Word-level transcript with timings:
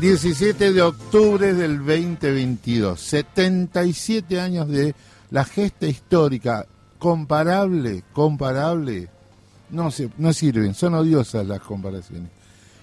17 0.00 0.72
de 0.72 0.80
octubre 0.82 1.54
del 1.54 1.78
2022, 1.78 3.00
77 3.00 4.40
años 4.40 4.68
de 4.68 4.94
la 5.30 5.44
gesta 5.44 5.86
histórica, 5.86 6.66
comparable, 7.00 8.04
comparable, 8.12 9.08
no, 9.70 9.90
se, 9.90 10.08
no 10.18 10.32
sirven, 10.32 10.74
son 10.74 10.94
odiosas 10.94 11.46
las 11.46 11.60
comparaciones, 11.60 12.30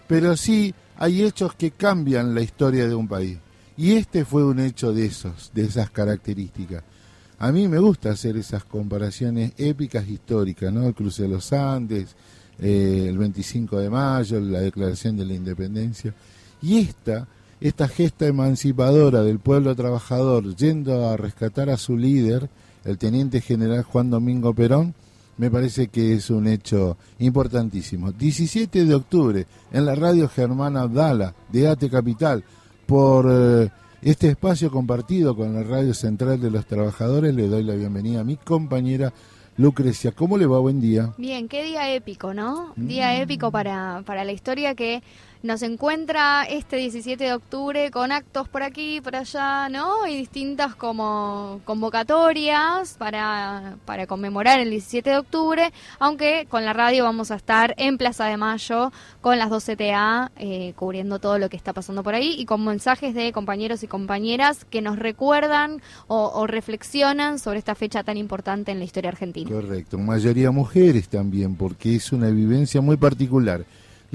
pero 0.07 0.35
sí 0.35 0.75
hay 0.97 1.23
hechos 1.23 1.55
que 1.55 1.71
cambian 1.71 2.35
la 2.35 2.41
historia 2.41 2.85
de 2.85 2.95
un 2.95 3.07
país, 3.07 3.37
y 3.77 3.93
este 3.93 4.25
fue 4.25 4.43
un 4.45 4.59
hecho 4.59 4.93
de 4.93 5.05
esos, 5.05 5.51
de 5.53 5.65
esas 5.65 5.89
características. 5.89 6.83
A 7.37 7.51
mí 7.51 7.67
me 7.67 7.79
gusta 7.79 8.11
hacer 8.11 8.37
esas 8.37 8.63
comparaciones 8.63 9.51
épicas 9.57 10.07
históricas, 10.07 10.71
¿no? 10.71 10.87
El 10.87 10.93
cruce 10.93 11.23
de 11.23 11.29
los 11.29 11.51
Andes, 11.51 12.15
eh, 12.59 13.07
el 13.09 13.17
25 13.17 13.77
de 13.79 13.89
mayo, 13.89 14.39
la 14.39 14.61
declaración 14.61 15.17
de 15.17 15.25
la 15.25 15.33
independencia 15.33 16.13
y 16.61 16.79
esta, 16.79 17.27
esta 17.59 17.87
gesta 17.87 18.25
emancipadora 18.25 19.21
del 19.23 19.39
pueblo 19.39 19.75
trabajador 19.75 20.55
yendo 20.55 21.09
a 21.09 21.17
rescatar 21.17 21.69
a 21.69 21.77
su 21.77 21.97
líder, 21.97 22.49
el 22.85 22.97
teniente 22.97 23.41
general 23.41 23.83
Juan 23.83 24.09
Domingo 24.09 24.53
Perón, 24.53 24.93
me 25.37 25.51
parece 25.51 25.89
que 25.89 26.13
es 26.13 26.29
un 26.29 26.47
hecho 26.47 26.97
importantísimo. 27.19 28.11
17 28.13 28.85
de 28.85 28.95
octubre, 28.95 29.47
en 29.71 29.85
la 29.85 29.95
radio 29.95 30.29
Germana 30.29 30.83
Abdala 30.83 31.35
de 31.51 31.67
ATE 31.67 31.89
Capital, 31.89 32.43
por 32.85 33.27
eh, 33.29 33.69
este 34.01 34.29
espacio 34.29 34.71
compartido 34.71 35.35
con 35.35 35.53
la 35.53 35.63
Radio 35.63 35.93
Central 35.93 36.39
de 36.39 36.51
los 36.51 36.65
Trabajadores, 36.65 37.33
le 37.33 37.47
doy 37.47 37.63
la 37.63 37.75
bienvenida 37.75 38.21
a 38.21 38.23
mi 38.23 38.37
compañera 38.37 39.13
Lucrecia. 39.57 40.11
¿Cómo 40.11 40.37
le 40.37 40.45
va? 40.45 40.59
Buen 40.59 40.81
día. 40.81 41.13
Bien, 41.17 41.47
qué 41.47 41.63
día 41.63 41.93
épico, 41.93 42.33
¿no? 42.33 42.73
Día 42.75 43.13
mm. 43.13 43.21
épico 43.21 43.51
para, 43.51 44.03
para 44.05 44.23
la 44.23 44.31
historia 44.31 44.75
que 44.75 45.01
nos 45.45 45.61
encuentra 45.61 46.43
este 46.43 46.77
17 46.77 47.23
de 47.23 47.33
octubre 47.33 47.91
con 47.91 48.11
actos 48.11 48.49
por 48.49 48.63
aquí, 48.63 48.99
por 49.01 49.15
allá, 49.15 49.69
¿no? 49.69 50.07
Y 50.07 50.17
distintas 50.17 50.75
como 50.75 51.61
convocatorias 51.65 52.95
para, 52.97 53.77
para 53.85 54.07
conmemorar 54.07 54.59
el 54.59 54.71
17 54.71 55.09
de 55.11 55.17
octubre, 55.17 55.71
aunque 55.99 56.47
con 56.49 56.65
la 56.65 56.73
radio 56.73 57.03
vamos 57.03 57.31
a 57.31 57.35
estar 57.35 57.75
en 57.77 57.97
Plaza 57.97 58.25
de 58.25 58.37
Mayo 58.37 58.91
con 59.21 59.37
las 59.37 59.49
12 59.49 59.75
TA 59.77 60.31
eh, 60.37 60.73
cubriendo 60.75 61.19
todo 61.19 61.37
lo 61.37 61.49
que 61.49 61.57
está 61.57 61.73
pasando 61.73 62.03
por 62.03 62.15
ahí 62.15 62.35
y 62.37 62.45
con 62.45 62.65
mensajes 62.65 63.13
de 63.13 63.31
compañeros 63.31 63.83
y 63.83 63.87
compañeras 63.87 64.65
que 64.65 64.81
nos 64.81 64.97
recuerdan 64.97 65.81
o 66.07 66.47
reflexionan 66.47 67.39
sobre 67.39 67.59
esta 67.59 67.75
fecha 67.75 68.03
tan 68.03 68.17
importante 68.17 68.71
en 68.71 68.79
la 68.79 68.85
historia 68.85 69.09
argentina. 69.09 69.49
Correcto, 69.49 69.97
mayoría 69.97 70.51
mujeres 70.51 71.07
también, 71.07 71.55
porque 71.55 71.95
es 71.95 72.11
una 72.11 72.29
vivencia 72.29 72.81
muy 72.81 72.97
particular. 72.97 73.65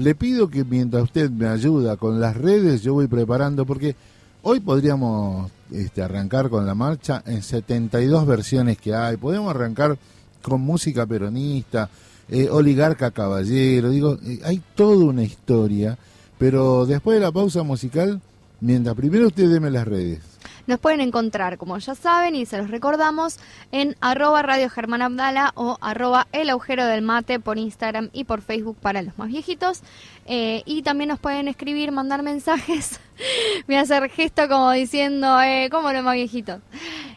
Le 0.01 0.15
pido 0.15 0.49
que 0.49 0.65
mientras 0.65 1.03
usted 1.03 1.29
me 1.29 1.47
ayuda 1.47 1.95
con 1.95 2.19
las 2.19 2.35
redes, 2.35 2.81
yo 2.81 2.95
voy 2.95 3.05
preparando, 3.05 3.67
porque 3.67 3.95
hoy 4.41 4.59
podríamos 4.59 5.51
este, 5.71 6.01
arrancar 6.01 6.49
con 6.49 6.65
la 6.65 6.73
marcha 6.73 7.21
en 7.27 7.43
72 7.43 8.25
versiones 8.25 8.79
que 8.79 8.95
hay. 8.95 9.17
Podemos 9.17 9.53
arrancar 9.53 9.99
con 10.41 10.61
música 10.61 11.05
peronista, 11.05 11.87
eh, 12.29 12.49
oligarca 12.49 13.11
caballero, 13.11 13.91
digo, 13.91 14.17
eh, 14.25 14.39
hay 14.43 14.59
toda 14.73 15.05
una 15.05 15.21
historia, 15.21 15.99
pero 16.39 16.87
después 16.87 17.19
de 17.19 17.25
la 17.25 17.31
pausa 17.31 17.61
musical, 17.61 18.19
mientras 18.59 18.95
primero 18.95 19.27
usted 19.27 19.51
deme 19.51 19.69
las 19.69 19.87
redes. 19.87 20.30
Nos 20.67 20.79
pueden 20.79 21.01
encontrar, 21.01 21.57
como 21.57 21.77
ya 21.77 21.95
saben, 21.95 22.35
y 22.35 22.45
se 22.45 22.57
los 22.57 22.69
recordamos, 22.69 23.37
en 23.71 23.95
arroba 24.01 24.41
Radio 24.41 24.69
Germán 24.69 25.01
Abdala 25.01 25.51
o 25.55 25.77
arroba 25.81 26.27
El 26.31 26.49
Agujero 26.49 26.85
del 26.85 27.01
Mate 27.01 27.39
por 27.39 27.57
Instagram 27.57 28.09
y 28.13 28.25
por 28.25 28.41
Facebook 28.41 28.77
para 28.79 29.01
los 29.01 29.17
más 29.17 29.29
viejitos. 29.29 29.81
Eh, 30.25 30.63
y 30.65 30.83
también 30.83 31.09
nos 31.09 31.19
pueden 31.19 31.47
escribir, 31.47 31.91
mandar 31.91 32.23
mensajes. 32.23 32.99
Me 33.67 33.77
hacer 33.77 34.09
gesto 34.09 34.47
como 34.47 34.71
diciendo, 34.71 35.41
eh, 35.41 35.69
¿cómo 35.71 35.91
los 35.91 36.03
más 36.03 36.15
viejitos? 36.15 36.61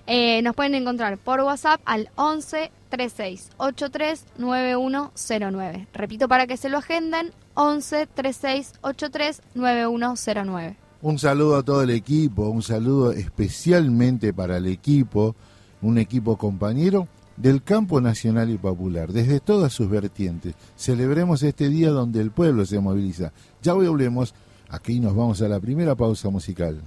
Eh, 0.06 0.42
nos 0.42 0.54
pueden 0.54 0.74
encontrar 0.74 1.16
por 1.18 1.40
WhatsApp 1.40 1.80
al 1.84 2.10
11 2.16 2.70
36 2.90 3.50
83 3.56 4.24
9109. 4.38 5.86
Repito 5.92 6.28
para 6.28 6.46
que 6.46 6.56
se 6.56 6.68
lo 6.68 6.78
agenden, 6.78 7.32
11 7.54 8.06
36 8.06 8.72
83 8.82 9.42
9109. 9.54 10.83
Un 11.04 11.18
saludo 11.18 11.56
a 11.56 11.62
todo 11.62 11.82
el 11.82 11.90
equipo, 11.90 12.48
un 12.48 12.62
saludo 12.62 13.12
especialmente 13.12 14.32
para 14.32 14.56
el 14.56 14.64
equipo, 14.64 15.36
un 15.82 15.98
equipo 15.98 16.38
compañero 16.38 17.08
del 17.36 17.62
campo 17.62 18.00
nacional 18.00 18.48
y 18.48 18.56
popular, 18.56 19.12
desde 19.12 19.38
todas 19.38 19.74
sus 19.74 19.90
vertientes. 19.90 20.54
Celebremos 20.78 21.42
este 21.42 21.68
día 21.68 21.90
donde 21.90 22.22
el 22.22 22.30
pueblo 22.30 22.64
se 22.64 22.80
moviliza. 22.80 23.34
Ya 23.60 23.74
volvemos, 23.74 24.34
aquí 24.70 24.98
nos 24.98 25.14
vamos 25.14 25.42
a 25.42 25.48
la 25.48 25.60
primera 25.60 25.94
pausa 25.94 26.30
musical. 26.30 26.80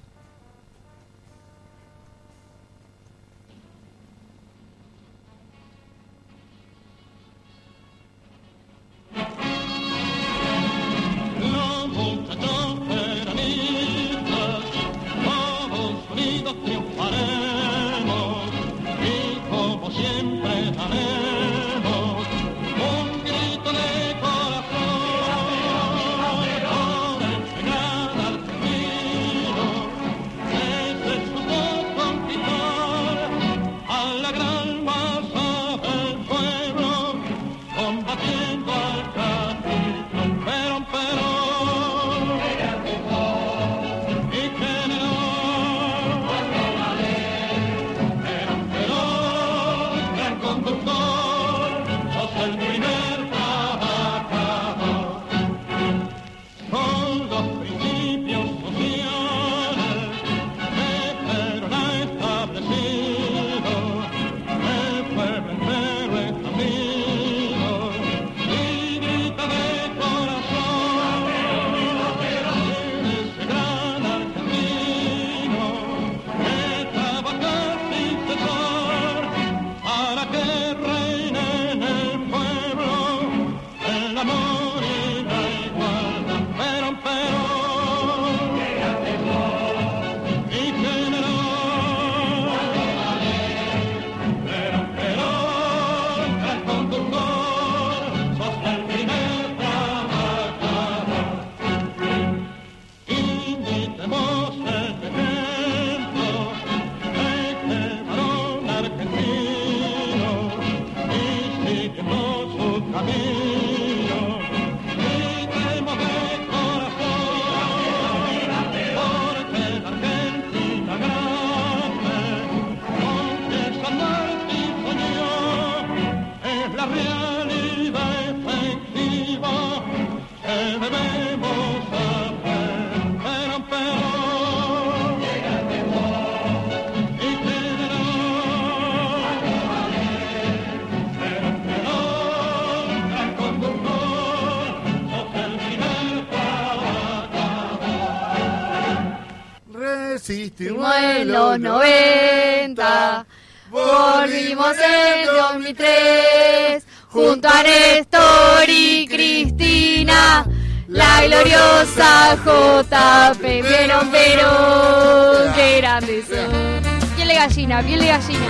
2003, 155.73 156.83
junto 157.09 157.47
a 157.49 157.61
Néstor 157.63 158.69
y 158.69 159.05
Cristina, 159.07 160.45
la 160.87 161.21
gloriosa 161.25 162.35
JP, 162.45 163.41
Perón, 163.41 164.09
Perón, 164.11 165.53
qué 165.55 165.77
grandes 165.81 166.25
son. 166.27 167.15
Piel 167.15 167.27
de 167.27 167.35
gallina, 167.35 167.81
piel 167.83 167.99
de 167.99 168.07
gallina. 168.07 168.47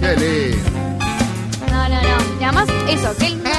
Qué 0.00 0.16
lindo. 0.16 0.70
No, 1.70 1.88
no, 1.88 2.00
no. 2.02 2.40
Y 2.40 2.44
además, 2.44 2.68
eso, 2.88 3.14
qué, 3.18 3.28
linda- 3.30 3.50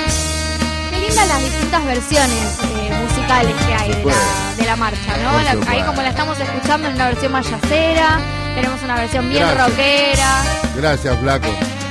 qué 0.89 1.00
lindas 1.00 1.28
las 1.28 1.42
distintas 1.44 1.86
versiones 1.86 2.60
eh, 2.63 3.07
musicales 3.07 3.54
que 3.68 3.74
hay 3.74 3.92
de 3.94 4.04
la, 4.06 4.56
de 4.57 4.63
la 4.66 4.75
marcha, 4.75 5.18
¿no? 5.24 5.42
La- 5.44 5.71
ahí 5.71 5.81
como 5.83 6.01
la 6.01 6.10
estamos 6.10 6.39
escuchando 6.39 6.88
en 6.88 6.95
una 6.95 7.07
versión 7.10 7.31
más 7.31 7.48
yacera, 7.50 8.19
tenemos 8.56 8.81
una 8.81 8.95
versión 8.95 9.30
bien 9.30 9.44
Gracias. 9.48 9.68
rockera. 9.69 10.44
Gracias, 10.78 11.19
flaco. 11.19 11.48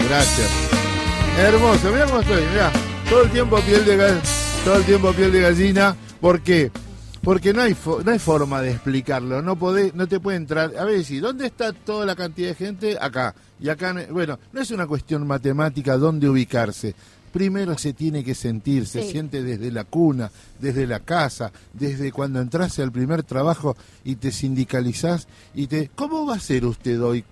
Gracias. 0.08 0.50
Hermoso. 1.38 1.90
Mira 1.92 2.06
cómo 2.06 2.20
estoy. 2.20 2.42
Mira. 2.50 2.72
Todo 3.08 3.22
el 3.24 3.30
tiempo 3.30 3.58
piel 3.60 3.84
de 3.84 3.96
gallina. 3.96 4.22
Todo 4.64 4.76
el 4.76 4.84
tiempo 4.84 5.12
piel 5.12 5.32
de 5.32 5.40
gallina. 5.40 5.96
¿Por 6.20 6.40
qué? 6.42 6.70
Porque 7.22 7.52
no 7.54 7.62
hay, 7.62 7.72
fo- 7.74 8.02
no 8.04 8.10
hay 8.12 8.18
forma 8.18 8.60
de 8.60 8.72
explicarlo. 8.72 9.40
No 9.42 9.56
podés, 9.56 9.94
no 9.94 10.06
te 10.06 10.20
puede 10.20 10.36
entrar. 10.36 10.72
A 10.78 10.84
ver, 10.84 11.04
si 11.04 11.18
¿dónde 11.20 11.46
está 11.46 11.72
toda 11.72 12.04
la 12.06 12.14
cantidad 12.14 12.48
de 12.48 12.54
gente? 12.54 12.98
Acá. 13.00 13.34
Y 13.60 13.68
acá, 13.68 13.92
no- 13.92 14.02
bueno, 14.12 14.38
no 14.52 14.60
es 14.60 14.70
una 14.70 14.86
cuestión 14.86 15.26
matemática 15.26 15.96
dónde 15.96 16.28
ubicarse. 16.28 16.94
Primero 17.32 17.76
se 17.76 17.92
tiene 17.94 18.22
que 18.22 18.34
sentir, 18.34 18.86
se 18.86 19.02
Sí. 19.02 19.10
siente 19.10 19.42
desde 19.42 19.72
la 19.72 19.82
cuna, 19.84 20.30
desde 20.60 20.86
la 20.86 21.00
casa, 21.00 21.50
desde 21.72 22.12
cuando 22.12 22.40
entraste 22.40 22.80
al 22.82 22.92
primer 22.92 23.24
trabajo 23.24 23.76
y 24.04 24.14
te 24.16 24.30
sindicalizás 24.30 25.26
y 25.52 25.66
te... 25.66 25.90
¿Cómo 25.96 26.26
va 26.26 26.36
a 26.36 26.40
ser 26.40 26.64
usted 26.64 27.02
hoy? 27.02 27.24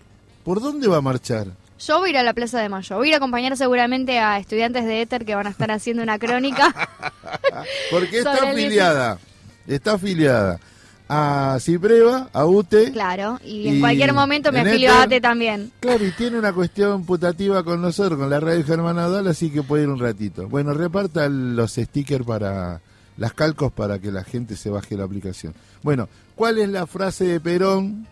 ¿Por 0.42 0.60
dónde 0.60 0.88
va 0.88 0.96
a 0.96 1.02
marchar? 1.02 1.46
Yo 1.86 1.98
voy 1.98 2.08
a 2.08 2.12
ir 2.12 2.18
a 2.18 2.22
la 2.22 2.32
Plaza 2.32 2.60
de 2.60 2.68
Mayo. 2.68 2.96
Voy 2.96 3.06
a 3.06 3.08
ir 3.08 3.14
a 3.14 3.16
acompañar 3.16 3.56
seguramente 3.56 4.18
a 4.20 4.38
estudiantes 4.38 4.84
de 4.84 5.02
Éter 5.02 5.24
que 5.24 5.34
van 5.34 5.48
a 5.48 5.50
estar 5.50 5.70
haciendo 5.72 6.02
una 6.02 6.18
crónica. 6.18 6.72
Porque 7.90 8.18
está 8.18 8.34
afiliada, 8.34 9.18
está 9.66 9.94
afiliada 9.94 10.60
a 11.08 11.58
Cipreva, 11.60 12.30
a 12.32 12.46
UTE. 12.46 12.92
claro, 12.92 13.40
y 13.44 13.68
en 13.68 13.76
Y 13.76 13.80
cualquier 13.80 14.12
momento 14.12 14.52
me 14.52 14.60
afilio 14.60 14.92
a 14.92 15.02
ATE 15.02 15.20
también. 15.20 15.72
Claro, 15.80 16.06
y 16.06 16.12
tiene 16.12 16.38
una 16.38 16.52
cuestión 16.52 17.04
putativa 17.04 17.64
con 17.64 17.82
nosotros, 17.82 18.18
con 18.18 18.30
la 18.30 18.38
radio 18.40 18.64
Germán 18.64 18.98
Adal, 18.98 19.26
así 19.26 19.50
que 19.50 19.62
puede 19.62 19.82
ir 19.82 19.88
un 19.88 19.98
ratito. 19.98 20.48
Bueno, 20.48 20.72
reparta 20.74 21.28
los 21.28 21.72
stickers 21.72 22.24
para 22.24 22.80
las 23.16 23.32
calcos 23.34 23.72
para 23.72 23.98
que 23.98 24.10
la 24.12 24.24
gente 24.24 24.56
se 24.56 24.70
baje 24.70 24.96
la 24.96 25.04
aplicación. 25.04 25.52
Bueno, 25.82 26.08
¿cuál 26.36 26.58
es 26.58 26.68
la 26.68 26.86
frase 26.86 27.24
de 27.24 27.40
Perón? 27.40 28.06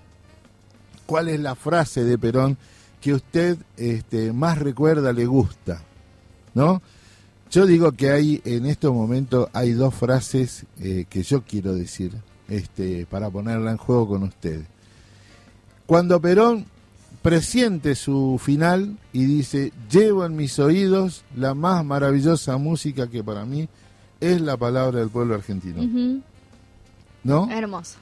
¿Cuál 1.06 1.28
es 1.28 1.40
la 1.40 1.54
frase 1.54 2.04
de 2.04 2.18
Perón 2.18 2.58
que 3.00 3.14
usted 3.14 3.58
este, 3.76 4.32
más 4.32 4.58
recuerda, 4.58 5.12
le 5.12 5.26
gusta? 5.26 5.82
¿No? 6.54 6.82
Yo 7.50 7.66
digo 7.66 7.92
que 7.92 8.10
hay 8.10 8.40
en 8.44 8.66
estos 8.66 8.92
momentos 8.92 9.48
hay 9.52 9.72
dos 9.72 9.94
frases 9.94 10.66
eh, 10.80 11.06
que 11.08 11.22
yo 11.22 11.42
quiero 11.42 11.74
decir 11.74 12.12
este, 12.48 13.06
para 13.06 13.30
ponerla 13.30 13.72
en 13.72 13.76
juego 13.76 14.08
con 14.08 14.22
ustedes. 14.22 14.66
Cuando 15.86 16.20
Perón 16.20 16.66
presiente 17.22 17.94
su 17.94 18.40
final 18.42 18.96
y 19.12 19.24
dice, 19.24 19.72
llevo 19.90 20.24
en 20.24 20.36
mis 20.36 20.58
oídos 20.58 21.24
la 21.36 21.54
más 21.54 21.84
maravillosa 21.84 22.56
música 22.56 23.08
que 23.08 23.24
para 23.24 23.44
mí 23.44 23.68
es 24.20 24.40
la 24.40 24.56
palabra 24.56 25.00
del 25.00 25.10
pueblo 25.10 25.34
argentino. 25.34 26.22
¿No? 27.24 27.50
Hermoso. 27.50 27.98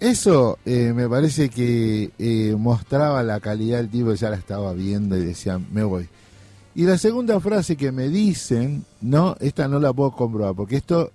Eso 0.00 0.58
eh, 0.64 0.92
me 0.94 1.08
parece 1.08 1.50
que 1.50 2.10
eh, 2.18 2.56
mostraba 2.58 3.22
la 3.22 3.38
calidad 3.38 3.78
del 3.78 3.90
tipo, 3.90 4.14
ya 4.14 4.30
la 4.30 4.36
estaba 4.36 4.72
viendo 4.72 5.16
y 5.16 5.20
decía, 5.24 5.60
me 5.72 5.82
voy. 5.84 6.08
Y 6.74 6.84
la 6.84 6.96
segunda 6.96 7.38
frase 7.40 7.76
que 7.76 7.92
me 7.92 8.08
dicen, 8.08 8.84
no, 9.02 9.36
esta 9.40 9.68
no 9.68 9.78
la 9.78 9.92
puedo 9.92 10.12
comprobar, 10.12 10.54
porque 10.54 10.76
esto 10.76 11.10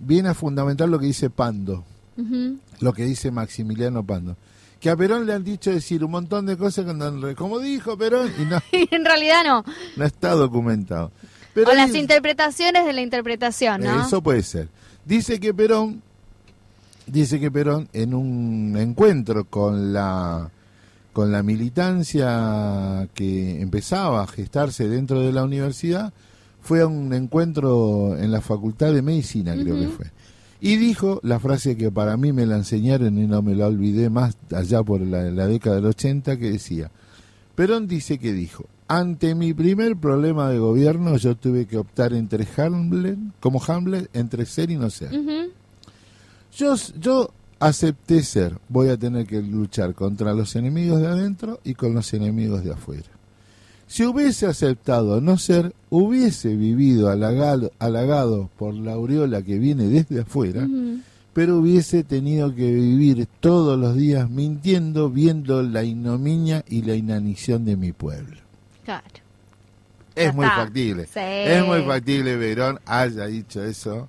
viene 0.00 0.30
a 0.30 0.34
fundamentar 0.34 0.88
lo 0.88 0.98
que 0.98 1.06
dice 1.06 1.30
Pando, 1.30 1.84
lo 2.80 2.92
que 2.92 3.04
dice 3.04 3.30
Maximiliano 3.30 4.04
Pando. 4.04 4.36
Que 4.80 4.88
a 4.90 4.96
Perón 4.96 5.26
le 5.26 5.34
han 5.34 5.44
dicho 5.44 5.70
decir 5.70 6.02
un 6.02 6.10
montón 6.10 6.46
de 6.46 6.56
cosas 6.56 6.86
cuando- 6.86 7.36
como 7.36 7.58
dijo 7.58 7.96
Perón 7.98 8.32
y 8.38 8.46
no, 8.46 8.58
Y 8.72 8.88
en 8.94 9.04
realidad 9.04 9.42
no. 9.46 9.64
no 9.96 10.04
está 10.04 10.30
documentado. 10.30 11.12
Pero 11.54 11.70
o 11.70 11.74
las 11.74 11.94
interpretaciones 11.94 12.84
de 12.86 12.92
la 12.94 13.02
interpretación, 13.02 13.82
¿no? 13.82 14.00
Eso 14.06 14.22
puede 14.22 14.42
ser. 14.42 14.68
Dice 15.04 15.38
que 15.38 15.52
Perón, 15.52 16.02
dice 17.06 17.40
que 17.40 17.50
Perón 17.50 17.88
en 17.92 18.14
un 18.14 18.76
encuentro 18.78 19.44
con 19.44 19.92
la 19.92 20.50
con 21.12 21.32
la 21.32 21.42
militancia 21.42 23.08
que 23.14 23.60
empezaba 23.60 24.22
a 24.22 24.26
gestarse 24.28 24.88
dentro 24.88 25.20
de 25.20 25.32
la 25.32 25.42
universidad, 25.42 26.12
fue 26.60 26.82
a 26.82 26.86
un 26.86 27.12
encuentro 27.12 28.16
en 28.16 28.30
la 28.30 28.40
Facultad 28.40 28.92
de 28.92 29.02
Medicina, 29.02 29.54
creo 29.54 29.76
que 29.76 29.88
fue. 29.88 30.06
Y 30.60 30.76
dijo 30.76 31.20
la 31.24 31.40
frase 31.40 31.76
que 31.76 31.90
para 31.90 32.16
mí 32.16 32.32
me 32.32 32.46
la 32.46 32.56
enseñaron 32.56 33.18
y 33.18 33.26
no 33.26 33.42
me 33.42 33.54
la 33.54 33.66
olvidé 33.66 34.08
más 34.08 34.36
allá 34.54 34.82
por 34.82 35.00
la, 35.00 35.22
la 35.30 35.46
década 35.46 35.76
del 35.76 35.86
80, 35.86 36.36
que 36.36 36.52
decía, 36.52 36.90
Perón 37.54 37.88
dice 37.88 38.18
que 38.18 38.32
dijo, 38.32 38.66
ante 38.86 39.34
mi 39.34 39.54
primer 39.54 39.96
problema 39.96 40.50
de 40.50 40.58
gobierno 40.58 41.16
yo 41.16 41.36
tuve 41.36 41.66
que 41.66 41.78
optar 41.78 42.12
entre 42.12 42.46
Hamlet, 42.56 43.18
como 43.40 43.62
Hamlet, 43.62 44.10
entre 44.12 44.46
ser 44.46 44.70
y 44.70 44.76
no 44.76 44.90
ser. 44.90 45.12
Yo, 46.56 46.74
yo 46.98 47.30
acepté 47.58 48.22
ser, 48.22 48.56
voy 48.68 48.88
a 48.88 48.96
tener 48.96 49.26
que 49.26 49.40
luchar 49.42 49.94
contra 49.94 50.32
los 50.34 50.56
enemigos 50.56 51.00
de 51.00 51.06
adentro 51.08 51.60
y 51.64 51.74
con 51.74 51.94
los 51.94 52.12
enemigos 52.14 52.64
de 52.64 52.72
afuera. 52.72 53.04
Si 53.86 54.04
hubiese 54.04 54.46
aceptado 54.46 55.20
no 55.20 55.36
ser, 55.36 55.74
hubiese 55.90 56.54
vivido 56.54 57.08
halagado, 57.10 57.72
halagado 57.80 58.48
por 58.56 58.72
la 58.74 58.92
aureola 58.92 59.42
que 59.42 59.58
viene 59.58 59.88
desde 59.88 60.20
afuera, 60.20 60.68
pero 61.32 61.58
hubiese 61.58 62.04
tenido 62.04 62.54
que 62.54 62.72
vivir 62.72 63.26
todos 63.40 63.78
los 63.78 63.96
días 63.96 64.30
mintiendo, 64.30 65.10
viendo 65.10 65.62
la 65.64 65.82
ignominia 65.82 66.64
y 66.68 66.82
la 66.82 66.94
inanición 66.94 67.64
de 67.64 67.76
mi 67.76 67.90
pueblo. 67.92 68.36
Claro. 68.84 69.04
Es 70.14 70.26
Ya 70.26 70.32
muy 70.32 70.44
está. 70.46 70.56
factible. 70.56 71.06
Sí. 71.06 71.20
Es 71.20 71.66
muy 71.66 71.82
factible 71.82 72.36
Verón 72.36 72.78
haya 72.86 73.26
dicho 73.26 73.62
eso. 73.64 74.08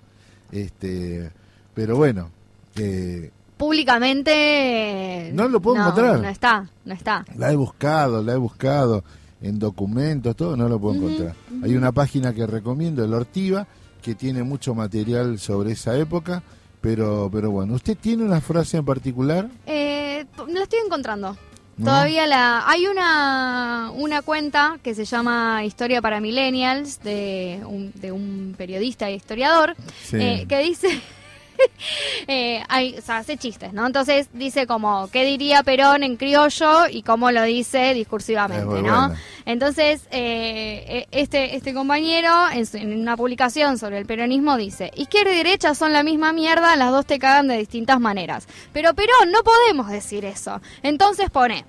Este, 0.51 1.31
pero 1.73 1.95
bueno, 1.97 2.29
eh, 2.77 3.31
Públicamente. 3.57 5.31
No 5.33 5.47
lo 5.47 5.61
puedo 5.61 5.77
encontrar. 5.77 6.19
No 6.19 6.27
está, 6.29 6.67
no 6.85 6.93
está. 6.93 7.25
la 7.37 7.51
he 7.51 7.55
buscado, 7.55 8.23
la 8.23 8.33
he 8.33 8.37
buscado 8.37 9.03
en 9.41 9.59
documentos, 9.59 10.35
todo, 10.35 10.55
no 10.57 10.67
lo 10.67 10.79
puedo 10.79 10.95
encontrar. 10.95 11.35
Hay 11.63 11.75
una 11.75 11.91
página 11.91 12.33
que 12.33 12.45
recomiendo, 12.47 13.03
el 13.03 13.13
Ortiva, 13.13 13.67
que 14.01 14.15
tiene 14.15 14.43
mucho 14.43 14.73
material 14.75 15.39
sobre 15.39 15.73
esa 15.73 15.95
época, 15.97 16.41
pero, 16.79 17.29
pero 17.31 17.51
bueno, 17.51 17.73
¿usted 17.75 17.97
tiene 17.99 18.23
una 18.23 18.41
frase 18.41 18.77
en 18.77 18.85
particular? 18.85 19.49
Eh, 19.65 20.25
la 20.47 20.63
estoy 20.63 20.79
encontrando. 20.85 21.37
¿No? 21.77 21.85
Todavía 21.85 22.27
la 22.27 22.67
hay 22.69 22.85
una 22.85 23.91
una 23.95 24.21
cuenta 24.21 24.77
que 24.83 24.93
se 24.93 25.05
llama 25.05 25.63
Historia 25.65 26.01
para 26.01 26.19
Millennials 26.19 27.01
de 27.01 27.61
un, 27.65 27.91
de 27.95 28.11
un 28.11 28.53
periodista 28.57 29.09
e 29.09 29.15
historiador 29.15 29.75
Sí. 30.03 30.17
eh, 30.17 30.45
que 30.47 30.59
dice 30.59 30.87
eh, 32.27 32.63
hay, 32.69 32.95
o 32.97 33.01
sea, 33.01 33.17
hace 33.17 33.37
chistes, 33.37 33.73
¿no? 33.73 33.85
Entonces 33.87 34.27
dice 34.33 34.67
como 34.67 35.09
qué 35.11 35.25
diría 35.25 35.63
Perón 35.63 36.03
en 36.03 36.17
criollo 36.17 36.87
y 36.89 37.01
cómo 37.03 37.31
lo 37.31 37.43
dice 37.43 37.93
discursivamente, 37.93 38.63
¿no? 38.65 38.69
buena. 38.71 39.15
Entonces 39.45 40.01
eh, 40.11 40.83
eh, 40.87 41.07
este 41.11 41.55
este 41.55 41.73
compañero 41.73 42.49
en, 42.53 42.65
su- 42.65 42.77
en 42.77 42.99
una 42.99 43.17
publicación 43.17 43.77
sobre 43.77 43.97
el 43.97 44.05
peronismo 44.05 44.57
dice 44.57 44.91
izquierda 44.95 45.33
y 45.33 45.37
derecha 45.37 45.75
son 45.75 45.93
la 45.93 46.03
misma 46.03 46.31
mierda, 46.33 46.75
las 46.75 46.91
dos 46.91 47.05
te 47.05 47.19
cagan 47.19 47.47
de 47.47 47.57
distintas 47.57 47.99
maneras, 47.99 48.47
pero 48.73 48.93
Perón 48.93 49.31
no 49.31 49.39
podemos 49.43 49.89
decir 49.89 50.25
eso. 50.25 50.61
Entonces 50.83 51.29
pone 51.29 51.65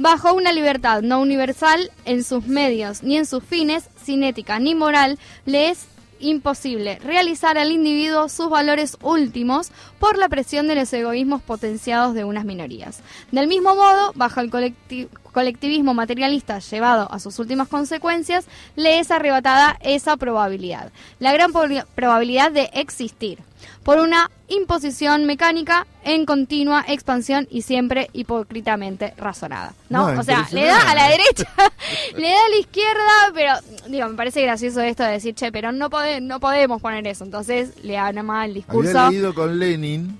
Bajo 0.00 0.32
una 0.32 0.52
libertad 0.52 1.02
no 1.02 1.20
universal 1.20 1.90
en 2.04 2.22
sus 2.22 2.46
medios 2.46 3.02
ni 3.02 3.16
en 3.16 3.26
sus 3.26 3.42
fines, 3.42 3.90
sin 4.02 4.22
ética 4.22 4.60
ni 4.60 4.74
moral, 4.76 5.18
le 5.44 5.70
es 5.70 5.86
imposible 6.20 6.98
realizar 6.98 7.58
al 7.58 7.72
individuo 7.72 8.28
sus 8.28 8.48
valores 8.50 8.96
últimos 9.02 9.70
por 9.98 10.18
la 10.18 10.28
presión 10.28 10.68
de 10.68 10.74
los 10.74 10.92
egoísmos 10.92 11.42
potenciados 11.42 12.14
de 12.14 12.24
unas 12.24 12.44
minorías. 12.44 13.00
Del 13.32 13.48
mismo 13.48 13.74
modo, 13.74 14.12
bajo 14.14 14.40
el 14.40 14.50
colecti- 14.50 15.08
colectivismo 15.32 15.94
materialista 15.94 16.58
llevado 16.58 17.10
a 17.12 17.20
sus 17.20 17.38
últimas 17.38 17.68
consecuencias, 17.68 18.46
le 18.76 18.98
es 18.98 19.10
arrebatada 19.10 19.76
esa 19.80 20.16
probabilidad, 20.16 20.90
la 21.18 21.32
gran 21.32 21.52
prob- 21.52 21.86
probabilidad 21.94 22.50
de 22.50 22.70
existir, 22.74 23.38
por 23.82 23.98
una 23.98 24.30
imposición 24.48 25.24
mecánica 25.26 25.86
en 26.04 26.24
continua 26.26 26.84
expansión 26.88 27.46
y 27.50 27.62
siempre 27.62 28.08
hipócritamente 28.12 29.14
razonada. 29.16 29.74
¿no? 29.90 30.12
No, 30.12 30.20
o 30.20 30.22
sea, 30.22 30.46
le 30.52 30.64
da 30.66 30.90
a 30.90 30.94
la 30.94 31.08
derecha, 31.08 31.44
le 32.16 32.28
da 32.28 32.36
a 32.46 32.48
la 32.50 32.56
izquierda, 32.58 33.32
pero 33.34 33.52
digo, 33.88 34.08
me 34.08 34.14
parece 34.14 34.42
gracioso 34.42 34.80
esto 34.80 35.02
de 35.02 35.12
decir, 35.12 35.34
che, 35.34 35.50
pero 35.52 35.72
no, 35.72 35.90
pode- 35.90 36.20
no 36.20 36.40
podemos 36.40 36.80
poner 36.80 37.06
eso. 37.06 37.24
Entonces 37.24 37.72
le 37.82 37.96
arma 37.98 38.44
el 38.46 38.54
discurso. 38.54 38.98
Había 38.98 39.10
leído 39.10 39.34
con 39.34 39.58
Lenin 39.58 40.18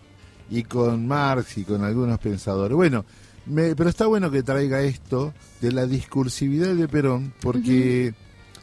y 0.51 0.63
con 0.65 1.07
Marx 1.07 1.59
y 1.59 1.65
con 1.65 1.85
algunos 1.85 2.19
pensadores. 2.19 2.75
Bueno, 2.77 3.05
pero 3.77 3.89
está 3.89 4.07
bueno 4.07 4.31
que 4.31 4.43
traiga 4.43 4.81
esto 4.83 5.33
de 5.61 5.73
la 5.73 5.87
discursividad 5.87 6.75
de 6.75 6.87
Perón, 6.89 7.33
porque 7.41 8.13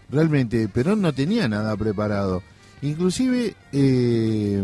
realmente 0.09 0.67
Perón 0.69 1.01
no 1.01 1.13
tenía 1.13 1.47
nada 1.47 1.75
preparado. 1.75 2.43
Inclusive... 2.81 3.55
Eh, 3.71 4.63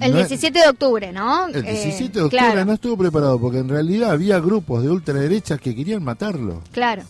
el 0.00 0.14
17 0.14 0.58
de 0.58 0.68
octubre, 0.68 1.12
¿no? 1.12 1.48
El 1.48 1.62
17 1.62 2.04
eh, 2.04 2.08
de 2.08 2.22
octubre 2.22 2.64
no 2.64 2.72
estuvo 2.72 2.96
preparado 2.96 3.40
porque 3.40 3.58
en 3.58 3.68
realidad 3.68 4.12
había 4.12 4.38
grupos 4.38 4.82
de 4.82 4.90
ultraderechas 4.90 5.60
que 5.60 5.74
querían 5.74 6.04
matarlo. 6.04 6.62
Claro. 6.72 7.02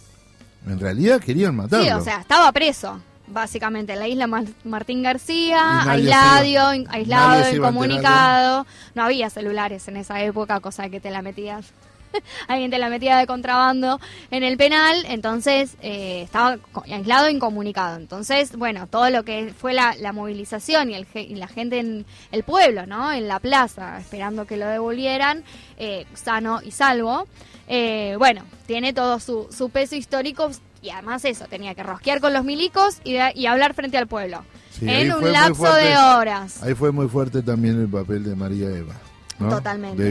En 0.66 0.80
realidad 0.80 1.20
querían 1.20 1.54
matarlo. 1.54 1.84
Sí, 1.84 1.92
o 1.92 2.00
sea, 2.00 2.20
estaba 2.20 2.50
preso, 2.52 3.00
básicamente, 3.26 3.92
en 3.92 3.98
la 3.98 4.08
isla 4.08 4.44
Martín 4.64 5.02
García, 5.02 5.82
aislado, 5.82 6.84
aislado, 6.88 7.54
incomunicado. 7.54 8.66
No 8.94 9.02
había 9.02 9.28
celulares 9.28 9.86
en 9.88 9.98
esa 9.98 10.22
época, 10.22 10.60
cosa 10.60 10.88
que 10.88 11.00
te 11.00 11.10
la 11.10 11.20
metías 11.20 11.66
alguien 12.48 12.70
te 12.70 12.78
la 12.78 12.88
metía 12.88 13.16
de 13.18 13.26
contrabando 13.26 14.00
en 14.30 14.42
el 14.42 14.56
penal, 14.56 15.04
entonces 15.08 15.76
eh, 15.82 16.22
estaba 16.22 16.58
aislado 16.90 17.26
e 17.26 17.32
incomunicado. 17.32 17.96
Entonces, 17.96 18.56
bueno, 18.56 18.86
todo 18.86 19.10
lo 19.10 19.24
que 19.24 19.52
fue 19.56 19.74
la, 19.74 19.94
movilización 20.12 20.90
y, 20.90 20.94
el, 20.94 21.06
y, 21.14 21.34
la 21.34 21.48
gente 21.48 21.78
en 21.78 22.06
el 22.32 22.42
pueblo, 22.42 22.86
¿no? 22.86 23.12
En 23.12 23.28
la 23.28 23.40
plaza, 23.40 23.98
esperando 23.98 24.46
que 24.46 24.56
lo 24.56 24.66
devolvieran, 24.66 25.44
eh, 25.78 26.06
sano 26.14 26.60
y 26.62 26.70
salvo. 26.70 27.26
Eh, 27.68 28.16
bueno, 28.18 28.42
tiene 28.66 28.92
todo 28.92 29.20
su, 29.20 29.48
su, 29.50 29.68
peso 29.70 29.94
histórico 29.94 30.50
y 30.80 30.90
además 30.90 31.24
eso, 31.24 31.46
tenía 31.46 31.74
que 31.74 31.82
rosquear 31.82 32.20
con 32.20 32.32
los 32.32 32.44
milicos 32.44 33.00
y, 33.04 33.16
y 33.34 33.46
hablar 33.46 33.74
frente 33.74 33.98
al 33.98 34.06
pueblo. 34.06 34.44
en 34.80 35.12
un 35.12 35.32
lapso 35.32 35.74
de 35.74 35.96
horas. 35.96 36.62
Ahí 36.62 36.74
fue 36.74 36.92
muy 36.92 37.08
fuerte 37.08 37.42
también 37.42 37.80
el 37.80 37.88
papel 37.88 38.24
de 38.24 38.34
María 38.34 38.70
Eva. 38.70 38.94
Totalmente. 39.38 40.02
De 40.02 40.10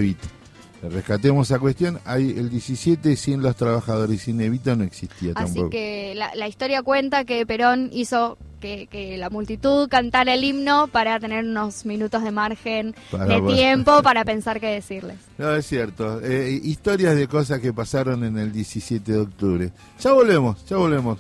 rescatemos 0.82 1.50
esa 1.50 1.60
cuestión. 1.60 2.00
Hay 2.06 2.32
el 2.38 2.50
17 2.50 3.16
sin 3.16 3.42
los 3.42 3.56
trabajadores, 3.56 4.22
sin 4.22 4.40
Evita 4.42 4.76
no 4.76 4.84
existía 4.84 5.34
Así 5.36 5.62
que 5.70 6.14
la, 6.16 6.48
historia 6.48 6.84
cuenta 6.84 7.26
que 7.26 7.46
Perón 7.46 7.90
hizo 7.92 8.38
que, 8.60 9.16
la 9.18 9.30
multitud 9.30 9.88
cantara 9.90 10.34
el 10.34 10.44
himno 10.44 10.88
para 10.88 11.20
tener 11.20 11.46
unos 11.46 11.86
minutos 11.86 12.24
de 12.24 12.32
margen 12.32 12.96
de 13.12 13.42
tiempo 13.54 14.02
para 14.02 14.26
pensar 14.26 14.60
qué 14.60 14.68
decirles. 14.68 15.18
No, 15.38 15.56
es 15.56 15.68
cierto. 15.68 16.20
Eh, 16.24 16.60
historias 16.64 17.16
de 17.16 17.28
cosas 17.28 17.60
que 17.60 17.72
pasaron 17.72 18.24
en 18.24 18.40
el 18.40 18.52
17 18.52 19.12
de 19.12 19.20
octubre. 19.20 19.72
Ya 20.00 20.12
volvemos, 20.12 20.66
ya 20.66 20.78
volvemos. 20.78 21.20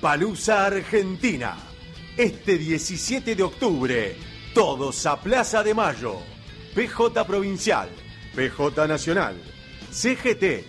Palusa 0.00 0.64
Argentina. 0.64 1.58
Este 2.16 2.56
17 2.56 3.34
de 3.34 3.42
octubre, 3.42 4.16
todos 4.54 5.04
a 5.04 5.20
Plaza 5.20 5.62
de 5.62 5.74
Mayo. 5.74 6.16
PJ 6.74 7.26
Provincial, 7.26 7.90
PJ 8.34 8.86
Nacional, 8.86 9.36
CGT, 9.90 10.64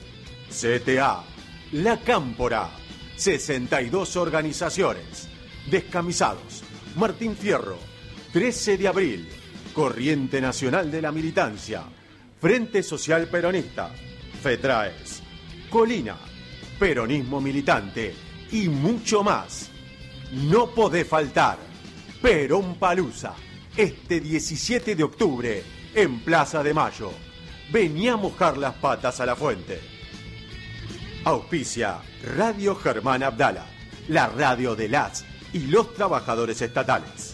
CTA, 0.49 1.23
La 1.71 2.01
Cámpora, 2.01 2.71
62 3.15 4.17
organizaciones. 4.17 5.29
Descamisados, 5.69 6.63
Martín 6.97 7.37
Fierro, 7.37 7.77
13 8.33 8.77
de 8.77 8.87
abril, 8.89 9.29
Corriente 9.73 10.41
Nacional 10.41 10.91
de 10.91 11.01
la 11.01 11.13
Militancia, 11.13 11.83
Frente 12.41 12.83
Social 12.83 13.27
Peronista, 13.27 13.93
FETRAES, 14.41 15.21
Colina, 15.69 16.17
Peronismo 16.77 17.39
Militante 17.39 18.30
y 18.51 18.69
mucho 18.69 19.23
más. 19.23 19.69
No 20.31 20.71
podés 20.71 21.07
faltar. 21.07 21.57
Perón 22.21 22.75
Palusa, 22.75 23.33
este 23.75 24.19
17 24.19 24.95
de 24.95 25.03
octubre, 25.03 25.63
en 25.95 26.19
Plaza 26.19 26.61
de 26.61 26.73
Mayo. 26.73 27.11
Vení 27.71 28.07
a 28.09 28.17
mojar 28.17 28.57
las 28.57 28.75
patas 28.75 29.19
a 29.19 29.25
la 29.25 29.35
fuente. 29.35 29.79
Auspicia 31.23 31.99
Radio 32.35 32.75
Germán 32.75 33.23
Abdala, 33.23 33.65
la 34.07 34.27
radio 34.27 34.75
de 34.75 34.89
las 34.89 35.25
y 35.53 35.59
los 35.61 35.93
trabajadores 35.93 36.61
estatales. 36.61 37.30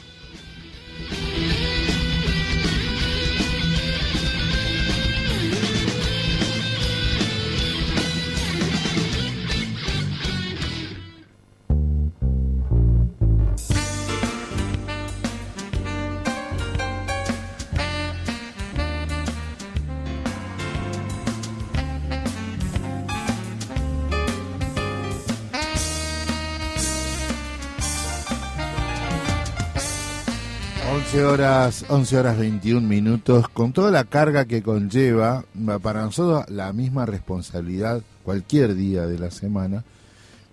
Horas, 31.38 31.86
11 31.88 32.18
horas 32.18 32.40
21 32.40 32.88
minutos, 32.88 33.48
con 33.50 33.72
toda 33.72 33.92
la 33.92 34.06
carga 34.06 34.46
que 34.46 34.64
conlleva, 34.64 35.46
para 35.84 36.02
nosotros 36.02 36.50
la 36.50 36.74
misma 36.74 37.06
responsabilidad 37.06 38.02
cualquier 38.24 38.74
día 38.74 39.06
de 39.06 39.20
la 39.20 39.30
semana, 39.30 39.84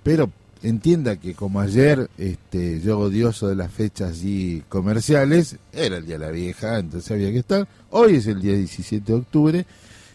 pero 0.03 0.31
entienda 0.63 1.17
que 1.17 1.33
como 1.33 1.61
ayer 1.61 2.11
este, 2.19 2.83
yo 2.83 2.99
odioso 2.99 3.49
de 3.49 3.57
las 3.57 3.73
fechas 3.73 4.23
y 4.25 4.63
comerciales, 4.69 5.57
era 5.73 5.97
el 5.97 6.05
día 6.05 6.19
de 6.19 6.27
la 6.27 6.31
vieja, 6.31 6.79
entonces 6.79 7.11
había 7.11 7.33
que 7.33 7.39
estar, 7.39 7.67
hoy 7.89 8.17
es 8.17 8.27
el 8.27 8.43
día 8.43 8.53
17 8.53 9.11
de 9.11 9.19
octubre, 9.19 9.67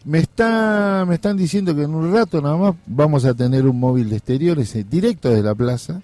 me, 0.05 0.19
está, 0.19 1.03
me 1.07 1.15
están 1.15 1.35
diciendo 1.35 1.75
que 1.75 1.81
en 1.81 1.95
un 1.95 2.13
rato 2.13 2.43
nada 2.43 2.57
más 2.57 2.75
vamos 2.85 3.25
a 3.25 3.33
tener 3.33 3.65
un 3.65 3.79
móvil 3.79 4.07
de 4.07 4.17
exteriores 4.17 4.75
eh, 4.75 4.85
directo 4.88 5.29
desde 5.29 5.41
la 5.41 5.55
plaza, 5.55 6.03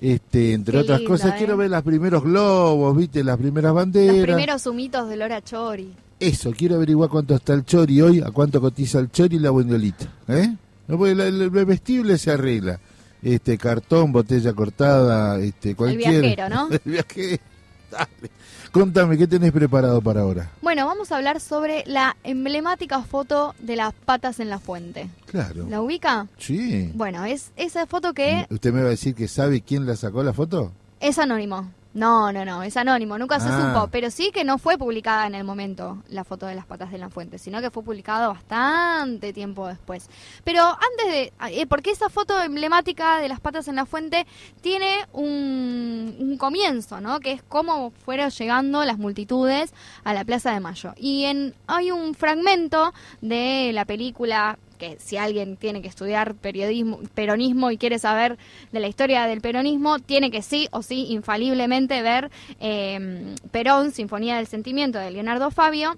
este, 0.00 0.52
entre 0.52 0.78
otras 0.78 1.00
cosas, 1.02 1.34
quiero 1.36 1.54
¿eh? 1.54 1.56
ver 1.56 1.70
los 1.70 1.82
primeros 1.82 2.22
globos, 2.22 2.96
viste, 2.96 3.24
las 3.24 3.38
primeras 3.38 3.72
banderas. 3.72 4.16
Los 4.16 4.24
primeros 4.24 4.66
humitos 4.66 5.08
de 5.08 5.16
Lora 5.16 5.42
Chori. 5.42 5.94
Eso, 6.18 6.50
quiero 6.52 6.76
averiguar 6.76 7.10
cuánto 7.10 7.34
está 7.34 7.52
el 7.52 7.64
Chori 7.64 8.00
hoy, 8.00 8.20
a 8.20 8.30
cuánto 8.30 8.60
cotiza 8.60 8.98
el 8.98 9.10
Chori 9.10 9.36
y 9.36 9.38
la 9.38 9.50
buñolita. 9.50 10.06
¿eh? 10.28 10.54
No, 10.88 11.06
el, 11.06 11.50
vestible 11.50 12.16
se 12.16 12.30
arregla. 12.30 12.80
Este, 13.22 13.58
cartón, 13.58 14.12
botella 14.12 14.52
cortada, 14.52 15.38
este, 15.40 15.74
cualquier... 15.74 16.14
El 16.14 16.20
viajero, 16.20 16.48
¿no? 16.48 16.68
el 16.70 16.80
viajero. 16.84 17.42
Dale. 17.90 18.30
Contame, 18.76 19.16
¿qué 19.16 19.26
tenés 19.26 19.52
preparado 19.52 20.02
para 20.02 20.20
ahora? 20.20 20.50
Bueno, 20.60 20.84
vamos 20.84 21.10
a 21.10 21.16
hablar 21.16 21.40
sobre 21.40 21.82
la 21.86 22.14
emblemática 22.24 23.00
foto 23.00 23.54
de 23.58 23.74
las 23.74 23.94
patas 23.94 24.38
en 24.38 24.50
la 24.50 24.58
fuente. 24.58 25.08
Claro. 25.24 25.64
¿La 25.70 25.80
ubica? 25.80 26.26
Sí. 26.36 26.92
Bueno, 26.94 27.24
es 27.24 27.52
esa 27.56 27.86
foto 27.86 28.12
que... 28.12 28.46
¿Usted 28.50 28.74
me 28.74 28.82
va 28.82 28.88
a 28.88 28.90
decir 28.90 29.14
que 29.14 29.28
sabe 29.28 29.62
quién 29.62 29.86
la 29.86 29.96
sacó 29.96 30.22
la 30.22 30.34
foto? 30.34 30.72
Es 31.00 31.18
anónimo. 31.18 31.70
No, 31.96 32.30
no, 32.30 32.44
no, 32.44 32.62
es 32.62 32.76
anónimo, 32.76 33.16
nunca 33.16 33.40
se 33.40 33.48
Ah. 33.48 33.72
supo, 33.72 33.88
pero 33.90 34.10
sí 34.10 34.30
que 34.30 34.44
no 34.44 34.58
fue 34.58 34.76
publicada 34.76 35.26
en 35.26 35.34
el 35.34 35.44
momento 35.44 36.02
la 36.10 36.24
foto 36.24 36.44
de 36.44 36.54
las 36.54 36.66
patas 36.66 36.92
de 36.92 36.98
la 36.98 37.08
fuente, 37.08 37.38
sino 37.38 37.62
que 37.62 37.70
fue 37.70 37.82
publicado 37.82 38.28
bastante 38.34 39.32
tiempo 39.32 39.66
después. 39.66 40.10
Pero 40.44 40.62
antes 40.62 41.06
de, 41.10 41.32
eh, 41.52 41.66
porque 41.66 41.90
esa 41.92 42.10
foto 42.10 42.38
emblemática 42.42 43.18
de 43.18 43.28
las 43.30 43.40
patas 43.40 43.66
en 43.68 43.76
la 43.76 43.86
fuente 43.86 44.26
tiene 44.60 45.06
un, 45.14 46.16
un 46.18 46.36
comienzo, 46.36 47.00
¿no? 47.00 47.18
Que 47.20 47.32
es 47.32 47.42
cómo 47.42 47.92
fueron 48.04 48.28
llegando 48.28 48.84
las 48.84 48.98
multitudes 48.98 49.72
a 50.04 50.12
la 50.12 50.24
Plaza 50.26 50.52
de 50.52 50.60
Mayo. 50.60 50.92
Y 50.98 51.24
en, 51.24 51.54
hay 51.66 51.90
un 51.92 52.14
fragmento 52.14 52.92
de 53.22 53.70
la 53.72 53.86
película 53.86 54.58
que 54.76 54.98
si 54.98 55.16
alguien 55.16 55.56
tiene 55.56 55.82
que 55.82 55.88
estudiar 55.88 56.34
periodismo, 56.34 57.00
peronismo 57.14 57.70
y 57.70 57.78
quiere 57.78 57.98
saber 57.98 58.38
de 58.72 58.80
la 58.80 58.88
historia 58.88 59.26
del 59.26 59.40
peronismo, 59.40 59.98
tiene 59.98 60.30
que 60.30 60.42
sí 60.42 60.68
o 60.70 60.82
sí 60.82 61.06
infaliblemente 61.10 62.02
ver 62.02 62.30
eh, 62.60 63.34
Perón, 63.50 63.92
Sinfonía 63.92 64.36
del 64.36 64.46
Sentimiento 64.46 64.98
de 64.98 65.10
Leonardo 65.10 65.50
Fabio 65.50 65.96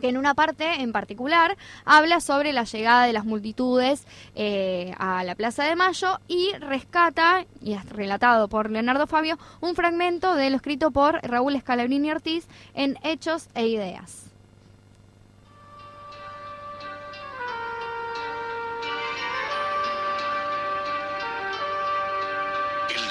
que 0.00 0.08
en 0.08 0.16
una 0.16 0.34
parte 0.34 0.82
en 0.82 0.92
particular 0.92 1.56
habla 1.84 2.20
sobre 2.20 2.52
la 2.52 2.64
llegada 2.64 3.06
de 3.06 3.12
las 3.12 3.24
multitudes 3.24 4.06
eh, 4.34 4.94
a 4.98 5.24
la 5.24 5.34
Plaza 5.34 5.64
de 5.64 5.76
Mayo 5.76 6.18
y 6.28 6.52
rescata, 6.60 7.44
y 7.60 7.72
es 7.72 7.88
relatado 7.88 8.48
por 8.48 8.70
Leonardo 8.70 9.06
Fabio, 9.06 9.38
un 9.60 9.74
fragmento 9.74 10.34
de 10.34 10.50
lo 10.50 10.56
escrito 10.56 10.90
por 10.90 11.20
Raúl 11.22 11.58
Scalabrini 11.58 12.10
Ortiz 12.10 12.46
en 12.74 12.98
Hechos 13.02 13.48
e 13.54 13.66
Ideas. 13.66 14.29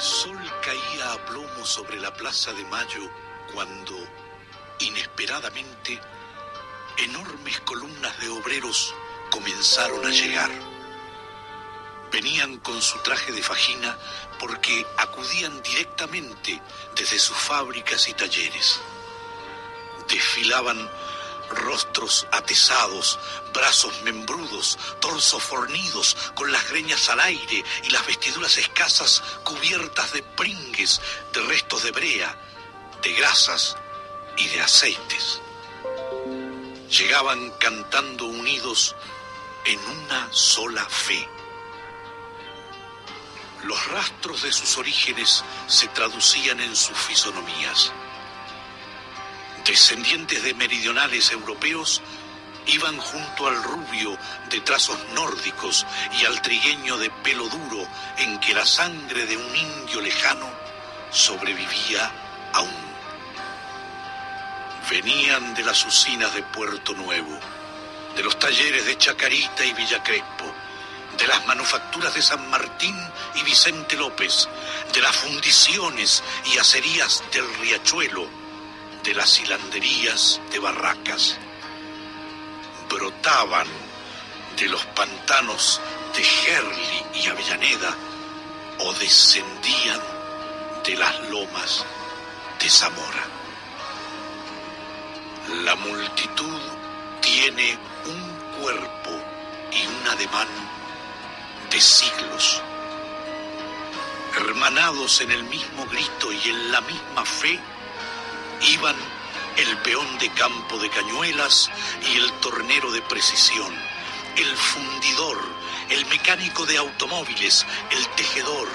El 0.00 0.06
sol 0.06 0.52
caía 0.62 1.12
a 1.12 1.26
plomo 1.26 1.66
sobre 1.66 2.00
la 2.00 2.10
Plaza 2.14 2.54
de 2.54 2.64
Mayo 2.64 3.02
cuando, 3.52 3.94
inesperadamente, 4.78 6.00
enormes 6.96 7.60
columnas 7.60 8.18
de 8.18 8.30
obreros 8.30 8.94
comenzaron 9.30 10.06
a 10.06 10.08
llegar. 10.08 10.50
Venían 12.10 12.60
con 12.60 12.80
su 12.80 12.98
traje 13.00 13.30
de 13.32 13.42
fajina 13.42 13.98
porque 14.38 14.86
acudían 14.96 15.60
directamente 15.60 16.62
desde 16.96 17.18
sus 17.18 17.36
fábricas 17.36 18.08
y 18.08 18.14
talleres. 18.14 18.80
Desfilaban 20.08 20.78
rostros 21.50 22.26
atesados, 22.30 23.18
brazos 23.52 24.02
membrudos, 24.02 24.78
torsos 25.00 25.42
fornidos, 25.42 26.16
con 26.34 26.50
las 26.50 26.68
greñas 26.70 27.08
al 27.08 27.20
aire 27.20 27.64
y 27.84 27.90
las 27.90 28.06
vestiduras 28.06 28.56
escasas 28.56 29.22
cubiertas 29.44 30.12
de 30.12 30.22
pringues, 30.22 31.00
de 31.32 31.42
restos 31.42 31.82
de 31.82 31.90
brea, 31.90 32.36
de 33.02 33.12
grasas 33.12 33.76
y 34.36 34.48
de 34.48 34.60
aceites. 34.60 35.40
Llegaban 36.90 37.50
cantando 37.58 38.26
unidos 38.26 38.96
en 39.64 39.78
una 39.78 40.32
sola 40.32 40.84
fe. 40.86 41.28
Los 43.64 43.86
rastros 43.88 44.42
de 44.42 44.52
sus 44.52 44.78
orígenes 44.78 45.44
se 45.66 45.86
traducían 45.88 46.60
en 46.60 46.74
sus 46.74 46.96
fisonomías 46.96 47.92
descendientes 49.70 50.42
de 50.42 50.52
meridionales 50.54 51.30
europeos, 51.30 52.02
iban 52.66 52.98
junto 52.98 53.46
al 53.46 53.62
rubio 53.62 54.18
de 54.50 54.60
trazos 54.62 54.98
nórdicos 55.14 55.86
y 56.20 56.24
al 56.24 56.42
trigueño 56.42 56.98
de 56.98 57.08
pelo 57.22 57.48
duro 57.48 57.86
en 58.18 58.40
que 58.40 58.52
la 58.52 58.66
sangre 58.66 59.26
de 59.26 59.36
un 59.36 59.56
indio 59.56 60.00
lejano 60.00 60.50
sobrevivía 61.12 62.10
aún. 62.52 62.74
Venían 64.90 65.54
de 65.54 65.62
las 65.62 65.86
usinas 65.86 66.34
de 66.34 66.42
Puerto 66.42 66.92
Nuevo, 66.94 67.38
de 68.16 68.24
los 68.24 68.36
talleres 68.40 68.86
de 68.86 68.98
Chacarita 68.98 69.64
y 69.64 69.72
Villa 69.72 70.02
Crespo, 70.02 70.52
de 71.16 71.28
las 71.28 71.46
manufacturas 71.46 72.12
de 72.12 72.22
San 72.22 72.50
Martín 72.50 72.96
y 73.36 73.44
Vicente 73.44 73.96
López, 73.96 74.48
de 74.92 75.00
las 75.00 75.14
fundiciones 75.14 76.24
y 76.52 76.58
acerías 76.58 77.22
del 77.30 77.48
Riachuelo, 77.60 78.39
de 79.04 79.14
las 79.14 79.40
hilanderías 79.40 80.40
de 80.50 80.58
Barracas. 80.58 81.38
Brotaban 82.88 83.66
de 84.56 84.68
los 84.68 84.84
pantanos 84.86 85.80
de 86.16 86.22
Gerli 86.22 87.04
y 87.14 87.26
Avellaneda 87.28 87.96
o 88.80 88.92
descendían 88.94 90.00
de 90.84 90.96
las 90.96 91.20
lomas 91.30 91.84
de 92.60 92.68
Zamora. 92.68 93.24
La 95.64 95.74
multitud 95.76 96.60
tiene 97.20 97.78
un 98.06 98.60
cuerpo 98.60 99.10
y 99.72 99.86
un 99.86 100.08
ademán 100.08 100.48
de 101.70 101.80
siglos. 101.80 102.62
Hermanados 104.36 105.20
en 105.20 105.32
el 105.32 105.44
mismo 105.44 105.86
grito 105.86 106.32
y 106.32 106.50
en 106.50 106.72
la 106.72 106.80
misma 106.82 107.24
fe, 107.24 107.58
iban 108.62 108.96
el 109.56 109.76
peón 109.78 110.18
de 110.18 110.30
campo 110.30 110.78
de 110.78 110.88
cañuelas 110.90 111.70
y 112.12 112.16
el 112.16 112.32
tornero 112.34 112.90
de 112.92 113.02
precisión, 113.02 113.74
el 114.36 114.56
fundidor, 114.56 115.38
el 115.90 116.06
mecánico 116.06 116.64
de 116.66 116.78
automóviles, 116.78 117.66
el 117.90 118.06
tejedor, 118.16 118.68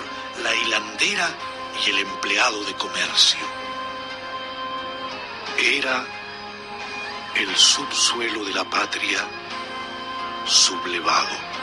la 0.43 0.53
hilandera 0.55 1.29
y 1.85 1.89
el 1.89 1.99
empleado 1.99 2.63
de 2.63 2.73
comercio. 2.75 3.39
Era 5.57 6.05
el 7.35 7.55
subsuelo 7.55 8.43
de 8.45 8.53
la 8.53 8.63
patria 8.65 9.25
sublevado. 10.45 11.54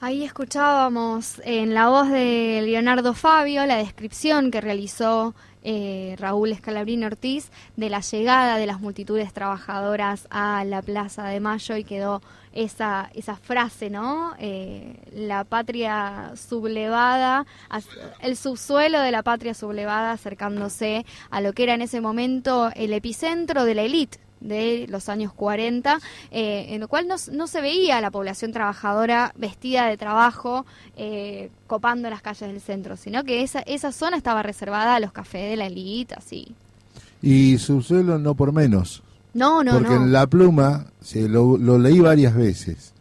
Ahí 0.00 0.22
escuchábamos 0.22 1.40
en 1.44 1.74
la 1.74 1.88
voz 1.88 2.08
de 2.08 2.62
Leonardo 2.64 3.14
Fabio 3.14 3.66
la 3.66 3.78
descripción 3.78 4.52
que 4.52 4.60
realizó 4.60 5.34
eh, 5.64 6.14
Raúl 6.20 6.52
Escalabrini 6.52 7.04
Ortiz 7.04 7.50
de 7.74 7.90
la 7.90 7.98
llegada 7.98 8.58
de 8.58 8.66
las 8.66 8.80
multitudes 8.80 9.32
trabajadoras 9.32 10.28
a 10.30 10.64
la 10.64 10.82
Plaza 10.82 11.24
de 11.24 11.40
Mayo 11.40 11.76
y 11.76 11.82
quedó 11.82 12.22
esa, 12.52 13.10
esa 13.12 13.34
frase, 13.34 13.90
¿no? 13.90 14.34
Eh, 14.38 15.00
la 15.12 15.42
patria 15.42 16.30
sublevada, 16.36 17.44
el 18.20 18.36
subsuelo 18.36 19.00
de 19.00 19.10
la 19.10 19.24
patria 19.24 19.52
sublevada 19.52 20.12
acercándose 20.12 21.04
a 21.28 21.40
lo 21.40 21.52
que 21.54 21.64
era 21.64 21.74
en 21.74 21.82
ese 21.82 22.00
momento 22.00 22.70
el 22.76 22.92
epicentro 22.92 23.64
de 23.64 23.74
la 23.74 23.82
élite 23.82 24.20
de 24.40 24.86
los 24.88 25.08
años 25.08 25.32
40, 25.32 25.98
eh, 26.30 26.66
en 26.70 26.80
lo 26.80 26.88
cual 26.88 27.08
no, 27.08 27.16
no 27.32 27.46
se 27.46 27.60
veía 27.60 28.00
la 28.00 28.10
población 28.10 28.52
trabajadora 28.52 29.32
vestida 29.36 29.86
de 29.86 29.96
trabajo 29.96 30.64
eh, 30.96 31.50
copando 31.66 32.08
las 32.10 32.22
calles 32.22 32.48
del 32.50 32.60
centro, 32.60 32.96
sino 32.96 33.24
que 33.24 33.42
esa, 33.42 33.60
esa 33.60 33.92
zona 33.92 34.16
estaba 34.16 34.42
reservada 34.42 34.94
a 34.96 35.00
los 35.00 35.12
cafés 35.12 35.50
de 35.50 35.56
la 35.56 35.66
élite, 35.66 36.14
así. 36.14 36.54
Y 37.22 37.58
subsuelo 37.58 38.18
no 38.18 38.34
por 38.34 38.52
menos. 38.52 39.02
No, 39.34 39.62
no, 39.62 39.72
porque 39.74 39.90
no. 39.90 39.96
en 40.04 40.12
la 40.12 40.26
pluma 40.26 40.86
se 41.00 41.28
lo, 41.28 41.56
lo 41.58 41.78
leí 41.78 42.00
varias 42.00 42.34
veces, 42.34 42.92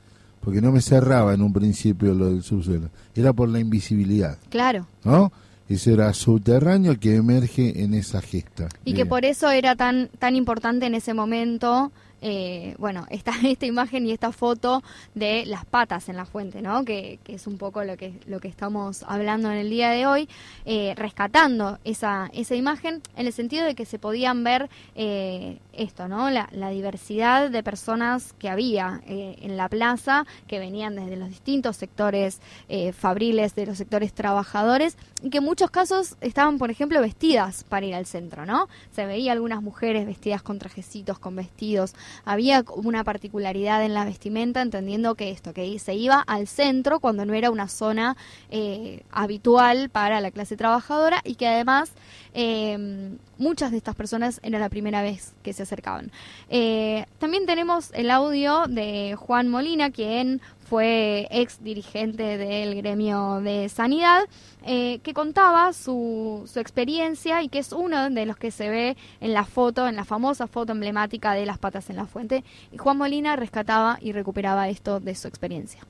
porque 0.41 0.62
no 0.62 0.71
me 0.71 0.82
cerraba 0.82 1.34
en 1.34 1.41
un 1.41 1.54
principio 1.54 2.13
lo 2.13 2.28
del 2.28 2.43
subsuelo. 2.43 2.89
Era 3.15 3.34
por 3.34 3.50
la 3.50 3.60
invisibilidad, 3.60 4.38
Claro. 4.50 4.86
¿no? 5.04 5.32
Ese 5.69 5.93
era 5.93 6.13
subterráneo 6.13 6.97
que 6.99 7.15
emerge 7.15 7.84
en 7.84 7.93
esa 7.93 8.21
gesta. 8.21 8.69
Y 8.86 8.93
que 8.93 9.06
por 9.06 9.25
eso 9.25 9.49
era 9.51 9.75
tan, 9.75 10.10
tan 10.19 10.36
importante 10.36 10.86
en 10.86 10.95
ese 10.95 11.13
momento, 11.13 11.91
eh, 12.21 12.75
bueno, 12.77 13.06
esta, 13.12 13.34
esta 13.43 13.65
imagen 13.65 14.06
y 14.06 14.12
esta 14.12 14.32
foto 14.32 14.84
de 15.15 15.45
las 15.45 15.65
patas 15.65 16.10
en 16.10 16.17
la 16.17 16.25
fuente, 16.25 16.62
¿no? 16.62 16.84
Que, 16.86 17.19
que 17.23 17.36
es 17.36 17.47
un 17.47 17.58
poco 17.58 17.84
lo 17.84 17.97
que, 17.97 18.13
lo 18.25 18.39
que 18.39 18.47
estamos 18.47 19.03
hablando 19.08 19.51
en 19.51 19.58
el 19.58 19.69
día 19.69 19.91
de 19.91 20.06
hoy, 20.06 20.30
eh, 20.65 20.93
rescatando 20.95 21.80
esa, 21.84 22.30
esa 22.34 22.56
imagen 22.56 23.01
en 23.15 23.27
el 23.27 23.34
sentido 23.34 23.65
de 23.65 23.75
que 23.75 23.86
se 23.86 23.99
podían 23.99 24.43
ver 24.43 24.69
eh, 24.95 25.60
esto, 25.73 26.08
¿no? 26.08 26.30
La, 26.30 26.49
la 26.51 26.69
diversidad 26.69 27.49
de 27.49 27.63
personas 27.63 28.34
que 28.34 28.49
había 28.49 29.01
eh, 29.08 29.38
en 29.41 29.58
la 29.58 29.69
plaza, 29.69 30.25
que 30.47 30.60
venían 30.60 30.95
desde 30.95 31.15
los 31.15 31.30
distintos 31.30 31.77
sectores 31.77 32.39
eh, 32.69 32.91
fabriles, 32.91 33.56
de 33.56 33.65
los 33.65 33.77
sectores 33.77 34.13
trabajadores, 34.13 34.97
y 35.21 35.30
que 35.30 35.38
en 35.39 35.43
muchos 35.43 35.71
casos 35.71 36.15
estaban, 36.21 36.58
por 36.58 36.71
ejemplo, 36.71 36.99
vestidas 37.01 37.63
para 37.63 37.86
ir 37.86 37.95
al 37.95 38.06
centro, 38.06 38.45
¿no? 38.45 38.67
Se 38.95 39.06
veía 39.06 39.32
algunas 39.32 39.62
mujeres 39.62 40.06
vestidas 40.06 40.41
con 40.41 40.60
trajecitos, 40.60 41.19
con 41.19 41.36
vestidos. 41.36 41.93
Había 42.26 42.63
una 42.74 43.04
particularidad 43.04 43.84
en 43.84 43.93
la 43.93 44.06
vestimenta, 44.06 44.62
entendiendo 44.62 45.15
que 45.15 45.32
esto, 45.32 45.54
que 45.54 45.78
se 45.80 45.96
iba 45.96 46.20
al 46.20 46.48
centro 46.48 47.00
cuando 47.00 47.26
no 47.26 47.34
era 47.34 47.52
una 47.52 47.67
zona 47.67 48.17
eh, 48.50 49.04
habitual 49.12 49.89
para 49.89 50.22
la 50.22 50.32
clase 50.32 50.58
trabajadora 50.58 51.22
y 51.24 51.36
que 51.36 51.48
además 51.48 51.91
eh, 52.39 53.17
muchas 53.39 53.71
de 53.71 53.78
estas 53.78 53.95
personas 53.95 54.39
era 54.43 54.60
la 54.60 54.69
primera 54.69 55.02
vez 55.02 55.34
que 55.41 55.54
se 55.54 55.63
acercaban. 55.63 56.12
Eh, 56.50 57.08
también 57.17 57.47
tenemos 57.47 57.89
el 57.95 58.12
audio 58.12 58.67
de 58.67 59.15
Juan 59.15 59.47
Molina, 59.47 59.89
quien 59.89 60.39
fue 60.69 61.28
ex 61.32 61.63
dirigente 61.63 62.38
del 62.38 62.76
gremio 62.76 63.41
de 63.41 63.69
sanidad, 63.69 64.26
eh, 64.63 65.00
que 65.00 65.15
contaba 65.15 65.73
su, 65.73 66.43
su 66.45 66.60
experiencia 66.60 67.41
y 67.41 67.50
que 67.50 67.58
es 67.58 67.71
uno 67.71 68.12
de 68.12 68.26
los 68.28 68.38
que 68.38 68.52
se 68.52 68.69
ve 68.69 68.97
en 69.19 69.34
la 69.34 69.43
foto, 69.43 69.88
en 69.88 69.95
la 69.95 70.06
famosa 70.06 70.45
foto 70.45 70.73
emblemática 70.73 71.34
de 71.34 71.47
las 71.47 71.58
patas 71.58 71.89
en 71.89 71.95
la 71.95 72.06
fuente. 72.06 72.43
Y 72.71 72.78
Juan 72.78 72.97
Molina 72.97 73.36
rescataba 73.36 73.97
y 74.00 74.12
recuperaba 74.12 74.69
esto 74.69 75.00
de 75.00 75.15
su 75.15 75.28
experiencia. 75.28 75.82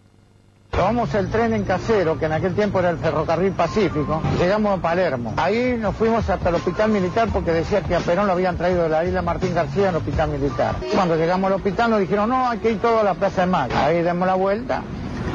Tomamos 0.71 1.13
el 1.15 1.29
tren 1.29 1.53
en 1.53 1.63
casero, 1.63 2.19
que 2.19 2.25
en 2.25 2.33
aquel 2.33 2.53
tiempo 2.53 2.79
era 2.79 2.91
el 2.91 2.97
ferrocarril 2.97 3.51
Pacífico, 3.53 4.21
llegamos 4.39 4.77
a 4.77 4.81
Palermo. 4.81 5.33
Ahí 5.37 5.75
nos 5.79 5.95
fuimos 5.95 6.29
hasta 6.29 6.49
el 6.49 6.55
hospital 6.55 6.91
militar 6.91 7.29
porque 7.33 7.51
decía 7.51 7.81
que 7.81 7.95
a 7.95 7.99
Perón 7.99 8.27
lo 8.27 8.33
habían 8.33 8.57
traído 8.57 8.83
de 8.83 8.89
la 8.89 9.03
isla 9.03 9.23
Martín 9.23 9.55
García 9.55 9.89
al 9.89 9.95
hospital 9.95 10.29
militar. 10.29 10.75
Cuando 10.93 11.15
llegamos 11.15 11.47
al 11.47 11.53
hospital 11.57 11.91
nos 11.91 11.99
dijeron, 11.99 12.29
no, 12.29 12.47
hay 12.47 12.59
que 12.59 12.71
ir 12.71 12.79
todo 12.79 12.99
a 12.99 13.03
la 13.03 13.15
Plaza 13.15 13.41
de 13.41 13.47
Mayo. 13.47 13.73
Ahí 13.75 14.03
demos 14.03 14.27
la 14.27 14.35
vuelta, 14.35 14.83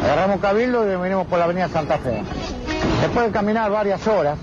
agarramos 0.05 0.41
Cabildo 0.41 0.85
y 0.91 0.97
venimos 0.97 1.27
por 1.27 1.39
la 1.39 1.47
avenida 1.47 1.69
Santa 1.69 1.99
Fe. 1.99 2.23
Después 3.01 3.27
de 3.27 3.33
caminar 3.33 3.69
varias 3.71 4.07
horas, 4.07 4.39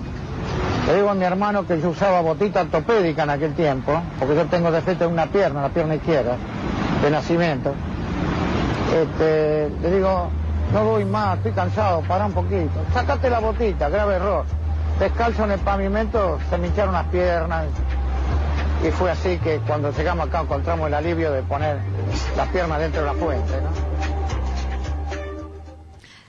le 0.86 0.95
digo 0.95 1.10
a 1.10 1.13
mi 1.13 1.23
hermano 1.23 1.65
que 1.65 1.80
yo 1.80 1.89
usaba 1.89 2.19
botita 2.19 2.62
ortopédica 2.62 3.23
en 3.23 3.30
aquel 3.30 3.54
tiempo, 3.54 4.02
porque 4.17 4.36
yo 4.36 4.45
tengo 4.47 4.69
defecto 4.69 5.06
en 5.06 5.12
una 5.13 5.28
pierna, 5.28 5.62
la 5.62 5.69
pierna 5.69 5.95
izquierda, 5.95 6.36
de 7.02 7.10
nacimiento. 7.10 7.73
Este, 8.93 9.69
le 9.82 9.91
digo, 9.95 10.30
no 10.73 10.84
voy 10.84 11.05
más, 11.05 11.38
estoy 11.38 11.51
cansado, 11.53 12.01
para 12.01 12.25
un 12.25 12.34
poquito. 12.34 12.84
Sácate 12.93 13.29
la 13.29 13.39
botita, 13.39 13.89
grave 13.89 14.15
error. 14.15 14.45
Descalzo 14.99 15.45
en 15.45 15.51
el 15.51 15.60
pavimento, 15.60 16.39
se 16.49 16.58
me 16.58 16.67
hincharon 16.67 16.93
las 16.93 17.08
piernas. 17.08 17.65
Y 18.86 18.91
fue 18.91 19.12
así 19.12 19.38
que 19.39 19.60
cuando 19.67 19.91
llegamos 19.91 20.27
acá 20.27 20.41
encontramos 20.41 20.88
el 20.88 20.93
alivio 20.93 21.32
de 21.32 21.41
poner 21.43 21.77
las 22.38 22.47
piernas 22.49 22.79
dentro 22.79 23.01
de 23.01 23.08
la 23.08 23.13
fuente. 23.13 23.53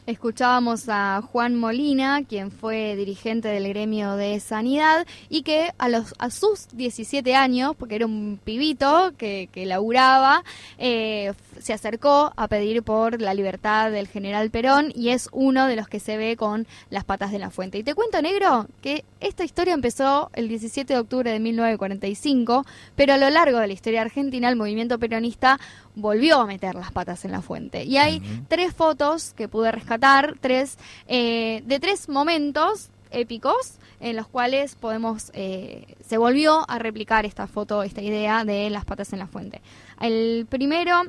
Escuchábamos 0.07 0.89
a 0.89 1.23
Juan 1.23 1.55
Molina, 1.55 2.25
quien 2.25 2.51
fue 2.51 2.97
dirigente 2.97 3.47
del 3.47 3.69
gremio 3.69 4.17
de 4.17 4.41
sanidad 4.41 5.07
y 5.29 5.43
que 5.43 5.73
a, 5.79 5.89
los, 5.89 6.15
a 6.19 6.31
sus 6.31 6.67
17 6.73 7.37
años, 7.37 7.77
porque 7.79 7.95
era 7.95 8.07
un 8.07 8.41
pibito 8.43 9.13
que, 9.17 9.49
que 9.53 9.67
laburaba, 9.67 10.43
eh, 10.79 11.33
se 11.61 11.73
acercó 11.73 12.33
a 12.37 12.49
pedir 12.49 12.83
por 12.83 13.21
la 13.21 13.35
libertad 13.35 13.91
del 13.91 14.09
general 14.09 14.51
Perón 14.51 14.93
y 14.95 15.11
es 15.11 15.29
uno 15.33 15.67
de 15.67 15.77
los 15.77 15.89
que 15.89 16.01
se 16.01 16.17
ve 16.17 16.37
con 16.37 16.67
las 16.91 17.05
patas 17.05 17.33
de 17.33 17.39
la 17.39 17.51
fuente. 17.51 17.79
Y 17.79 17.83
te 17.83 17.95
cuento, 17.95 18.21
negro, 18.23 18.67
que 18.83 19.05
esta 19.21 19.45
historia 19.45 19.75
empezó 19.75 20.31
el 20.35 20.49
17 20.49 20.93
de 20.93 20.99
octubre 20.99 21.31
de 21.31 21.41
1945, 21.41 22.65
pero 22.97 23.15
a 23.15 23.19
lo 23.19 23.31
largo 23.31 23.59
de 23.59 23.67
la 23.67 23.73
historia 23.73 24.03
argentina 24.03 24.49
el 24.49 24.57
movimiento 24.57 24.99
peronista 24.99 25.59
volvió 25.95 26.41
a 26.41 26.47
meter 26.47 26.75
las 26.75 26.93
patas 26.93 27.25
en 27.25 27.33
la 27.33 27.43
fuente. 27.43 27.85
Y 27.85 27.99
hay 27.99 28.23
tres 28.49 28.75
fotos 28.75 29.33
que 29.35 29.49
pude 29.49 29.73
rescatar, 29.73 30.37
tres 30.41 30.79
eh, 31.07 31.63
de 31.67 31.81
tres 31.81 32.09
momentos 32.09 32.91
épicos 33.11 33.79
en 34.01 34.17
los 34.17 34.27
cuales 34.27 34.75
podemos 34.75 35.31
eh, 35.35 35.97
se 36.01 36.17
volvió 36.17 36.65
a 36.69 36.79
replicar 36.79 37.27
esta 37.27 37.47
foto, 37.47 37.83
esta 37.83 38.01
idea 38.01 38.45
de 38.45 38.71
las 38.71 38.85
patas 38.85 39.13
en 39.13 39.19
la 39.19 39.27
fuente. 39.27 39.61
El 40.01 40.47
primero 40.49 41.03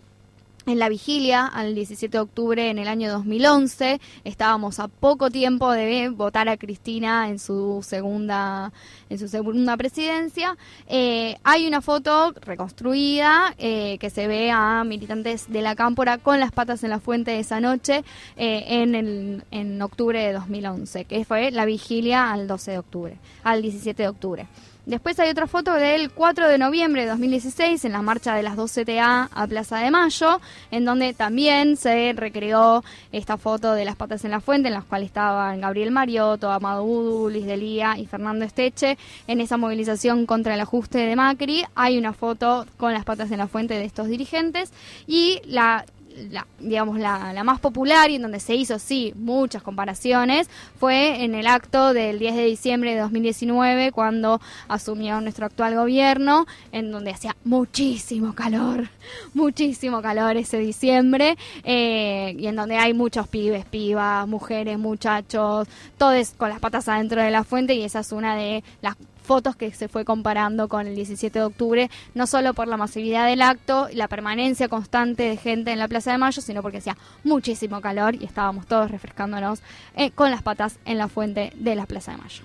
en 0.65 0.79
la 0.79 0.89
vigilia 0.89 1.45
al 1.45 1.73
17 1.73 2.17
de 2.17 2.21
octubre 2.21 2.69
en 2.69 2.77
el 2.77 2.87
año 2.87 3.11
2011 3.11 3.99
estábamos 4.23 4.79
a 4.79 4.87
poco 4.87 5.29
tiempo 5.31 5.71
de 5.71 6.09
votar 6.09 6.49
a 6.49 6.57
Cristina 6.57 7.29
en 7.29 7.39
su 7.39 7.81
segunda 7.83 8.71
en 9.09 9.19
su 9.19 9.27
segunda 9.27 9.75
presidencia. 9.75 10.57
Eh, 10.87 11.35
hay 11.43 11.67
una 11.67 11.81
foto 11.81 12.33
reconstruida 12.41 13.55
eh, 13.57 13.97
que 13.99 14.09
se 14.09 14.27
ve 14.27 14.51
a 14.51 14.83
militantes 14.83 15.51
de 15.51 15.61
la 15.61 15.75
cámpora 15.75 16.17
con 16.17 16.39
las 16.39 16.51
patas 16.51 16.83
en 16.83 16.91
la 16.91 16.99
fuente 16.99 17.39
esa 17.39 17.59
noche 17.59 18.03
eh, 18.37 18.63
en, 18.67 18.95
el, 18.95 19.43
en 19.51 19.81
octubre 19.81 20.21
de 20.21 20.33
2011 20.33 21.05
que 21.05 21.25
fue 21.25 21.51
la 21.51 21.65
vigilia 21.65 22.31
al 22.31 22.47
12 22.47 22.71
de 22.71 22.77
octubre 22.77 23.17
al 23.43 23.61
17 23.61 24.03
de 24.03 24.09
octubre 24.09 24.47
Después 24.85 25.19
hay 25.19 25.29
otra 25.29 25.45
foto 25.45 25.75
del 25.75 26.09
4 26.09 26.47
de 26.47 26.57
noviembre 26.57 27.03
de 27.03 27.09
2016 27.09 27.85
en 27.85 27.91
la 27.91 28.01
marcha 28.01 28.33
de 28.33 28.41
las 28.41 28.57
2CTA 28.57 29.29
a 29.31 29.47
Plaza 29.47 29.77
de 29.77 29.91
Mayo, 29.91 30.41
en 30.71 30.85
donde 30.85 31.13
también 31.13 31.77
se 31.77 32.13
recreó 32.13 32.83
esta 33.11 33.37
foto 33.37 33.73
de 33.73 33.85
las 33.85 33.95
patas 33.95 34.25
en 34.25 34.31
la 34.31 34.41
fuente, 34.41 34.69
en 34.69 34.73
las 34.73 34.83
cuales 34.85 35.07
estaban 35.07 35.61
Gabriel 35.61 35.91
Mariotto, 35.91 36.51
Amado 36.51 36.83
Udu, 36.83 37.29
Luis 37.29 37.45
Delía 37.45 37.95
y 37.99 38.07
Fernando 38.07 38.43
Esteche. 38.43 38.97
En 39.27 39.39
esa 39.39 39.55
movilización 39.55 40.25
contra 40.25 40.55
el 40.55 40.61
ajuste 40.61 40.97
de 40.97 41.15
Macri 41.15 41.63
hay 41.75 41.99
una 41.99 42.13
foto 42.13 42.65
con 42.77 42.91
las 42.91 43.05
patas 43.05 43.29
en 43.29 43.37
la 43.37 43.47
fuente 43.47 43.75
de 43.75 43.85
estos 43.85 44.07
dirigentes 44.07 44.73
y 45.05 45.41
la 45.45 45.85
la, 46.29 46.47
digamos, 46.59 46.99
la, 46.99 47.33
la, 47.33 47.43
más 47.43 47.59
popular 47.59 48.09
y 48.09 48.15
en 48.15 48.21
donde 48.21 48.39
se 48.39 48.55
hizo, 48.55 48.79
sí, 48.79 49.13
muchas 49.15 49.63
comparaciones, 49.63 50.49
fue 50.79 51.23
en 51.23 51.35
el 51.35 51.47
acto 51.47 51.93
del 51.93 52.19
10 52.19 52.35
de 52.35 52.45
diciembre 52.45 52.93
de 52.93 53.01
2019, 53.01 53.91
cuando 53.91 54.41
asumió 54.67 55.19
nuestro 55.21 55.45
actual 55.45 55.75
gobierno, 55.75 56.45
en 56.71 56.91
donde 56.91 57.11
hacía 57.11 57.35
muchísimo 57.43 58.33
calor, 58.33 58.89
muchísimo 59.33 60.01
calor 60.01 60.37
ese 60.37 60.57
diciembre, 60.57 61.37
eh, 61.63 62.35
y 62.37 62.47
en 62.47 62.55
donde 62.55 62.77
hay 62.77 62.93
muchos 62.93 63.27
pibes, 63.27 63.65
pibas, 63.65 64.27
mujeres, 64.27 64.77
muchachos, 64.77 65.67
todos 65.97 66.31
con 66.37 66.49
las 66.49 66.59
patas 66.59 66.87
adentro 66.87 67.21
de 67.21 67.31
la 67.31 67.43
fuente, 67.43 67.73
y 67.73 67.83
esa 67.83 67.99
es 67.99 68.11
una 68.11 68.35
de 68.35 68.63
las 68.81 68.95
fotos 69.31 69.55
que 69.55 69.71
se 69.71 69.87
fue 69.87 70.03
comparando 70.03 70.67
con 70.67 70.87
el 70.87 70.93
17 70.93 71.39
de 71.39 71.45
octubre, 71.45 71.89
no 72.15 72.27
solo 72.27 72.53
por 72.53 72.67
la 72.67 72.75
masividad 72.75 73.27
del 73.27 73.41
acto 73.41 73.87
y 73.89 73.95
la 73.95 74.09
permanencia 74.09 74.67
constante 74.67 75.23
de 75.23 75.37
gente 75.37 75.71
en 75.71 75.79
la 75.79 75.87
Plaza 75.87 76.11
de 76.11 76.17
Mayo, 76.17 76.41
sino 76.41 76.61
porque 76.61 76.79
hacía 76.79 76.97
muchísimo 77.23 77.79
calor 77.79 78.15
y 78.15 78.25
estábamos 78.25 78.67
todos 78.67 78.91
refrescándonos 78.91 79.61
eh, 79.95 80.11
con 80.11 80.31
las 80.31 80.41
patas 80.41 80.79
en 80.83 80.97
la 80.97 81.07
fuente 81.07 81.53
de 81.55 81.75
la 81.75 81.85
Plaza 81.85 82.11
de 82.11 82.17
Mayo. 82.17 82.43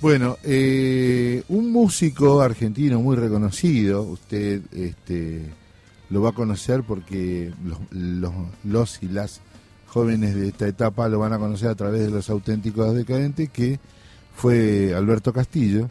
Bueno, 0.00 0.36
eh, 0.42 1.44
un 1.48 1.70
músico 1.70 2.40
argentino 2.40 2.98
muy 2.98 3.14
reconocido, 3.14 4.02
usted 4.02 4.62
este, 4.72 5.44
lo 6.08 6.22
va 6.22 6.30
a 6.30 6.32
conocer 6.32 6.82
porque 6.82 7.52
los, 7.64 7.78
los, 7.92 8.32
los 8.64 9.00
y 9.00 9.06
las 9.10 9.42
jóvenes 9.86 10.34
de 10.34 10.48
esta 10.48 10.66
etapa 10.66 11.08
lo 11.08 11.20
van 11.20 11.34
a 11.34 11.38
conocer 11.38 11.68
a 11.68 11.76
través 11.76 12.00
de 12.00 12.10
los 12.10 12.28
auténticos 12.30 12.96
decadentes, 12.96 13.48
que 13.48 13.78
fue 14.34 14.92
Alberto 14.92 15.32
Castillo. 15.32 15.88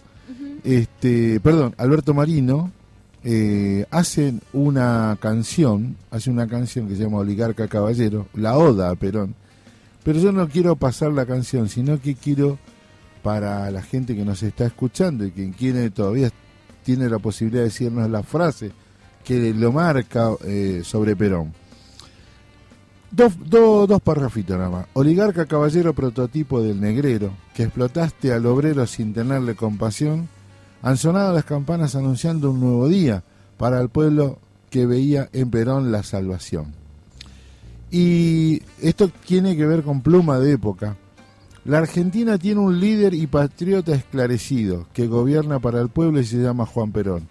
Este, 0.70 1.40
perdón, 1.40 1.74
Alberto 1.78 2.14
Marino, 2.14 2.72
eh, 3.24 3.86
hacen 3.90 4.42
una 4.54 5.18
canción, 5.20 5.98
hace 6.12 6.30
una 6.30 6.48
canción 6.48 6.88
que 6.88 6.96
se 6.96 7.04
llama 7.04 7.18
Oligarca 7.18 7.68
Caballero, 7.68 8.28
la 8.36 8.56
oda 8.56 8.92
a 8.92 8.96
Perón, 8.96 9.34
pero 10.04 10.20
yo 10.20 10.32
no 10.32 10.48
quiero 10.48 10.76
pasar 10.76 11.12
la 11.12 11.26
canción, 11.26 11.70
sino 11.70 12.00
que 12.00 12.14
quiero 12.14 12.60
para 13.24 13.70
la 13.72 13.82
gente 13.82 14.16
que 14.16 14.24
nos 14.24 14.44
está 14.44 14.66
escuchando 14.68 15.26
y 15.26 15.32
quien 15.32 15.54
quiere 15.54 15.90
todavía 15.90 16.30
tiene 16.84 17.10
la 17.10 17.18
posibilidad 17.18 17.64
de 17.64 17.70
decirnos 17.70 18.10
la 18.10 18.24
frase 18.24 18.72
que 19.26 19.54
lo 19.54 19.72
marca 19.72 20.32
eh, 20.46 20.82
sobre 20.84 21.16
Perón. 21.16 21.52
Dos, 23.12 23.34
do, 23.44 23.88
dos 23.88 24.02
parrafitos 24.04 24.56
nada 24.56 24.70
más. 24.70 24.86
Oligarca 24.94 25.48
caballero 25.48 25.96
prototipo 25.96 26.62
del 26.62 26.80
negrero, 26.80 27.34
que 27.56 27.64
explotaste 27.64 28.32
al 28.32 28.46
obrero 28.46 28.86
sin 28.86 29.16
tenerle 29.16 29.56
compasión, 29.56 30.30
han 30.82 30.98
sonado 30.98 31.34
las 31.34 31.46
campanas 31.46 31.96
anunciando 31.96 32.52
un 32.52 32.60
nuevo 32.60 32.88
día 32.88 33.24
para 33.58 33.80
el 33.82 33.90
pueblo 33.90 34.40
que 34.70 34.86
veía 34.86 35.30
en 35.34 35.50
Perón 35.50 35.92
la 35.92 36.04
salvación. 36.04 36.74
Y 37.92 38.62
esto 38.82 39.10
tiene 39.26 39.58
que 39.58 39.66
ver 39.66 39.84
con 39.84 40.02
pluma 40.02 40.40
de 40.40 40.54
época. 40.54 40.96
La 41.66 41.80
Argentina 41.80 42.38
tiene 42.38 42.62
un 42.62 42.80
líder 42.80 43.14
y 43.14 43.28
patriota 43.28 43.94
esclarecido 43.94 44.88
que 44.94 45.08
gobierna 45.08 45.60
para 45.60 45.82
el 45.82 45.90
pueblo 45.90 46.20
y 46.20 46.26
se 46.26 46.38
llama 46.38 46.66
Juan 46.66 46.92
Perón, 46.92 47.28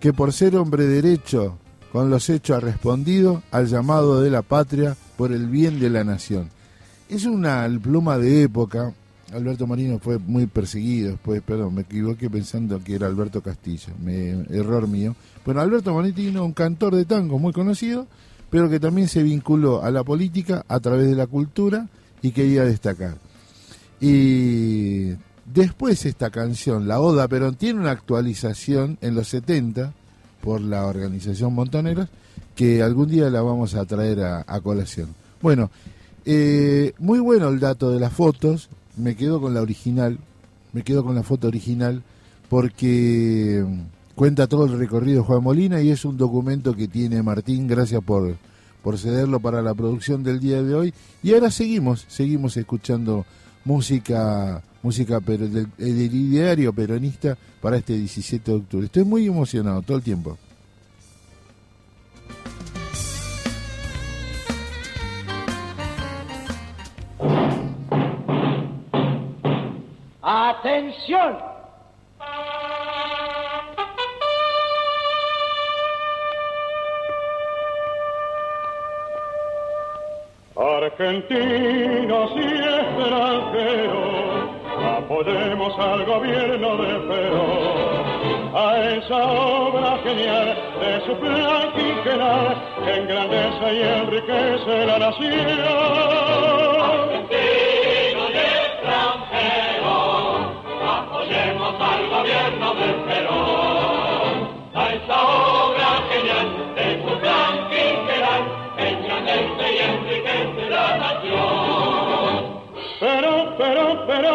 que 0.00 0.12
por 0.12 0.32
ser 0.32 0.56
hombre 0.56 0.86
derecho 0.86 1.56
con 1.92 2.10
los 2.10 2.28
hechos 2.30 2.56
ha 2.56 2.60
respondido 2.60 3.42
al 3.50 3.66
llamado 3.66 4.20
de 4.20 4.30
la 4.30 4.42
patria 4.42 4.96
por 5.16 5.32
el 5.32 5.46
bien 5.46 5.78
de 5.78 5.90
la 5.90 6.04
nación. 6.04 6.50
Es 7.08 7.26
una 7.26 7.68
pluma 7.82 8.18
de 8.18 8.42
época. 8.42 8.94
Alberto 9.32 9.66
Marino 9.66 9.98
fue 9.98 10.18
muy 10.18 10.46
perseguido 10.46 11.12
después, 11.12 11.42
perdón, 11.42 11.74
me 11.74 11.82
equivoqué 11.82 12.28
pensando 12.28 12.82
que 12.82 12.94
era 12.94 13.06
Alberto 13.06 13.40
Castillo, 13.40 13.92
error 14.50 14.86
mío. 14.88 15.16
Bueno, 15.44 15.60
Alberto 15.60 15.94
Marino, 15.94 16.44
un 16.44 16.52
cantor 16.52 16.94
de 16.94 17.04
tango 17.04 17.38
muy 17.38 17.52
conocido, 17.52 18.06
pero 18.50 18.68
que 18.68 18.78
también 18.78 19.08
se 19.08 19.22
vinculó 19.22 19.82
a 19.82 19.90
la 19.90 20.04
política 20.04 20.64
a 20.68 20.78
través 20.80 21.08
de 21.08 21.16
la 21.16 21.26
cultura 21.26 21.88
y 22.20 22.32
quería 22.32 22.64
destacar. 22.64 23.16
Y 24.00 25.14
después 25.46 26.04
esta 26.06 26.30
canción, 26.30 26.86
La 26.86 27.00
Oda 27.00 27.28
Perón, 27.28 27.54
tiene 27.54 27.80
una 27.80 27.92
actualización 27.92 28.98
en 29.00 29.14
los 29.14 29.28
70 29.28 29.92
por 30.42 30.60
la 30.60 30.86
organización 30.86 31.54
Montoneros, 31.54 32.08
que 32.54 32.82
algún 32.82 33.08
día 33.08 33.30
la 33.30 33.42
vamos 33.42 33.74
a 33.74 33.84
traer 33.84 34.20
a, 34.20 34.60
colación. 34.60 35.14
Bueno, 35.40 35.70
eh, 36.24 36.92
muy 36.98 37.20
bueno 37.20 37.48
el 37.48 37.60
dato 37.60 37.90
de 37.90 38.00
las 38.00 38.12
fotos, 38.12 38.68
me 38.96 39.16
quedo 39.16 39.40
con 39.40 39.54
la 39.54 39.62
original, 39.62 40.18
me 40.72 40.82
quedo 40.82 41.04
con 41.04 41.14
la 41.14 41.22
foto 41.22 41.48
original 41.48 42.02
porque 42.48 43.64
cuenta 44.14 44.46
todo 44.46 44.66
el 44.66 44.78
recorrido 44.78 45.24
Juan 45.24 45.42
Molina 45.42 45.80
y 45.80 45.90
es 45.90 46.04
un 46.04 46.16
documento 46.16 46.74
que 46.74 46.88
tiene 46.88 47.22
Martín, 47.22 47.66
gracias 47.66 48.02
por, 48.02 48.36
por 48.82 48.98
cederlo 48.98 49.40
para 49.40 49.62
la 49.62 49.74
producción 49.74 50.22
del 50.22 50.40
día 50.40 50.62
de 50.62 50.74
hoy. 50.74 50.94
Y 51.22 51.32
ahora 51.34 51.50
seguimos, 51.50 52.04
seguimos 52.08 52.56
escuchando 52.56 53.24
música 53.64 54.62
música 54.82 55.20
pero 55.20 55.48
del, 55.48 55.68
del 55.78 56.14
ideario 56.14 56.72
peronista 56.72 57.38
para 57.60 57.76
este 57.76 57.96
17 57.96 58.50
de 58.50 58.56
octubre. 58.56 58.86
Estoy 58.86 59.04
muy 59.04 59.26
emocionado 59.26 59.82
todo 59.82 59.96
el 59.96 60.02
tiempo. 60.02 60.36
Atención 70.22 71.52
Argentinos 80.54 82.30
y 82.36 82.40
extranjeros, 82.40 84.02
apoyemos 84.98 85.78
al 85.78 86.04
gobierno 86.04 86.76
de 86.76 86.94
Perón, 87.08 88.54
a 88.54 88.78
esa 88.90 89.32
obra 89.32 89.98
genial 90.04 90.56
de 90.80 91.00
su 91.06 91.18
plan 91.18 91.72
quinquenal 91.72 92.62
que 92.84 92.94
engrandece 92.94 93.74
y 93.74 93.82
enriquece 93.82 94.86
la 94.86 94.98
nación. 94.98 96.71
Gobierno 102.22 102.74
de 102.74 102.92
Perón, 103.06 104.34
a 104.74 104.92
esa 104.94 105.22
obra 105.22 105.88
genial 106.08 106.48
de 106.76 107.02
su 107.02 107.18
plan 107.18 107.68
quinquenal 107.68 108.42
engrandece 108.78 109.66
y 109.72 109.78
enriquece 109.78 110.70
la 110.70 110.98
nación. 110.98 112.62
Pero, 113.00 113.32
pero, 113.58 114.06
pero, 114.06 114.34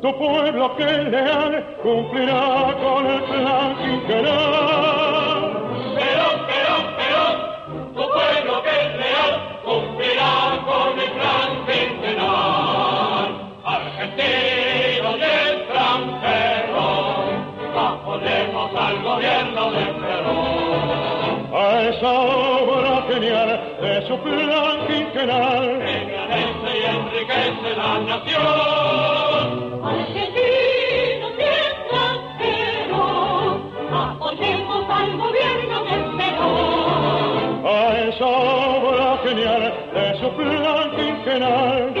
tu 0.00 0.16
pueblo 0.16 0.76
que 0.76 0.84
es 0.84 1.08
leal 1.08 1.76
cumplirá 1.82 2.76
con 2.82 3.06
el 3.06 3.22
plan 3.24 3.76
quinquenal. 3.78 5.40
Pero, 5.98 6.26
pero, 6.48 6.72
pero, 6.98 7.22
tu 7.96 8.04
pueblo 8.14 8.62
que 8.62 8.70
es 8.70 8.90
leal 9.02 9.34
cumplirá 9.64 10.34
con 10.68 11.00
el 11.00 11.10
plan 11.18 11.50
quinquenal. 11.66 13.28
Argentino 13.64 14.47
apoyemos 18.58 18.74
al 18.74 19.02
gobierno 19.02 19.70
de 19.72 19.84
Perón. 19.84 21.48
A 21.54 21.82
esa 21.82 22.12
obra 22.12 23.02
genial 23.08 23.50
de 23.80 24.06
su 24.06 24.18
plan 24.18 24.86
quinquenal. 24.86 25.64
Engrandece 25.80 26.70
y 26.74 26.84
enriquece 26.84 27.70
la 27.76 27.98
nación. 28.00 28.44
Argentinos 29.84 31.32
y 31.38 31.42
extranjeros, 32.42 32.98
apoyemos 33.92 34.90
al 34.90 35.10
gobierno 35.16 35.76
de 35.84 35.96
Perón. 36.18 37.66
A 37.66 37.68
esa 38.08 38.26
obra 38.26 39.18
genial 39.24 39.62
de 39.94 40.18
su 40.20 40.28
plan 40.36 40.90
quinquenal. 40.96 41.97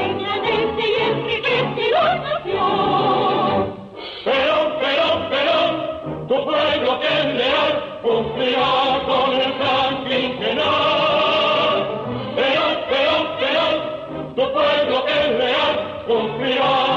Tu 6.28 6.44
pueblo 6.44 7.00
leal 7.38 8.00
cumplirá 8.02 9.00
con 9.06 9.32
el 9.32 9.52
plan 9.54 10.04
quinquenal. 10.04 11.76
Perón, 12.36 12.76
Perón, 12.90 13.26
Perón, 13.38 14.34
tu 14.36 14.52
pueblo 14.52 15.06
es 15.08 15.28
leal 15.38 16.04
cumplirá 16.06 16.87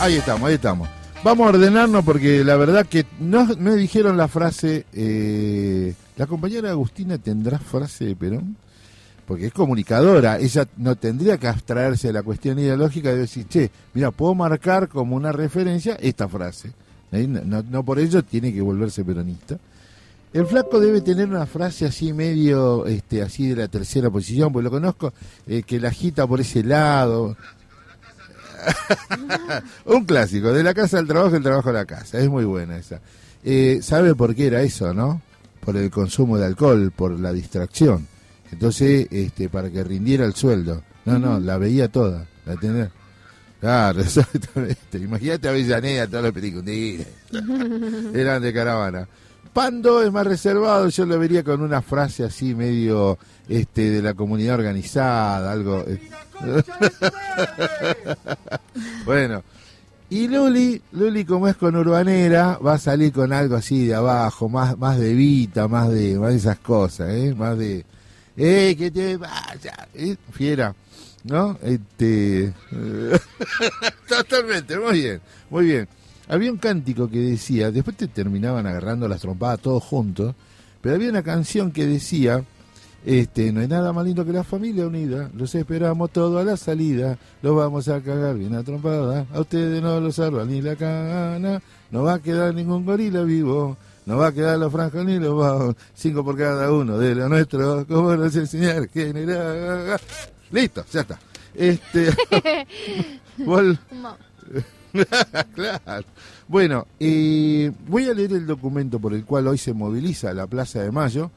Ahí 0.00 0.16
estamos, 0.16 0.48
ahí 0.48 0.54
estamos. 0.54 0.88
Vamos 1.24 1.46
a 1.46 1.50
ordenarnos 1.50 2.04
porque 2.04 2.44
la 2.44 2.56
verdad 2.56 2.86
que 2.86 3.06
no 3.18 3.46
me 3.58 3.74
dijeron 3.76 4.16
la 4.16 4.28
frase. 4.28 4.84
eh, 4.92 5.94
¿La 6.16 6.26
compañera 6.26 6.70
Agustina 6.70 7.18
tendrá 7.18 7.58
frase 7.58 8.06
de 8.06 8.16
Perón? 8.16 8.56
Porque 9.26 9.46
es 9.46 9.52
comunicadora, 9.52 10.38
ella 10.38 10.66
no 10.76 10.94
tendría 10.94 11.36
que 11.36 11.48
abstraerse 11.48 12.08
de 12.08 12.12
la 12.12 12.22
cuestión 12.22 12.58
ideológica 12.58 13.10
de 13.10 13.18
decir, 13.18 13.46
che, 13.48 13.70
mira, 13.92 14.12
puedo 14.12 14.34
marcar 14.34 14.88
como 14.88 15.16
una 15.16 15.32
referencia 15.32 15.96
esta 16.00 16.28
frase. 16.28 16.70
¿eh? 17.10 17.26
No, 17.26 17.40
no- 17.42 17.62
no 17.68 17.82
por 17.84 17.98
ello 17.98 18.22
tiene 18.22 18.52
que 18.52 18.60
volverse 18.60 19.04
peronista. 19.04 19.58
El 20.32 20.46
flaco 20.46 20.78
debe 20.78 21.00
tener 21.00 21.28
una 21.28 21.46
frase 21.46 21.86
así 21.86 22.12
medio, 22.12 22.86
este, 22.86 23.22
así 23.22 23.48
de 23.48 23.56
la 23.56 23.68
tercera 23.68 24.10
posición, 24.10 24.52
porque 24.52 24.64
lo 24.64 24.70
conozco, 24.70 25.12
eh, 25.46 25.62
que 25.64 25.80
la 25.80 25.88
agita 25.88 26.26
por 26.26 26.40
ese 26.40 26.62
lado. 26.62 27.36
Un 29.84 30.04
clásico, 30.04 30.52
de 30.52 30.62
la 30.62 30.74
casa 30.74 30.98
al 30.98 31.06
trabajo, 31.06 31.36
el 31.36 31.42
trabajo 31.42 31.70
a 31.70 31.72
la 31.72 31.84
casa. 31.84 32.18
Es 32.18 32.28
muy 32.28 32.44
buena 32.44 32.76
esa. 32.76 33.00
Eh, 33.44 33.80
¿Sabe 33.82 34.14
por 34.14 34.34
qué 34.34 34.48
era 34.48 34.62
eso, 34.62 34.92
no? 34.92 35.20
Por 35.64 35.76
el 35.76 35.90
consumo 35.90 36.38
de 36.38 36.46
alcohol, 36.46 36.92
por 36.94 37.18
la 37.18 37.32
distracción. 37.32 38.06
Entonces, 38.50 39.08
este, 39.10 39.48
para 39.48 39.70
que 39.70 39.82
rindiera 39.82 40.24
el 40.24 40.34
sueldo. 40.34 40.82
No, 41.04 41.18
no, 41.18 41.38
la 41.38 41.58
veía 41.58 41.88
toda. 41.88 42.26
La 42.44 42.56
tenía. 42.56 42.90
Claro, 43.60 44.00
exactamente. 44.02 44.98
Imagínate 44.98 45.48
a 45.48 45.50
Avellaneda, 45.50 46.06
todas 46.06 46.24
las 46.24 46.32
películas. 46.32 46.66
Eran 48.14 48.42
de 48.42 48.52
caravana. 48.52 49.08
Pando 49.52 50.02
es 50.02 50.12
más 50.12 50.26
reservado, 50.26 50.88
yo 50.88 51.06
lo 51.06 51.18
vería 51.18 51.42
con 51.42 51.60
una 51.62 51.82
frase 51.82 52.24
así 52.24 52.54
medio 52.54 53.18
este 53.48 53.90
de 53.90 54.02
la 54.02 54.14
comunidad 54.14 54.56
organizada, 54.56 55.52
algo. 55.52 55.84
eh. 55.86 56.00
bueno, 59.04 59.42
y 60.10 60.28
Luli, 60.28 60.80
Luli 60.92 61.24
como 61.24 61.48
es 61.48 61.56
con 61.56 61.74
urbanera, 61.76 62.58
va 62.58 62.74
a 62.74 62.78
salir 62.78 63.12
con 63.12 63.32
algo 63.32 63.56
así 63.56 63.86
de 63.86 63.94
abajo, 63.94 64.48
más 64.48 64.78
más 64.78 64.98
de 64.98 65.14
Vita, 65.14 65.66
más 65.66 65.88
de 65.90 66.18
más 66.18 66.30
de 66.30 66.36
esas 66.36 66.58
cosas, 66.58 67.10
¿eh? 67.10 67.34
Más 67.36 67.58
de 67.58 67.84
¡Eh, 68.36 68.74
que 68.76 68.90
te 68.90 69.16
vaya! 69.16 69.88
¿eh? 69.94 70.14
Fiera, 70.30 70.74
¿no? 71.24 71.58
Este 71.62 72.52
Totalmente, 74.08 74.78
muy 74.78 75.00
bien, 75.00 75.20
muy 75.50 75.64
bien. 75.66 75.88
Había 76.28 76.50
un 76.52 76.58
cántico 76.58 77.08
que 77.08 77.18
decía, 77.20 77.70
después 77.70 77.96
te 77.96 78.08
terminaban 78.08 78.66
agarrando 78.66 79.08
las 79.08 79.20
trompadas 79.20 79.60
todos 79.60 79.82
juntos, 79.82 80.34
pero 80.80 80.94
había 80.94 81.10
una 81.10 81.22
canción 81.22 81.70
que 81.72 81.86
decía, 81.86 82.44
este, 83.04 83.52
no 83.52 83.60
hay 83.60 83.68
nada 83.68 83.92
más 83.92 84.04
lindo 84.04 84.24
que 84.24 84.32
la 84.32 84.42
familia 84.44 84.86
unida, 84.86 85.30
los 85.34 85.54
esperamos 85.54 86.10
todos 86.10 86.40
a 86.40 86.44
la 86.44 86.56
salida, 86.56 87.16
los 87.42 87.54
vamos 87.56 87.88
a 87.88 88.00
cagar 88.00 88.36
bien 88.36 88.54
a 88.54 88.62
trompada, 88.64 89.26
a 89.32 89.40
ustedes 89.40 89.80
no 89.82 90.00
los 90.00 90.16
salvan 90.16 90.48
ni 90.48 90.60
la 90.60 90.74
cana, 90.76 91.62
no 91.90 92.02
va 92.02 92.14
a 92.14 92.18
quedar 92.18 92.54
ningún 92.54 92.84
gorila 92.84 93.22
vivo, 93.22 93.76
no 94.06 94.16
va 94.16 94.28
a 94.28 94.32
quedar 94.32 94.58
los 94.58 94.72
francos 94.72 95.04
ni 95.04 95.18
los 95.18 95.36
bajos, 95.36 95.76
cinco 95.94 96.24
por 96.24 96.36
cada 96.36 96.70
uno 96.72 96.98
de 96.98 97.14
los 97.14 97.28
nuestros, 97.30 97.84
como 97.86 98.16
nos 98.16 98.34
enseñar 98.36 98.88
general. 98.88 100.00
Listo, 100.50 100.84
ya 100.92 101.00
está. 101.00 101.18
Este, 101.54 102.10
vol- 103.38 103.78
claro. 105.54 106.04
Bueno, 106.48 106.86
eh, 107.00 107.70
voy 107.88 108.08
a 108.08 108.14
leer 108.14 108.32
el 108.32 108.46
documento 108.46 108.98
por 108.98 109.14
el 109.14 109.24
cual 109.24 109.46
hoy 109.48 109.58
se 109.58 109.72
moviliza 109.72 110.32
la 110.32 110.46
Plaza 110.46 110.82
de 110.82 110.90
Mayo. 110.90 111.30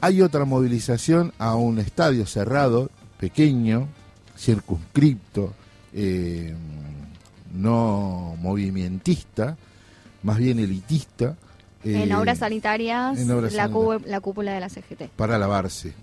Hay 0.00 0.20
otra 0.22 0.44
movilización 0.44 1.32
a 1.38 1.54
un 1.54 1.78
estadio 1.78 2.26
cerrado, 2.26 2.90
pequeño, 3.18 3.88
circunscripto, 4.36 5.54
eh, 5.94 6.54
no 7.54 8.36
movimentista, 8.40 9.56
más 10.22 10.36
bien 10.38 10.58
elitista. 10.58 11.34
en 11.84 12.10
eh, 12.10 12.16
obras 12.16 12.38
sanitarias, 12.38 13.18
en 13.18 13.30
obras 13.30 13.52
la, 13.54 13.64
sanitarias. 13.68 14.02
cú- 14.02 14.06
la 14.06 14.20
cúpula 14.20 14.52
de 14.52 14.60
la 14.60 14.68
CGT. 14.68 15.08
Para 15.16 15.38
lavarse. 15.38 15.94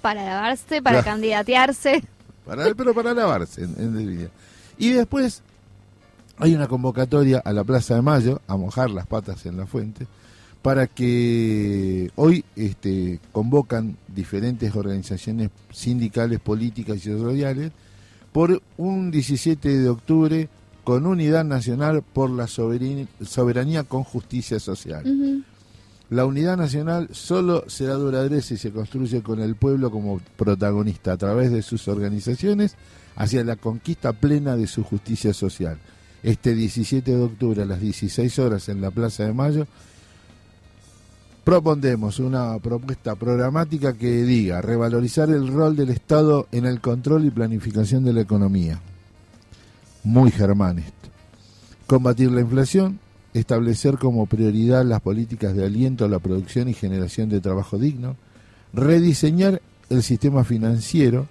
Para 0.00 0.24
lavarse, 0.24 0.80
para 0.82 1.02
Claro. 1.02 1.04
candidatearse. 1.16 2.02
Para, 2.46 2.74
pero 2.74 2.94
para 2.94 3.12
lavarse, 3.14 3.62
en, 3.64 3.74
en. 3.78 4.30
Y 4.78 4.90
después 4.92 5.42
hay 6.42 6.56
una 6.56 6.66
convocatoria 6.66 7.38
a 7.38 7.52
la 7.52 7.62
Plaza 7.62 7.94
de 7.94 8.02
Mayo, 8.02 8.40
a 8.48 8.56
mojar 8.56 8.90
las 8.90 9.06
patas 9.06 9.46
en 9.46 9.56
la 9.56 9.64
fuente, 9.64 10.08
para 10.60 10.88
que 10.88 12.10
hoy 12.16 12.44
este, 12.56 13.20
convocan 13.30 13.96
diferentes 14.08 14.74
organizaciones 14.74 15.50
sindicales, 15.70 16.40
políticas 16.40 16.96
y 16.96 17.16
sociales 17.16 17.70
por 18.32 18.60
un 18.76 19.12
17 19.12 19.68
de 19.68 19.88
octubre 19.88 20.48
con 20.82 21.06
unidad 21.06 21.44
nacional 21.44 22.02
por 22.02 22.28
la 22.28 22.48
soberanía, 22.48 23.06
soberanía 23.24 23.84
con 23.84 24.02
justicia 24.02 24.58
social. 24.58 25.04
La 26.10 26.26
unidad 26.26 26.56
nacional 26.56 27.08
solo 27.12 27.66
será 27.68 27.94
duradera 27.94 28.40
si 28.40 28.56
se 28.56 28.72
construye 28.72 29.22
con 29.22 29.40
el 29.40 29.54
pueblo 29.54 29.92
como 29.92 30.20
protagonista 30.36 31.12
a 31.12 31.16
través 31.16 31.52
de 31.52 31.62
sus 31.62 31.86
organizaciones 31.86 32.74
hacia 33.14 33.44
la 33.44 33.54
conquista 33.54 34.12
plena 34.12 34.56
de 34.56 34.66
su 34.66 34.82
justicia 34.82 35.32
social. 35.32 35.78
Este 36.22 36.54
17 36.54 37.10
de 37.10 37.22
octubre 37.22 37.62
a 37.62 37.66
las 37.66 37.80
16 37.80 38.38
horas 38.38 38.68
en 38.68 38.80
la 38.80 38.90
Plaza 38.90 39.24
de 39.24 39.32
Mayo 39.32 39.66
propondemos 41.42 42.20
una 42.20 42.56
propuesta 42.60 43.16
programática 43.16 43.94
que 43.94 44.22
diga 44.22 44.62
revalorizar 44.62 45.30
el 45.30 45.48
rol 45.48 45.74
del 45.74 45.90
Estado 45.90 46.46
en 46.52 46.66
el 46.66 46.80
control 46.80 47.24
y 47.24 47.30
planificación 47.30 48.04
de 48.04 48.12
la 48.12 48.20
economía. 48.20 48.80
Muy 50.04 50.30
germán 50.30 50.78
esto. 50.78 51.08
Combatir 51.88 52.30
la 52.30 52.40
inflación, 52.40 53.00
establecer 53.34 53.98
como 53.98 54.26
prioridad 54.26 54.84
las 54.84 55.00
políticas 55.00 55.56
de 55.56 55.66
aliento 55.66 56.04
a 56.04 56.08
la 56.08 56.20
producción 56.20 56.68
y 56.68 56.74
generación 56.74 57.28
de 57.28 57.40
trabajo 57.40 57.78
digno, 57.78 58.16
rediseñar 58.72 59.60
el 59.90 60.02
sistema 60.04 60.44
financiero, 60.44 61.26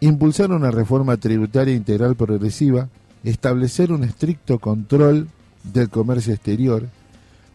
impulsar 0.00 0.52
una 0.52 0.70
reforma 0.70 1.16
tributaria 1.16 1.74
integral 1.74 2.16
progresiva, 2.16 2.88
establecer 3.30 3.92
un 3.92 4.04
estricto 4.04 4.58
control 4.58 5.28
del 5.64 5.88
comercio 5.90 6.32
exterior, 6.32 6.86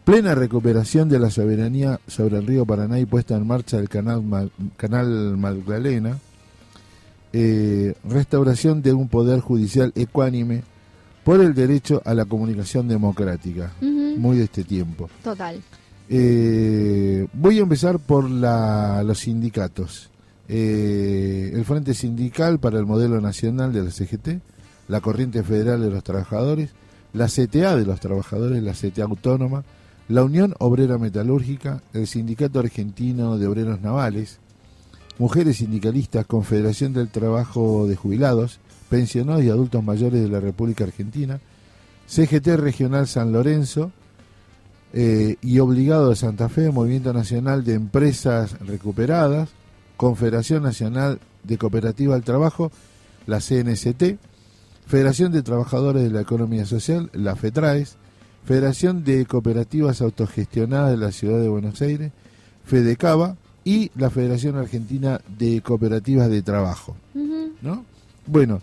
plena 0.04 0.34
recuperación 0.34 1.08
de 1.08 1.18
la 1.18 1.30
soberanía 1.30 1.98
sobre 2.06 2.36
el 2.38 2.46
río 2.46 2.66
Paraná 2.66 2.98
y 2.98 3.06
puesta 3.06 3.36
en 3.36 3.46
marcha 3.46 3.78
del 3.78 3.88
canal, 3.88 4.50
canal 4.76 5.36
Magdalena, 5.38 6.18
eh, 7.32 7.94
restauración 8.04 8.82
de 8.82 8.92
un 8.92 9.08
poder 9.08 9.40
judicial 9.40 9.92
ecuánime 9.94 10.62
por 11.24 11.40
el 11.40 11.54
derecho 11.54 12.02
a 12.04 12.14
la 12.14 12.24
comunicación 12.26 12.88
democrática, 12.88 13.72
muy 13.80 14.36
de 14.38 14.44
este 14.44 14.64
tiempo. 14.64 15.08
Total. 15.22 15.60
Eh, 16.08 17.26
voy 17.32 17.58
a 17.58 17.62
empezar 17.62 17.98
por 17.98 18.28
la- 18.28 19.02
los 19.04 19.20
sindicatos. 19.20 20.10
Eh, 20.48 21.52
el 21.54 21.64
Frente 21.64 21.94
Sindical 21.94 22.58
para 22.58 22.78
el 22.78 22.84
Modelo 22.84 23.20
Nacional 23.20 23.72
de 23.72 23.82
la 23.84 23.90
CGT, 23.90 24.40
la 24.88 25.00
Corriente 25.00 25.42
Federal 25.42 25.80
de 25.80 25.90
los 25.90 26.02
Trabajadores, 26.04 26.70
la 27.12 27.26
CTA 27.26 27.76
de 27.76 27.84
los 27.84 28.00
Trabajadores, 28.00 28.62
la 28.62 28.72
CTA 28.72 29.04
Autónoma, 29.04 29.64
la 30.08 30.24
Unión 30.24 30.54
Obrera 30.58 30.98
Metalúrgica, 30.98 31.82
el 31.92 32.06
Sindicato 32.06 32.58
Argentino 32.58 33.38
de 33.38 33.46
Obreros 33.46 33.80
Navales, 33.80 34.38
Mujeres 35.18 35.58
Sindicalistas, 35.58 36.26
Confederación 36.26 36.92
del 36.92 37.08
Trabajo 37.08 37.86
de 37.86 37.96
Jubilados, 37.96 38.60
Pensionados 38.88 39.44
y 39.44 39.50
Adultos 39.50 39.84
Mayores 39.84 40.22
de 40.22 40.28
la 40.28 40.40
República 40.40 40.84
Argentina, 40.84 41.40
CGT 42.06 42.56
Regional 42.56 43.06
San 43.06 43.32
Lorenzo, 43.32 43.92
eh, 44.94 45.36
y 45.40 45.58
Obligado 45.58 46.10
de 46.10 46.16
Santa 46.16 46.50
Fe, 46.50 46.70
Movimiento 46.70 47.14
Nacional 47.14 47.64
de 47.64 47.74
Empresas 47.74 48.60
Recuperadas, 48.60 49.48
Confederación 49.96 50.62
Nacional 50.62 51.18
de 51.44 51.56
Cooperativa 51.56 52.14
al 52.14 52.24
Trabajo, 52.24 52.70
la 53.26 53.40
CNCT, 53.40 54.18
Federación 54.86 55.32
de 55.32 55.42
Trabajadores 55.42 56.02
de 56.02 56.10
la 56.10 56.20
Economía 56.20 56.66
Social, 56.66 57.10
la 57.12 57.36
FETRAES, 57.36 57.96
Federación 58.44 59.04
de 59.04 59.24
Cooperativas 59.26 60.02
Autogestionadas 60.02 60.90
de 60.90 60.96
la 60.96 61.12
Ciudad 61.12 61.40
de 61.40 61.48
Buenos 61.48 61.80
Aires, 61.80 62.12
FEDECABA 62.64 63.36
y 63.64 63.90
la 63.96 64.10
Federación 64.10 64.56
Argentina 64.56 65.20
de 65.38 65.60
Cooperativas 65.62 66.28
de 66.28 66.42
Trabajo. 66.42 66.96
¿no? 67.62 67.84
Bueno, 68.26 68.60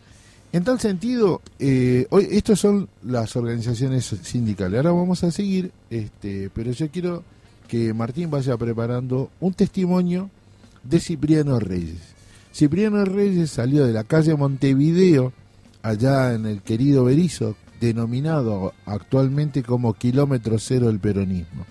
en 0.51 0.63
tal 0.63 0.79
sentido, 0.79 1.41
eh, 1.59 2.07
hoy 2.09 2.27
estas 2.31 2.59
son 2.59 2.89
las 3.03 3.35
organizaciones 3.35 4.05
sindicales. 4.05 4.77
Ahora 4.77 4.91
vamos 4.91 5.23
a 5.23 5.31
seguir, 5.31 5.71
este, 5.89 6.49
pero 6.53 6.71
yo 6.71 6.89
quiero 6.89 7.23
que 7.67 7.93
Martín 7.93 8.31
vaya 8.31 8.57
preparando 8.57 9.29
un 9.39 9.53
testimonio 9.53 10.29
de 10.83 10.99
Cipriano 10.99 11.59
Reyes. 11.59 11.99
Cipriano 12.51 13.05
Reyes 13.05 13.51
salió 13.51 13.85
de 13.85 13.93
la 13.93 14.03
calle 14.03 14.35
Montevideo, 14.35 15.33
allá 15.81 16.33
en 16.33 16.45
el 16.45 16.61
querido 16.61 17.05
Berizo, 17.05 17.55
denominado 17.79 18.73
actualmente 18.85 19.63
como 19.63 19.93
kilómetro 19.93 20.59
cero 20.59 20.87
del 20.87 20.99
peronismo. 20.99 21.65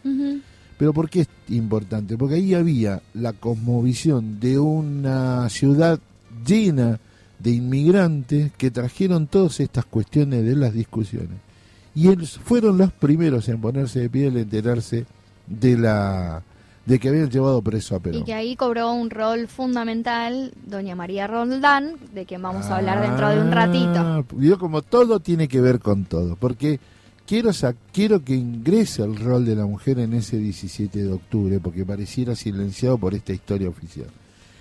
Pero 0.79 0.93
¿por 0.93 1.11
qué 1.11 1.23
es 1.23 1.29
importante? 1.49 2.17
Porque 2.17 2.37
ahí 2.37 2.55
había 2.55 3.03
la 3.15 3.33
cosmovisión 3.33 4.39
de 4.39 4.59
una 4.59 5.49
ciudad 5.49 5.99
llena 6.47 7.01
de 7.39 7.51
inmigrantes 7.51 8.53
que 8.57 8.71
trajeron 8.71 9.27
todas 9.27 9.61
estas 9.61 9.85
cuestiones 9.85 10.45
de 10.45 10.57
las 10.57 10.73
discusiones. 10.73 11.39
Y 11.95 12.09
ellos 12.09 12.39
fueron 12.45 12.79
los 12.79 12.93
primeros 12.93 13.49
en 13.49 13.61
ponerse 13.61 14.01
de 14.01 14.11
pie 14.11 14.29
al 14.29 14.37
enterarse 14.37 15.05
de 15.47 15.77
la 15.77 16.43
de 16.89 16.99
que 16.99 17.11
habían 17.11 17.29
llevado 17.29 17.61
preso 17.61 17.97
a 17.97 18.01
Perón. 18.01 18.23
Y 18.23 18.25
que 18.25 18.33
ahí 18.33 18.57
cobró 18.57 18.93
un 18.93 19.11
rol 19.11 19.47
fundamental 19.47 20.55
doña 20.65 20.97
María 20.97 21.27
Roldán, 21.27 21.97
de 22.15 22.25
quien 22.25 22.41
vamos 22.41 22.65
a 22.67 22.79
hablar 22.79 23.03
dentro 23.03 23.29
de 23.29 23.41
un 23.43 23.53
ratito. 23.53 23.93
Ah, 23.97 24.25
Yo 24.39 24.59
como 24.59 24.81
todo 24.81 25.21
tiene 25.21 25.49
que 25.49 25.61
ver 25.61 25.81
con 25.81 26.07
todo, 26.07 26.35
porque 26.37 26.81
quiero 27.27 27.51
quiero 27.93 28.25
que 28.25 28.35
ingrese 28.35 29.03
el 29.03 29.17
rol 29.17 29.45
de 29.45 29.55
la 29.55 29.67
mujer 29.67 29.99
en 29.99 30.15
ese 30.15 30.39
17 30.39 31.03
de 31.05 31.13
octubre, 31.13 31.61
porque 31.61 31.85
pareciera 31.85 32.35
silenciado 32.35 32.97
por 32.97 33.13
esta 33.13 33.35
historia 33.35 33.69
oficial. 33.69 34.09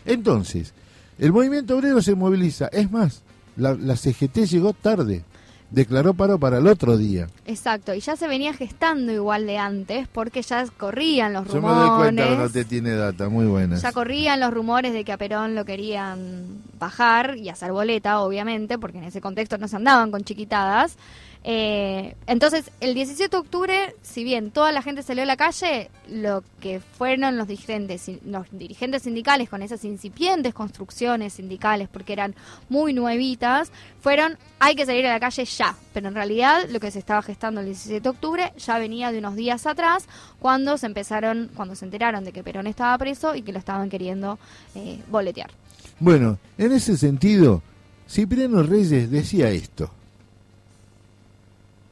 Entonces, 0.06 0.74
el 1.18 1.32
movimiento 1.32 1.78
obrero 1.78 2.02
se 2.02 2.14
moviliza. 2.14 2.68
Es 2.74 2.92
más, 2.92 3.22
la, 3.56 3.74
la 3.74 3.96
CGT 3.96 4.40
llegó 4.50 4.74
tarde, 4.74 5.24
declaró 5.70 6.14
paro 6.14 6.40
para 6.40 6.58
el 6.60 6.68
otro 6.68 6.98
día. 6.98 7.28
Exacto, 7.46 7.94
y 7.94 8.00
ya 8.00 8.16
se 8.16 8.28
venía 8.28 8.54
gestando 8.54 9.12
igual 9.12 9.46
de 9.46 9.58
antes, 9.58 10.08
porque 10.08 10.42
ya 10.42 10.66
corrían 10.78 11.34
los 11.34 11.48
Yo 11.48 11.62
me 11.62 11.70
doy 11.70 11.90
cuenta 11.98 12.24
que 12.24 12.30
no 12.30 12.36
rumores. 12.36 12.54
te 12.54 12.66
tiene 12.66 12.92
data, 12.92 13.30
muy 13.30 13.46
buenas. 13.46 13.82
Ya 13.82 13.92
corrían 13.92 14.40
los 14.40 14.54
rumores 14.54 14.94
de 14.94 15.04
que 15.04 15.12
a 15.12 15.18
Perón 15.18 15.56
lo 15.56 15.66
querían 15.66 16.62
bajar 16.80 17.38
y 17.38 17.50
hacer 17.50 17.72
boleta, 17.72 18.22
obviamente, 18.22 18.78
porque 18.78 18.98
en 19.00 19.06
ese 19.06 19.22
contexto 19.22 19.58
no 19.58 19.68
se 19.68 19.76
andaban 19.76 20.12
con 20.12 20.24
chiquitadas. 20.24 20.96
Eh, 21.44 22.16
entonces, 22.26 22.72
el 22.80 22.94
17 22.94 23.30
de 23.30 23.38
octubre, 23.38 23.96
si 24.02 24.24
bien 24.24 24.52
toda 24.52 24.72
la 24.72 24.82
gente 24.82 25.04
salió 25.04 25.24
a 25.24 25.26
la 25.26 25.38
calle, 25.38 25.90
lo 26.10 26.44
que 26.60 26.80
fueron 26.80 27.38
los 27.38 27.48
dirigentes, 27.48 28.12
los 28.26 28.48
dirigentes 28.52 29.04
sindicales 29.04 29.50
con 29.50 29.62
esas 29.62 29.84
incipientes 29.86 30.54
construcciones 30.54 31.34
sindicales, 31.34 31.88
porque 31.90 32.14
eran 32.14 32.36
muy 32.70 32.94
nuevitas, 32.94 33.72
fueron 34.02 34.38
hay 34.60 34.76
que 34.76 34.86
salir 34.86 35.06
a 35.06 35.10
la 35.14 35.20
calle 35.20 35.46
ya. 35.46 35.76
Pero 35.94 36.08
en 36.08 36.16
realidad 36.16 36.68
lo 36.70 36.80
que 36.80 36.92
se 36.92 37.00
estaba 37.00 37.22
gestando 37.22 37.62
el 37.62 37.68
17 37.68 38.02
de 38.02 38.10
octubre 38.10 38.54
ya 38.58 38.78
venía 38.80 39.12
de 39.12 39.20
unos 39.20 39.36
días 39.36 39.66
atrás, 39.66 40.08
cuando 40.40 40.78
se 40.78 40.86
empezaron, 40.86 41.50
cuando 41.56 41.76
se 41.76 41.86
enteraron 41.86 42.24
de 42.24 42.32
que 42.32 42.44
Perón 42.44 42.68
estaba 42.68 42.98
preso 42.98 43.36
y 43.36 43.42
que 43.42 43.52
lo 43.52 43.60
estaban 43.60 43.90
queriendo 43.90 44.40
eh, 44.76 45.00
boletear. 45.10 45.52
Bueno, 46.00 46.38
en 46.58 46.72
ese 46.74 46.96
sentido, 46.98 47.62
Cipriano 48.08 48.62
Reyes 48.64 49.10
decía 49.10 49.50
esto. 49.50 49.90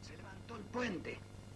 Se 0.08 0.16
levantó 0.16 0.56
el 0.56 0.62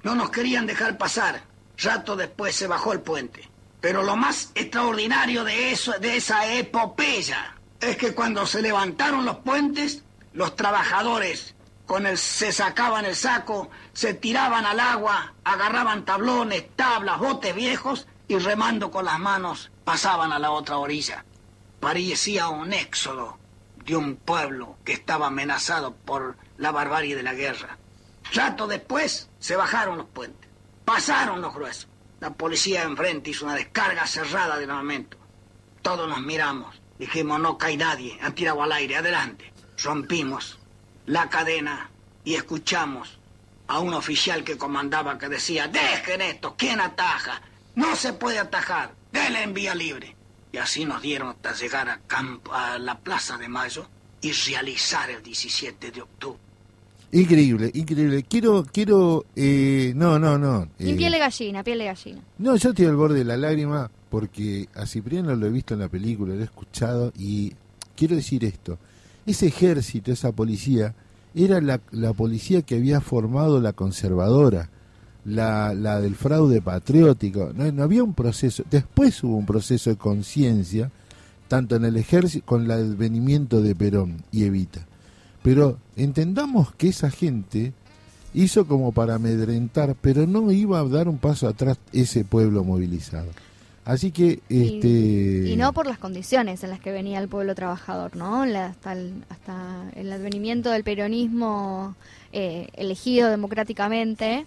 No 0.04 0.16
nos 0.16 0.30
querían 0.30 0.66
dejar 0.66 0.98
pasar. 0.98 1.44
Rato 1.78 2.16
después 2.16 2.56
se 2.56 2.68
bajó 2.68 2.94
el 2.94 3.02
puente. 3.02 3.50
Pero 3.82 4.04
lo 4.04 4.16
más 4.16 4.52
extraordinario 4.56 5.44
de 5.44 5.72
eso, 5.72 5.94
de 6.00 6.18
esa 6.18 6.54
epopeya, 6.54 7.56
es 7.80 7.96
que 7.98 8.14
cuando 8.14 8.46
se 8.46 8.62
levantaron 8.62 9.26
los 9.26 9.38
puentes, 9.38 10.04
los 10.34 10.56
trabajadores 10.56 11.56
con 11.86 12.06
el, 12.06 12.18
se 12.18 12.52
sacaban 12.52 13.06
el 13.06 13.16
saco, 13.16 13.70
se 13.94 14.14
tiraban 14.14 14.66
al 14.66 14.80
agua, 14.80 15.34
agarraban 15.44 16.06
tablones, 16.06 16.66
tablas, 16.76 17.20
botes 17.20 17.56
viejos 17.56 18.08
y 18.28 18.38
remando 18.38 18.92
con 18.92 19.06
las 19.06 19.18
manos 19.18 19.72
pasaban 19.86 20.32
a 20.32 20.40
la 20.40 20.52
otra 20.52 20.78
orilla. 20.78 21.26
Parecía 21.80 22.50
un 22.50 22.74
éxodo 22.74 23.40
de 23.86 23.96
un 23.96 24.18
pueblo 24.18 24.78
que 24.86 24.94
estaba 24.94 25.28
amenazado 25.28 25.96
por 25.96 26.38
la 26.58 26.72
barbarie 26.72 27.16
de 27.16 27.24
la 27.24 27.34
guerra. 27.34 27.78
Rato 28.34 28.68
después 28.68 29.30
se 29.40 29.56
bajaron 29.56 29.98
los 29.98 30.08
puentes, 30.08 30.50
pasaron 30.86 31.42
los 31.42 31.54
gruesos. 31.54 31.88
La 32.20 32.32
policía 32.32 32.84
enfrente 32.84 33.32
hizo 33.32 33.46
una 33.46 33.56
descarga 33.56 34.06
cerrada 34.06 34.58
del 34.58 34.70
armamento. 34.70 35.18
Todos 35.82 36.08
nos 36.08 36.22
miramos, 36.22 36.80
dijimos 37.00 37.40
no 37.40 37.58
cae 37.58 37.78
nadie, 37.78 38.20
han 38.22 38.36
tirado 38.36 38.62
al 38.62 38.72
aire, 38.74 38.98
adelante. 38.98 39.52
Rompimos 39.82 40.60
la 41.06 41.30
cadena 41.30 41.90
y 42.24 42.36
escuchamos 42.36 43.20
a 43.68 43.80
un 43.80 43.94
oficial 43.94 44.44
que 44.44 44.58
comandaba 44.58 45.18
que 45.18 45.30
decía, 45.30 45.68
dejen 45.68 46.22
esto, 46.22 46.56
¿quién 46.58 46.82
ataja? 46.82 47.42
No 47.76 47.96
se 47.96 48.14
puede 48.14 48.40
atajar, 48.40 48.94
denle 49.12 49.44
en 49.44 49.54
vía 49.54 49.74
libre. 49.74 50.16
Y 50.52 50.58
así 50.58 50.86
nos 50.86 51.02
dieron 51.02 51.30
hasta 51.30 51.54
llegar 51.54 51.90
a, 51.90 52.00
campo, 52.00 52.54
a 52.54 52.78
la 52.80 53.00
Plaza 53.00 53.38
de 53.38 53.48
Mayo 53.48 53.88
y 54.22 54.32
realizar 54.32 55.10
el 55.10 55.24
17 55.24 55.92
de 55.92 56.02
octubre. 56.02 56.49
Increíble, 57.12 57.72
increíble. 57.74 58.24
Quiero, 58.24 58.66
quiero, 58.72 59.26
eh, 59.36 59.94
no, 59.96 60.20
no, 60.20 60.38
no. 60.38 60.68
Y 60.78 60.92
eh, 60.92 60.96
piel 60.96 61.12
de 61.12 61.20
gallina, 61.20 61.64
piel 61.64 61.80
de 61.80 61.86
gallina. 61.86 62.22
No, 62.38 62.56
yo 62.56 62.70
estoy 62.70 62.86
al 62.86 62.96
borde 62.96 63.20
de 63.20 63.26
la 63.26 63.38
lágrima 63.38 63.90
porque 64.10 64.68
a 64.76 64.86
Cipriano 64.86 65.36
lo 65.36 65.48
he 65.48 65.50
visto 65.50 65.74
en 65.74 65.80
la 65.80 65.88
película, 65.88 66.36
lo 66.36 66.42
he 66.42 66.44
escuchado 66.44 67.12
y 67.18 67.54
quiero 67.96 68.16
decir 68.16 68.44
esto. 68.46 68.78
Ese 69.26 69.48
ejército, 69.48 70.12
esa 70.12 70.32
policía, 70.32 70.94
era 71.34 71.62
la, 71.62 71.82
la 71.92 72.14
policía 72.14 72.62
que 72.62 72.76
había 72.76 73.02
formado 73.02 73.60
la 73.60 73.74
conservadora, 73.74 74.70
la, 75.26 75.74
la 75.74 76.00
del 76.00 76.16
fraude 76.16 76.62
patriótico. 76.62 77.52
No, 77.56 77.72
no 77.72 77.84
había 77.84 78.04
un 78.04 78.14
proceso, 78.14 78.64
después 78.70 79.24
hubo 79.24 79.36
un 79.36 79.46
proceso 79.46 79.90
de 79.90 79.98
conciencia, 79.98 80.92
tanto 81.48 81.76
en 81.76 81.86
el 81.86 81.98
ejército, 81.98 82.46
con 82.46 82.66
el 82.66 82.72
advenimiento 82.72 83.62
de 83.62 83.76
Perón 83.76 84.24
y 84.32 84.44
Evita. 84.44 84.86
Pero 85.50 85.78
entendamos 85.98 86.76
que 86.76 86.90
esa 86.90 87.10
gente 87.10 87.74
hizo 88.36 88.68
como 88.68 88.92
para 88.92 89.16
amedrentar, 89.16 89.96
pero 90.00 90.28
no 90.28 90.52
iba 90.52 90.80
a 90.80 90.84
dar 90.84 91.08
un 91.08 91.18
paso 91.18 91.48
atrás 91.48 91.80
ese 91.92 92.24
pueblo 92.24 92.64
movilizado. 92.64 93.32
Así 93.84 94.12
que, 94.12 94.42
este... 94.50 94.88
Y, 95.48 95.54
y 95.54 95.56
no 95.56 95.74
por 95.74 95.88
las 95.88 95.98
condiciones 95.98 96.64
en 96.64 96.70
las 96.70 96.80
que 96.80 96.92
venía 96.92 97.18
el 97.18 97.28
pueblo 97.28 97.56
trabajador, 97.56 98.16
¿no? 98.16 98.46
La- 98.46 98.68
hasta, 98.68 98.94
el, 98.94 99.14
hasta 99.30 99.90
el 99.96 100.12
advenimiento 100.14 100.70
del 100.70 100.84
peronismo 100.84 101.96
eh, 102.32 102.68
elegido 102.76 103.32
democráticamente, 103.32 104.46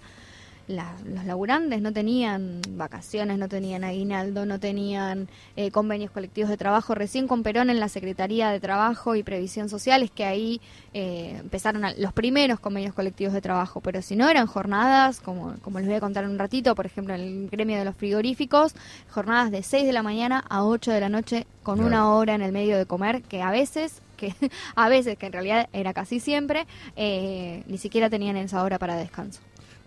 la- 0.68 0.94
los 1.04 1.24
laburantes 1.24 1.82
no 1.82 1.92
tenían 1.92 2.60
vacaciones, 2.70 3.38
no 3.38 3.48
tenían 3.48 3.84
aguinaldo, 3.84 4.46
no 4.46 4.60
tenían 4.60 5.28
eh, 5.56 5.70
convenios 5.70 6.10
colectivos 6.10 6.50
de 6.50 6.56
trabajo. 6.56 6.94
Recién 6.94 7.26
con 7.26 7.42
Perón 7.42 7.68
en 7.70 7.80
la 7.80 7.88
Secretaría 7.88 8.50
de 8.50 8.60
Trabajo 8.60 9.14
y 9.16 9.22
Previsión 9.22 9.68
Social 9.68 10.02
es 10.02 10.10
que 10.10 10.24
ahí 10.24 10.60
eh, 10.94 11.36
empezaron 11.40 11.84
a- 11.84 11.94
los 11.94 12.12
primeros 12.12 12.60
convenios 12.60 12.94
colectivos 12.94 13.34
de 13.34 13.40
trabajo, 13.40 13.80
pero 13.80 14.02
si 14.02 14.14
no 14.16 14.28
eran 14.28 14.46
jornadas, 14.46 15.20
como, 15.20 15.54
como 15.62 15.78
les 15.78 15.88
voy 15.88 15.96
a 15.96 16.00
contar 16.00 16.24
en 16.24 16.30
un 16.30 16.38
ratito, 16.38 16.74
por 16.74 16.86
ejemplo, 16.86 17.14
en 17.14 17.20
el 17.20 17.48
gremio 17.50 17.78
de 17.78 17.84
los 17.84 17.96
frigoríficos, 17.96 18.74
jornadas 19.10 19.50
de 19.50 19.62
6 19.62 19.84
de 19.86 19.92
la 19.92 20.02
mañana 20.02 20.44
a 20.48 20.64
8 20.64 20.90
de 20.92 21.00
la 21.00 21.08
noche 21.08 21.46
con 21.62 21.76
Claro. 21.76 21.88
una 21.88 22.12
hora 22.14 22.34
en 22.34 22.42
el 22.42 22.52
medio 22.52 22.76
de 22.78 22.86
comer, 22.86 23.22
que 23.22 23.42
a 23.42 23.50
veces, 23.50 24.00
que 24.16 24.32
a 24.76 24.88
veces, 24.88 25.16
que 25.18 25.26
en 25.26 25.32
realidad 25.32 25.68
era 25.72 25.92
casi 25.92 26.20
siempre, 26.20 26.66
eh, 26.96 27.62
ni 27.66 27.78
siquiera 27.78 28.08
tenían 28.10 28.36
esa 28.36 28.62
hora 28.62 28.78
para 28.78 28.96
descanso. 28.96 29.40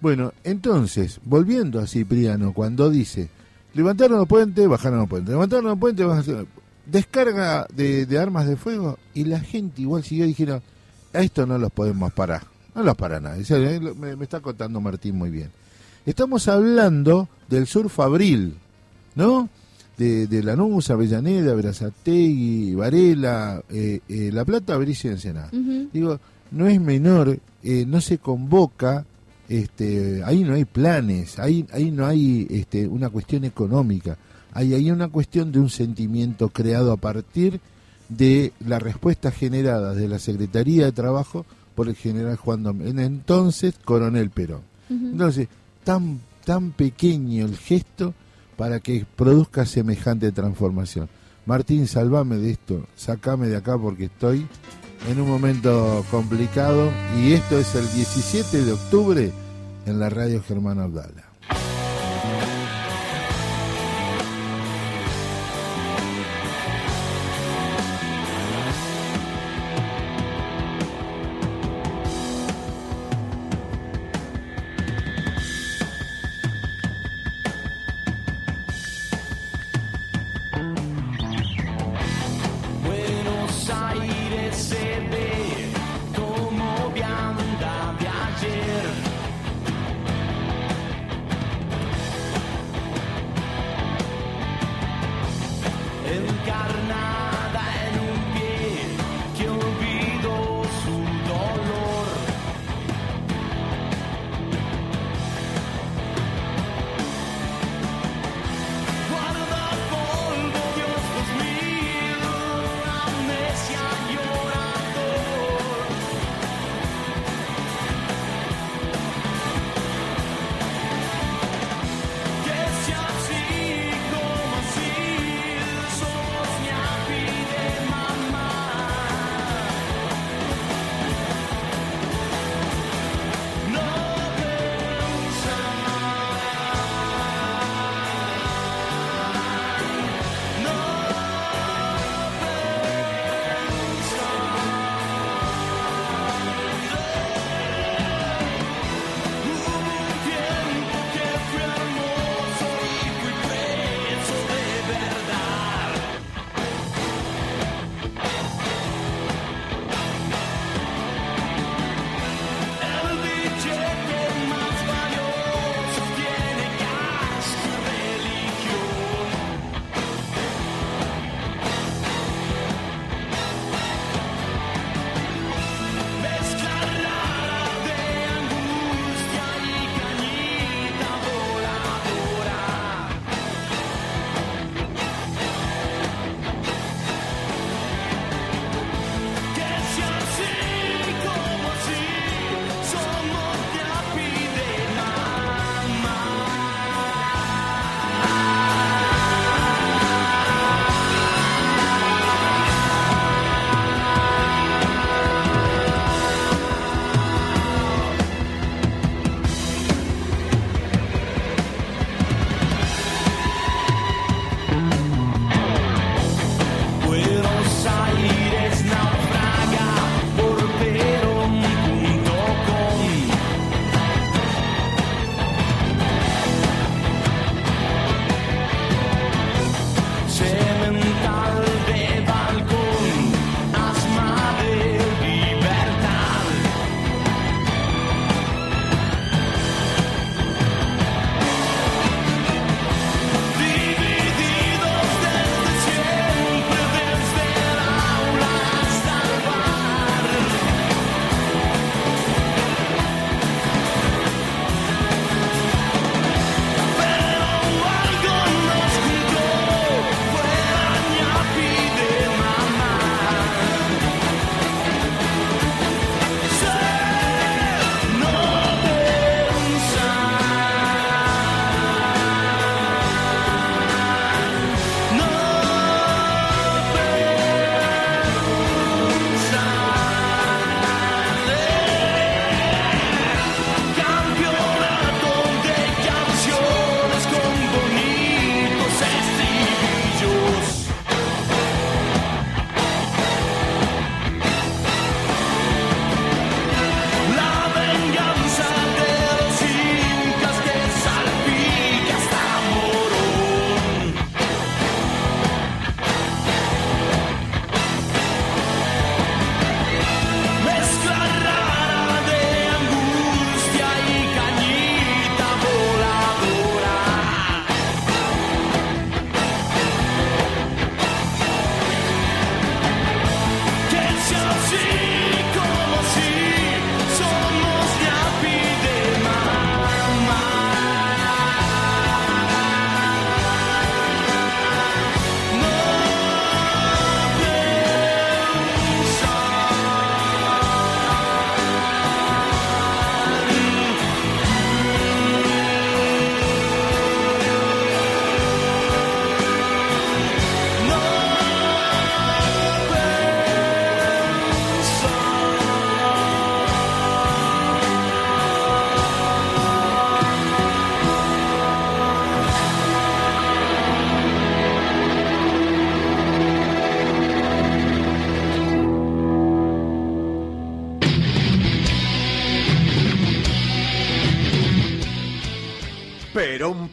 Bueno, 0.06 0.34
entonces, 0.44 1.20
volviendo 1.26 1.80
a 1.80 1.88
Cipriano, 1.88 2.54
cuando 2.54 2.92
dice, 2.92 3.28
levantaron 3.74 4.20
los 4.20 4.28
puentes, 4.28 4.68
bajaron 4.68 5.00
los 5.00 5.10
puentes, 5.10 5.32
levantaron 5.32 5.66
los 5.66 5.80
puentes, 5.80 6.06
bajaron... 6.06 6.48
Descarga 6.86 7.66
de, 7.74 8.06
de 8.06 8.20
armas 8.20 8.48
de 8.48 8.56
fuego 8.56 9.00
y 9.16 9.24
la 9.24 9.40
gente 9.40 9.82
igual 9.82 10.04
siguió 10.04 10.26
y 10.26 10.28
dijeron, 10.28 10.62
a 11.12 11.22
esto 11.22 11.48
no 11.48 11.58
los 11.58 11.72
podemos 11.72 12.14
parar, 12.14 12.44
no 12.76 12.84
los 12.84 12.96
para 12.96 13.20
nadie. 13.20 13.42
O 13.42 13.46
sea, 13.46 13.58
eh, 13.58 13.80
me, 13.80 14.16
me 14.16 14.24
está 14.26 14.42
contando 14.42 14.80
Martín 14.80 15.16
muy 15.16 15.32
bien. 15.32 15.50
Estamos 16.06 16.48
hablando 16.50 17.28
del 17.50 17.66
sur 17.66 17.90
Fabril, 17.90 18.54
¿no? 19.16 19.50
De, 19.98 20.28
de 20.28 20.44
Lanús, 20.44 20.92
Avellaneda, 20.92 21.56
Berazategui, 21.56 22.76
Varela, 22.76 23.64
eh, 23.72 24.02
eh, 24.08 24.30
La 24.32 24.46
Plata, 24.46 24.78
Bericia 24.78 25.10
y 25.10 25.14
Ensenada. 25.14 25.50
Digo, 25.92 26.20
no 26.52 26.68
es 26.68 26.80
menor, 26.80 27.40
eh, 27.64 27.86
no 27.88 28.02
se 28.02 28.20
convoca, 28.20 29.04
este, 29.50 30.24
ahí 30.24 30.44
no 30.44 30.54
hay 30.54 30.66
planes, 30.66 31.40
ahí, 31.40 31.66
ahí 31.72 31.92
no 31.92 32.06
hay 32.06 32.48
este, 32.50 32.88
una 32.88 33.10
cuestión 33.10 33.46
económica, 33.46 34.18
hay 34.54 34.74
ahí 34.74 34.92
una 34.92 35.10
cuestión 35.10 35.52
de 35.52 35.60
un 35.60 35.70
sentimiento 35.70 36.50
creado 36.50 36.92
a 36.92 36.98
partir 36.98 37.60
de 38.10 38.54
la 38.66 38.80
respuesta 38.80 39.32
generada 39.32 39.94
de 39.94 40.08
la 40.08 40.20
Secretaría 40.20 40.86
de 40.86 40.92
Trabajo 40.92 41.46
por 41.76 41.90
el 41.90 41.96
general 41.96 42.38
Juan 42.38 42.64
Dom, 42.64 42.82
en 42.82 43.00
entonces 43.00 43.76
coronel 43.84 44.30
Perón. 44.30 44.62
Entonces, 44.90 45.48
tan, 45.84 46.20
tan 46.46 46.72
pequeño 46.72 47.46
el 47.46 47.58
gesto 47.58 48.14
para 48.56 48.80
que 48.80 49.06
produzca 49.16 49.66
semejante 49.66 50.32
transformación. 50.32 51.10
Martín, 51.46 51.88
salvame 51.88 52.38
de 52.38 52.52
esto, 52.52 52.88
sacame 52.96 53.48
de 53.48 53.58
acá 53.58 53.78
porque 53.78 54.06
estoy 54.06 54.48
en 55.08 55.22
un 55.22 55.28
momento 55.28 56.04
complicado 56.10 56.92
y 57.18 57.34
esto 57.34 57.60
es 57.60 57.76
el 57.76 57.90
17 57.92 58.64
de 58.64 58.72
octubre 58.72 59.32
en 59.86 60.00
la 60.00 60.10
radio 60.10 60.42
Germán 60.42 60.80
Abdala. 60.80 61.24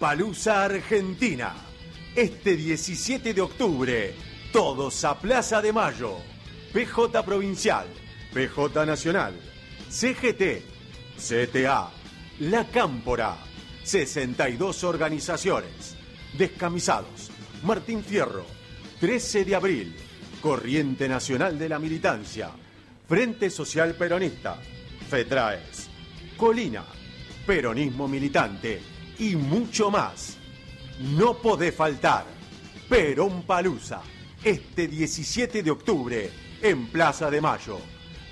Palusa 0.03 0.64
Argentina. 0.64 1.55
Este 2.16 2.57
17 2.57 3.32
de 3.32 3.40
octubre, 3.40 4.12
todos 4.53 5.05
a 5.05 5.16
Plaza 5.16 5.62
de 5.62 5.72
Mayo. 5.72 6.16
PJ 6.72 7.22
Provincial, 7.24 7.86
PJ 8.34 8.84
Nacional, 8.84 9.32
CGT, 9.88 10.64
CTA, 11.16 11.88
La 12.40 12.66
Cámpora, 12.66 13.36
62 13.84 14.82
organizaciones. 14.82 15.94
Descamisados, 16.36 17.30
Martín 17.62 18.03
Fierro, 18.03 18.44
13 18.98 19.44
de 19.44 19.55
abril, 19.55 19.94
Corriente 20.40 21.09
Nacional 21.09 21.57
de 21.57 21.68
la 21.68 21.78
Militancia, 21.78 22.50
Frente 23.07 23.50
Social 23.50 23.94
Peronista, 23.94 24.59
FETRAES, 25.09 25.88
Colina, 26.36 26.84
Peronismo 27.46 28.09
Militante 28.09 28.91
y 29.23 29.37
mucho 29.37 29.89
más. 29.89 30.37
No 30.99 31.35
podés 31.35 31.75
faltar. 31.75 32.25
Perón 32.89 33.45
Palusa, 33.45 34.03
este 34.43 34.89
17 34.89 35.62
de 35.62 35.70
octubre, 35.70 36.31
en 36.61 36.89
Plaza 36.89 37.31
de 37.31 37.41
Mayo. 37.41 37.79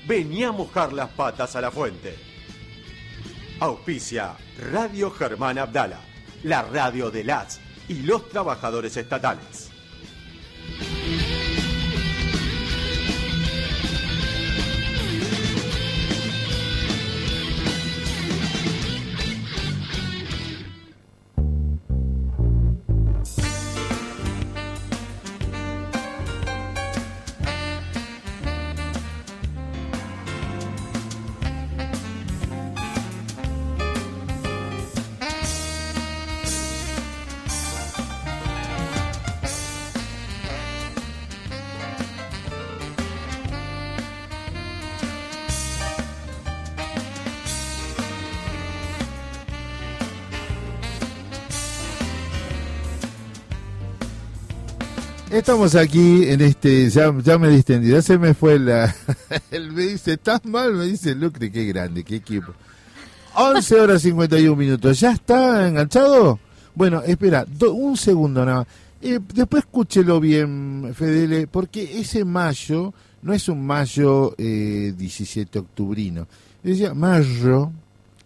Vení 0.09 0.43
a 0.43 0.51
mojar 0.51 0.93
las 0.93 1.11
patas 1.11 1.55
a 1.55 1.61
la 1.61 1.71
fuente. 1.71 2.17
Auspicia 3.61 4.37
Radio 4.73 5.13
Germán 5.13 5.59
Abdala, 5.59 6.01
la 6.43 6.63
radio 6.63 7.11
de 7.11 7.23
las 7.23 7.61
y 7.89 8.03
los 8.03 8.29
trabajadores 8.29 8.97
estatales. 8.97 9.70
Estamos 55.41 55.75
aquí 55.75 56.25
en 56.29 56.43
este, 56.43 56.91
ya, 56.91 57.13
ya 57.25 57.39
me 57.39 57.49
distendí, 57.49 57.91
ya 57.91 58.03
se 58.03 58.19
me 58.19 58.35
fue 58.35 58.59
la, 58.59 58.95
él 59.51 59.73
me 59.73 59.83
dice, 59.85 60.13
¿estás 60.13 60.45
mal? 60.45 60.75
Me 60.75 60.85
dice, 60.85 61.15
Lucre, 61.15 61.51
qué 61.51 61.65
grande, 61.65 62.05
qué 62.05 62.17
equipo. 62.17 62.53
11 63.35 63.81
horas 63.81 64.03
51 64.03 64.55
minutos, 64.55 65.01
¿ya 65.01 65.13
está 65.13 65.67
enganchado? 65.67 66.39
Bueno, 66.75 67.03
espera, 67.03 67.45
do- 67.47 67.73
un 67.73 67.97
segundo 67.97 68.45
nada 68.45 68.59
más. 68.59 68.67
Eh, 69.01 69.19
después 69.35 69.65
escúchelo 69.65 70.21
bien, 70.21 70.93
Fedele, 70.95 71.47
porque 71.47 71.99
ese 72.01 72.23
mayo 72.25 72.93
no 73.23 73.33
es 73.33 73.49
un 73.49 73.65
mayo 73.67 74.35
eh, 74.37 74.93
17 74.97 75.59
octubrino. 75.59 76.27
Decía 76.63 76.93
mayo. 76.93 77.73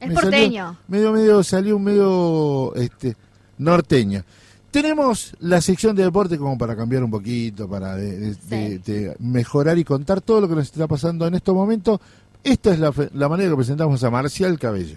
Es 0.01 0.09
me 0.09 0.15
salió 0.17 0.31
porteño. 0.31 0.79
medio, 0.89 1.13
medio, 1.13 1.43
salió 1.45 1.77
un 1.77 1.85
medio 1.85 2.75
este, 2.75 3.17
norteño. 3.59 4.25
Tenemos 4.75 5.37
la 5.39 5.61
sección 5.61 5.95
de 5.95 6.03
deporte 6.03 6.37
como 6.37 6.59
para 6.59 6.75
cambiar 6.75 7.05
un 7.05 7.11
poquito, 7.13 7.69
para 7.69 7.95
de- 7.95 8.19
de- 8.19 8.35
de- 8.35 8.79
de 8.81 9.17
mejorar 9.21 9.79
y 9.79 9.85
contar 9.85 10.21
todo 10.21 10.41
lo 10.41 10.49
que 10.49 10.57
nos 10.57 10.65
está 10.65 10.89
pasando 10.89 11.29
en 11.29 11.35
estos 11.37 11.55
momentos. 11.55 12.01
Esta 12.43 12.73
es 12.73 12.81
la 12.81 13.29
manera 13.29 13.51
que 13.51 13.55
presentamos 13.57 14.03
a 14.03 14.11
Marcial 14.11 14.59
Cabello. 14.59 14.97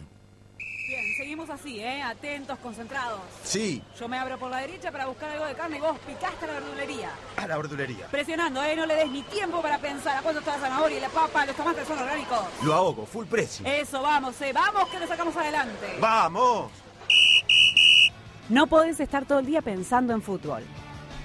Bien, 0.57 1.05
seguimos 1.15 1.47
así, 1.51 1.79
¿eh? 1.79 2.01
Atentos, 2.01 2.57
concentrados. 2.57 3.19
Sí, 3.43 3.83
Yo 3.99 4.07
me 4.07 4.17
abro 4.17 4.39
por 4.39 4.49
la 4.49 4.57
derecha 4.61 4.91
para 4.91 5.05
buscar 5.05 5.29
algo 5.29 5.45
de 5.45 5.53
carne 5.53 5.77
y 5.77 5.79
vos 5.79 5.95
picaste 6.07 6.45
a 6.45 6.47
la 6.47 6.53
verdulería. 6.59 7.11
a 7.35 7.47
la 7.47 7.57
verdulería. 7.57 8.07
Presionando, 8.07 8.63
¿eh? 8.63 8.75
No 8.75 8.87
le 8.87 8.95
des 8.95 9.11
ni 9.11 9.21
tiempo 9.21 9.61
para 9.61 9.77
pensar. 9.77 10.17
¿A 10.17 10.21
cuánto 10.23 10.39
está 10.39 10.57
la 10.57 10.63
zanahoria 10.69 10.97
y 10.97 11.01
la 11.01 11.09
papa? 11.09 11.45
Los 11.45 11.55
tomates 11.55 11.87
son 11.87 11.99
orgánicos. 11.99 12.39
Lo 12.63 12.73
ahogo, 12.73 13.05
full 13.05 13.25
precio. 13.27 13.63
Eso, 13.67 14.01
vamos, 14.01 14.41
eh. 14.41 14.51
Vamos 14.53 14.89
que 14.89 14.99
lo 14.99 15.05
sacamos 15.07 15.35
adelante. 15.37 15.97
¡Vamos! 16.01 16.71
No 18.49 18.67
podés 18.67 18.99
estar 18.99 19.25
todo 19.25 19.39
el 19.39 19.45
día 19.45 19.61
pensando 19.61 20.13
en 20.13 20.21
fútbol. 20.21 20.61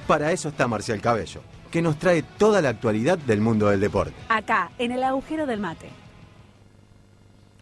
Para 0.06 0.32
eso 0.32 0.48
está 0.48 0.66
Marcial 0.66 1.00
Cabello, 1.00 1.40
que 1.70 1.80
nos 1.80 1.98
trae 1.98 2.22
toda 2.22 2.60
la 2.60 2.70
actualidad 2.70 3.18
del 3.18 3.40
mundo 3.40 3.68
del 3.68 3.80
deporte. 3.80 4.14
Acá, 4.28 4.70
en 4.78 4.92
el 4.92 5.02
agujero 5.04 5.46
del 5.46 5.60
mate. 5.60 5.88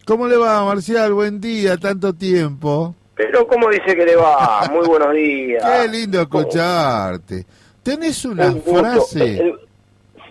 ¿Cómo 0.05 0.27
le 0.27 0.35
va, 0.37 0.65
Marcial? 0.65 1.13
Buen 1.13 1.39
día, 1.39 1.77
tanto 1.77 2.11
tiempo. 2.13 2.95
Pero, 3.15 3.45
¿cómo 3.47 3.69
dice 3.69 3.95
que 3.95 4.05
le 4.05 4.15
va? 4.15 4.67
Muy 4.71 4.87
buenos 4.87 5.13
días. 5.13 5.63
Qué 5.63 5.87
lindo 5.87 6.21
escucharte. 6.21 7.45
¿Tenés 7.83 8.25
una 8.25 8.47
Un 8.47 8.61
frase? 8.63 9.37
El- 9.39 9.59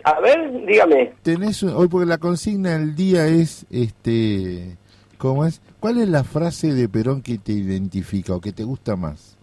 A 0.03 0.18
ver, 0.20 0.66
dígame. 0.66 1.14
Tenés 1.22 1.62
un- 1.62 1.70
hoy 1.74 1.87
porque 1.87 2.07
la 2.07 2.18
consigna 2.18 2.70
del 2.72 2.97
día 2.97 3.26
es 3.28 3.64
este 3.70 4.76
¿cómo 5.21 5.45
es? 5.45 5.61
¿Cuál 5.79 5.99
es 5.99 6.09
la 6.09 6.25
frase 6.25 6.73
de 6.73 6.89
Perón 6.89 7.23
que 7.23 7.39
te 7.39 7.53
identifica 7.53 8.35
o 8.35 8.41
que 8.41 8.53
te 8.53 8.64
gusta 8.64 8.97
más? 8.97 9.37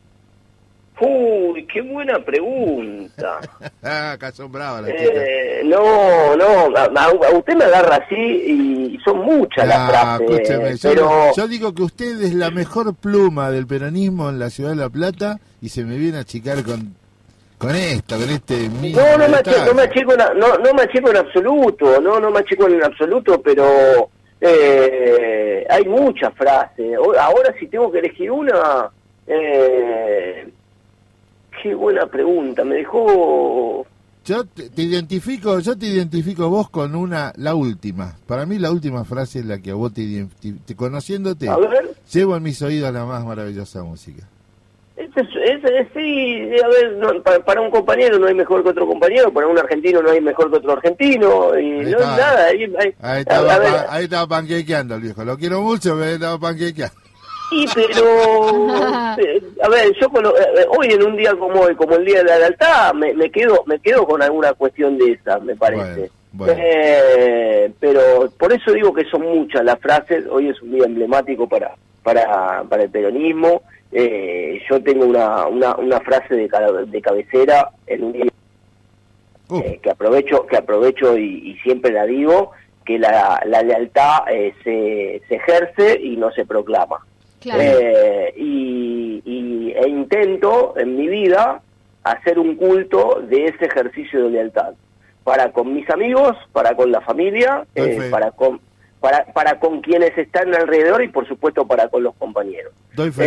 Uy, 0.99 1.67
qué 1.71 1.81
buena 1.81 2.17
pregunta. 2.25 3.39
ah, 3.83 4.17
brava 4.49 4.81
la 4.81 4.87
chica. 4.87 5.11
Eh, 5.13 5.61
no, 5.65 6.35
no, 6.35 6.75
a, 6.75 7.37
usted 7.37 7.55
me 7.55 7.65
agarra 7.65 7.97
así 7.97 8.15
y 8.15 8.97
son 9.05 9.19
muchas 9.19 9.67
las 9.67 9.77
Ah, 9.77 10.17
frases. 10.17 10.29
escúcheme, 10.31 10.77
yo, 10.77 10.89
pero 10.89 11.35
yo 11.35 11.47
digo 11.47 11.75
que 11.75 11.83
usted 11.83 12.21
es 12.23 12.33
la 12.33 12.49
mejor 12.49 12.95
pluma 12.95 13.51
del 13.51 13.67
peronismo 13.67 14.29
en 14.29 14.39
la 14.39 14.49
ciudad 14.49 14.71
de 14.71 14.77
La 14.77 14.89
Plata 14.89 15.39
y 15.61 15.69
se 15.69 15.83
me 15.83 15.97
viene 15.97 16.17
a 16.17 16.21
achicar 16.21 16.63
con 16.63 16.95
con 17.59 17.75
esto, 17.75 18.17
con 18.17 18.29
este 18.29 18.69
no, 18.69 19.17
no 19.17 19.29
me, 19.29 19.37
achico, 19.37 19.65
no 19.65 19.73
me 19.73 19.81
achico 19.81 20.11
en, 20.13 20.39
no, 20.39 20.57
no 20.59 20.73
me 20.75 20.83
achico 20.83 21.09
en 21.09 21.17
absoluto, 21.17 21.99
no, 21.99 22.19
no 22.19 22.29
me 22.29 22.39
achico 22.39 22.67
en 22.67 22.83
absoluto, 22.83 23.41
pero 23.41 24.09
eh, 24.41 25.65
hay 25.69 25.85
muchas 25.85 26.33
frases. 26.35 26.95
Ahora 27.19 27.53
si 27.59 27.67
tengo 27.67 27.91
que 27.91 27.99
elegir 27.99 28.31
una, 28.31 28.89
eh, 29.27 30.47
qué 31.61 31.73
buena 31.75 32.05
pregunta, 32.07 32.63
me 32.63 32.75
dejó 32.75 33.85
Yo 34.25 34.45
te, 34.45 34.69
te 34.69 34.81
identifico, 34.83 35.59
yo 35.59 35.77
te 35.77 35.87
identifico 35.87 36.49
vos 36.49 36.69
con 36.69 36.95
una, 36.95 37.33
la 37.37 37.55
última. 37.55 38.15
Para 38.27 38.45
mí 38.45 38.59
la 38.59 38.71
última 38.71 39.03
frase 39.05 39.39
es 39.39 39.45
la 39.45 39.59
que 39.59 39.71
a 39.71 39.75
vos 39.75 39.93
te, 39.93 40.27
te- 40.65 40.75
conociéndote, 40.75 41.49
A 41.49 41.57
ver. 41.57 41.95
llevo 42.11 42.35
en 42.37 42.43
mis 42.43 42.61
oídos 42.61 42.93
la 42.93 43.05
más 43.05 43.25
maravillosa 43.25 43.83
música. 43.83 44.27
Ese 44.97 45.21
es, 45.21 45.63
es- 45.63 45.87
sí, 45.93 46.49
a 46.63 46.67
ver, 46.67 46.93
no, 46.97 47.21
para, 47.21 47.39
para 47.45 47.61
un 47.61 47.69
compañero 47.69 48.17
no 48.17 48.25
hay 48.27 48.33
mejor 48.33 48.63
que 48.63 48.69
otro 48.69 48.87
compañero, 48.87 49.31
para 49.31 49.45
un 49.47 49.57
argentino 49.59 50.01
no 50.01 50.09
hay 50.09 50.19
mejor 50.21 50.49
que 50.49 50.57
otro 50.57 50.71
argentino, 50.73 51.57
y 51.57 51.65
Ahí 51.79 51.81
no 51.91 51.99
está. 51.99 52.17
nada. 52.17 52.45
Ahí, 52.47 52.63
ahí- 52.79 52.95
Ahí 53.01 53.19
estaba, 53.21 53.53
a 53.53 53.59
ver, 53.59 53.71
pa- 53.71 53.85
ahí 53.89 54.03
estaba 54.05 54.27
panquequeando 54.27 54.95
el 54.95 55.01
viejo. 55.01 55.23
Lo 55.23 55.37
quiero 55.37 55.61
mucho, 55.61 55.91
pero 55.93 56.03
ahí 56.05 56.13
estaba 56.15 56.39
panquequeando. 56.39 56.95
sí, 57.51 57.65
pero, 57.75 58.03
eh, 59.19 59.41
a 59.63 59.69
ver, 59.69 59.93
yo 60.01 60.09
con 60.09 60.23
lo- 60.23 60.35
eh, 60.35 60.65
hoy 60.77 60.87
en 60.87 61.03
un 61.03 61.15
día 61.15 61.35
como 61.35 61.61
hoy, 61.61 61.75
como 61.75 61.95
el 61.95 62.03
día 62.03 62.17
de 62.19 62.23
la 62.25 62.39
lealtad, 62.39 62.93
me, 62.95 63.13
me 63.13 63.29
quedo 63.29 63.63
me 63.67 63.79
quedo 63.79 64.05
con 64.07 64.21
alguna 64.23 64.53
cuestión 64.53 64.97
de 64.97 65.11
esa, 65.11 65.37
me 65.39 65.55
parece. 65.55 66.09
Bueno, 66.31 66.53
bueno. 66.53 66.53
Eh, 66.65 67.71
pero 67.79 68.31
por 68.39 68.51
eso 68.51 68.71
digo 68.71 68.91
que 68.93 69.05
son 69.05 69.21
muchas 69.21 69.63
las 69.63 69.79
frases, 69.79 70.25
hoy 70.29 70.49
es 70.49 70.59
un 70.61 70.71
día 70.71 70.85
emblemático 70.85 71.47
para, 71.47 71.75
para, 72.03 72.63
para 72.67 72.83
el 72.83 72.89
peronismo. 72.89 73.61
Eh, 73.91 74.61
yo 74.69 74.81
tengo 74.83 75.05
una, 75.05 75.47
una, 75.47 75.75
una 75.75 75.99
frase 76.01 76.35
de, 76.35 76.49
de 76.87 77.01
cabecera 77.01 77.69
en 77.87 78.03
un 78.03 78.13
día 78.13 78.25
Uh, 79.49 79.59
eh, 79.59 79.79
que 79.81 79.89
aprovecho 79.91 80.45
que 80.45 80.57
aprovecho 80.57 81.17
y, 81.17 81.51
y 81.51 81.55
siempre 81.59 81.93
la 81.93 82.05
digo 82.05 82.51
que 82.85 82.99
la, 82.99 83.41
la 83.45 83.61
lealtad 83.61 84.29
eh, 84.29 84.53
se, 84.61 85.21
se 85.25 85.35
ejerce 85.35 85.97
y 86.01 86.17
no 86.17 86.31
se 86.31 86.45
proclama. 86.45 86.97
Claro. 87.39 87.61
Eh, 87.63 88.33
y, 88.35 89.21
y- 89.23 89.71
e 89.71 89.87
intento 89.87 90.73
en 90.77 90.97
mi 90.97 91.07
vida 91.07 91.61
hacer 92.03 92.39
un 92.39 92.55
culto 92.57 93.21
de 93.25 93.45
ese 93.45 93.67
ejercicio 93.67 94.23
de 94.25 94.31
lealtad. 94.31 94.73
Para 95.23 95.53
con 95.53 95.73
mis 95.73 95.89
amigos 95.91 96.35
para 96.51 96.75
con 96.75 96.91
la 96.91 96.99
familia 96.99 97.65
eh, 97.73 98.09
para 98.11 98.31
con 98.31 98.59
para, 98.99 99.25
para 99.33 99.59
con 99.59 99.81
quienes 99.81 100.17
están 100.17 100.53
alrededor 100.55 101.03
y 101.03 101.07
por 101.09 101.27
supuesto 101.27 101.65
para 101.67 101.87
con 101.89 102.03
los 102.03 102.15
compañeros 102.15 102.73
doy 102.95 103.11
fe. 103.11 103.23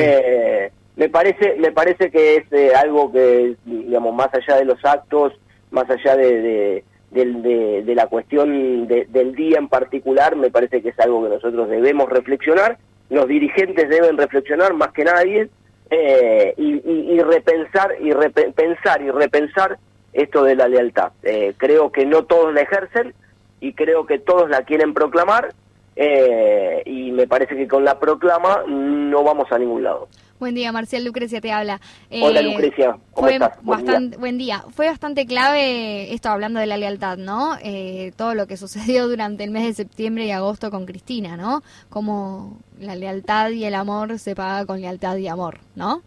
eh, 0.66 0.72
me 0.96 1.08
parece 1.08 1.54
me 1.58 1.70
parece 1.72 2.10
que 2.10 2.36
es 2.36 2.52
eh, 2.52 2.72
algo 2.74 3.12
que 3.12 3.54
digamos 3.64 4.14
más 4.14 4.28
allá 4.34 4.56
de 4.58 4.64
los 4.64 4.84
actos 4.84 5.32
más 5.70 5.88
allá 5.88 6.16
de, 6.16 6.40
de, 6.42 6.84
de- 7.24 7.82
de 7.84 7.94
la 7.94 8.06
cuestión 8.08 8.86
de- 8.88 9.06
del 9.06 9.34
día 9.34 9.58
en 9.58 9.68
particular 9.68 10.34
me 10.36 10.50
parece 10.50 10.82
que 10.82 10.88
es 10.90 10.98
algo 11.00 11.22
que 11.22 11.28
nosotros 11.34 11.68
debemos 11.68 12.08
reflexionar 12.08 12.78
los 13.08 13.26
dirigentes 13.28 13.88
deben 13.88 14.16
reflexionar 14.18 14.74
más 14.74 14.92
que 14.92 15.04
nadie 15.04 15.48
eh, 15.90 16.54
y, 16.56 16.74
y- 16.88 17.12
y 17.14 17.20
repensar 17.20 17.94
y 18.00 18.10
repe- 18.10 18.52
pensar 18.54 19.02
y 19.02 19.10
repensar 19.10 19.78
esto 20.12 20.44
de 20.44 20.54
la 20.56 20.68
lealtad. 20.68 21.12
Eh, 21.24 21.54
creo 21.56 21.90
que 21.90 22.04
no 22.06 22.24
todos 22.24 22.52
la 22.54 22.60
ejercen 22.62 23.12
y 23.60 23.74
creo 23.74 24.06
que 24.06 24.18
todos 24.18 24.48
la 24.48 24.62
quieren 24.62 24.94
proclamar 24.94 25.54
eh, 25.96 26.82
y 26.86 27.12
me 27.12 27.26
parece 27.26 27.56
que 27.56 27.68
con 27.68 27.84
la 27.84 27.98
proclama 27.98 28.64
no 28.66 29.22
vamos 29.22 29.50
a 29.52 29.58
ningún 29.58 29.82
lado. 29.82 30.08
Buen 30.38 30.54
día, 30.54 30.72
Marcial 30.72 31.04
Lucrecia 31.04 31.42
te 31.42 31.52
habla. 31.52 31.82
Eh, 32.08 32.22
Hola 32.22 32.40
Lucrecia, 32.40 32.96
¿cómo 33.12 33.26
fue 33.26 33.34
estás? 33.34 33.62
Buen 33.62 33.84
día. 33.84 34.18
buen 34.18 34.38
día. 34.38 34.64
Fue 34.70 34.86
bastante 34.86 35.26
clave 35.26 36.14
esto 36.14 36.30
hablando 36.30 36.60
de 36.60 36.66
la 36.66 36.78
lealtad, 36.78 37.18
¿no? 37.18 37.58
Eh, 37.62 38.12
todo 38.16 38.34
lo 38.34 38.46
que 38.46 38.56
sucedió 38.56 39.06
durante 39.06 39.44
el 39.44 39.50
mes 39.50 39.64
de 39.64 39.74
septiembre 39.74 40.24
y 40.24 40.30
agosto 40.30 40.70
con 40.70 40.86
Cristina, 40.86 41.36
¿no? 41.36 41.62
Como 41.90 42.56
la 42.78 42.96
lealtad 42.96 43.50
y 43.50 43.66
el 43.66 43.74
amor 43.74 44.18
se 44.18 44.34
paga 44.34 44.64
con 44.64 44.80
lealtad 44.80 45.16
y 45.18 45.28
amor, 45.28 45.58
¿no? 45.76 46.00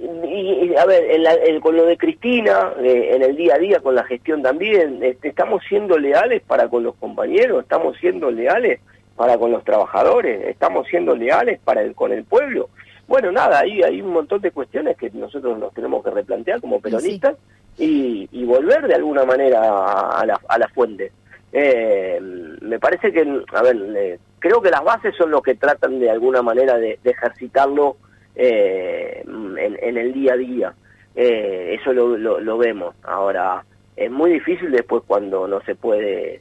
Y, 0.00 0.74
a 0.76 0.84
ver, 0.86 1.10
en 1.10 1.22
la- 1.24 1.34
en- 1.34 1.60
con 1.60 1.76
lo 1.76 1.84
de 1.84 1.96
Cristina, 1.96 2.72
eh, 2.80 3.10
en 3.14 3.22
el 3.22 3.34
día 3.36 3.56
a 3.56 3.58
día, 3.58 3.80
con 3.80 3.94
la 3.94 4.04
gestión 4.04 4.42
también, 4.42 5.02
este, 5.02 5.28
estamos 5.28 5.62
siendo 5.68 5.98
leales 5.98 6.42
para 6.42 6.68
con 6.68 6.84
los 6.84 6.94
compañeros, 6.96 7.62
estamos 7.62 7.96
siendo 7.98 8.30
leales 8.30 8.80
para 9.16 9.36
con 9.38 9.50
los 9.50 9.64
trabajadores, 9.64 10.46
estamos 10.46 10.86
siendo 10.86 11.16
leales 11.16 11.58
para 11.64 11.82
el, 11.82 11.94
con 11.94 12.12
el 12.12 12.22
pueblo. 12.24 12.68
Bueno, 13.08 13.32
nada, 13.32 13.60
ahí 13.60 13.82
hay 13.82 14.00
un 14.00 14.12
montón 14.12 14.40
de 14.40 14.50
cuestiones 14.52 14.96
que 14.96 15.10
nosotros 15.10 15.58
nos 15.58 15.72
tenemos 15.74 16.04
que 16.04 16.10
replantear 16.10 16.60
como 16.60 16.80
peronistas 16.80 17.34
y, 17.76 18.28
y 18.30 18.44
volver 18.44 18.86
de 18.86 18.94
alguna 18.94 19.24
manera 19.24 19.60
a, 19.62 20.20
a 20.20 20.26
la, 20.26 20.40
a 20.48 20.58
la 20.58 20.68
fuente. 20.68 21.10
Eh, 21.52 22.20
me 22.60 22.78
parece 22.78 23.10
que, 23.10 23.26
a 23.54 23.62
ver, 23.62 23.76
eh, 23.96 24.18
creo 24.38 24.60
que 24.60 24.70
las 24.70 24.84
bases 24.84 25.16
son 25.16 25.30
los 25.30 25.42
que 25.42 25.54
tratan 25.56 25.98
de 25.98 26.10
alguna 26.10 26.42
manera 26.42 26.76
de, 26.76 26.98
de 27.02 27.10
ejercitarlo 27.10 27.96
eh, 28.38 29.22
en, 29.26 29.76
en 29.82 29.96
el 29.98 30.12
día 30.14 30.32
a 30.32 30.36
día. 30.36 30.74
Eh, 31.14 31.76
eso 31.80 31.92
lo, 31.92 32.16
lo, 32.16 32.40
lo 32.40 32.56
vemos. 32.56 32.94
Ahora, 33.02 33.64
es 33.96 34.10
muy 34.10 34.30
difícil 34.32 34.70
después 34.70 35.02
cuando 35.06 35.46
no 35.48 35.60
se 35.62 35.74
puede, 35.74 36.40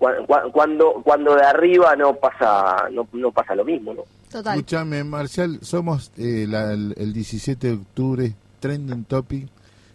cua- 0.00 0.26
cua- 0.26 0.50
cuando 0.50 0.94
cuando 1.04 1.34
de 1.36 1.42
arriba 1.44 1.94
no 1.94 2.14
pasa 2.14 2.88
no, 2.90 3.06
no 3.12 3.30
pasa 3.30 3.54
lo 3.54 3.64
mismo, 3.64 3.92
¿no? 3.94 4.02
Total. 4.32 4.56
Escúchame, 4.56 5.04
Marcial, 5.04 5.58
somos 5.62 6.10
eh, 6.16 6.46
la- 6.48 6.72
el, 6.72 6.94
el 6.96 7.12
17 7.12 7.66
de 7.68 7.72
octubre, 7.74 8.32
trending 8.60 9.04
topic 9.04 9.46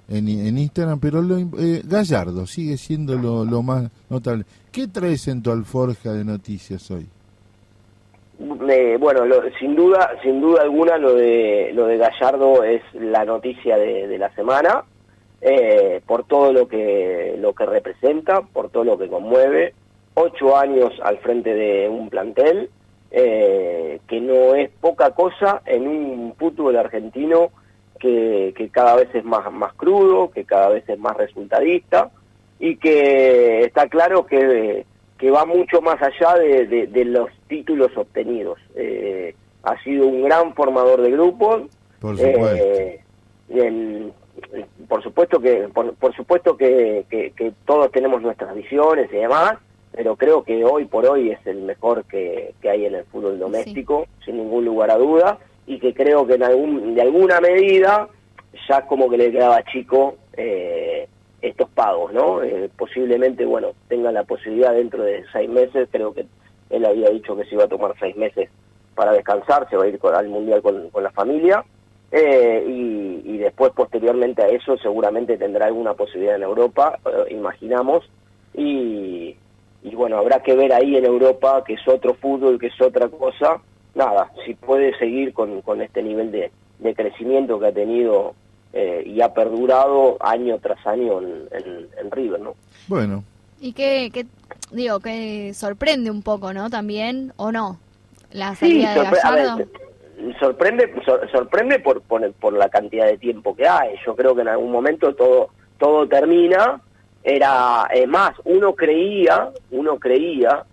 en, 0.07 0.27
en 0.29 0.57
Instagram, 0.59 0.99
pero 0.99 1.21
lo, 1.23 1.39
im- 1.39 1.55
eh, 1.59 1.81
Gallardo 1.83 2.45
sigue 2.45 2.77
siendo 2.77 3.15
lo, 3.15 3.43
lo 3.43 3.63
más 3.63 3.89
notable. 4.09 4.45
¿Qué 4.71 4.87
traes 4.87 5.27
en 5.27 5.41
tu 5.41 5.51
alforja 5.51 6.13
de 6.13 6.23
noticias 6.23 6.89
hoy? 6.91 7.07
Bueno, 8.39 9.25
lo- 9.25 9.43
sin 9.59 9.75
duda, 9.75 10.11
sin 10.23 10.39
duda 10.39 10.61
alguna, 10.61 10.97
lo 10.97 11.13
de 11.13 11.71
lo 11.73 11.85
de 11.87 11.97
Gallardo 11.97 12.63
es 12.63 12.81
la 12.93 13.25
noticia 13.25 13.77
de, 13.77 14.07
de 14.07 14.17
la 14.17 14.33
semana, 14.33 14.85
eh, 15.41 16.01
por 16.07 16.23
todo 16.25 16.53
lo 16.53 16.67
que 16.67 17.35
lo 17.37 17.53
que 17.53 17.65
representa, 17.65 18.41
por 18.41 18.69
todo 18.69 18.85
lo 18.85 18.97
que 18.97 19.09
conmueve. 19.09 19.73
Ocho 20.13 20.55
años 20.57 20.91
al 21.03 21.17
frente 21.19 21.53
de 21.53 21.89
un 21.89 22.09
plantel 22.09 22.69
eh, 23.11 23.99
que 24.07 24.21
no 24.21 24.55
es 24.55 24.69
poca 24.79 25.11
cosa 25.11 25.61
en 25.65 25.87
un 25.87 26.33
fútbol 26.37 26.77
argentino 26.77 27.49
que, 27.99 28.53
que 28.55 28.69
cada 28.69 28.95
vez 28.95 29.09
es 29.13 29.25
más 29.25 29.51
más 29.51 29.73
crudo, 29.73 30.31
que 30.31 30.45
cada 30.45 30.69
vez 30.69 30.87
es 30.87 30.97
más 30.97 31.15
resultadista 31.17 32.09
y 32.57 32.77
que 32.77 33.61
está 33.61 33.87
claro 33.87 34.25
que 34.25 34.85
que 35.19 35.29
va 35.29 35.45
mucho 35.45 35.81
más 35.81 36.01
allá 36.01 36.35
de, 36.39 36.65
de- 36.65 36.87
de 36.87 37.05
los 37.05 37.29
títulos 37.47 37.91
obtenidos. 37.97 38.57
Eh, 38.75 39.35
ha 39.63 39.77
sido 39.83 40.07
un 40.07 40.23
gran 40.23 40.53
formador 40.55 41.01
de 41.01 41.11
grupos. 41.11 41.63
Por 41.99 42.17
supuesto. 42.17 42.65
Eh, 42.65 42.99
en- 43.49 44.13
por 44.87 45.03
supuesto 45.03 45.39
que 45.41 45.67
por, 45.73 45.93
por 45.95 46.15
supuesto 46.15 46.55
que, 46.55 47.05
que- 47.09 47.31
que 47.31 47.51
todos 47.65 47.91
tenemos 47.91 48.21
nuestras 48.21 48.55
visiones 48.55 49.09
y 49.11 49.17
demás, 49.17 49.55
pero 49.91 50.15
creo 50.15 50.43
que 50.43 50.63
hoy 50.63 50.85
por 50.85 51.05
hoy 51.05 51.31
es 51.31 51.45
el 51.45 51.61
mejor 51.63 52.05
que, 52.05 52.53
que 52.61 52.69
hay 52.69 52.85
en 52.85 52.95
el 52.95 53.03
fútbol 53.05 53.37
doméstico, 53.37 54.07
sin 54.23 54.37
ningún 54.37 54.63
lugar 54.63 54.91
a 54.91 54.97
duda, 54.97 55.37
y 55.67 55.77
que 55.79 55.93
creo 55.93 56.25
que 56.25 56.35
en 56.35 56.43
algún, 56.43 56.95
de 56.95 57.01
alguna 57.01 57.41
medida 57.41 58.07
ya 58.69 58.85
como 58.87 59.09
que 59.09 59.17
le 59.17 59.31
quedaba 59.31 59.61
chico 59.65 60.15
eh, 60.37 61.07
estos 61.41 61.69
pagos, 61.69 62.13
¿no? 62.13 62.43
Eh, 62.43 62.69
posiblemente, 62.77 63.45
bueno, 63.45 63.69
tenga 63.87 64.11
la 64.11 64.23
posibilidad 64.23 64.73
dentro 64.73 65.03
de 65.03 65.23
seis 65.31 65.49
meses, 65.49 65.87
creo 65.91 66.13
que 66.13 66.25
él 66.69 66.85
había 66.85 67.09
dicho 67.09 67.35
que 67.35 67.45
se 67.45 67.55
iba 67.55 67.63
a 67.63 67.69
tomar 67.69 67.93
seis 67.99 68.15
meses 68.15 68.49
para 68.95 69.13
descansar, 69.13 69.69
se 69.69 69.77
va 69.77 69.85
a 69.85 69.87
ir 69.87 69.99
al 70.03 70.27
Mundial 70.27 70.61
con, 70.61 70.89
la 71.01 71.11
familia, 71.11 71.63
eh, 72.11 72.65
y, 72.67 73.21
y 73.25 73.37
después, 73.37 73.71
posteriormente 73.71 74.43
a 74.43 74.47
eso, 74.47 74.77
seguramente 74.77 75.37
tendrá 75.37 75.67
alguna 75.67 75.93
posibilidad 75.93 76.35
en 76.35 76.43
Europa, 76.43 76.99
eh, 77.05 77.33
imaginamos, 77.33 78.09
y, 78.53 79.35
y 79.83 79.95
bueno, 79.95 80.17
habrá 80.17 80.41
que 80.43 80.55
ver 80.55 80.73
ahí 80.73 80.97
en 80.97 81.05
Europa, 81.05 81.63
que 81.65 81.73
es 81.73 81.87
otro 81.87 82.15
fútbol, 82.15 82.59
que 82.59 82.67
es 82.67 82.81
otra 82.81 83.07
cosa, 83.07 83.61
nada, 83.95 84.31
si 84.45 84.53
puede 84.55 84.97
seguir 84.97 85.33
con, 85.33 85.61
con 85.61 85.81
este 85.81 86.03
nivel 86.03 86.31
de 86.31 86.95
crecimiento 86.95 87.59
que 87.59 87.67
ha 87.67 87.71
tenido 87.71 88.33
eh, 88.73 89.03
y 89.05 89.21
ha 89.21 89.33
perdurado 89.33 90.17
año 90.19 90.59
tras 90.59 90.85
año 90.85 91.19
en, 91.21 91.47
en- 91.51 91.87
en 91.99 92.11
River, 92.11 92.39
¿no? 92.39 92.55
Bueno, 92.87 93.23
Y 93.61 93.73
que, 93.73 94.09
que, 94.13 94.25
digo, 94.71 94.99
que 94.99 95.53
sorprende 95.53 96.09
un 96.11 96.21
poco, 96.21 96.53
¿no? 96.53 96.69
También, 96.69 97.33
¿o 97.37 97.51
no? 97.51 97.79
La 98.31 98.55
Sí, 98.55 98.83
salida 98.83 98.93
de 98.93 98.99
sorpre- 99.01 99.19
a 99.23 99.31
ver, 99.31 99.43
Gallardo. 99.45 99.65
sorprende 100.39 100.93
sor- 101.05 101.29
sorprende 101.31 101.79
por, 101.79 102.01
por 102.01 102.31
por 102.33 102.53
la 102.53 102.69
cantidad 102.69 103.05
de 103.07 103.17
tiempo 103.17 103.55
que 103.55 103.67
hay. 103.67 103.95
Yo 104.05 104.15
creo 104.15 104.35
que 104.35 104.41
en 104.41 104.49
algún 104.49 104.71
momento 104.71 105.13
todo 105.15 105.49
todo 105.77 106.07
termina. 106.07 106.81
Era 107.23 107.87
es 107.93 108.07
más, 108.07 108.31
uno 108.45 108.73
creía, 108.75 109.49
uno 109.71 109.97
creía 109.99 110.63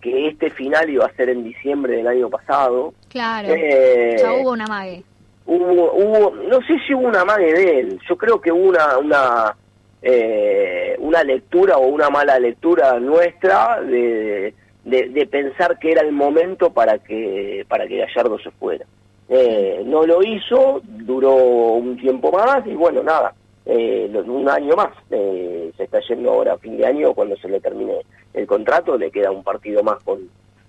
que 0.00 0.28
este 0.28 0.50
final 0.50 0.88
iba 0.88 1.04
a 1.06 1.12
ser 1.14 1.30
en 1.30 1.42
diciembre 1.42 1.96
del 1.96 2.06
año 2.06 2.28
pasado. 2.30 2.94
Claro. 3.08 3.48
Eh, 3.50 4.16
ya 4.20 4.32
hubo 4.34 4.52
una 4.52 4.66
mague. 4.68 5.02
Hubo, 5.46 5.92
hubo, 5.92 6.34
no 6.48 6.60
sé 6.62 6.78
si 6.86 6.94
hubo 6.94 7.08
una 7.08 7.24
mague 7.24 7.52
de 7.52 7.80
él, 7.80 8.00
yo 8.08 8.16
creo 8.16 8.40
que 8.40 8.52
hubo 8.52 8.68
una, 8.68 8.98
una, 8.98 9.56
eh, 10.02 10.96
una 10.98 11.22
lectura 11.22 11.78
o 11.78 11.86
una 11.86 12.10
mala 12.10 12.38
lectura 12.38 12.98
nuestra 13.00 13.80
de, 13.80 14.54
de, 14.84 15.26
pensar 15.26 15.78
que 15.78 15.92
era 15.92 16.02
el 16.02 16.12
momento 16.12 16.70
para 16.70 16.98
que, 16.98 17.64
para 17.68 17.86
que 17.86 17.98
Gallardo 17.98 18.38
se 18.38 18.50
fuera. 18.52 18.86
Eh, 19.28 19.82
no 19.84 20.06
lo 20.06 20.22
hizo, 20.22 20.80
duró 20.84 21.34
un 21.34 21.96
tiempo 21.96 22.30
más 22.30 22.64
y 22.66 22.74
bueno, 22.74 23.02
nada, 23.02 23.34
eh, 23.64 24.08
un 24.24 24.48
año 24.48 24.76
más. 24.76 24.92
Eh, 25.10 25.72
se 25.76 25.84
está 25.84 26.00
yendo 26.08 26.30
ahora 26.30 26.54
a 26.54 26.58
fin 26.58 26.76
de 26.76 26.86
año 26.86 27.14
cuando 27.14 27.36
se 27.36 27.48
le 27.48 27.60
termine 27.60 28.02
el 28.32 28.46
contrato, 28.46 28.96
le 28.96 29.10
queda 29.10 29.32
un 29.32 29.42
partido 29.42 29.82
más 29.82 30.02
con, 30.04 30.28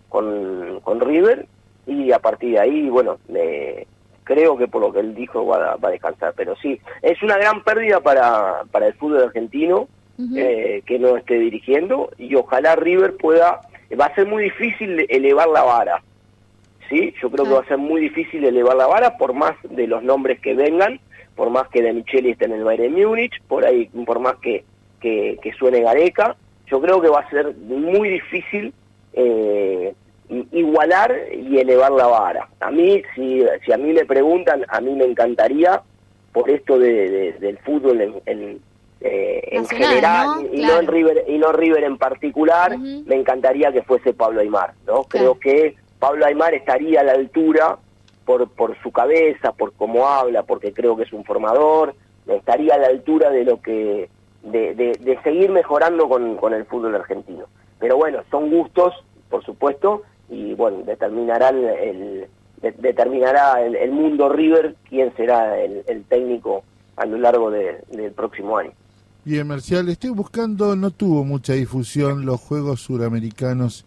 con, 0.09 0.79
con 0.81 0.99
River 0.99 1.45
y 1.85 2.11
a 2.11 2.19
partir 2.19 2.53
de 2.53 2.59
ahí, 2.59 2.89
bueno, 2.89 3.17
eh, 3.33 3.85
creo 4.27 4.57
que 4.57 4.67
por 4.67 4.81
lo 4.81 4.91
que 4.91 4.99
él 4.99 5.15
dijo 5.15 5.45
va 5.45 5.71
a, 5.71 5.75
va 5.77 5.87
a 5.87 5.91
descansar. 5.91 6.33
Pero 6.35 6.55
sí, 6.57 6.79
es 7.01 7.23
una 7.23 7.37
gran 7.37 7.63
pérdida 7.63 8.01
para, 8.01 8.63
para 8.71 8.87
el 8.87 8.93
fútbol 8.93 9.23
argentino 9.23 9.87
eh, 10.35 10.81
que 10.85 10.99
no 10.99 11.15
esté 11.15 11.35
dirigiendo 11.35 12.09
y 12.17 12.35
ojalá 12.35 12.75
River 12.75 13.15
pueda, 13.17 13.61
va 13.99 14.05
a 14.05 14.15
ser 14.15 14.27
muy 14.27 14.43
difícil 14.43 15.05
elevar 15.09 15.47
la 15.47 15.63
vara. 15.63 16.03
Sí, 16.89 17.13
yo 17.21 17.29
creo 17.29 17.45
que 17.45 17.51
va 17.51 17.61
a 17.61 17.67
ser 17.67 17.77
muy 17.77 18.01
difícil 18.01 18.43
elevar 18.43 18.75
la 18.75 18.87
vara 18.87 19.17
por 19.17 19.33
más 19.33 19.55
de 19.63 19.87
los 19.87 20.03
nombres 20.03 20.39
que 20.39 20.55
vengan, 20.55 20.99
por 21.35 21.49
más 21.49 21.67
que 21.69 21.81
De 21.81 21.93
Micheli 21.93 22.31
esté 22.31 22.45
en 22.45 22.53
el 22.53 22.63
Bayern 22.63 22.93
Múnich, 22.93 23.41
por 23.47 23.65
ahí, 23.65 23.89
por 24.05 24.19
más 24.19 24.35
que, 24.37 24.63
que, 24.99 25.37
que 25.41 25.53
suene 25.53 25.81
Gareca, 25.81 26.35
yo 26.65 26.81
creo 26.81 26.99
que 27.01 27.09
va 27.09 27.19
a 27.19 27.29
ser 27.29 27.55
muy 27.55 28.09
difícil 28.09 28.73
eh, 29.13 29.93
igualar 30.29 31.15
y 31.33 31.57
elevar 31.59 31.91
la 31.91 32.07
vara. 32.07 32.49
A 32.59 32.71
mí, 32.71 33.01
si, 33.15 33.43
si 33.65 33.71
a 33.71 33.77
mí 33.77 33.93
me 33.93 34.05
preguntan, 34.05 34.65
a 34.67 34.81
mí 34.81 34.93
me 34.93 35.05
encantaría, 35.05 35.81
por 36.33 36.49
esto 36.49 36.77
de, 36.77 37.09
de- 37.09 37.33
del 37.33 37.57
fútbol 37.59 38.01
en, 38.01 38.13
en, 38.25 38.59
eh, 39.01 39.41
en 39.51 39.65
general 39.67 40.27
¿no? 40.27 40.41
y, 40.53 40.59
Claro. 40.59 40.73
no 40.75 40.79
en 40.81 40.87
River 40.87 41.23
y 41.27 41.37
no 41.37 41.51
River 41.51 41.83
en 41.83 41.97
particular, 41.97 42.77
me 42.77 43.15
encantaría 43.15 43.71
que 43.71 43.81
fuese 43.83 44.13
Pablo 44.13 44.41
Aymar, 44.41 44.73
¿no? 44.85 45.03
Creo 45.03 45.39
que 45.39 45.75
Pablo 45.99 46.25
Aymar 46.25 46.53
estaría 46.53 47.01
a 47.01 47.03
la 47.03 47.13
altura 47.13 47.77
por, 48.25 48.49
por 48.49 48.77
su 48.83 48.91
cabeza, 48.91 49.53
por 49.53 49.73
cómo 49.73 50.07
habla, 50.07 50.43
porque 50.43 50.73
creo 50.73 50.95
que 50.97 51.03
es 51.03 51.13
un 51.13 51.23
formador, 51.23 51.95
estaría 52.27 52.75
a 52.75 52.79
la 52.79 52.87
altura 52.87 53.29
de 53.29 53.45
lo 53.45 53.61
que 53.61 54.09
de, 54.43 54.75
de, 54.75 54.91
de 54.99 55.19
seguir 55.23 55.49
mejorando 55.49 56.07
con, 56.09 56.35
con 56.37 56.53
el 56.53 56.65
fútbol 56.65 56.93
argentino. 56.95 57.45
Pero 57.79 57.97
bueno, 57.97 58.19
son 58.29 58.49
gustos, 58.51 58.93
por 59.29 59.43
supuesto, 59.43 60.03
y 60.29 60.53
bueno, 60.53 60.83
determinará 60.85 61.49
el, 61.49 61.65
el- 61.65 62.27
de- 62.61 62.71
determinará 62.79 63.61
el, 63.63 63.75
el 63.75 63.91
mundo 63.91 64.29
River 64.29 64.75
quién 64.89 65.13
será 65.15 65.59
el, 65.59 65.83
el 65.87 66.03
técnico 66.05 66.63
a 66.95 67.05
lo 67.05 67.17
largo 67.17 67.51
de- 67.51 67.77
del 67.91 68.11
próximo 68.11 68.57
año. 68.57 68.71
bien, 69.23 69.45
Marcial, 69.47 69.87
estoy 69.89 70.09
buscando, 70.09 70.75
no 70.75 70.89
tuvo 70.91 71.23
mucha 71.23 71.53
difusión 71.53 72.25
los 72.25 72.39
Juegos 72.41 72.81
Suramericanos 72.81 73.85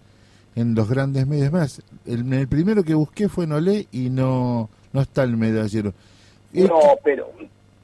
en 0.55 0.75
los 0.75 0.89
grandes 0.89 1.27
medios. 1.27 1.51
Más, 1.53 1.83
el, 2.07 2.33
el 2.33 2.47
primero 2.49 2.83
que 2.85 2.95
busqué 2.95 3.29
fue 3.29 3.45
en 3.45 3.53
Olé 3.53 3.87
y 3.93 4.11
no, 4.11 4.69
no 4.93 5.01
está 5.01 5.23
el 5.25 5.37
medallero. 5.37 5.93
No, 6.53 6.81
pero 7.05 7.31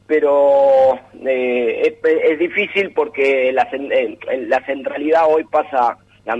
pero 0.09 0.95
eh, 1.25 1.83
es, 2.05 2.31
es 2.31 2.39
difícil 2.39 2.93
porque 2.95 3.53
la, 3.53 3.63
eh, 3.73 4.19
la 4.47 4.65
centralidad 4.65 5.23
hoy 5.29 5.43
pasa 5.45 5.99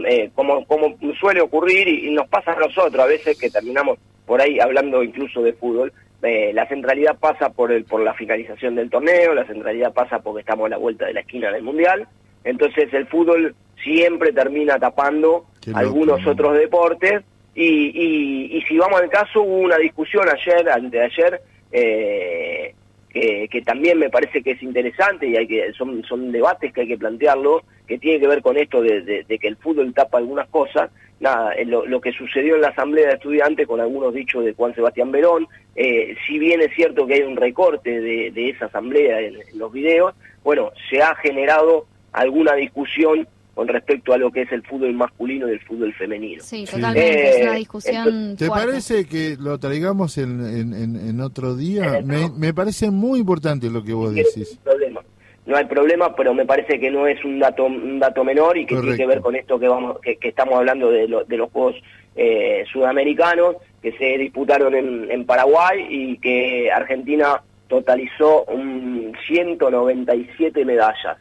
eh, 0.09 0.31
como, 0.35 0.67
como 0.67 0.97
suele 1.19 1.41
ocurrir 1.41 1.89
y, 1.89 2.09
y 2.09 2.11
nos 2.11 2.29
pasa 2.29 2.53
a 2.53 2.57
nosotros 2.61 2.99
a 2.99 3.07
veces 3.07 3.39
que 3.39 3.51
terminamos 3.51 3.99
por 4.27 4.41
ahí 4.41 4.59
hablando 4.59 5.03
incluso 5.03 5.43
de 5.43 5.53
fútbol. 5.53 5.93
eh, 6.23 6.53
la 6.53 6.67
centralidad 6.67 7.17
pasa 7.19 7.51
por 7.51 7.71
el 7.71 7.85
por 7.85 8.01
la 8.03 8.15
finalización 8.15 8.75
del 8.75 8.91
torneo, 8.91 9.35
la 9.35 9.47
centralidad 9.47 9.93
pasa 9.93 10.19
porque 10.19 10.41
estamos 10.41 10.67
a 10.67 10.71
la 10.71 10.77
vuelta 10.79 11.07
de 11.07 11.15
la 11.15 11.21
esquina 11.21 11.51
del 11.53 11.63
mundial. 11.63 12.07
Entonces 12.45 12.93
el 12.93 13.07
fútbol 13.07 13.55
siempre 13.83 14.33
termina 14.33 14.79
tapando 14.79 15.47
loco, 15.67 15.79
algunos 15.79 16.23
¿no? 16.23 16.33
otros 16.33 16.57
deportes 16.59 17.23
y, 17.55 17.65
y, 17.65 18.57
y 18.59 18.63
si 18.63 18.77
vamos 18.79 19.01
al 19.01 19.09
caso 19.09 19.43
hubo 19.43 19.59
una 19.59 19.79
discusión 19.79 20.27
ayer, 20.29 20.69
anteayer, 20.69 21.41
eh, 21.73 22.75
que, 23.17 23.49
que 23.49 23.63
también 23.63 23.99
me 23.99 24.11
parece 24.11 24.43
que 24.43 24.51
es 24.51 24.63
interesante 24.63 25.27
y 25.27 25.37
hay 25.37 25.47
que 25.47 25.73
son, 25.73 26.05
son 26.05 26.31
debates 26.31 26.71
que 26.71 26.83
hay 26.83 26.89
que 26.89 26.99
plantearlo, 26.99 27.63
que 27.87 27.97
tiene 27.97 28.21
que 28.21 28.27
ver 28.27 28.43
con 28.43 28.59
esto 28.59 28.83
de, 28.83 29.25
que 29.27 29.49
el 29.49 29.57
fútbol 29.57 29.95
tapa 29.95 30.19
algunas 30.19 30.49
cosas. 30.49 30.91
Nada, 31.19 31.55
eh, 31.55 31.65
lo, 31.65 31.99
que 31.99 32.13
sucedió 32.13 32.57
en 32.57 32.61
la 32.61 32.69
Asamblea 32.69 33.07
de 33.09 33.15
Estudiantes 33.15 33.67
con 33.67 33.81
algunos 33.81 34.13
dichos 34.13 34.45
de 34.45 34.53
Juan 34.53 34.75
Sebastián 34.75 35.13
Verón, 35.13 35.49
eh, 35.75 36.15
si 36.27 36.39
bien 36.39 36.61
es 36.61 36.75
cierto 36.75 37.07
que 37.07 37.15
hay 37.15 37.23
un 37.23 37.37
recorte 37.37 38.01
de, 38.03 38.31
de 38.33 38.51
esa 38.51 38.67
Asamblea 38.67 39.21
en, 39.23 39.37
en 39.37 39.59
los 39.59 39.73
videos, 39.73 40.15
bueno, 40.45 40.73
se 40.91 41.01
ha 41.01 41.15
generado 41.15 41.87
alguna 42.13 42.55
discusión 42.55 43.27
con 43.57 43.67
respecto 43.69 44.13
a 44.13 44.19
lo 44.19 44.31
que 44.31 44.43
es 44.43 44.53
el 44.53 44.63
fútbol 44.65 44.93
masculino 44.93 45.49
y 45.49 45.53
el 45.53 45.61
fútbol 45.61 45.93
femenino. 45.95 46.43
Sí, 46.45 46.67
totalmente. 46.67 47.31
es 47.31 47.43
una 47.43 47.55
Eh, 47.55 47.59
discusión 47.59 48.37
¿Te 48.37 48.47
fuerte. 48.49 48.67
parece 48.67 49.07
que 49.07 49.37
lo 49.41 49.59
traigamos 49.59 50.19
en, 50.19 50.41
en, 50.47 50.75
en- 50.75 51.09
en 51.09 51.21
otro 51.23 51.57
día? 51.57 52.03
Me, 52.05 52.53
parece 52.53 52.91
muy 52.91 53.19
importante 53.19 53.71
lo 53.71 53.83
que 53.83 53.95
vos 53.95 54.13
no 54.13 54.19
hay 54.19 54.25
decís. 54.25 54.59
problema. 54.63 55.01
No 55.47 55.57
hay 55.57 55.65
problema, 55.65 56.15
pero 56.15 56.35
me 56.35 56.45
parece 56.45 56.79
que 56.79 56.91
no 56.91 57.07
es 57.07 57.25
un 57.25 57.39
dato 57.39 57.65
un 57.65 57.99
dato 57.99 58.25
menor 58.25 58.59
y 58.59 58.67
que 58.67 58.77
tiene 58.77 58.97
que 58.97 59.07
ver 59.07 59.21
con 59.21 59.35
esto 59.37 59.59
que 59.59 59.69
vamos 59.69 60.01
que, 60.01 60.17
que 60.17 60.29
estamos 60.29 60.55
hablando 60.59 60.91
de, 60.91 61.09
lo- 61.09 61.25
de 61.25 61.37
los 61.39 61.51
Juegos 61.51 61.77
eh, 62.15 62.65
Sudamericanos 62.73 63.57
que 63.81 63.93
se 63.93 64.19
disputaron 64.19 64.75
en, 64.75 65.11
en 65.11 65.25
Paraguay 65.25 65.87
y 65.89 66.19
que 66.19 66.71
Argentina 66.71 67.41
totalizó 67.69 68.45
un 68.45 69.13
197 69.27 70.65
medallas, 70.65 71.17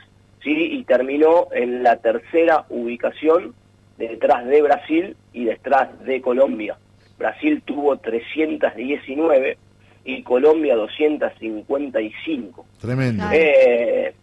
¿sí? 0.45 0.69
Y 0.71 0.83
terminó 0.85 1.47
en 1.51 1.83
la 1.83 1.97
tercera 1.97 2.63
ubicación 2.69 3.53
detrás 3.97 4.45
de 4.45 4.61
Brasil 4.61 5.17
y 5.33 5.43
detrás 5.45 5.89
de 6.05 6.21
Colombia. 6.21 6.77
Brasil 7.17 7.61
tuvo 7.65 7.97
319 7.97 9.57
y 10.05 10.21
Colombia 10.23 10.75
255. 10.75 12.65
Tremendo. 12.79 13.23
Eh, 13.33 14.13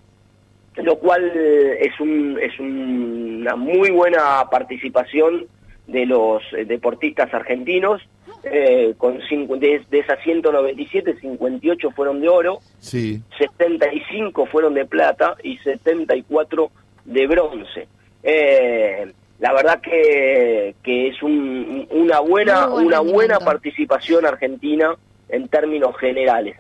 lo 0.77 0.97
cual 0.99 1.31
es, 1.35 2.01
un, 2.01 2.39
es 2.41 2.59
un- 2.59 3.39
una 3.43 3.57
muy 3.57 3.91
buena 3.91 4.45
participación 4.51 5.47
de 5.87 6.07
los 6.07 6.43
eh, 6.57 6.65
deportistas 6.65 7.33
argentinos. 7.35 8.01
eh, 8.45 8.95
con 8.99 9.21
cincu- 9.21 9.57
de, 9.59 9.83
de 9.89 9.99
esas 10.01 10.19
197, 10.25 11.15
58 11.21 11.91
fueron 11.93 12.21
de 12.21 12.29
oro, 12.29 12.59
Sí. 12.81 13.23
75 13.39 14.47
fueron 14.47 14.75
de 14.75 14.85
plata 14.85 15.37
y 15.45 15.59
74 15.59 16.71
de 17.05 17.27
bronce. 17.29 17.87
Eh, 18.25 19.13
la 19.39 19.53
verdad 19.53 19.81
que, 19.81 20.75
que 20.83 21.09
es 21.09 21.23
un- 21.23 21.87
una 21.91 22.19
buena, 22.21 22.67
buen 22.67 22.87
una 22.87 22.99
buena 23.01 23.39
participación 23.39 24.27
argentina 24.27 24.97
en 25.29 25.47
términos 25.47 25.97
generales. 25.99 26.57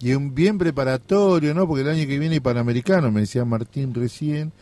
Y 0.00 0.12
un 0.14 0.34
bien 0.36 0.56
preparatorio, 0.58 1.52
¿no? 1.54 1.66
Porque 1.66 1.82
el 1.82 1.88
año 1.88 2.06
que 2.06 2.18
viene 2.18 2.34
hay 2.34 2.40
Panamericano, 2.40 3.10
me 3.10 3.20
decía 3.22 3.44
Martín 3.44 3.92
recién. 3.92 4.52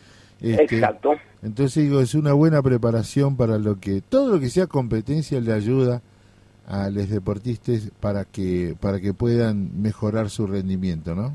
Este, 0.41 0.63
Exacto. 0.75 1.15
Entonces 1.43 1.83
digo, 1.83 1.99
es 1.99 2.15
una 2.15 2.33
buena 2.33 2.61
preparación 2.61 3.35
para 3.35 3.57
lo 3.57 3.79
que, 3.79 4.01
todo 4.01 4.33
lo 4.33 4.39
que 4.39 4.49
sea 4.49 4.67
competencia 4.67 5.39
le 5.41 5.51
ayuda 5.53 6.01
a 6.67 6.89
los 6.89 7.09
deportistas 7.09 7.91
para 7.99 8.23
que, 8.25 8.75
para 8.79 8.99
que 9.01 9.13
puedan 9.13 9.81
mejorar 9.81 10.29
su 10.29 10.47
rendimiento, 10.47 11.13
¿no? 11.15 11.33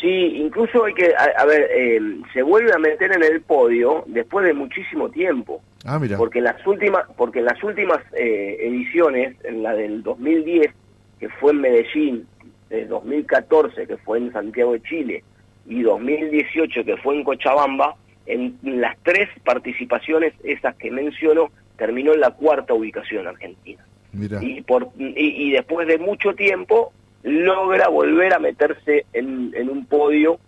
Sí, 0.00 0.08
incluso 0.08 0.84
hay 0.84 0.94
que, 0.94 1.12
a, 1.16 1.40
a 1.40 1.46
ver, 1.46 1.68
eh, 1.72 2.00
se 2.32 2.42
vuelve 2.42 2.72
a 2.74 2.78
meter 2.78 3.12
en 3.12 3.22
el 3.22 3.40
podio 3.42 4.02
después 4.08 4.44
de 4.44 4.52
muchísimo 4.52 5.08
tiempo, 5.10 5.60
Ah, 5.84 6.00
mira. 6.00 6.16
porque 6.16 6.38
en 6.38 6.44
las 6.46 6.66
últimas, 6.66 7.04
porque 7.16 7.38
en 7.38 7.44
las 7.44 7.62
últimas 7.62 7.98
eh, 8.18 8.56
ediciones, 8.62 9.36
en 9.44 9.62
la 9.62 9.74
del 9.74 10.02
2010 10.02 10.72
que 11.20 11.28
fue 11.28 11.52
en 11.52 11.60
Medellín, 11.60 12.26
de 12.68 12.86
2014 12.86 13.86
que 13.86 13.96
fue 13.98 14.18
en 14.18 14.32
Santiago 14.32 14.72
de 14.72 14.82
Chile 14.82 15.22
y 15.66 15.82
2018 15.82 16.84
que 16.84 16.96
fue 16.96 17.14
en 17.16 17.22
Cochabamba, 17.22 17.94
en 18.26 18.58
las 18.62 18.96
tres 19.02 19.28
participaciones 19.44 20.34
esas 20.44 20.76
que 20.76 20.90
menciono 20.90 21.50
terminó 21.76 22.14
en 22.14 22.20
la 22.20 22.30
cuarta 22.30 22.74
ubicación 22.74 23.26
Argentina 23.26 23.84
Mira. 24.12 24.38
y, 24.42 24.60
por, 24.62 24.90
y, 24.98 25.48
y 25.48 25.50
después 25.52 25.86
de 25.88 25.98
mucho 25.98 26.34
tiempo 26.34 26.92
logra 27.22 27.88
volver 27.88 28.34
a 28.34 28.38
meterse 28.38 29.06
en, 29.12 29.52
en 29.54 29.68
un 29.68 29.86
podio 29.86 30.38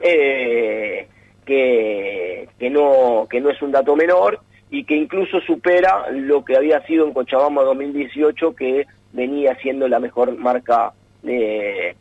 eh, 0.00 1.06
que, 1.44 2.48
que, 2.58 2.70
no, 2.70 3.26
que 3.28 3.40
no 3.40 3.50
es 3.50 3.60
un 3.62 3.72
dato 3.72 3.96
menor 3.96 4.40
y 4.70 4.84
que 4.84 4.96
incluso 4.96 5.40
supera 5.40 6.10
lo 6.10 6.44
que 6.44 6.56
había 6.56 6.84
sido 6.86 7.06
en 7.06 7.12
Cochabamba 7.12 7.62
2018 7.64 8.54
que 8.54 8.86
venía 9.12 9.54
siendo 9.56 9.86
la 9.88 10.00
mejor 10.00 10.36
marca 10.36 10.92
de, 11.22 11.94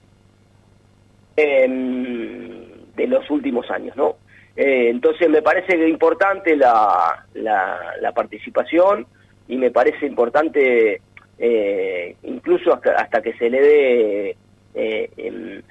em, 1.35 2.65
de 2.95 3.07
los 3.07 3.29
últimos 3.29 3.69
años, 3.69 3.95
¿no? 3.97 4.15
Eh, 4.55 4.89
entonces 4.89 5.29
me 5.29 5.41
parece 5.41 5.87
importante 5.87 6.55
la, 6.55 7.25
la, 7.33 7.93
la 8.01 8.11
participación 8.11 9.07
y 9.47 9.55
me 9.55 9.71
parece 9.71 10.05
importante 10.05 11.01
eh, 11.37 12.15
incluso 12.23 12.73
hasta, 12.73 12.91
hasta 12.93 13.21
que 13.21 13.33
se 13.33 13.49
le 13.49 13.61
dé 13.61 14.37
eh, 14.75 15.09
em, 15.17 15.61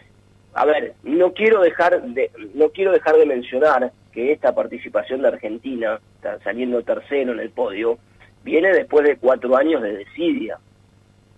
a 0.54 0.64
ver 0.64 0.94
no 1.04 1.32
quiero 1.32 1.60
dejar 1.60 2.02
de 2.02 2.30
no 2.54 2.70
quiero 2.70 2.92
dejar 2.92 3.16
de 3.16 3.26
mencionar 3.26 3.92
que 4.12 4.32
esta 4.32 4.54
participación 4.54 5.22
de 5.22 5.28
Argentina 5.28 6.00
saliendo 6.42 6.82
tercero 6.82 7.32
en 7.32 7.40
el 7.40 7.50
podio 7.50 7.98
viene 8.42 8.72
después 8.72 9.06
de 9.06 9.16
cuatro 9.16 9.56
años 9.56 9.82
de 9.82 9.98
desidia. 9.98 10.58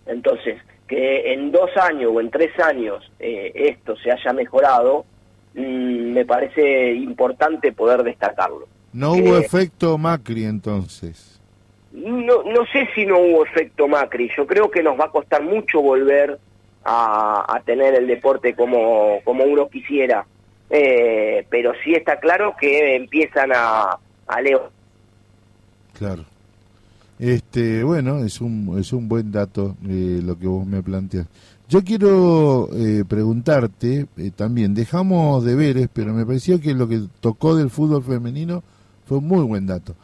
Entonces 0.06 0.58
que 0.88 1.32
en 1.32 1.52
dos 1.52 1.70
años 1.76 2.12
o 2.14 2.20
en 2.20 2.30
tres 2.30 2.58
años 2.60 3.10
eh, 3.18 3.52
esto 3.54 3.96
se 3.96 4.10
haya 4.10 4.32
mejorado 4.32 5.04
me 5.54 6.24
parece 6.24 6.94
importante 6.94 7.72
poder 7.72 8.02
destacarlo 8.02 8.66
No 8.92 9.12
hubo 9.12 9.36
eh, 9.36 9.40
efecto 9.40 9.98
Macri 9.98 10.44
entonces. 10.44 11.40
no, 11.92 12.42
no 12.44 12.64
sé 12.72 12.88
si 12.94 13.04
no 13.04 13.18
hubo 13.18 13.44
efecto 13.44 13.86
Macri. 13.88 14.30
Yo 14.36 14.46
creo 14.46 14.70
que 14.70 14.82
nos 14.82 14.98
va 14.98 15.06
a 15.06 15.10
costar 15.10 15.42
mucho 15.42 15.80
volver 15.82 16.38
a, 16.84 17.44
a 17.54 17.60
tener 17.60 17.94
el 17.94 18.06
deporte 18.06 18.54
como, 18.54 19.20
como 19.24 19.44
uno 19.44 19.68
quisiera. 19.68 20.24
Eh, 20.70 21.46
pero 21.50 21.72
sí 21.84 21.92
está 21.92 22.18
claro 22.18 22.54
que 22.58 22.96
empiezan 22.96 23.52
a, 23.54 23.98
a 24.26 24.40
leo. 24.40 24.70
Claro. 25.98 26.24
Este, 27.18 27.84
bueno, 27.84 28.24
es 28.24 28.40
un, 28.40 28.78
es 28.80 28.92
un 28.92 29.06
buen 29.08 29.30
dato 29.30 29.76
eh, 29.86 30.20
lo 30.24 30.38
que 30.38 30.46
vos 30.46 30.66
me 30.66 30.82
planteas. 30.82 31.26
Yo 31.68 31.82
quiero 31.82 32.68
eh, 32.74 33.04
preguntarte 33.08 34.06
eh, 34.16 34.30
también, 34.34 34.74
dejamos 34.74 35.44
deberes, 35.44 35.88
pero 35.92 36.12
me 36.12 36.26
pareció 36.26 36.60
que 36.60 36.74
lo 36.74 36.86
que 36.86 37.02
tocó 37.20 37.56
del 37.56 37.70
fútbol 37.70 38.02
femenino 38.02 38.62
fue 39.06 39.18
un 39.18 39.26
muy 39.26 39.42
buen 39.42 39.66
dato. 39.66 39.94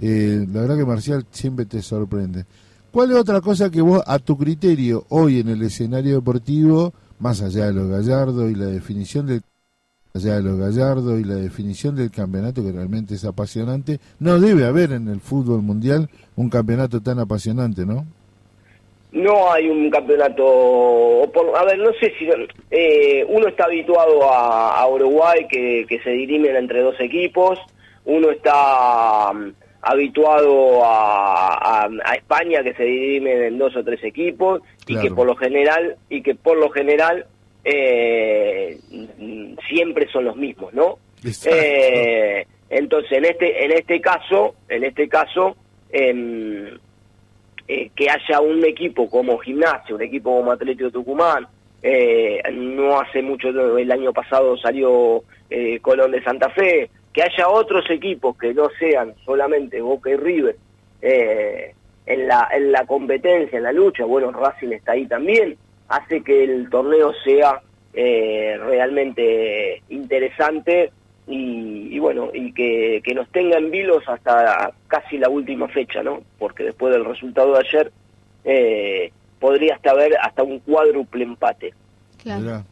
Eh, 0.00 0.46
la 0.50 0.62
verdad 0.62 0.76
que 0.78 0.86
Marcial 0.86 1.26
siempre 1.30 1.66
te 1.66 1.82
sorprende. 1.82 2.46
¿Cuál 2.90 3.10
es 3.10 3.16
otra 3.16 3.40
cosa 3.40 3.68
que 3.70 3.82
vos, 3.82 4.02
a 4.06 4.18
tu 4.18 4.38
criterio, 4.38 5.04
hoy 5.10 5.40
en 5.40 5.48
el 5.48 5.62
escenario 5.62 6.14
deportivo, 6.14 6.94
más 7.18 7.42
allá 7.42 7.66
de 7.66 7.74
los 7.74 7.88
gallardo 7.88 8.48
y 8.48 8.54
la 8.54 8.66
definición 8.66 9.26
del 9.26 9.42
allá 10.14 10.36
de 10.36 10.42
los 10.42 10.58
gallardo 10.58 11.18
y 11.18 11.24
la 11.24 11.34
definición 11.34 11.94
del 11.94 12.10
campeonato 12.10 12.62
que 12.62 12.72
realmente 12.72 13.14
es 13.14 13.24
apasionante, 13.24 14.00
no 14.18 14.40
debe 14.40 14.64
haber 14.64 14.92
en 14.92 15.08
el 15.08 15.20
fútbol 15.20 15.62
mundial 15.62 16.08
un 16.36 16.48
campeonato 16.48 17.00
tan 17.00 17.18
apasionante, 17.18 17.84
¿no? 17.84 18.06
No 19.18 19.52
hay 19.52 19.68
un 19.68 19.90
campeonato, 19.90 21.24
a 21.56 21.64
ver, 21.64 21.78
no 21.78 21.92
sé 22.00 22.12
si 22.18 22.28
eh, 22.70 23.24
uno 23.28 23.48
está 23.48 23.64
habituado 23.64 24.22
a, 24.30 24.78
a 24.80 24.88
Uruguay 24.88 25.46
que, 25.50 25.84
que 25.88 26.00
se 26.00 26.10
dirimen 26.10 26.54
entre 26.56 26.80
dos 26.82 26.94
equipos, 27.00 27.58
uno 28.04 28.30
está 28.30 29.32
mm, 29.32 29.52
habituado 29.82 30.84
a, 30.84 31.54
a- 31.84 31.90
a 32.04 32.14
España 32.14 32.62
que 32.62 32.74
se 32.74 32.84
dirimen 32.84 33.42
en 33.42 33.58
dos 33.58 33.74
o 33.76 33.82
tres 33.84 34.02
equipos 34.04 34.62
y 34.86 34.94
que 35.02 35.10
por 35.14 35.26
lo 35.26 35.34
general 35.36 35.96
y 36.08 36.22
que 36.22 36.34
por 36.34 36.56
lo 36.56 36.70
general 36.70 37.26
eh, 37.64 38.78
mm, 38.90 39.54
siempre 39.68 40.08
son 40.12 40.24
los 40.24 40.36
mismos, 40.36 40.72
¿no? 40.74 40.98
Eh, 41.52 42.46
entonces 42.70 43.12
en 43.12 43.24
este 43.24 43.64
en 43.64 43.72
este 43.72 44.00
caso 44.00 44.54
en 44.68 44.84
este 44.84 45.08
caso 45.08 45.56
em, 45.90 46.78
eh, 47.68 47.90
que 47.94 48.08
haya 48.10 48.40
un 48.40 48.64
equipo 48.64 49.10
como 49.10 49.38
Gimnasia, 49.38 49.94
un 49.94 50.02
equipo 50.02 50.34
como 50.36 50.52
Atlético 50.52 50.90
Tucumán, 50.90 51.46
eh, 51.82 52.40
no 52.52 52.98
hace 52.98 53.22
mucho, 53.22 53.48
el 53.78 53.92
año 53.92 54.12
pasado 54.12 54.56
salió 54.56 55.22
eh, 55.48 55.78
Colón 55.80 56.12
de 56.12 56.22
Santa 56.22 56.50
Fe, 56.50 56.90
que 57.12 57.22
haya 57.22 57.48
otros 57.48 57.88
equipos 57.90 58.36
que 58.36 58.52
no 58.52 58.68
sean 58.78 59.14
solamente 59.24 59.80
Boca 59.80 60.10
y 60.10 60.16
River 60.16 60.56
eh, 61.02 61.74
en, 62.06 62.26
la, 62.26 62.48
en 62.52 62.72
la 62.72 62.84
competencia, 62.86 63.58
en 63.58 63.64
la 63.64 63.72
lucha, 63.72 64.04
bueno, 64.04 64.32
Racing 64.32 64.72
está 64.72 64.92
ahí 64.92 65.06
también, 65.06 65.56
hace 65.88 66.22
que 66.22 66.44
el 66.44 66.68
torneo 66.70 67.12
sea 67.24 67.60
realmente 67.94 69.82
interesante 69.88 70.92
y, 71.28 71.94
y 71.94 71.98
bueno, 71.98 72.30
y 72.32 72.52
que, 72.52 73.00
que 73.04 73.14
nos 73.14 73.28
tenga 73.30 73.58
en 73.58 73.70
vilos 73.70 74.02
hasta 74.08 74.72
casi 74.86 75.18
la 75.18 75.28
última 75.28 75.68
fecha, 75.68 76.02
¿no? 76.02 76.22
Porque 76.38 76.64
después 76.64 76.92
del 76.92 77.04
resultado 77.04 77.52
de 77.52 77.58
ayer 77.58 77.92
eh, 78.44 79.12
podría 79.38 79.74
hasta 79.74 79.90
haber 79.90 80.16
hasta 80.20 80.42
un 80.42 80.58
cuádruple 80.60 81.24
empate. 81.24 81.74
Mirá. 82.24 82.64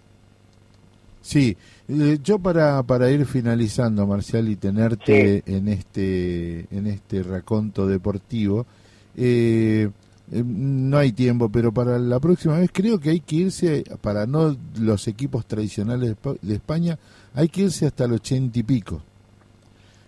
Sí, 1.21 1.57
eh, 1.89 2.19
yo 2.23 2.39
para, 2.39 2.83
para 2.85 3.11
ir 3.11 3.27
finalizando, 3.27 4.07
Marcial, 4.07 4.49
y 4.49 4.57
tenerte 4.57 5.43
en 5.47 5.69
este 5.69 6.67
en 6.71 6.87
este 6.87 7.23
raconto 7.23 7.87
deportivo, 7.87 8.65
eh, 9.17 9.89
eh, 10.33 10.43
no 10.45 10.99
hay 10.99 11.13
tiempo, 11.13 11.49
pero 11.49 11.73
para 11.73 11.99
la 11.99 12.21
próxima 12.21 12.59
vez 12.59 12.71
creo 12.73 13.01
que 13.01 13.11
hay 13.11 13.21
que 13.21 13.37
irse, 13.37 13.85
para 14.01 14.27
no 14.27 14.57
los 14.81 15.09
equipos 15.09 15.47
tradicionales 15.47 16.15
de 16.43 16.55
España, 16.55 16.99
hay 17.37 17.49
que 17.49 17.63
irse 17.63 17.87
hasta 17.87 18.05
el 18.07 18.13
ochenta 18.15 18.59
y 18.59 18.63
pico. 18.65 19.01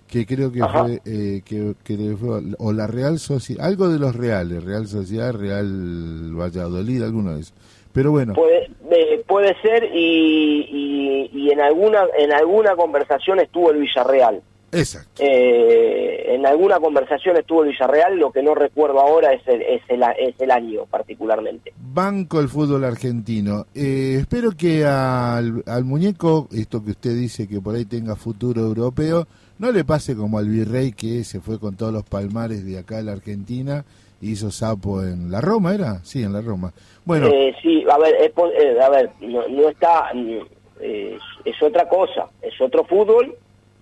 Que 0.09 0.25
creo 0.25 0.51
que 0.51 0.63
Ajá. 0.63 0.85
fue, 0.85 1.01
eh, 1.05 1.43
que, 1.45 1.75
que 1.85 2.17
fue- 2.19 2.41
o 2.59 2.73
la 2.73 2.87
Real 2.87 3.19
Sociedad, 3.19 3.67
algo 3.67 3.89
de 3.91 3.99
los 3.99 4.17
Reales, 4.17 4.65
Real 4.65 4.87
Sociedad, 4.89 5.35
Real 5.35 6.33
Valladolid, 6.35 7.03
alguno 7.03 7.35
de 7.35 7.41
esos. 7.43 7.53
Pero 7.93 8.11
bueno, 8.13 8.33
Puede, 8.35 8.71
eh, 8.91 9.23
puede 9.27 9.55
ser 9.61 9.85
y, 9.95 11.29
y, 11.33 11.39
y 11.39 11.51
en 11.51 11.61
alguna 11.61 12.05
en 12.19 12.33
alguna 12.33 12.75
conversación 12.75 13.39
estuvo 13.41 13.71
el 13.71 13.81
Villarreal. 13.81 14.41
Exacto. 14.73 15.23
Eh, 15.23 16.35
en 16.35 16.47
alguna 16.47 16.79
conversación 16.79 17.37
estuvo 17.37 17.63
el 17.65 17.71
Villarreal, 17.71 18.17
lo 18.17 18.31
que 18.31 18.43
no 18.43 18.55
recuerdo 18.55 19.01
ahora 19.01 19.33
es 19.33 19.47
el, 19.47 19.63
es 19.63 19.83
el, 19.89 20.03
es 20.19 20.41
el 20.41 20.51
año 20.51 20.87
particularmente. 20.87 21.73
Banco 21.77 22.41
el 22.41 22.49
fútbol 22.49 22.85
argentino. 22.85 23.67
Eh, 23.75 24.17
espero 24.21 24.53
que 24.53 24.85
al, 24.85 25.63
al 25.67 25.85
muñeco, 25.85 26.49
esto 26.53 26.85
que 26.85 26.93
usted 26.93 27.15
dice 27.15 27.49
que 27.49 27.61
por 27.61 27.75
ahí 27.75 27.85
tenga 27.85 28.17
futuro 28.17 28.61
europeo, 28.63 29.27
no 29.59 29.73
le 29.73 29.85
pase 29.85 30.15
como 30.15 30.39
al 30.39 30.49
virrey 30.49 30.93
que 30.93 31.25
se 31.25 31.41
fue 31.41 31.59
con 31.59 31.77
todos 31.77 31.93
los 31.93 32.05
palmares 32.05 32.65
de 32.65 32.79
acá 32.79 32.99
a 32.99 33.03
la 33.03 33.13
Argentina 33.13 33.85
y 34.21 34.33
hizo 34.33 34.51
sapo 34.51 35.03
en 35.03 35.31
la 35.31 35.41
Roma, 35.41 35.75
¿era? 35.75 36.01
Sí, 36.05 36.23
en 36.23 36.33
la 36.33 36.41
Roma. 36.41 36.73
Bueno, 37.05 37.29
Eh, 37.29 37.55
sí, 37.63 37.85
a 37.91 37.99
ver, 37.99 38.15
es 38.17 38.33
eh, 38.61 38.81
a 38.81 38.89
ver, 38.89 39.11
no, 39.21 39.47
no 39.49 39.69
está, 39.69 40.11
mm, 40.15 40.39
eh, 40.81 41.19
es 41.45 41.63
otra 41.63 41.89
cosa, 41.89 42.29
es 42.43 42.61
otro 42.61 42.85
fútbol, 42.85 43.35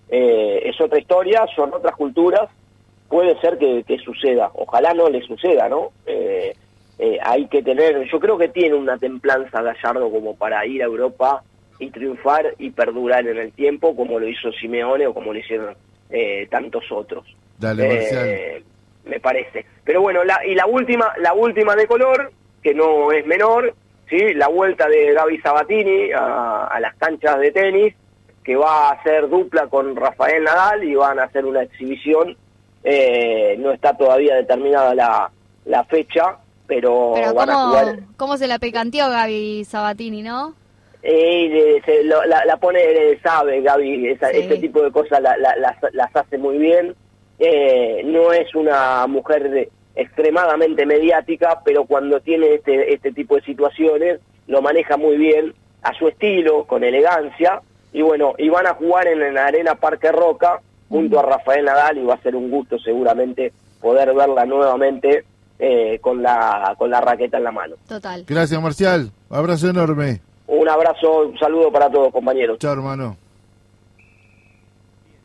eh, 0.09 0.61
es 0.65 0.79
otra 0.79 0.99
historia, 0.99 1.45
son 1.55 1.73
otras 1.73 1.95
culturas, 1.95 2.49
puede 3.09 3.39
ser 3.39 3.57
que, 3.57 3.83
que 3.83 3.97
suceda, 3.99 4.51
ojalá 4.53 4.93
no 4.93 5.09
le 5.09 5.21
suceda, 5.21 5.69
¿no? 5.69 5.91
Eh, 6.05 6.53
eh, 6.99 7.17
hay 7.21 7.45
que 7.47 7.61
tener, 7.61 8.03
yo 8.11 8.19
creo 8.19 8.37
que 8.37 8.49
tiene 8.49 8.75
una 8.75 8.97
templanza 8.97 9.61
Gallardo 9.61 10.09
como 10.09 10.35
para 10.35 10.65
ir 10.65 10.81
a 10.81 10.85
Europa 10.85 11.43
y 11.79 11.91
triunfar 11.91 12.55
y 12.57 12.71
perdurar 12.71 13.27
en 13.27 13.37
el 13.37 13.51
tiempo, 13.51 13.95
como 13.95 14.19
lo 14.19 14.27
hizo 14.27 14.51
Simeone 14.51 15.05
o 15.05 15.13
como 15.13 15.31
lo 15.31 15.39
hicieron 15.39 15.75
eh, 16.09 16.47
tantos 16.49 16.91
otros. 16.91 17.25
dale. 17.59 18.55
Eh, 18.57 18.63
me 19.05 19.19
parece. 19.19 19.65
Pero 19.83 20.01
bueno, 20.01 20.23
la, 20.23 20.43
y 20.45 20.55
la 20.55 20.65
última, 20.65 21.13
la 21.19 21.33
última 21.33 21.75
de 21.75 21.87
color, 21.87 22.31
que 22.63 22.73
no 22.73 23.11
es 23.11 23.25
menor, 23.25 23.73
sí, 24.09 24.33
la 24.33 24.47
vuelta 24.47 24.89
de 24.89 25.13
Gaby 25.13 25.37
Sabatini 25.39 26.11
a, 26.11 26.65
a 26.65 26.79
las 26.79 26.95
canchas 26.95 27.39
de 27.39 27.51
tenis, 27.51 27.93
que 28.47 28.55
va 28.55 28.87
a 28.87 28.91
hacer 28.93 29.27
dupla 29.27 29.67
con 29.67 29.93
Rafael 29.93 30.41
Nadal 30.45 30.81
y 30.85 30.95
van 30.95 31.19
a 31.19 31.23
hacer 31.23 31.45
una 31.45 31.63
exhibición. 31.63 32.37
Eh, 32.81 33.57
no 33.59 33.73
está 33.73 33.97
todavía 33.97 34.35
determinada 34.35 34.95
la, 34.95 35.29
la 35.65 35.83
fecha, 35.83 36.37
pero, 36.65 37.11
Pero 37.13 37.33
van 37.33 37.49
a 37.49 37.53
¿cómo, 37.53 37.67
jugar. 37.67 37.99
cómo 38.15 38.37
se 38.37 38.47
la 38.47 38.57
picanteó 38.57 39.09
Gaby 39.09 39.65
Sabatini, 39.65 40.21
no? 40.21 40.53
Eh, 41.03 41.81
se 41.85 42.05
lo- 42.05 42.23
la, 42.23 42.45
la 42.45 42.55
pone, 42.55 42.79
sabe 43.21 43.59
Gaby, 43.61 44.07
esa- 44.11 44.29
Sí. 44.29 44.37
ese 44.39 44.57
tipo 44.59 44.81
de 44.81 44.91
cosas 44.91 45.19
la- 45.21 45.35
la- 45.35 45.57
las, 45.57 45.75
las 45.91 46.15
hace 46.15 46.37
muy 46.37 46.57
bien. 46.57 46.95
Eh, 47.39 48.01
no 48.05 48.31
es 48.31 48.55
una 48.55 49.05
mujer 49.07 49.49
de- 49.49 49.69
extremadamente 49.97 50.85
mediática, 50.85 51.59
pero 51.65 51.83
cuando 51.83 52.21
tiene 52.21 52.53
este, 52.53 52.93
este 52.93 53.11
tipo 53.11 53.35
de 53.35 53.41
situaciones 53.41 54.21
lo 54.47 54.61
maneja 54.61 54.95
muy 54.95 55.17
bien, 55.17 55.53
a 55.83 55.93
su 55.95 56.07
estilo, 56.07 56.63
con 56.65 56.85
elegancia. 56.85 57.61
Y 57.97 58.03
bueno, 58.03 58.35
y 58.37 58.47
van 58.47 58.67
a 58.67 58.75
jugar 58.75 59.07
en, 59.07 59.33
la 59.33 59.47
Arena 59.47 59.73
Parque 59.73 60.11
Roca 60.11 60.61
junto 60.87 61.19
a 61.19 61.23
Rafael 61.23 61.65
Nadal 61.65 61.97
y 61.97 62.05
va 62.05 62.13
a 62.13 62.21
ser 62.21 62.35
un 62.35 62.51
gusto 62.51 62.77
seguramente 62.77 63.51
poder 63.81 64.13
verla 64.13 64.45
nuevamente 64.45 65.25
eh, 65.57 65.97
con, 65.99 66.21
la, 66.21 66.75
con 66.77 66.91
la 66.91 67.01
raqueta 67.01 67.37
en 67.37 67.45
la 67.45 67.51
mano. 67.51 67.75
Total. 67.87 68.23
Gracias, 68.27 68.61
Marcial. 68.61 69.11
Abrazo 69.31 69.69
enorme. 69.69 70.21
Un 70.45 70.69
abrazo, 70.69 71.29
un 71.29 71.39
saludo 71.39 71.71
para 71.71 71.89
todos 71.89 72.13
compañeros. 72.13 72.59
Chao, 72.59 72.73
hermano. 72.73 73.17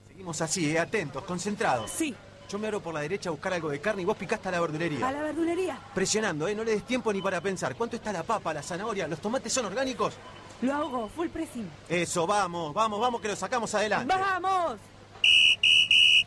Seguimos 0.09 0.41
así, 0.41 0.75
eh, 0.75 0.79
atentos, 0.79 1.25
concentrados. 1.25 1.91
Sí, 1.91 2.15
Yo 2.49 2.59
me 2.59 2.69
abro 2.69 2.81
por 2.81 2.95
la 2.95 3.01
derecha 3.01 3.29
a 3.29 3.33
buscar 3.33 3.53
algo 3.53 3.69
de 3.69 3.81
carne 3.81 4.01
y 4.01 4.07
vos 4.07 4.17
picaste 4.17 4.49
a 4.49 4.53
la 4.53 4.61
verdulería. 4.63 5.07
a 5.07 5.13
la 5.13 5.23
verdulería. 5.25 5.79
Presionando, 5.95 6.49
¿eh? 6.49 6.55
No 6.55 6.65
le 6.65 6.71
des 6.71 6.85
tiempo 6.85 7.13
ni 7.13 7.21
para 7.21 7.43
pensar. 7.43 7.75
¿Cuánto 7.75 7.97
está 7.97 8.15
la 8.15 8.23
papa, 8.23 8.55
la 8.55 8.63
zanahoria? 8.63 9.07
¿Los 9.09 9.21
tomates 9.21 9.53
son 9.53 9.67
orgánicos? 9.67 10.15
Lo 10.63 10.75
hago, 10.75 11.09
full 11.09 11.29
pressing. 11.29 11.69
Eso, 11.89 12.27
vamos, 12.27 12.73
vamos, 12.73 13.01
vamos, 13.01 13.21
que 13.21 13.29
lo 13.29 13.37
sacamos 13.37 13.75
adelante. 13.75 14.15
¡Vamos! 14.15 14.79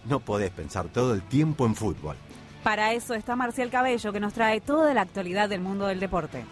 No 0.06 0.20
podés 0.20 0.52
pensar 0.52 0.88
todo 0.90 1.14
el 1.14 1.24
tiempo 1.24 1.66
en 1.66 1.74
fútbol. 1.74 2.16
Para 2.64 2.94
eso 2.94 3.14
está 3.14 3.36
Marcial 3.36 3.70
Cabello, 3.70 4.12
que 4.12 4.20
nos 4.20 4.34
trae 4.34 4.60
toda 4.60 4.94
la 4.94 5.02
actualidad 5.02 5.50
del 5.50 5.62
mundo 5.62 5.88
del 5.88 6.00
deporte. 6.00 6.44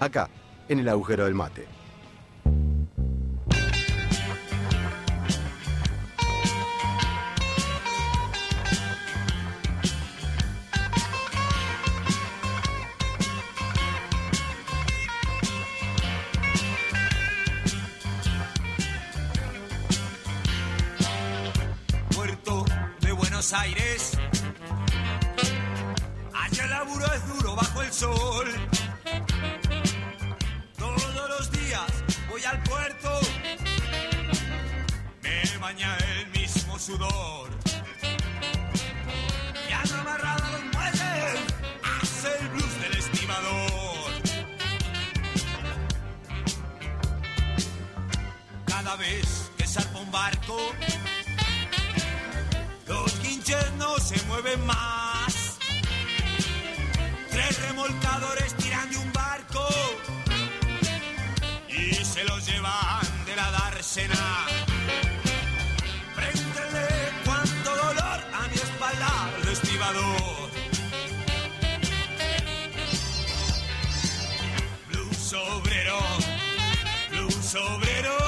Acá, 0.00 0.28
en 0.68 0.80
el 0.80 0.88
agujero 0.88 1.24
del 1.24 1.34
mate. 1.34 1.66
Buenos 23.50 23.66
Aires. 23.66 24.18
Allá 26.34 26.64
el 26.64 26.70
laburo 26.70 27.06
es 27.14 27.28
duro 27.28 27.56
bajo 27.56 27.82
el 27.82 27.92
sol. 27.92 28.46
Todos 30.76 31.28
los 31.30 31.50
días 31.52 31.86
voy 32.28 32.44
al 32.44 32.62
puerto. 32.64 33.20
Me 35.22 35.58
baña 35.58 35.96
el 35.96 36.26
mismo 36.38 36.78
sudor. 36.78 37.48
Me 39.66 39.74
han 39.74 39.92
amarrado 39.98 40.44
a 40.44 40.50
los 40.50 40.64
muelles. 40.64 41.40
Hace 42.02 42.38
el 42.40 42.48
blues 42.48 42.80
del 42.82 42.98
estibador. 42.98 44.12
Cada 48.66 48.96
vez 48.96 49.50
que 49.56 49.66
zarpa 49.66 49.98
un 50.00 50.10
barco. 50.10 50.58
No 53.78 53.98
se 53.98 54.22
mueven 54.26 54.66
más. 54.66 55.56
Tres 57.30 57.62
remolcadores 57.66 58.54
tiran 58.58 58.90
de 58.90 58.98
un 58.98 59.10
barco 59.10 59.66
y 61.66 61.94
se 61.94 62.24
los 62.24 62.44
llevan 62.46 63.24
de 63.24 63.36
la 63.36 63.50
dársena. 63.50 64.46
Pregúntenle 66.14 66.88
cuánto 67.24 67.70
dolor 67.74 68.20
a 68.34 68.48
mi 68.48 68.54
espalda 68.54 69.30
el 69.40 69.48
estibador. 69.48 70.50
Blues 74.88 75.32
obrero, 75.32 75.98
blues 77.12 77.54
obrero, 77.54 78.27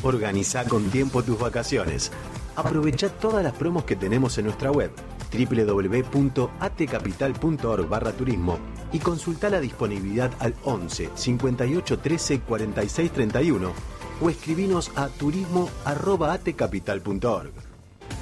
Organiza 0.08 0.64
con 0.64 0.90
tiempo 0.90 1.22
tus 1.22 1.38
vacaciones. 1.38 2.14
Aprovecha 2.56 3.10
todas 3.10 3.44
las 3.44 3.52
promos 3.52 3.84
que 3.84 3.98
tenemos 3.98 4.38
en 4.38 4.46
nuestra 4.46 4.72
web 4.72 4.90
www.atcapital.org 5.34 7.90
barra 7.90 8.14
turismo 8.14 8.58
y 8.94 9.00
consulta 9.00 9.50
la 9.50 9.60
disponibilidad 9.60 10.32
al 10.40 10.56
11 10.64 11.10
58 11.14 12.00
13 12.00 12.40
46 12.40 13.12
31 13.12 13.74
o 14.22 14.30
escribinos 14.30 14.94
a 14.96 15.10
turismo.atcapital.org. 15.10 17.52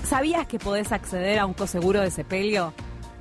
¿Sabías 0.03 0.47
que 0.47 0.57
podés 0.57 0.91
acceder 0.91 1.37
a 1.37 1.45
un 1.45 1.53
coseguro 1.53 2.01
de 2.01 2.09
sepelio? 2.09 2.73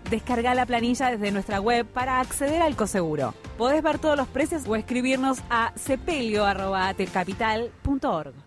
Descarga 0.08 0.54
la 0.54 0.64
planilla 0.64 1.10
desde 1.10 1.32
nuestra 1.32 1.60
web 1.60 1.84
para 1.84 2.18
acceder 2.18 2.62
al 2.62 2.76
coseguro. 2.76 3.34
Podés 3.58 3.82
ver 3.82 3.98
todos 3.98 4.16
los 4.16 4.28
precios 4.28 4.62
o 4.66 4.74
escribirnos 4.74 5.40
a 5.50 5.74
sepelio.atcapital.org. 5.76 8.43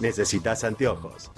¿Necesitas 0.00 0.64
anteojos? 0.64 1.30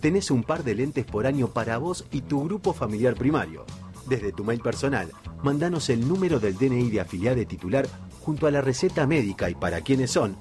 Tenés 0.00 0.30
un 0.30 0.42
par 0.42 0.64
de 0.64 0.74
lentes 0.74 1.04
por 1.04 1.26
año 1.26 1.48
para 1.48 1.76
vos 1.78 2.06
y 2.10 2.22
tu 2.22 2.42
grupo 2.44 2.72
familiar 2.72 3.14
primario. 3.14 3.66
Desde 4.06 4.32
tu 4.32 4.42
mail 4.44 4.60
personal, 4.60 5.12
mandanos 5.42 5.90
el 5.90 6.08
número 6.08 6.40
del 6.40 6.58
DNI 6.58 6.90
de 6.90 7.00
afiliado 7.00 7.46
titular 7.46 7.86
junto 8.22 8.48
a 8.48 8.50
la 8.50 8.60
receta 8.60 9.06
médica 9.06 9.48
y 9.48 9.54
para 9.54 9.80
quiénes 9.82 10.10
son 10.10 10.36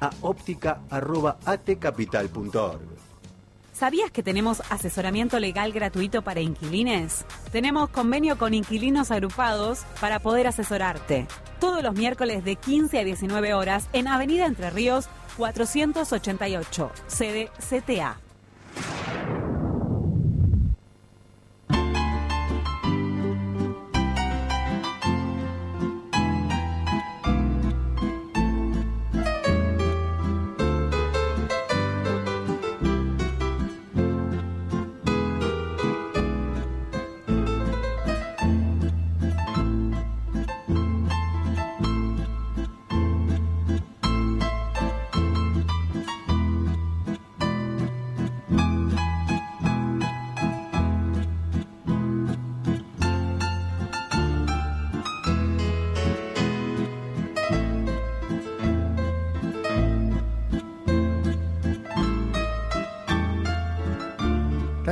a 0.00 0.10
óptica.atcapital.org. 0.20 3.13
¿Sabías 3.74 4.12
que 4.12 4.22
tenemos 4.22 4.62
asesoramiento 4.70 5.40
legal 5.40 5.72
gratuito 5.72 6.22
para 6.22 6.40
inquilines? 6.40 7.26
Tenemos 7.50 7.88
convenio 7.88 8.38
con 8.38 8.54
inquilinos 8.54 9.10
agrupados 9.10 9.80
para 10.00 10.20
poder 10.20 10.46
asesorarte. 10.46 11.26
Todos 11.58 11.82
los 11.82 11.92
miércoles 11.92 12.44
de 12.44 12.54
15 12.54 13.00
a 13.00 13.04
19 13.04 13.52
horas 13.52 13.88
en 13.92 14.06
Avenida 14.06 14.46
Entre 14.46 14.70
Ríos 14.70 15.08
488, 15.36 16.92
sede 17.08 17.50
CTA. 17.58 18.16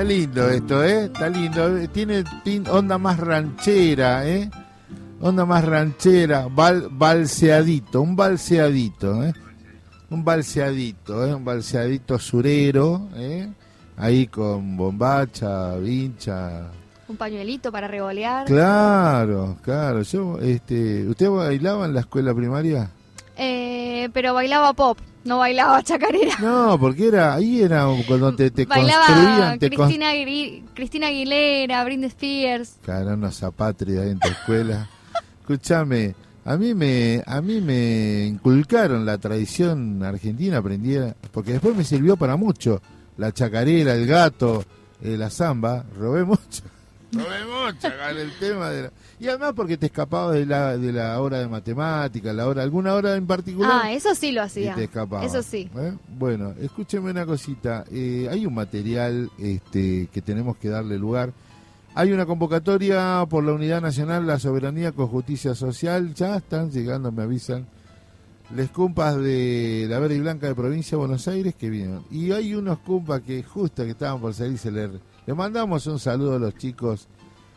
Está 0.02 0.14
lindo 0.14 0.48
esto, 0.50 0.82
¿eh? 0.82 1.04
Está 1.04 1.28
lindo. 1.28 1.88
Tiene 1.92 2.24
onda 2.68 2.98
más 2.98 3.20
ranchera, 3.20 4.26
¿eh? 4.26 4.50
Onda 5.20 5.46
más 5.46 5.64
ranchera, 5.64 6.48
bal, 6.50 6.88
balseadito, 6.90 8.02
un 8.02 8.16
balseadito, 8.16 9.22
¿eh? 9.22 9.32
Un 10.10 10.24
balseadito, 10.24 11.24
¿eh? 11.24 11.32
Un 11.32 11.44
balseadito 11.44 12.18
surero, 12.18 13.10
¿eh? 13.14 13.48
Ahí 13.96 14.26
con 14.26 14.76
bombacha, 14.76 15.76
vincha. 15.76 16.62
Un 17.06 17.16
pañuelito 17.16 17.70
para 17.70 17.86
revolear. 17.86 18.44
Claro, 18.46 19.56
claro. 19.62 20.02
Yo, 20.02 20.40
este, 20.40 21.06
¿Usted 21.06 21.30
bailaba 21.30 21.86
en 21.86 21.94
la 21.94 22.00
escuela 22.00 22.34
primaria? 22.34 22.90
Eh, 23.36 24.09
pero 24.12 24.34
bailaba 24.34 24.72
pop, 24.74 24.98
no 25.24 25.38
bailaba 25.38 25.82
chacarera. 25.82 26.36
No, 26.40 26.78
porque 26.78 27.09
era 27.09 27.34
ahí 27.34 27.62
era 27.62 27.86
cuando 28.06 28.34
te, 28.34 28.50
te 28.50 28.66
bailaba 28.66 29.06
construían, 29.06 29.59
te 29.59 29.70
Cristina, 29.70 30.12
Agui- 30.12 30.62
Cristina 30.74 31.06
Aguilera, 31.09 31.84
Britney 31.84 32.09
Spears. 32.09 32.76
Cara, 32.84 33.14
una 33.14 33.30
zapatria 33.30 34.04
en 34.04 34.18
tu 34.18 34.28
escuela. 34.28 34.88
Escúchame, 35.40 36.14
a 36.44 36.56
mí 36.56 36.74
me 36.74 37.22
a 37.26 37.40
mí 37.40 37.60
me 37.60 38.26
inculcaron 38.26 39.04
la 39.06 39.18
tradición 39.18 40.02
argentina, 40.02 40.59
aprendí, 40.59 40.96
porque 41.32 41.52
después 41.52 41.74
me 41.76 41.84
sirvió 41.84 42.16
para 42.16 42.36
mucho. 42.36 42.80
La 43.16 43.32
chacarera, 43.32 43.94
el 43.94 44.06
gato, 44.06 44.64
eh, 45.02 45.16
la 45.18 45.30
samba, 45.30 45.84
robé 45.98 46.24
mucho. 46.24 46.62
Robé 47.12 47.44
mucho 47.44 47.89
con 47.89 48.16
el 48.18 48.32
tema 48.39 48.70
de 48.70 48.82
la- 48.84 48.93
Y 49.20 49.28
además 49.28 49.52
porque 49.55 49.76
te 49.76 49.86
escapabas 49.86 50.34
de 50.34 50.47
la, 50.47 50.76
de 50.78 50.93
la 50.93 51.20
hora 51.20 51.39
de 51.39 51.47
matemática, 51.48 52.32
la 52.32 52.47
hora, 52.48 52.62
alguna 52.62 52.94
hora 52.94 53.14
en 53.16 53.26
particular. 53.26 53.70
Ah, 53.84 53.93
eso 53.93 54.14
sí 54.14 54.32
lo 54.32 54.40
y 54.40 54.44
hacía. 54.44 54.74
te 54.74 54.84
escapabas. 54.84 55.26
Eso 55.26 55.43
sí. 55.43 55.70
¿eh? 55.76 55.93
Bueno, 56.18 56.55
escúcheme 56.60 57.10
una 57.10 57.26
cosita. 57.26 57.84
eh, 57.90 58.28
hay 58.30 58.47
un 58.47 58.55
material 58.55 59.30
este, 59.39 60.09
que 60.12 60.22
tenemos 60.22 60.56
que 60.56 60.68
darle 60.70 60.98
lugar. 60.98 61.32
Hay 61.94 62.10
una 62.12 62.24
convocatoria 62.24 63.26
por 63.28 63.44
la 63.44 63.52
Unidad 63.52 63.82
Nacional, 63.82 64.26
la 64.26 64.39
Soberanía 64.39 64.93
con 64.93 65.09
Justicia 65.09 65.55
Social. 65.55 66.14
Ya 66.14 66.36
están 66.36 66.70
llegando, 66.70 67.12
me 67.12 67.22
avisan. 67.24 67.66
Les 68.56 68.70
cumpas 68.70 69.16
de 69.18 69.86
la 69.89 69.98
Verde 69.98 70.16
y 70.16 70.20
Blanca 70.20 70.47
de 70.47 70.55
Provincia 70.55 70.93
de 70.97 71.01
Buenos 71.01 71.28
Aires 71.28 71.55
que 71.55 71.68
vienen. 71.68 72.01
Y 72.10 72.32
hay 72.32 72.55
unos 72.55 72.78
cumpas 72.78 73.20
que 73.20 73.43
justo 73.43 73.84
que 73.84 73.90
estaban 73.90 74.20
por 74.20 74.32
salir, 74.34 74.56
se 74.59 74.70
le, 74.70 74.89
le 75.27 75.35
mandamos 75.35 75.86
un 75.86 75.99
saludo 75.99 76.36
a 76.36 76.39
los 76.39 76.57
chicos 76.57 77.09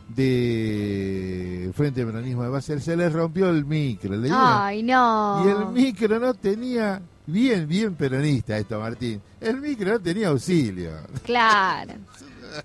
de 0.10 1.72
Frente 1.74 2.02
de 2.02 2.12
Peronismo 2.12 2.44
de 2.44 2.50
Base. 2.50 2.80
Se 2.80 2.96
les 2.96 3.12
rompió 3.12 3.50
el 3.50 3.66
micro. 3.66 4.16
¿le? 4.16 4.30
Ay, 4.32 4.84
no. 4.84 5.44
Y 5.46 5.50
el 5.50 5.68
micro 5.68 6.20
no 6.20 6.34
tenía, 6.34 7.02
bien, 7.26 7.68
bien 7.68 7.96
peronista 7.96 8.58
esto, 8.58 8.80
Martín. 8.80 9.22
El 9.42 9.62
micro 9.62 9.94
no 9.94 10.00
tenía 10.00 10.28
auxilio. 10.30 10.92
Claro. 11.24 11.94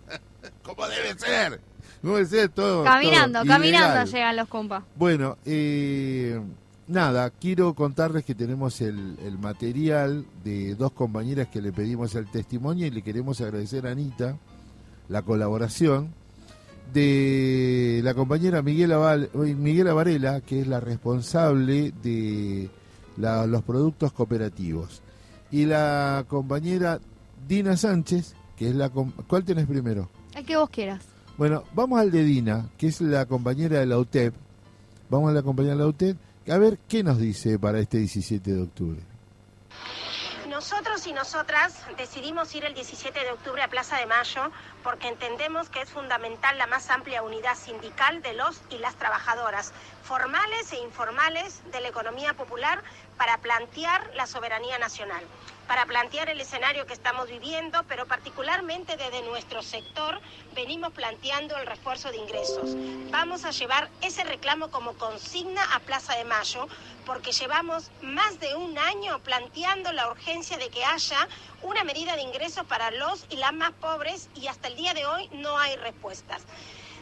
como 0.62 0.86
debe 0.86 1.18
ser. 1.18 1.60
Como 2.02 2.16
debe 2.16 2.28
ser 2.28 2.48
todo. 2.50 2.84
Caminando, 2.84 3.40
todo 3.40 3.48
caminando 3.48 3.88
ilegal. 3.88 4.08
llegan 4.08 4.36
los 4.36 4.48
compas. 4.48 4.84
Bueno, 4.96 5.38
eh, 5.46 6.38
nada, 6.88 7.30
quiero 7.30 7.74
contarles 7.74 8.24
que 8.24 8.34
tenemos 8.34 8.82
el, 8.82 9.18
el 9.24 9.38
material 9.38 10.26
de 10.44 10.74
dos 10.74 10.92
compañeras 10.92 11.48
que 11.48 11.62
le 11.62 11.72
pedimos 11.72 12.14
el 12.14 12.30
testimonio 12.30 12.86
y 12.86 12.90
le 12.90 13.00
queremos 13.02 13.40
agradecer 13.40 13.86
a 13.86 13.92
Anita 13.92 14.36
la 15.10 15.20
colaboración 15.22 16.14
de 16.94 18.00
la 18.02 18.14
compañera 18.14 18.62
Miguel, 18.62 18.92
Miguela 19.56 19.92
Varela, 19.94 20.40
que 20.40 20.60
es 20.60 20.66
la 20.66 20.80
responsable 20.80 21.92
de 22.02 22.68
la- 23.16 23.46
los 23.46 23.62
productos 23.62 24.12
cooperativos, 24.12 25.02
y 25.50 25.66
la 25.66 26.24
compañera 26.28 27.00
Dina 27.46 27.76
Sánchez, 27.76 28.34
que 28.56 28.68
es 28.70 28.74
la... 28.74 28.88
¿Cuál 28.90 29.44
tenés 29.44 29.66
primero? 29.66 30.08
El 30.34 30.44
que 30.44 30.56
vos 30.56 30.70
quieras. 30.70 31.02
Bueno, 31.38 31.64
vamos 31.74 32.00
al 32.00 32.10
de 32.10 32.22
Dina, 32.24 32.68
que 32.76 32.88
es 32.88 33.00
la 33.00 33.26
compañera 33.26 33.78
de 33.80 33.86
la 33.86 33.98
UTEP. 33.98 34.34
Vamos 35.08 35.30
a 35.30 35.34
la 35.34 35.42
compañera 35.42 35.74
de 35.74 35.80
la 35.80 35.86
UTEP, 35.88 36.16
a 36.48 36.58
ver 36.58 36.78
qué 36.88 37.02
nos 37.02 37.18
dice 37.18 37.58
para 37.58 37.78
este 37.80 37.98
17 37.98 38.52
de 38.52 38.62
octubre. 38.62 39.00
Nosotros 40.60 41.06
y 41.06 41.14
nosotras 41.14 41.72
decidimos 41.96 42.54
ir 42.54 42.66
el 42.66 42.74
17 42.74 43.18
de 43.18 43.32
octubre 43.32 43.62
a 43.62 43.68
Plaza 43.68 43.96
de 43.96 44.04
Mayo 44.04 44.50
porque 44.84 45.08
entendemos 45.08 45.70
que 45.70 45.80
es 45.80 45.88
fundamental 45.88 46.58
la 46.58 46.66
más 46.66 46.90
amplia 46.90 47.22
unidad 47.22 47.56
sindical 47.56 48.20
de 48.20 48.34
los 48.34 48.60
y 48.68 48.76
las 48.76 48.94
trabajadoras, 48.96 49.72
formales 50.02 50.70
e 50.74 50.76
informales 50.80 51.62
de 51.72 51.80
la 51.80 51.88
economía 51.88 52.34
popular, 52.34 52.82
para 53.16 53.38
plantear 53.38 54.10
la 54.16 54.26
soberanía 54.26 54.78
nacional, 54.78 55.24
para 55.70 55.86
plantear 55.86 56.28
el 56.28 56.40
escenario 56.40 56.84
que 56.84 56.94
estamos 56.94 57.28
viviendo, 57.28 57.84
pero 57.84 58.04
particularmente 58.04 58.96
desde 58.96 59.22
nuestro 59.22 59.62
sector 59.62 60.20
venimos 60.52 60.92
planteando 60.92 61.56
el 61.58 61.64
refuerzo 61.64 62.10
de 62.10 62.16
ingresos. 62.16 62.74
Vamos 63.12 63.44
a 63.44 63.52
llevar 63.52 63.88
ese 64.02 64.24
reclamo 64.24 64.72
como 64.72 64.94
consigna 64.94 65.62
a 65.72 65.78
Plaza 65.78 66.16
de 66.16 66.24
Mayo 66.24 66.66
porque 67.06 67.30
llevamos 67.30 67.92
más 68.02 68.40
de 68.40 68.56
un 68.56 68.76
año 68.78 69.20
planteando 69.20 69.92
la 69.92 70.10
urgencia 70.10 70.58
de 70.58 70.70
que 70.70 70.84
haya 70.84 71.28
una 71.62 71.84
medida 71.84 72.16
de 72.16 72.22
ingresos 72.22 72.66
para 72.66 72.90
los 72.90 73.24
y 73.30 73.36
las 73.36 73.52
más 73.52 73.70
pobres 73.70 74.28
y 74.34 74.48
hasta 74.48 74.66
el 74.66 74.74
día 74.74 74.92
de 74.92 75.06
hoy 75.06 75.28
no 75.34 75.56
hay 75.56 75.76
respuestas. 75.76 76.42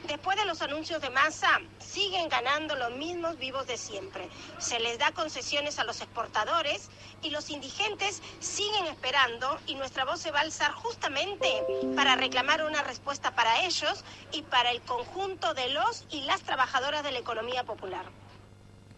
Después 0.07 0.37
de 0.37 0.45
los 0.45 0.62
anuncios 0.62 1.03
de 1.03 1.11
masa, 1.11 1.49
siguen 1.79 2.29
ganando 2.29 2.77
los 2.77 2.97
mismos 2.97 3.39
vivos 3.39 3.66
de 3.66 3.77
siempre. 3.77 4.29
Se 4.59 4.79
les 4.81 4.99
da 4.99 5.12
concesiones 5.12 5.79
a 5.79 5.85
los 5.85 6.01
exportadores 6.01 6.89
y 7.23 7.31
los 7.31 7.51
indigentes 7.51 8.23
siguen 8.39 8.87
esperando 8.87 9.59
y 9.66 9.75
nuestra 9.75 10.05
voz 10.05 10.20
se 10.20 10.31
va 10.31 10.39
a 10.39 10.43
alzar 10.43 10.73
justamente 10.73 11.49
para 11.97 12.16
reclamar 12.16 12.65
una 12.65 12.83
respuesta 12.83 13.35
para 13.35 13.65
ellos 13.65 14.05
y 14.33 14.43
para 14.43 14.70
el 14.70 14.81
conjunto 14.83 15.55
de 15.55 15.70
los 15.70 16.05
y 16.11 16.23
las 16.23 16.43
trabajadoras 16.43 17.03
de 17.03 17.12
la 17.12 17.19
economía 17.19 17.65
popular. 17.65 18.05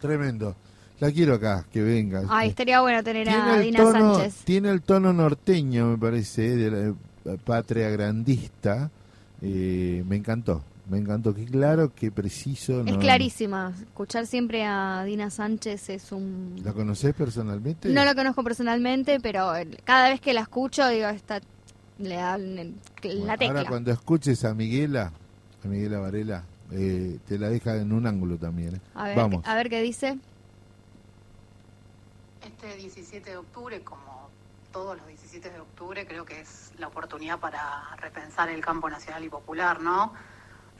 Tremendo. 0.00 0.54
La 1.00 1.10
quiero 1.10 1.34
acá, 1.34 1.64
que 1.72 1.80
venga. 1.80 2.24
Ay, 2.28 2.50
estaría 2.50 2.80
bueno 2.82 3.02
tener 3.02 3.28
a 3.30 3.58
Dina 3.58 3.78
tono, 3.78 4.16
Sánchez. 4.16 4.44
tiene 4.44 4.68
el 4.70 4.82
tono 4.82 5.14
norteño, 5.14 5.86
me 5.86 5.96
parece, 5.98 6.54
de 6.56 6.70
la 6.70 7.32
eh, 7.32 7.38
patria 7.42 7.88
grandista. 7.88 8.90
Eh, 9.40 10.04
me 10.06 10.16
encantó, 10.16 10.62
me 10.90 10.98
encantó. 10.98 11.32
Qué 11.34 11.44
claro, 11.46 11.92
qué 11.94 12.10
preciso. 12.10 12.80
Es 12.80 12.92
no- 12.92 12.98
clarísima. 12.98 13.72
Escuchar 13.80 14.26
siempre 14.26 14.64
a 14.64 15.04
Dina 15.04 15.30
Sánchez 15.30 15.88
es 15.88 16.10
un... 16.12 16.60
¿La 16.64 16.72
conoces 16.72 17.14
personalmente? 17.14 17.88
No 17.88 18.04
la 18.04 18.14
conozco 18.14 18.42
personalmente, 18.42 19.20
pero 19.20 19.54
el- 19.54 19.80
cada 19.84 20.08
vez 20.08 20.20
que 20.20 20.32
la 20.34 20.40
escucho, 20.40 20.86
digo, 20.88 21.08
está, 21.08 21.40
le 21.98 22.16
dan 22.16 22.58
el- 22.58 22.74
la 23.26 23.38
tecla. 23.38 23.58
Ahora 23.60 23.68
cuando 23.68 23.92
escuches 23.92 24.44
a 24.44 24.52
Miguela, 24.52 25.12
a 25.64 25.68
Miguela 25.68 26.00
Varela, 26.00 26.44
eh, 26.72 27.18
te 27.26 27.38
la 27.38 27.48
deja 27.48 27.76
en 27.76 27.92
un 27.92 28.06
ángulo 28.06 28.36
también. 28.36 28.74
eh. 28.76 28.80
A 28.94 29.04
ver, 29.04 29.16
Vamos. 29.16 29.46
a 29.46 29.54
ver 29.54 29.70
qué 29.70 29.80
dice. 29.82 30.18
Este 32.44 32.76
17 32.76 33.30
de 33.30 33.36
octubre, 33.36 33.80
como 33.82 34.28
todos 34.72 34.96
los 34.96 35.06
17 35.06 35.50
de 35.50 35.60
octubre, 35.60 36.06
creo 36.06 36.24
que 36.24 36.40
es 36.40 36.72
la 36.78 36.88
oportunidad 36.88 37.38
para 37.38 37.94
repensar 37.96 38.48
el 38.48 38.60
campo 38.60 38.88
nacional 38.90 39.24
y 39.24 39.28
popular, 39.28 39.80
¿no? 39.82 40.12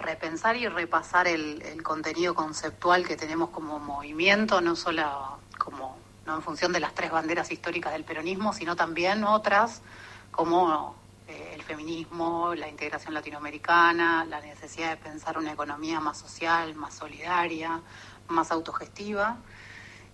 Repensar 0.01 0.57
y 0.57 0.67
repasar 0.67 1.29
el, 1.29 1.83
contenido 1.83 2.35
conceptual 2.35 3.07
que 3.07 3.17
tenemos 3.17 3.51
como 3.51 3.79
movimiento, 3.79 4.61
no 4.61 4.75
solo 4.75 5.39
como 5.59 5.99
no 6.27 6.37
en 6.37 6.43
función 6.43 6.73
de 6.73 6.81
las 6.81 6.95
tres 6.95 7.11
banderas 7.11 7.51
históricas 7.51 7.93
del 7.93 8.05
peronismo, 8.05 8.53
sino 8.53 8.77
también 8.77 9.25
otras 9.25 9.83
como 10.31 10.95
eh, 11.29 11.53
el 11.55 11.63
feminismo, 11.63 12.55
la 12.55 12.69
integración 12.69 13.15
latinoamericana, 13.15 14.25
la 14.25 14.41
necesidad 14.41 14.91
de 14.91 14.97
pensar 14.97 15.39
una 15.39 15.53
economía 15.53 16.01
más 16.01 16.19
social, 16.19 16.75
más 16.75 16.95
solidaria, 16.95 17.81
más 18.29 18.51
autogestiva. 18.51 19.37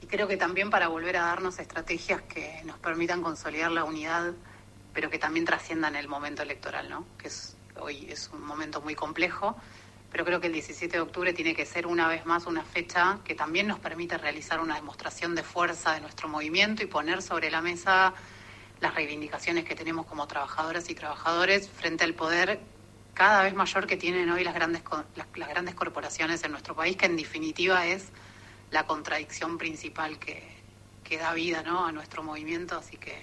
Y 0.03 0.07
creo 0.07 0.29
que 0.29 0.37
también 0.37 0.69
para 0.69 0.89
volver 0.89 1.17
a 1.17 1.23
darnos 1.23 1.59
estrategias 1.59 2.23
que 2.23 2.63
nos 2.65 2.79
permitan 2.79 3.23
consolidar 3.23 3.71
la 3.71 3.85
unidad, 3.85 4.35
pero 4.93 5.11
que 5.11 5.19
también 5.19 5.47
trasciendan 5.47 5.97
el 5.97 6.09
momento 6.09 6.43
electoral, 6.43 6.89
¿no? 6.91 7.07
Que 7.19 7.29
es, 7.29 7.57
hoy 7.79 8.07
es 8.11 8.31
un 8.33 8.45
momento 8.45 8.81
muy 8.81 8.95
complejo, 8.95 9.57
pero 10.17 10.25
creo 10.25 10.41
que 10.41 10.47
el 10.47 10.55
17 10.55 10.97
de 10.97 11.03
octubre 11.03 11.35
tiene 11.35 11.55
que 11.55 11.67
ser 11.67 11.87
una 11.87 12.09
vez 12.09 12.25
más 12.25 12.47
una 12.47 12.63
fecha 12.65 13.19
que 13.23 13.35
también 13.35 13.67
nos 13.67 13.79
permite 13.81 14.17
realizar 14.17 14.61
una 14.61 14.77
demostración 14.77 15.35
de 15.35 15.43
fuerza 15.43 15.93
de 15.93 16.01
nuestro 16.01 16.27
movimiento 16.27 16.83
y 16.83 16.87
poner 16.87 17.21
sobre 17.21 17.51
la 17.51 17.61
mesa 17.61 18.15
las 18.81 18.95
reivindicaciones 18.95 19.67
que 19.67 19.75
tenemos 19.75 20.07
como 20.07 20.27
trabajadoras 20.27 20.89
y 20.89 20.95
trabajadores 20.95 21.69
frente 21.69 22.05
al 22.05 22.15
poder 22.15 22.61
cada 23.13 23.43
vez 23.43 23.53
mayor 23.53 23.87
que 23.87 23.99
tienen 23.99 24.31
hoy 24.31 24.43
las 24.43 24.55
grandes, 24.55 24.81
las 25.35 25.49
grandes 25.51 25.75
corporaciones 25.75 26.43
en 26.45 26.53
nuestro 26.53 26.75
país, 26.75 26.97
que 26.97 27.05
en 27.05 27.17
definitiva 27.19 27.85
es 27.85 28.09
la 28.71 28.87
contradicción 28.87 29.59
principal 29.59 30.19
que, 30.19 30.49
que 31.05 31.19
da 31.19 31.35
vida 31.35 31.63
¿no? 31.63 31.85
a 31.85 31.93
nuestro 31.93 32.23
movimiento, 32.23 32.79
así 32.79 32.97
que 32.97 33.23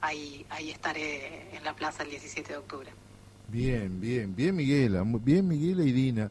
ahí, 0.00 0.44
ahí 0.50 0.72
estaré 0.72 1.56
en 1.56 1.62
la 1.62 1.76
plaza 1.76 2.02
el 2.02 2.10
17 2.10 2.52
de 2.52 2.58
octubre. 2.58 2.99
Bien, 3.50 4.00
bien, 4.00 4.34
bien 4.34 4.54
Miguela, 4.54 5.02
mu- 5.04 5.18
bien 5.18 5.46
Miguela 5.48 5.82
y 5.84 5.92
Dina. 5.92 6.30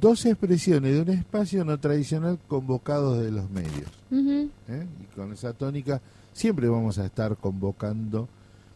Dos 0.00 0.24
expresiones 0.26 0.94
de 0.94 1.00
un 1.02 1.08
espacio 1.18 1.64
no 1.64 1.78
tradicional 1.78 2.38
convocados 2.48 3.22
de 3.22 3.30
los 3.30 3.50
medios. 3.50 3.90
¿eh? 4.68 4.86
Y 5.00 5.14
con 5.14 5.32
esa 5.32 5.52
tónica 5.52 6.00
siempre 6.32 6.68
vamos 6.68 6.98
a 6.98 7.06
estar 7.06 7.36
convocando, 7.36 8.28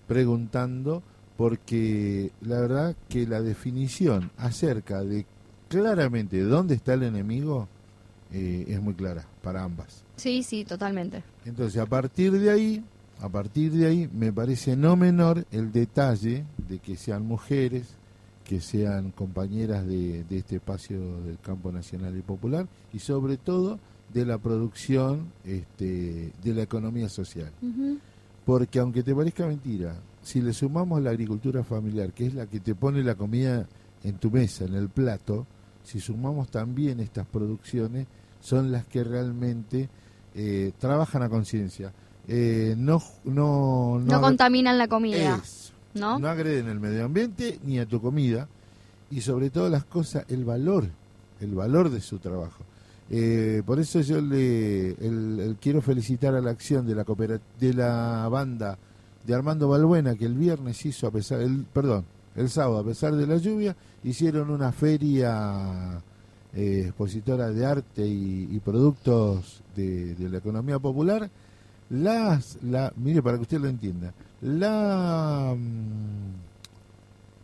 preguntando, 0.06 1.02
porque 1.36 2.30
la 2.40 2.60
verdad 2.60 2.96
que 3.08 3.26
la 3.26 3.40
definición 3.42 4.30
acerca 4.36 5.02
de 5.02 5.26
claramente 5.68 6.40
dónde 6.42 6.74
está 6.74 6.94
el 6.94 7.04
enemigo 7.04 7.68
eh, 8.32 8.64
es 8.68 8.80
muy 8.80 8.94
clara 8.94 9.24
para 9.42 9.62
ambas. 9.62 10.02
Sí, 10.16 10.42
sí, 10.42 10.64
totalmente. 10.64 11.22
Entonces, 11.44 11.80
a 11.80 11.86
partir 11.86 12.32
de 12.32 12.50
ahí, 12.50 12.84
a 13.20 13.28
partir 13.28 13.72
de 13.72 13.86
ahí, 13.86 14.10
me 14.12 14.32
parece 14.32 14.76
no 14.76 14.96
menor 14.96 15.46
el 15.50 15.72
detalle 15.72 16.44
de 16.68 16.78
que 16.78 16.96
sean 16.96 17.26
mujeres, 17.26 17.88
que 18.44 18.60
sean 18.60 19.10
compañeras 19.10 19.86
de, 19.86 20.24
de 20.24 20.38
este 20.38 20.56
espacio 20.56 21.20
del 21.22 21.38
campo 21.38 21.72
nacional 21.72 22.16
y 22.16 22.22
popular, 22.22 22.66
y 22.92 22.98
sobre 22.98 23.36
todo 23.36 23.78
de 24.12 24.24
la 24.24 24.38
producción 24.38 25.32
este, 25.44 26.32
de 26.42 26.54
la 26.54 26.62
economía 26.62 27.08
social. 27.08 27.50
Porque 28.44 28.78
aunque 28.78 29.02
te 29.02 29.14
parezca 29.14 29.46
mentira, 29.46 29.96
si 30.22 30.40
le 30.40 30.52
sumamos 30.52 31.02
la 31.02 31.10
agricultura 31.10 31.64
familiar, 31.64 32.12
que 32.12 32.26
es 32.26 32.34
la 32.34 32.46
que 32.46 32.60
te 32.60 32.74
pone 32.74 33.02
la 33.02 33.16
comida 33.16 33.66
en 34.04 34.18
tu 34.18 34.30
mesa, 34.30 34.64
en 34.64 34.74
el 34.74 34.88
plato, 34.88 35.46
si 35.82 36.00
sumamos 36.00 36.48
también 36.50 37.00
estas 37.00 37.26
producciones, 37.26 38.06
son 38.40 38.70
las 38.70 38.86
que 38.86 39.02
realmente 39.02 39.88
eh, 40.34 40.72
trabajan 40.78 41.22
a 41.22 41.28
conciencia. 41.28 41.92
Eh, 42.28 42.74
no, 42.76 43.02
no, 43.24 44.00
No, 44.04 44.20
contaminan 44.20 44.78
la 44.78 44.88
comida. 44.88 45.36
Eso. 45.36 45.72
¿No? 45.94 46.18
no 46.18 46.28
agreden 46.28 46.68
el 46.68 46.78
medio 46.78 47.04
ambiente 47.06 47.58
ni 47.64 47.78
a 47.78 47.86
tu 47.86 48.02
comida 48.02 48.48
y 49.10 49.22
sobre 49.22 49.48
todas 49.48 49.70
las 49.72 49.84
cosas 49.84 50.24
el 50.28 50.44
valor, 50.44 50.84
el 51.40 51.54
valor 51.54 51.88
de 51.88 52.00
su 52.02 52.18
trabajo. 52.18 52.62
Eh, 53.08 53.62
por 53.64 53.78
eso 53.80 54.00
yo 54.00 54.20
le 54.20 54.88
el- 54.90 55.40
el 55.40 55.56
quiero 55.60 55.80
felicitar 55.80 56.34
a 56.34 56.40
la 56.42 56.50
acción 56.50 56.86
de 56.86 56.94
la 56.96 57.04
de 57.60 57.72
la 57.72 58.28
banda 58.28 58.76
de 59.24 59.34
Armando 59.34 59.68
Balbuena 59.68 60.16
que 60.16 60.26
el 60.26 60.34
viernes 60.34 60.84
hizo 60.84 61.06
a 61.06 61.10
pesar 61.12 61.40
el 61.40 61.64
perdón 61.72 62.04
el 62.34 62.50
sábado 62.50 62.78
a 62.80 62.84
pesar 62.84 63.14
de 63.14 63.26
la 63.26 63.36
lluvia 63.36 63.76
hicieron 64.04 64.50
una 64.50 64.72
feria 64.72 66.00
eh, 66.52 66.84
expositora 66.88 67.48
de 67.50 67.64
arte 67.64 68.06
y, 68.06 68.48
y 68.50 68.58
productos 68.60 69.62
de, 69.76 70.14
de 70.16 70.28
la 70.28 70.38
economía 70.38 70.78
popular 70.80 71.30
las 71.90 72.58
la 72.62 72.92
mire 72.96 73.22
para 73.22 73.36
que 73.36 73.42
usted 73.42 73.60
lo 73.60 73.68
entienda 73.68 74.12
la 74.42 75.54
mm, 75.56 76.34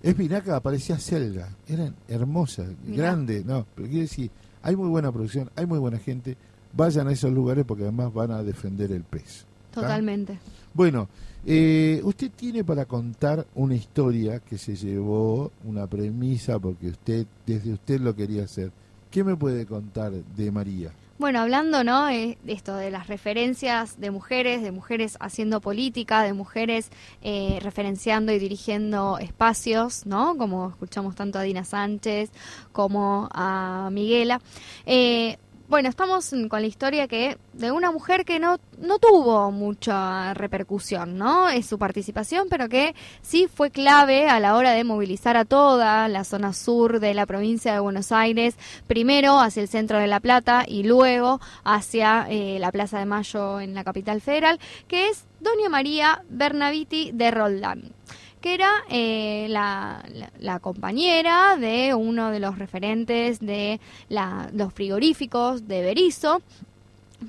espinaca 0.02 0.60
parecía 0.60 0.98
selga 0.98 1.48
eran 1.68 1.94
hermosas 2.08 2.68
Mirá. 2.84 3.04
grandes 3.04 3.44
no 3.44 3.66
pero 3.74 3.88
quiero 3.88 4.02
decir 4.02 4.30
hay 4.62 4.76
muy 4.76 4.88
buena 4.88 5.12
producción 5.12 5.50
hay 5.56 5.66
muy 5.66 5.78
buena 5.78 5.98
gente 5.98 6.36
vayan 6.72 7.08
a 7.08 7.12
esos 7.12 7.32
lugares 7.32 7.64
porque 7.64 7.84
además 7.84 8.12
van 8.12 8.30
a 8.32 8.42
defender 8.42 8.92
el 8.92 9.04
pez 9.04 9.46
Totalmente. 9.72 10.38
Bueno, 10.74 11.08
eh, 11.46 12.00
usted 12.04 12.30
tiene 12.30 12.62
para 12.62 12.84
contar 12.84 13.46
una 13.54 13.74
historia 13.74 14.38
que 14.40 14.58
se 14.58 14.76
llevó, 14.76 15.50
una 15.64 15.86
premisa, 15.86 16.58
porque 16.58 16.88
usted, 16.88 17.26
desde 17.46 17.72
usted 17.72 18.00
lo 18.00 18.14
quería 18.14 18.44
hacer. 18.44 18.70
¿Qué 19.10 19.24
me 19.24 19.36
puede 19.36 19.66
contar 19.66 20.12
de 20.12 20.50
María? 20.50 20.92
Bueno, 21.18 21.40
hablando, 21.40 21.84
¿no? 21.84 22.08
eh, 22.08 22.38
esto 22.46 22.74
de 22.74 22.90
las 22.90 23.06
referencias 23.06 24.00
de 24.00 24.10
mujeres, 24.10 24.62
de 24.62 24.72
mujeres 24.72 25.16
haciendo 25.20 25.60
política, 25.60 26.22
de 26.22 26.32
mujeres 26.32 26.90
eh, 27.20 27.58
referenciando 27.60 28.32
y 28.32 28.38
dirigiendo 28.38 29.18
espacios, 29.18 30.06
¿no? 30.06 30.36
Como 30.36 30.70
escuchamos 30.70 31.14
tanto 31.14 31.38
a 31.38 31.42
Dina 31.42 31.64
Sánchez 31.64 32.30
como 32.72 33.28
a 33.32 33.90
Miguela. 33.92 34.40
Eh, 34.86 35.36
bueno, 35.72 35.88
estamos 35.88 36.34
con 36.50 36.60
la 36.60 36.66
historia 36.66 37.08
que 37.08 37.38
de 37.54 37.70
una 37.70 37.90
mujer 37.90 38.26
que 38.26 38.38
no, 38.38 38.58
no 38.76 38.98
tuvo 38.98 39.50
mucha 39.50 40.34
repercusión, 40.34 41.16
¿no? 41.16 41.48
Es 41.48 41.64
su 41.64 41.78
participación, 41.78 42.48
pero 42.50 42.68
que 42.68 42.94
sí 43.22 43.48
fue 43.48 43.70
clave 43.70 44.28
a 44.28 44.38
la 44.38 44.54
hora 44.54 44.72
de 44.72 44.84
movilizar 44.84 45.38
a 45.38 45.46
toda 45.46 46.08
la 46.08 46.24
zona 46.24 46.52
sur 46.52 47.00
de 47.00 47.14
la 47.14 47.24
provincia 47.24 47.72
de 47.72 47.80
Buenos 47.80 48.12
Aires, 48.12 48.54
primero 48.86 49.40
hacia 49.40 49.62
el 49.62 49.68
centro 49.68 49.98
de 49.98 50.08
La 50.08 50.20
Plata 50.20 50.66
y 50.68 50.82
luego 50.82 51.40
hacia 51.64 52.26
eh, 52.28 52.58
la 52.58 52.70
Plaza 52.70 52.98
de 52.98 53.06
Mayo 53.06 53.58
en 53.58 53.72
la 53.72 53.82
capital 53.82 54.20
federal, 54.20 54.60
que 54.88 55.08
es 55.08 55.24
Doña 55.40 55.70
María 55.70 56.22
Bernaviti 56.28 57.12
de 57.12 57.30
Roldán 57.30 57.94
que 58.42 58.52
era 58.54 58.70
eh, 58.90 59.46
la, 59.48 60.04
la- 60.12 60.30
la 60.38 60.58
compañera 60.58 61.56
de 61.56 61.94
uno 61.94 62.30
de 62.30 62.40
los 62.40 62.58
referentes 62.58 63.40
de 63.40 63.80
la- 64.10 64.50
los 64.52 64.72
frigoríficos 64.74 65.66
de 65.66 65.80
Berizo, 65.82 66.42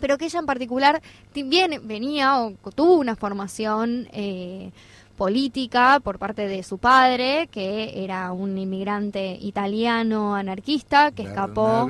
pero 0.01 0.17
que 0.17 0.25
ella 0.25 0.39
en 0.39 0.45
particular 0.45 1.01
también 1.33 1.79
venía 1.87 2.41
o 2.41 2.53
tuvo 2.75 2.95
una 2.95 3.15
formación 3.15 4.07
eh, 4.11 4.71
política 5.17 5.99
por 6.03 6.17
parte 6.17 6.47
de 6.47 6.63
su 6.63 6.79
padre, 6.79 7.47
que 7.51 8.03
era 8.03 8.31
un 8.31 8.57
inmigrante 8.57 9.37
italiano 9.39 10.35
anarquista 10.35 11.11
que 11.11 11.21
escapó. 11.23 11.85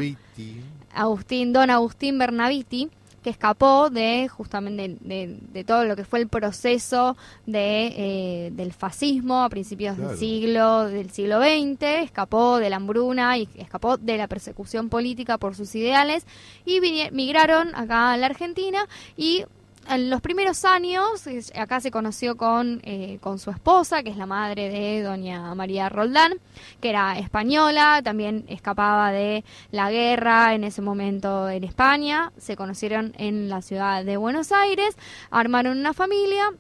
Agustín, 0.94 1.54
don 1.54 1.70
Agustín 1.72 2.20
Bernaviti, 2.20 2.90
que 3.24 3.30
escapó 3.32 3.90
de 3.90 4.28
justamente 4.28 4.98
de, 5.02 5.28
de- 5.28 5.38
de 5.54 5.64
todo 5.64 5.86
lo 5.86 5.96
que 5.96 6.04
fue 6.04 6.20
el 6.20 6.28
proceso 6.28 7.16
de, 7.46 7.88
eh, 7.98 8.52
del 8.54 8.74
fascismo 8.74 9.44
a 9.44 9.50
principios 9.50 9.96
Claro. 9.96 10.10
del 10.12 10.20
siglo 10.20 10.86
del 10.90 11.10
siglo 11.10 11.40
XX, 11.42 11.82
escapó 12.04 12.58
de 12.58 12.70
la 12.70 12.76
hambruna 12.76 13.38
y 13.38 13.48
escapó 13.58 13.98
de 13.98 14.18
la 14.18 14.28
persecución 14.28 14.90
política 14.90 15.38
por 15.38 15.56
sus 15.56 15.74
ideales 15.76 16.26
y 16.66 16.80
migraron 17.12 17.74
acá 17.76 18.12
a 18.14 18.18
la 18.18 18.26
Argentina 18.28 18.86
y 19.18 19.46
en 19.90 20.10
los 20.10 20.22
primeros 20.22 20.66
años, 20.66 21.28
acá 21.56 21.80
se 21.80 21.92
conoció 21.92 22.38
con, 22.38 22.82
eh, 22.84 23.20
con 23.22 23.40
su 23.40 23.52
esposa, 23.52 24.04
que 24.04 24.10
es 24.10 24.18
la 24.18 24.26
madre 24.26 24.70
de 24.70 25.02
doña 25.02 25.54
María 25.56 25.90
Roldán, 25.90 26.34
que 26.80 26.90
era 26.90 27.18
española, 27.18 28.02
también 28.04 28.46
escapaba 28.48 29.12
de 29.12 29.44
la 29.72 29.92
guerra 29.92 30.54
en 30.54 30.64
ese 30.64 30.82
momento 30.82 31.50
en 31.50 31.64
España, 31.64 32.32
se 32.38 32.56
conocieron 32.56 33.14
en 33.18 33.50
la 33.50 33.62
ciudad 33.62 34.04
de 34.06 34.18
Buenos 34.18 34.52
Aires, 34.52 34.96
armaron 35.32 35.78
una 35.78 35.94
familia, 35.94 36.52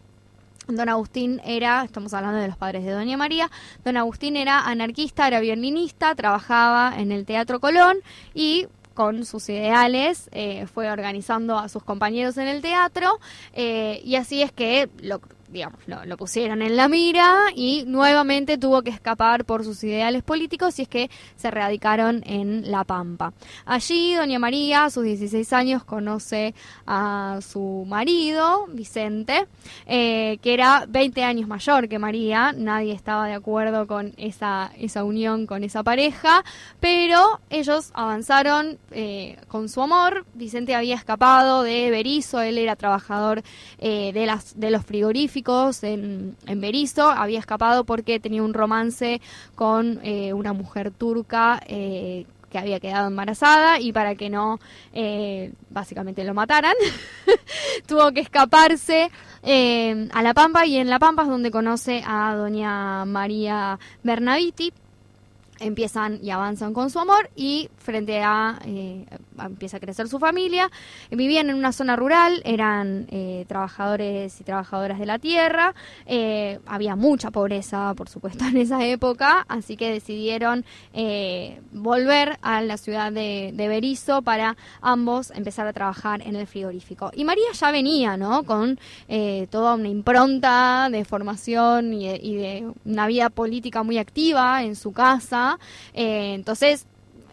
Don 0.67 0.87
Agustín 0.87 1.41
era, 1.43 1.83
estamos 1.83 2.13
hablando 2.13 2.39
de 2.39 2.47
los 2.47 2.57
padres 2.57 2.85
de 2.85 2.91
Doña 2.91 3.17
María, 3.17 3.51
Don 3.83 3.97
Agustín 3.97 4.37
era 4.37 4.59
anarquista, 4.61 5.27
era 5.27 5.41
violinista, 5.41 6.15
trabajaba 6.15 6.93
en 6.97 7.11
el 7.11 7.25
Teatro 7.25 7.59
Colón 7.59 7.97
y 8.33 8.67
con 8.93 9.25
sus 9.25 9.49
ideales 9.49 10.29
eh, 10.31 10.67
fue 10.67 10.89
organizando 10.89 11.57
a 11.57 11.69
sus 11.69 11.83
compañeros 11.83 12.37
en 12.37 12.47
el 12.47 12.61
teatro 12.61 13.19
eh, 13.53 14.01
y 14.03 14.15
así 14.15 14.41
es 14.41 14.51
que 14.51 14.89
lo, 15.01 15.21
digamos, 15.53 15.80
lo, 15.85 16.17
pusieron 16.17 16.61
en 16.61 16.75
la 16.75 16.88
mira 16.88 17.35
y 17.55 17.84
nuevamente 17.85 18.57
tuvo 18.57 18.81
que 18.81 18.89
escapar 18.89 19.45
por 19.45 19.63
sus 19.63 19.84
ideales 19.84 20.23
políticos 20.23 20.80
y 20.80 20.84
es 20.84 20.88
que 20.88 21.09
se 21.35 21.51
radicaron 21.51 22.23
en 22.25 22.71
La 22.71 22.84
Pampa. 22.84 23.34
Allí 23.65 24.15
Doña 24.15 24.39
María, 24.39 24.85
a 24.85 24.89
sus 24.89 25.03
16 25.03 25.53
años, 25.53 25.84
conoce 25.84 26.55
a 26.88 27.39
su 27.41 27.85
marido, 27.88 28.65
Vicente, 28.69 29.47
eh, 29.85 30.39
que 30.41 30.53
era 30.53 30.85
20 30.89 31.23
años 31.23 31.47
mayor 31.47 31.88
que 31.88 31.99
María. 31.99 32.51
Nadie 32.51 32.93
estaba 32.93 33.27
de 33.27 33.34
acuerdo 33.34 33.85
con 33.88 34.13
esa, 34.17 34.71
esa 34.77 35.03
unión 35.03 35.45
con 35.45 35.63
esa 35.63 35.84
pareja, 35.84 36.43
pero 36.80 37.39
ellos 37.49 37.91
avanzaron 37.93 38.80
eh, 38.91 39.38
con 39.47 39.69
su 39.69 39.81
amor. 39.81 40.25
Vicente 40.34 40.75
había 40.75 40.95
escapado 40.95 41.63
de 41.63 41.91
Berizo, 41.91 42.41
él 42.41 42.57
era 42.57 42.75
trabajador 42.75 43.43
eh, 43.77 44.11
de, 44.13 44.25
las, 44.25 44.59
de 44.59 44.71
los 44.71 44.85
frigoríficos 44.85 45.42
en, 45.83 46.35
en 46.47 46.61
Berizo, 46.61 47.09
había 47.09 47.39
escapado 47.39 47.83
porque 47.83 48.19
tenía 48.19 48.43
un 48.43 48.53
romance 48.53 49.21
con 49.55 49.99
eh, 50.03 50.33
una 50.33 50.53
mujer 50.53 50.91
turca. 50.91 51.61
eh, 51.67 52.25
que 52.49 52.59
había 52.59 52.79
quedado 52.79 53.07
embarazada 53.07 53.79
y 53.79 53.91
para 53.91 54.13
que 54.13 54.29
no 54.29 54.59
eh, 54.93 55.51
básicamente 55.71 56.23
lo 56.23 56.35
mataran 56.35 56.75
tuvo 57.87 58.11
que 58.11 58.19
escaparse 58.19 59.09
a 59.43 60.21
La 60.21 60.35
Pampa 60.35 60.63
y 60.67 60.77
en 60.77 60.87
La 60.87 60.99
Pampa 60.99 61.23
es 61.23 61.29
donde 61.29 61.49
conoce 61.49 62.03
a 62.05 62.35
doña 62.35 63.05
María 63.05 63.79
Bernaviti 64.03 64.71
empiezan 65.65 66.19
y 66.22 66.30
avanzan 66.30 66.73
con 66.73 66.90
su 66.90 66.99
amor 66.99 67.30
y 67.35 67.69
frente 67.77 68.22
a 68.22 68.60
eh, 68.65 69.06
empieza 69.40 69.77
a 69.77 69.80
crecer 69.80 70.07
su 70.07 70.19
familia. 70.19 70.69
Vivían 71.11 71.49
en 71.49 71.56
una 71.56 71.72
zona 71.72 71.95
rural 71.95 72.41
eran 72.45 73.07
eh, 73.10 73.45
trabajadores 73.48 74.40
y 74.40 74.44
trabajadoras 74.44 74.99
de 74.99 75.06
la 75.06 75.19
tierra. 75.19 75.73
Eh, 76.06 76.60
había 76.65 76.95
mucha 76.95 77.31
pobreza 77.31 77.94
por 77.95 78.10
supuesto 78.10 78.45
en 78.49 78.57
esa 78.57 78.85
época 78.85 79.45
así 79.48 79.77
que 79.77 79.91
decidieron 79.91 80.65
eh, 80.94 81.61
volver 81.72 82.38
a 82.41 82.61
la 82.61 82.77
ciudad 82.77 83.11
de, 83.11 83.52
de 83.53 83.68
Berizo 83.68 84.22
para 84.22 84.57
ambos 84.81 85.31
empezar 85.31 85.68
a 85.68 85.73
trabajar 85.73 86.22
en 86.22 86.35
el 86.35 86.48
frigorífico. 86.48 87.11
Y 87.14 87.26
María 87.26 87.52
ya 87.53 87.72
venía 87.72 88.18
no 88.18 88.44
con 88.44 88.80
eh, 89.07 89.48
toda 89.49 89.76
una 89.76 89.90
impronta 89.90 90.90
de 90.91 91.06
formación 91.06 91.94
y 91.94 92.07
de, 92.07 92.19
y 92.22 92.35
de 92.35 92.72
una 92.85 93.07
vida 93.07 93.30
política 93.30 93.84
muy 93.84 93.98
activa 93.98 94.64
en 94.64 94.76
su 94.76 94.91
casa 94.91 95.52
eh, 95.93 96.34
entonces 96.34 96.88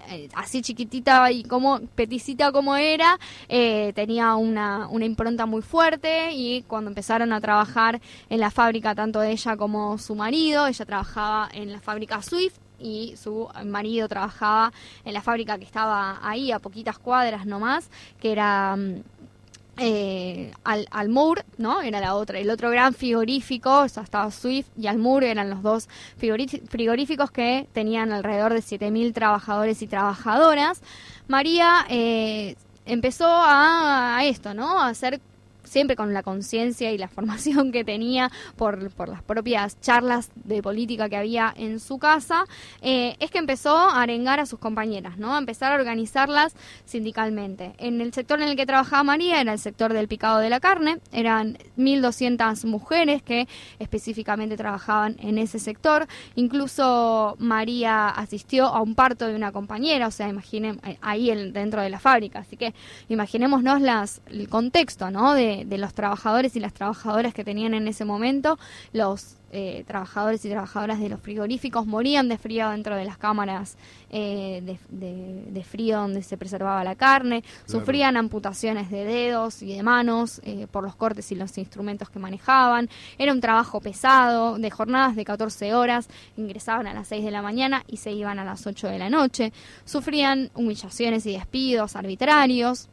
eh, 0.09 0.29
así 0.35 0.61
chiquitita 0.61 1.31
y 1.31 1.45
como 1.45 1.81
peticita 1.95 2.51
como 2.51 2.75
era, 2.75 3.19
eh, 3.49 3.93
tenía 3.95 4.35
una, 4.35 4.89
una 4.89 5.05
impronta 5.05 5.47
muy 5.47 5.63
fuerte 5.63 6.33
y 6.33 6.63
cuando 6.63 6.91
empezaron 6.91 7.33
a 7.33 7.41
trabajar 7.41 8.01
en 8.29 8.41
la 8.41 8.51
fábrica, 8.51 8.95
tanto 8.95 9.23
ella 9.23 9.57
como 9.57 9.99
su 9.99 10.17
marido, 10.17 10.67
ella 10.67 10.85
trabajaba 10.85 11.49
en 11.53 11.71
la 11.71 11.81
fábrica 11.81 12.23
Swift 12.23 12.57
y 12.81 13.15
su 13.17 13.49
marido 13.65 14.09
trabajaba 14.09 14.73
en 15.05 15.15
la 15.15 15.23
fábrica 15.23 15.59
que 15.59 15.65
estaba 15.65 16.19
ahí 16.23 16.51
a 16.51 16.59
poquitas 16.59 16.99
cuadras 16.99 17.47
nomás, 17.47 17.89
que 18.21 18.33
era... 18.33 18.77
eh, 19.83 20.53
al, 20.63 20.87
Almur, 20.91 21.43
¿no? 21.57 21.81
Era 21.81 22.01
la 22.01 22.15
otra, 22.15 22.39
el 22.39 22.51
otro 22.51 22.71
gran 22.71 22.93
frigorífico, 22.93 23.89
sea, 23.89 24.03
estaba 24.03 24.31
Swift 24.31 24.67
y 24.77 24.87
Almur 24.87 25.25
eran 25.25 25.49
los 25.49 25.63
dos 25.63 25.89
frigoríficos 26.19 27.31
que 27.31 27.67
tenían 27.73 28.13
alrededor 28.13 28.53
de 28.53 28.61
7.000 28.61 29.15
trabajadores 29.15 29.81
y 29.81 29.87
trabajadoras. 29.87 30.83
María 31.29 31.87
eh, 31.89 32.57
empezó 32.85 33.27
a 33.27 34.21
esto, 34.25 34.53
¿no? 34.53 34.81
A 34.81 34.89
hacer 34.89 35.21
siempre 35.71 35.95
con 35.97 36.13
la 36.13 36.23
conciencia 36.23 36.91
y 36.91 36.99
la 36.99 37.09
formación 37.17 37.71
que 37.73 37.85
tenía 37.85 38.31
por, 38.57 38.91
por 38.91 39.09
las 39.09 39.23
propias 39.23 39.81
charlas 39.81 40.31
de 40.35 40.63
política 40.63 41.09
que 41.09 41.17
había 41.17 41.55
en 41.57 41.79
su 41.81 41.99
casa, 41.99 42.45
eh, 42.83 43.17
es 43.21 43.31
que 43.31 43.39
empezó 43.39 43.77
a 43.77 44.03
arengar 44.03 44.41
a 44.41 44.47
sus 44.47 44.59
compañeras, 44.59 45.17
¿no? 45.17 45.35
A 45.35 45.39
empezar 45.39 45.73
a 45.73 45.77
organizarlas 45.77 46.55
sindicalmente. 46.85 47.73
En 47.79 48.01
el 48.01 48.13
sector 48.13 48.43
en 48.43 48.49
el 48.49 48.57
que 48.57 48.67
trabajaba 48.67 49.05
María 49.05 49.41
era 49.41 49.53
el 49.53 49.59
sector 49.59 49.93
del 49.93 50.09
picado 50.09 50.39
de 50.39 50.51
la 50.51 50.59
carne, 50.61 50.99
eran 51.13 51.57
1.200 51.79 52.65
mujeres 52.67 53.23
que 53.23 53.47
específicamente 53.79 54.57
trabajaban 54.57 55.17
en 55.21 55.39
ese 55.39 55.59
sector, 55.59 56.07
incluso 56.35 57.37
María 57.39 58.09
asistió 58.09 58.67
a 58.67 58.81
un 58.83 58.95
parto 58.95 59.27
de 59.27 59.35
una 59.37 59.53
compañera, 59.53 60.09
o 60.09 60.11
sea, 60.11 60.29
imaginen, 60.29 60.81
eh, 60.85 60.99
ahí 61.01 61.31
el- 61.31 61.53
dentro 61.53 61.81
de 61.81 61.91
la 61.91 62.01
fábrica, 62.01 62.41
así 62.41 62.57
que 62.57 62.75
imaginémonos 63.09 63.81
las, 63.81 64.21
el 64.27 64.49
contexto, 64.49 65.11
¿no? 65.11 65.35
De, 65.35 65.60
de 65.67 65.79
los 65.79 65.95
trabajadores 65.95 66.57
y 66.57 66.61
las 66.61 66.73
trabajadoras 66.75 67.35
que 67.35 67.45
tenían 67.45 67.75
en 67.75 67.89
ese 67.89 68.05
momento, 68.05 68.59
los 68.93 69.37
eh, 69.53 69.83
trabajadores 69.85 70.45
y 70.45 70.49
trabajadoras 70.49 71.01
de 71.01 71.09
los 71.09 71.21
frigoríficos 71.21 71.85
morían 71.85 72.29
de 72.29 72.39
frío 72.39 72.71
dentro 72.71 72.95
de 72.95 73.05
las 73.05 73.19
cámaras 73.19 73.77
eh, 74.11 74.63
de, 74.65 74.79
de- 74.97 75.51
de 75.51 75.65
frío 75.65 75.99
donde 75.99 76.23
se 76.23 76.37
preservaba 76.37 76.85
la 76.85 76.95
carne, 76.95 77.43
Claro. 77.43 77.81
sufrían 77.81 78.17
amputaciones 78.17 78.91
de 78.93 79.05
dedos 79.05 79.61
y 79.63 79.75
de 79.75 79.83
manos 79.83 80.41
eh, 80.45 80.69
por 80.71 80.85
los 80.85 80.95
cortes 80.95 81.33
y 81.33 81.35
los 81.35 81.59
instrumentos 81.59 82.11
que 82.11 82.21
manejaban, 82.21 82.89
era 83.19 83.33
un 83.33 83.41
trabajo 83.41 83.81
pesado, 83.81 84.57
de 84.57 84.71
jornadas 84.71 85.17
de 85.17 85.25
14 85.25 85.75
horas, 85.75 86.09
ingresaban 86.37 86.87
a 86.87 86.95
las 86.95 87.09
6 87.09 87.25
de 87.25 87.31
la 87.33 87.43
mañana 87.43 87.83
y 87.89 87.97
se 87.97 88.13
iban 88.13 88.39
a 88.39 88.45
las 88.45 88.65
8 88.69 88.87
de 88.87 88.99
la 89.01 89.11
noche, 89.11 89.53
sufrían 89.85 90.51
humillaciones 90.55 91.27
y 91.27 91.33
despidos 91.33 91.97
arbitrarios, 91.97 92.89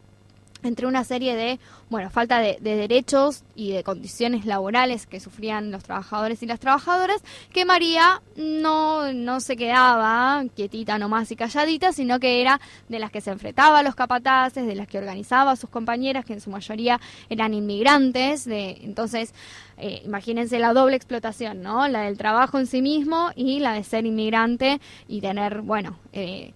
entre 0.64 0.88
una 0.88 1.04
serie 1.04 1.36
de, 1.36 1.60
bueno, 1.90 2.10
falta 2.10 2.40
de, 2.40 2.58
de, 2.62 2.76
derechos 2.76 3.44
y 3.56 3.72
de 3.72 3.84
condiciones 3.84 4.46
laborales 4.46 5.06
que 5.06 5.20
sufrían 5.20 5.72
los 5.72 5.84
trabajadores 5.84 6.42
y 6.44 6.46
las 6.46 6.60
trabajadoras, 6.60 7.22
que 7.52 7.66
María 7.66 8.22
no, 8.36 9.14
no 9.14 9.40
se 9.40 9.56
quedaba 9.56 10.44
quietita 10.56 10.98
nomás 10.98 11.32
y 11.32 11.36
calladita, 11.36 11.94
sino 11.94 12.20
que 12.20 12.42
era 12.42 12.60
de 12.90 13.00
las 13.00 13.12
que 13.12 13.22
se 13.22 13.32
enfrentaba 13.32 13.80
a 13.80 13.84
los 13.84 13.96
capataces, 13.96 14.66
de 14.66 14.76
las 14.76 14.88
que 14.88 14.98
organizaba 14.98 15.52
a 15.52 15.56
sus 15.56 15.70
compañeras, 15.70 16.26
que 16.26 16.34
en 16.34 16.42
su 16.42 16.50
mayoría 16.50 17.00
eran 17.30 17.54
inmigrantes, 17.54 18.46
de, 18.46 18.80
entonces... 18.84 19.34
Eh, 19.80 20.02
imagínense 20.06 20.58
la 20.58 20.74
doble 20.74 20.96
explotación, 20.96 21.62
¿no? 21.62 21.88
La 21.88 22.02
del 22.02 22.18
trabajo 22.18 22.58
en 22.58 22.66
sí 22.66 22.82
mismo 22.82 23.30
y 23.36 23.60
la 23.60 23.74
de 23.74 23.84
ser 23.84 24.08
inmigrante 24.08 24.82
y 25.08 25.22
tener, 25.22 25.62
bueno, 25.62 26.00
eh, 26.14 26.54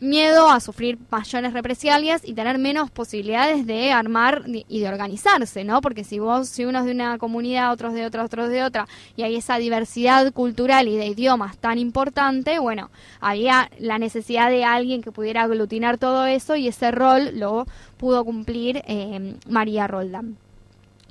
miedo 0.00 0.50
a 0.50 0.60
sufrir 0.60 0.98
mayores 1.10 1.52
represalias 1.52 2.22
y 2.24 2.34
tener 2.34 2.58
menos 2.58 2.90
posibilidades 2.90 3.66
de 3.66 3.92
armar 3.92 4.44
y 4.46 4.80
de 4.80 4.88
organizarse, 4.88 5.64
¿no? 5.64 5.80
Porque 5.80 6.04
si 6.04 6.18
vos, 6.18 6.48
si 6.48 6.64
uno 6.64 6.80
es 6.80 6.84
de 6.84 6.92
una 6.92 7.18
comunidad, 7.18 7.72
otros 7.72 7.94
de 7.94 8.06
otra, 8.06 8.24
otros 8.24 8.48
de 8.48 8.62
otra, 8.62 8.86
y 9.16 9.22
hay 9.22 9.36
esa 9.36 9.58
diversidad 9.58 10.32
cultural 10.32 10.88
y 10.88 10.96
de 10.96 11.06
idiomas 11.06 11.56
tan 11.58 11.78
importante, 11.78 12.58
bueno, 12.58 12.90
había 13.20 13.70
la 13.78 13.98
necesidad 13.98 14.50
de 14.50 14.64
alguien 14.64 15.02
que 15.02 15.12
pudiera 15.12 15.42
aglutinar 15.42 15.98
todo 15.98 16.26
eso 16.26 16.56
y 16.56 16.68
ese 16.68 16.90
rol 16.90 17.38
lo 17.38 17.66
pudo 17.96 18.24
cumplir 18.24 18.82
eh, 18.86 19.36
María 19.48 19.86
Roldán 19.86 20.36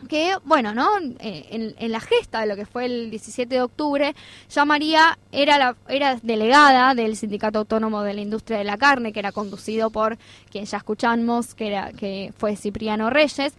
que, 0.08 0.36
bueno, 0.44 0.74
¿no? 0.74 0.90
Eh, 1.20 1.74
en, 1.78 1.92
la 1.92 2.00
gesta 2.00 2.42
de 2.42 2.48
lo 2.48 2.56
que 2.56 2.66
fue 2.66 2.86
el 2.86 3.10
17 3.10 3.54
de 3.54 3.62
octubre, 3.62 4.16
ya 4.50 4.66
María 4.66 5.18
era, 5.32 5.58
la, 5.58 5.76
era 5.88 6.16
delegada 6.22 6.94
del 6.94 7.16
Sindicato 7.16 7.60
Autónomo 7.60 8.04
de 8.04 8.14
la 8.14 8.22
Industria 8.22 8.58
de 8.58 8.64
la 8.64 8.78
Carne, 8.78 9.14
que 9.14 9.20
era 9.20 9.32
conducido 9.32 9.90
por 9.90 10.18
quien 10.52 10.66
ya 10.66 10.78
escuchamos, 10.78 11.56
que, 11.56 11.68
era, 11.68 11.92
que 11.94 12.34
fue 12.38 12.56
Cipriano 12.56 13.10
Reyes. 13.10 13.54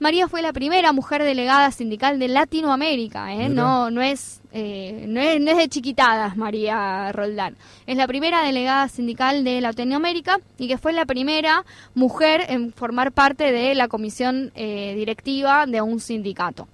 María 0.00 0.28
fue 0.28 0.42
la 0.42 0.52
primera 0.52 0.92
mujer 0.92 1.22
delegada 1.22 1.70
sindical 1.70 2.18
de 2.18 2.28
Latinoamérica, 2.28 3.34
¿eh? 3.34 3.48
No, 3.48 3.90
no 3.90 4.02
es 4.02 4.41
eh, 4.54 5.06
no, 5.08 5.20
es, 5.20 5.56
de 5.56 5.68
chiquitadas 5.68 6.36
María 6.36 7.10
Roldán. 7.12 7.56
Es 7.86 7.96
la 7.96 8.06
primera 8.06 8.42
delegada 8.42 8.86
sindical 8.88 9.44
de 9.44 9.60
Latinoamérica 9.62 10.40
y 10.58 10.68
que 10.68 10.76
fue 10.76 10.92
la 10.92 11.06
primera 11.06 11.64
mujer 11.94 12.44
en 12.48 12.72
formar 12.72 13.12
parte 13.12 13.50
de 13.50 13.74
la 13.74 13.88
comisión 13.88 14.52
eh, 14.54 14.94
directiva 14.94 15.64
de 15.66 15.80
un 15.80 16.00
sindicato. 16.00 16.68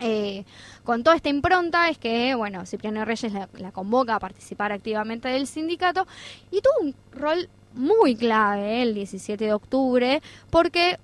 Eh, 0.00 0.44
con 0.84 1.02
toda 1.04 1.16
esta 1.16 1.28
impronta 1.28 1.88
es 1.88 1.98
que, 1.98 2.34
bueno, 2.34 2.66
Cipriano 2.66 3.04
Reyes 3.04 3.32
la, 3.32 3.48
la, 3.58 3.72
convoca 3.72 4.14
a 4.16 4.20
participar 4.20 4.72
activamente 4.72 5.28
del 5.28 5.46
sindicato 5.46 6.06
y 6.50 6.60
tuvo 6.60 6.86
un 6.86 6.94
rol 7.12 7.48
muy 7.74 8.16
clave 8.16 8.82
el 8.82 8.94
17 8.94 9.44
de 9.44 9.52
octubre 9.52 10.22
porque 10.50 10.98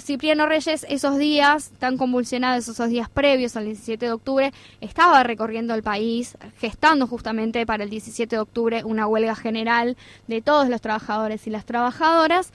Cipriano 0.00 0.46
Reyes 0.46 0.86
esos 0.88 1.18
días 1.18 1.70
tan 1.78 1.96
convulsionados, 1.96 2.68
esos 2.68 2.88
días 2.88 3.08
previos 3.08 3.56
al 3.56 3.64
17 3.64 4.06
de 4.06 4.12
octubre, 4.12 4.52
estaba 4.80 5.22
recorriendo 5.22 5.74
el 5.74 5.82
país, 5.82 6.36
gestando 6.58 7.06
justamente 7.06 7.66
para 7.66 7.84
el 7.84 7.90
17 7.90 8.36
de 8.36 8.40
octubre 8.40 8.84
una 8.84 9.06
huelga 9.06 9.34
general 9.34 9.96
de 10.26 10.42
todos 10.42 10.68
los 10.68 10.80
trabajadores 10.80 11.46
y 11.46 11.50
las 11.50 11.64
trabajadoras. 11.64 12.52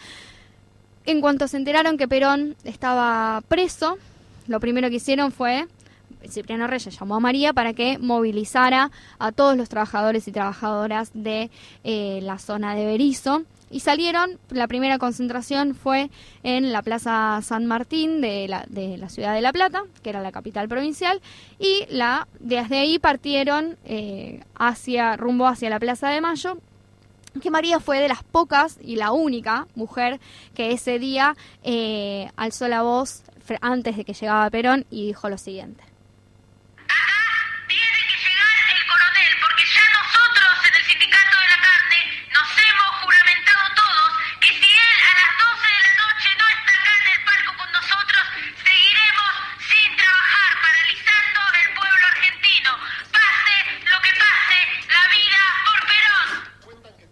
En 1.06 1.22
cuanto 1.22 1.48
se 1.48 1.58
enteraron 1.58 1.98
que 1.98 2.08
Perón 2.08 2.56
estaba 2.64 3.42
preso, 3.48 3.98
lo 4.48 4.60
primero 4.60 4.90
que 4.90 4.96
hicieron 4.96 5.32
fue 5.32 5.68
Cipriano 6.30 6.68
Reyes 6.68 6.98
llamó 7.00 7.16
a 7.16 7.20
María 7.20 7.54
para 7.54 7.74
que 7.74 7.98
movilizara 7.98 8.92
a 9.20 9.32
todos 9.32 9.58
los 9.58 9.70
trabajadores 9.70 10.28
y 10.28 10.32
trabajadoras 10.32 11.12
de 11.14 11.50
eh, 11.84 12.20
la 12.22 12.40
zona 12.40 12.76
de 12.76 12.86
Berizo 12.86 13.44
y 13.74 13.80
salieron, 13.80 14.38
la 14.50 14.68
primera 14.68 15.00
concentración 15.00 15.74
fue 15.74 16.12
en 16.44 16.72
la 16.72 16.84
Plaza 16.84 17.40
San 17.42 17.66
Martín 17.66 18.22
de 18.22 18.48
la, 18.48 18.66
de 18.70 19.00
la 19.00 19.10
ciudad 19.10 19.34
de 19.34 19.42
La 19.42 19.52
Plata, 19.52 19.82
que 20.04 20.12
era 20.12 20.22
la 20.22 20.32
capital 20.32 20.70
provincial, 20.70 21.22
y 21.58 21.88
la, 21.90 22.28
desde 22.40 22.78
ahí 22.78 23.00
partieron 23.00 23.78
eh, 23.84 24.44
hacia, 24.54 25.18
rumbo 25.18 25.48
hacia 25.48 25.72
la 25.72 25.80
Plaza 25.80 26.10
de 26.10 26.22
Mayo, 26.22 26.60
que 27.42 27.50
María 27.50 27.80
fue 27.80 28.00
de 28.00 28.10
las 28.10 28.24
pocas 28.24 28.78
y 28.80 28.96
la 28.96 29.12
única 29.12 29.66
mujer 29.74 30.20
que 30.54 30.72
ese 30.72 31.00
día 31.00 31.36
eh, 31.64 32.30
alzó 32.36 32.68
la 32.68 32.84
voz 32.84 33.24
antes 33.60 33.98
de 33.98 34.06
que 34.06 34.14
llegaba 34.14 34.50
Perón 34.52 34.86
y 34.92 35.08
dijo 35.08 35.30
lo 35.30 35.40
siguiente. 35.40 35.84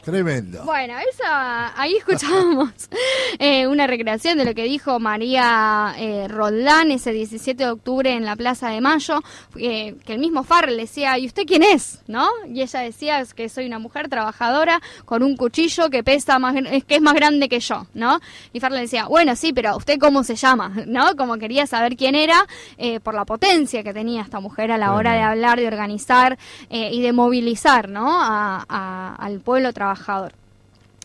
Tremendo. 0.03 0.63
Bueno, 0.65 0.95
esa, 1.11 1.79
ahí 1.79 1.95
escuchábamos 1.95 2.71
eh, 3.39 3.67
una 3.67 3.85
recreación 3.85 4.39
de 4.39 4.45
lo 4.45 4.55
que 4.55 4.63
dijo 4.63 4.99
María 4.99 5.93
eh, 5.95 6.27
Roldán 6.27 6.89
ese 6.89 7.11
17 7.11 7.63
de 7.63 7.69
octubre 7.69 8.11
en 8.11 8.25
la 8.25 8.35
Plaza 8.35 8.69
de 8.69 8.81
Mayo, 8.81 9.19
eh, 9.57 9.95
que 10.03 10.13
el 10.13 10.19
mismo 10.19 10.43
Farrell 10.43 10.75
decía, 10.75 11.19
¿y 11.19 11.27
usted 11.27 11.43
quién 11.45 11.61
es? 11.61 12.01
¿No? 12.07 12.27
Y 12.47 12.63
ella 12.63 12.79
decía 12.79 13.23
que 13.35 13.47
soy 13.47 13.67
una 13.67 13.77
mujer 13.77 14.09
trabajadora 14.09 14.81
con 15.05 15.21
un 15.21 15.37
cuchillo 15.37 15.91
que 15.91 16.03
pesa 16.03 16.39
más, 16.39 16.55
que 16.55 16.95
es 16.95 17.01
más 17.01 17.13
grande 17.13 17.47
que 17.47 17.59
yo, 17.59 17.85
¿no? 17.93 18.19
Y 18.53 18.59
Farrell 18.59 18.81
decía, 18.81 19.05
bueno, 19.05 19.35
sí, 19.35 19.53
pero 19.53 19.77
¿usted 19.77 19.99
cómo 19.99 20.23
se 20.23 20.35
llama? 20.35 20.73
¿No? 20.87 21.15
Como 21.15 21.37
quería 21.37 21.67
saber 21.67 21.95
quién 21.95 22.15
era 22.15 22.47
eh, 22.79 22.99
por 23.01 23.13
la 23.13 23.25
potencia 23.25 23.83
que 23.83 23.93
tenía 23.93 24.23
esta 24.23 24.39
mujer 24.39 24.71
a 24.71 24.79
la 24.79 24.95
hora 24.95 25.13
de 25.13 25.21
hablar, 25.21 25.59
de 25.59 25.67
organizar 25.67 26.39
y 26.71 27.01
de 27.01 27.13
movilizar, 27.13 27.87
¿no? 27.87 28.19
A, 28.19 29.15
al 29.19 29.39
pueblo 29.41 29.71
trabajador 29.73 29.90
trabajador. 29.91 30.33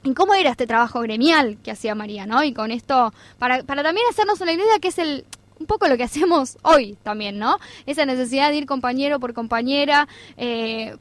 ¿Y 0.02 0.14
cómo 0.14 0.34
era 0.34 0.50
este 0.50 0.66
trabajo 0.66 1.00
gremial 1.00 1.58
que 1.64 1.72
hacía 1.72 1.94
María, 1.94 2.26
no? 2.26 2.44
Y 2.44 2.52
con 2.52 2.70
esto, 2.70 3.12
para, 3.38 3.64
para 3.64 3.82
también 3.82 4.06
hacernos 4.08 4.40
una 4.40 4.52
idea 4.52 4.78
que 4.80 4.88
es 4.88 4.98
el 4.98 5.24
un 5.58 5.66
poco 5.66 5.88
lo 5.88 5.96
que 5.96 6.04
hacemos 6.04 6.58
hoy 6.62 6.98
también, 7.02 7.38
¿no? 7.38 7.58
Esa 7.86 8.04
necesidad 8.04 8.50
de 8.50 8.56
ir 8.56 8.66
compañero 8.66 9.18
por 9.18 9.32
compañera, 9.32 10.06
eh, 10.36 10.96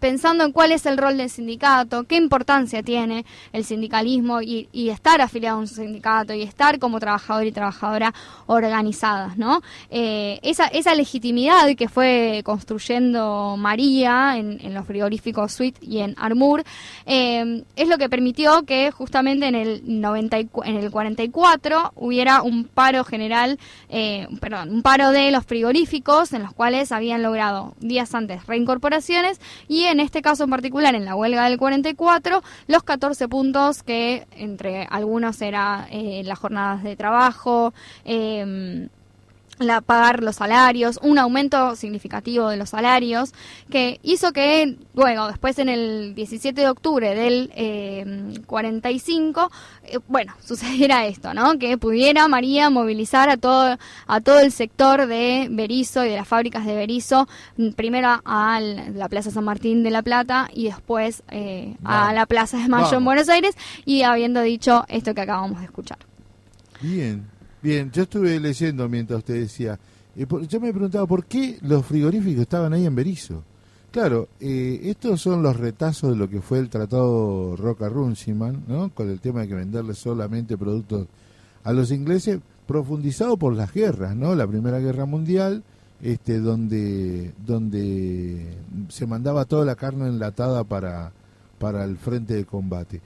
pensando 0.00 0.44
en 0.44 0.52
cuál 0.52 0.72
es 0.72 0.86
el 0.86 0.98
rol 0.98 1.16
del 1.16 1.30
sindicato, 1.30 2.04
qué 2.04 2.16
importancia 2.16 2.82
tiene 2.82 3.24
el 3.52 3.64
sindicalismo 3.64 4.40
y, 4.40 4.68
estar 4.90 5.20
afiliado 5.20 5.58
a 5.58 5.60
un 5.60 5.68
sindicato 5.68 6.34
y 6.34 6.42
estar 6.42 6.80
como 6.80 6.98
trabajador 6.98 7.46
y 7.46 7.52
trabajadora 7.52 8.12
organizadas, 8.46 9.38
¿no? 9.38 9.62
Eh, 9.90 10.40
esa, 10.42 10.66
esa 10.66 10.94
legitimidad 10.96 11.76
que 11.76 11.88
fue 11.88 12.42
construyendo 12.44 13.56
María 13.56 14.36
en, 14.36 14.74
los 14.74 14.86
frigoríficos 14.86 15.52
Sweet 15.52 15.76
y 15.80 15.98
en 15.98 16.14
Armour 16.18 16.64
eh, 17.06 17.64
es 17.76 17.88
lo 17.88 17.98
que 17.98 18.08
permitió 18.08 18.62
que 18.62 18.90
justamente 18.90 19.46
en 19.46 19.54
el 19.54 19.82
90 19.84 20.38
en 20.64 20.76
el 20.76 20.90
44 20.90 21.92
hubiera 21.96 22.42
un 22.42 22.64
paro 22.64 23.04
general, 23.04 23.58
eh, 23.88 24.26
perdón, 24.40 24.70
un 24.70 24.82
paro 24.82 25.10
de 25.10 25.30
los 25.30 25.44
frigoríficos 25.44 26.32
en 26.32 26.42
los 26.42 26.52
cuales 26.52 26.92
habían 26.92 27.22
logrado 27.22 27.74
días 27.80 28.14
antes 28.14 28.46
reincorporaciones 28.46 29.40
y 29.68 29.84
en 29.90 30.00
este 30.00 30.22
caso 30.22 30.44
en 30.44 30.50
particular, 30.50 30.94
en 30.94 31.04
la 31.04 31.14
huelga 31.14 31.48
del 31.48 31.58
44, 31.58 32.42
los 32.66 32.82
14 32.82 33.28
puntos 33.28 33.82
que 33.82 34.26
entre 34.32 34.84
algunos 34.84 35.40
eran 35.42 35.86
eh, 35.90 36.22
las 36.24 36.38
jornadas 36.38 36.82
de 36.82 36.96
trabajo, 36.96 37.74
eh, 38.04 38.88
la, 39.60 39.80
pagar 39.80 40.22
los 40.22 40.36
salarios, 40.36 40.98
un 41.02 41.18
aumento 41.18 41.76
significativo 41.76 42.48
de 42.48 42.56
los 42.56 42.70
salarios, 42.70 43.32
que 43.70 44.00
hizo 44.02 44.32
que, 44.32 44.76
bueno, 44.94 45.28
después 45.28 45.58
en 45.58 45.68
el 45.68 46.14
17 46.14 46.60
de 46.60 46.68
octubre 46.68 47.14
del 47.14 47.52
eh, 47.54 48.34
45, 48.46 49.50
eh, 49.84 49.98
bueno, 50.08 50.34
sucediera 50.44 51.06
esto, 51.06 51.34
¿no? 51.34 51.58
Que 51.58 51.78
pudiera 51.78 52.26
María 52.28 52.70
movilizar 52.70 53.28
a 53.28 53.36
todo, 53.36 53.76
a 54.06 54.20
todo 54.20 54.40
el 54.40 54.52
sector 54.52 55.06
de 55.06 55.48
Berizo 55.50 56.04
y 56.04 56.08
de 56.08 56.16
las 56.16 56.26
fábricas 56.26 56.64
de 56.64 56.74
Berizo, 56.74 57.28
primero 57.76 58.20
a 58.24 58.60
la 58.60 59.08
Plaza 59.08 59.30
San 59.30 59.44
Martín 59.44 59.82
de 59.82 59.90
La 59.90 60.02
Plata 60.02 60.48
y 60.52 60.64
después 60.64 61.22
eh, 61.30 61.76
a 61.84 62.12
la 62.12 62.26
Plaza 62.26 62.56
de 62.58 62.68
Mayo 62.68 62.96
en 62.96 63.04
Buenos 63.04 63.28
Aires, 63.28 63.54
y 63.84 64.02
habiendo 64.02 64.40
dicho 64.40 64.84
esto 64.88 65.14
que 65.14 65.20
acabamos 65.20 65.60
de 65.60 65.66
escuchar. 65.66 65.98
Bien. 66.80 67.39
Bien, 67.62 67.90
yo 67.90 68.04
estuve 68.04 68.40
leyendo 68.40 68.88
mientras 68.88 69.18
usted 69.18 69.40
decía. 69.40 69.78
Eh, 70.16 70.26
yo 70.48 70.60
me 70.60 70.72
preguntaba 70.72 71.06
por 71.06 71.24
qué 71.26 71.58
los 71.62 71.84
frigoríficos 71.84 72.42
estaban 72.42 72.72
ahí 72.72 72.86
en 72.86 72.94
Berizo. 72.94 73.42
Claro, 73.90 74.28
eh, 74.38 74.80
estos 74.84 75.20
son 75.20 75.42
los 75.42 75.56
retazos 75.56 76.10
de 76.10 76.16
lo 76.16 76.30
que 76.30 76.40
fue 76.40 76.58
el 76.58 76.70
tratado 76.70 77.56
Roca-Runciman, 77.56 78.64
¿no? 78.68 78.90
Con 78.94 79.10
el 79.10 79.20
tema 79.20 79.40
de 79.40 79.48
que 79.48 79.54
venderle 79.54 79.94
solamente 79.94 80.56
productos 80.56 81.08
a 81.64 81.72
los 81.72 81.90
ingleses, 81.90 82.38
profundizado 82.66 83.36
por 83.36 83.54
las 83.54 83.72
guerras, 83.72 84.14
¿no? 84.14 84.34
La 84.34 84.46
Primera 84.46 84.78
Guerra 84.78 85.06
Mundial, 85.06 85.64
este, 86.02 86.38
donde, 86.38 87.32
donde 87.44 88.56
se 88.88 89.06
mandaba 89.06 89.44
toda 89.44 89.64
la 89.64 89.74
carne 89.74 90.06
enlatada 90.06 90.62
para, 90.64 91.12
para 91.58 91.84
el 91.84 91.96
frente 91.98 92.34
de 92.34 92.44
combate. 92.44 93.00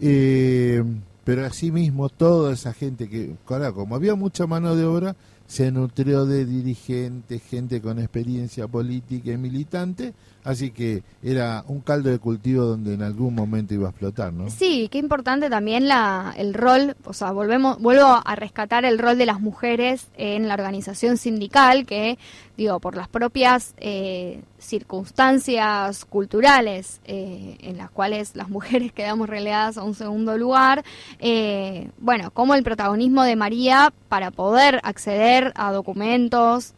Eh, 0.00 0.82
pero 1.30 1.46
asimismo 1.46 2.08
toda 2.08 2.52
esa 2.54 2.72
gente 2.72 3.08
que, 3.08 3.36
claro, 3.44 3.72
como 3.72 3.94
había 3.94 4.16
mucha 4.16 4.48
mano 4.48 4.74
de 4.74 4.84
obra, 4.84 5.14
se 5.50 5.72
nutrió 5.72 6.26
de 6.26 6.44
dirigentes, 6.44 7.42
gente 7.42 7.82
con 7.82 7.98
experiencia 7.98 8.68
política 8.68 9.32
y 9.32 9.36
militante, 9.36 10.14
así 10.44 10.70
que 10.70 11.02
era 11.24 11.64
un 11.66 11.80
caldo 11.80 12.08
de 12.08 12.20
cultivo 12.20 12.64
donde 12.64 12.94
en 12.94 13.02
algún 13.02 13.34
momento 13.34 13.74
iba 13.74 13.88
a 13.88 13.90
explotar, 13.90 14.32
¿no? 14.32 14.48
Sí, 14.48 14.88
qué 14.92 14.98
importante 14.98 15.50
también 15.50 15.88
la, 15.88 16.32
el 16.36 16.54
rol, 16.54 16.94
o 17.04 17.12
sea, 17.12 17.32
volvemos, 17.32 17.80
vuelvo 17.80 18.20
a 18.24 18.36
rescatar 18.36 18.84
el 18.84 18.96
rol 19.00 19.18
de 19.18 19.26
las 19.26 19.40
mujeres 19.40 20.06
en 20.16 20.46
la 20.46 20.54
organización 20.54 21.16
sindical, 21.16 21.84
que, 21.84 22.16
digo, 22.56 22.78
por 22.78 22.94
las 22.94 23.08
propias 23.08 23.74
eh, 23.78 24.42
circunstancias 24.58 26.04
culturales 26.04 27.00
eh, 27.06 27.56
en 27.60 27.76
las 27.76 27.90
cuales 27.90 28.36
las 28.36 28.48
mujeres 28.48 28.92
quedamos 28.94 29.28
relegadas 29.28 29.78
a 29.78 29.82
un 29.82 29.96
segundo 29.96 30.38
lugar, 30.38 30.84
eh, 31.18 31.90
bueno, 31.98 32.30
como 32.30 32.54
el 32.54 32.62
protagonismo 32.62 33.24
de 33.24 33.34
María 33.34 33.92
para 34.08 34.30
poder 34.30 34.80
acceder 34.84 35.39
a 35.54 35.72
documentos, 35.72 36.74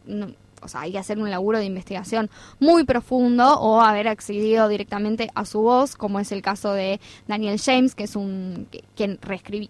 o 0.63 0.67
sea, 0.67 0.81
hay 0.81 0.91
que 0.91 0.97
hacer 0.97 1.19
un 1.19 1.29
laburo 1.29 1.59
de 1.59 1.65
investigación 1.65 2.29
muy 2.59 2.85
profundo 2.85 3.59
o 3.59 3.81
haber 3.81 4.07
accedido 4.07 4.67
directamente 4.67 5.29
a 5.35 5.45
su 5.45 5.61
voz, 5.61 5.95
como 5.95 6.19
es 6.19 6.31
el 6.31 6.41
caso 6.41 6.73
de 6.73 6.99
Daniel 7.27 7.59
James, 7.59 7.95
que 7.95 8.05
es 8.05 8.15
un 8.15 8.67
quien, 8.95 9.19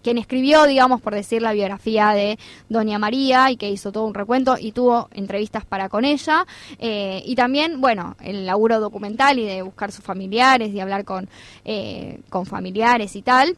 quien 0.02 0.18
escribió, 0.18 0.64
digamos, 0.64 1.00
por 1.00 1.14
decir, 1.14 1.42
la 1.42 1.52
biografía 1.52 2.10
de 2.10 2.38
Doña 2.68 2.98
María 2.98 3.50
y 3.50 3.56
que 3.56 3.70
hizo 3.70 3.92
todo 3.92 4.04
un 4.04 4.14
recuento 4.14 4.56
y 4.58 4.72
tuvo 4.72 5.08
entrevistas 5.12 5.64
para 5.64 5.88
con 5.88 6.04
ella. 6.04 6.46
Eh, 6.78 7.22
y 7.26 7.34
también, 7.34 7.80
bueno, 7.80 8.16
el 8.20 8.46
laburo 8.46 8.80
documental 8.80 9.38
y 9.38 9.46
de 9.46 9.62
buscar 9.62 9.90
sus 9.92 10.04
familiares 10.04 10.72
y 10.72 10.80
hablar 10.80 11.04
con, 11.04 11.28
eh, 11.64 12.20
con 12.30 12.46
familiares 12.46 13.16
y 13.16 13.22
tal 13.22 13.56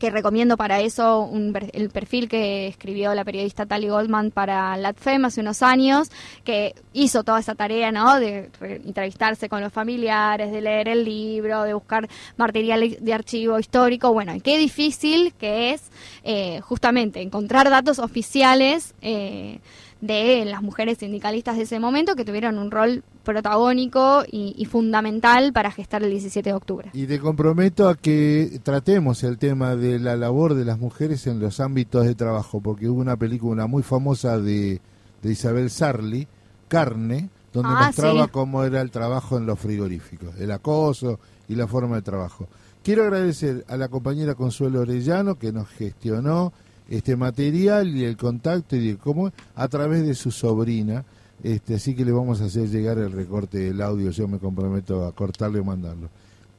que 0.00 0.10
recomiendo 0.10 0.56
para 0.56 0.80
eso 0.80 1.20
un 1.20 1.56
el 1.72 1.90
perfil 1.90 2.28
que 2.28 2.66
escribió 2.66 3.14
la 3.14 3.24
periodista 3.24 3.66
Tali 3.66 3.88
Goldman 3.88 4.30
para 4.30 4.76
LatFem 4.76 5.24
hace 5.26 5.40
unos 5.40 5.62
años, 5.62 6.10
que 6.42 6.74
hizo 6.92 7.22
toda 7.22 7.38
esa 7.40 7.54
tarea, 7.54 7.92
¿no? 7.92 8.18
De 8.18 8.50
re- 8.60 8.80
entrevistarse 8.84 9.48
con 9.48 9.60
los 9.60 9.72
familiares, 9.72 10.50
de 10.50 10.60
leer 10.60 10.88
el 10.88 11.04
libro, 11.04 11.62
de 11.62 11.74
buscar 11.74 12.08
material 12.36 12.96
de 13.00 13.14
archivo 13.14 13.58
histórico. 13.58 14.12
Bueno, 14.12 14.34
y 14.34 14.40
qué 14.40 14.58
difícil 14.58 15.32
que 15.38 15.72
es 15.72 15.82
eh, 16.24 16.60
justamente 16.62 17.20
encontrar 17.22 17.70
datos 17.70 17.98
oficiales 17.98 18.94
eh, 19.02 19.58
de 20.06 20.44
las 20.44 20.62
mujeres 20.62 20.98
sindicalistas 20.98 21.56
de 21.56 21.62
ese 21.62 21.80
momento 21.80 22.14
que 22.14 22.24
tuvieron 22.24 22.58
un 22.58 22.70
rol 22.70 23.02
protagónico 23.24 24.22
y, 24.30 24.54
y 24.56 24.64
fundamental 24.66 25.52
para 25.52 25.70
gestar 25.70 26.02
el 26.02 26.10
17 26.10 26.50
de 26.50 26.54
octubre. 26.54 26.90
Y 26.92 27.06
te 27.06 27.18
comprometo 27.18 27.88
a 27.88 27.94
que 27.96 28.60
tratemos 28.62 29.22
el 29.24 29.38
tema 29.38 29.76
de 29.76 29.98
la 29.98 30.16
labor 30.16 30.54
de 30.54 30.64
las 30.64 30.78
mujeres 30.78 31.26
en 31.26 31.40
los 31.40 31.60
ámbitos 31.60 32.04
de 32.04 32.14
trabajo, 32.14 32.60
porque 32.60 32.88
hubo 32.88 33.00
una 33.00 33.16
película 33.16 33.66
muy 33.66 33.82
famosa 33.82 34.38
de, 34.38 34.80
de 35.22 35.32
Isabel 35.32 35.70
Sarli, 35.70 36.26
Carne, 36.68 37.30
donde 37.52 37.70
Ah, 37.72 37.86
mostraba 37.86 38.24
sí. 38.24 38.30
cómo 38.32 38.64
era 38.64 38.80
el 38.80 38.90
trabajo 38.90 39.36
en 39.38 39.46
los 39.46 39.58
frigoríficos, 39.58 40.34
el 40.38 40.50
acoso 40.50 41.18
y 41.48 41.54
la 41.54 41.66
forma 41.66 41.96
de 41.96 42.02
trabajo. 42.02 42.48
Quiero 42.82 43.04
agradecer 43.04 43.64
a 43.68 43.76
la 43.76 43.88
compañera 43.88 44.34
Consuelo 44.34 44.80
Orellano 44.80 45.36
que 45.36 45.52
nos 45.52 45.68
gestionó 45.68 46.52
este 46.88 47.16
material 47.16 47.94
y 47.96 48.04
el 48.04 48.16
contacto 48.16 48.76
y 48.76 48.88
de 48.88 48.96
cómo 48.96 49.32
a 49.54 49.68
través 49.68 50.06
de 50.06 50.14
su 50.14 50.30
sobrina. 50.30 51.04
Este, 51.42 51.74
así 51.74 51.94
que 51.94 52.04
le 52.04 52.12
vamos 52.12 52.40
a 52.40 52.46
hacer 52.46 52.68
llegar 52.68 52.98
el 52.98 53.12
recorte 53.12 53.58
del 53.58 53.82
audio, 53.82 54.10
yo 54.10 54.26
me 54.28 54.38
comprometo 54.38 55.04
a 55.04 55.12
cortarlo 55.12 55.58
y 55.58 55.64
mandarlo. 55.64 56.08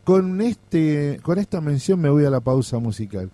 Con 0.03 0.39
este, 0.41 1.19
con 1.23 1.39
esta 1.39 1.61
mención 1.61 1.99
me 1.99 2.10
voy 2.10 2.26
a 2.26 2.30
la 2.30 2.39
pausa 2.39 2.77
musical. 2.77 3.31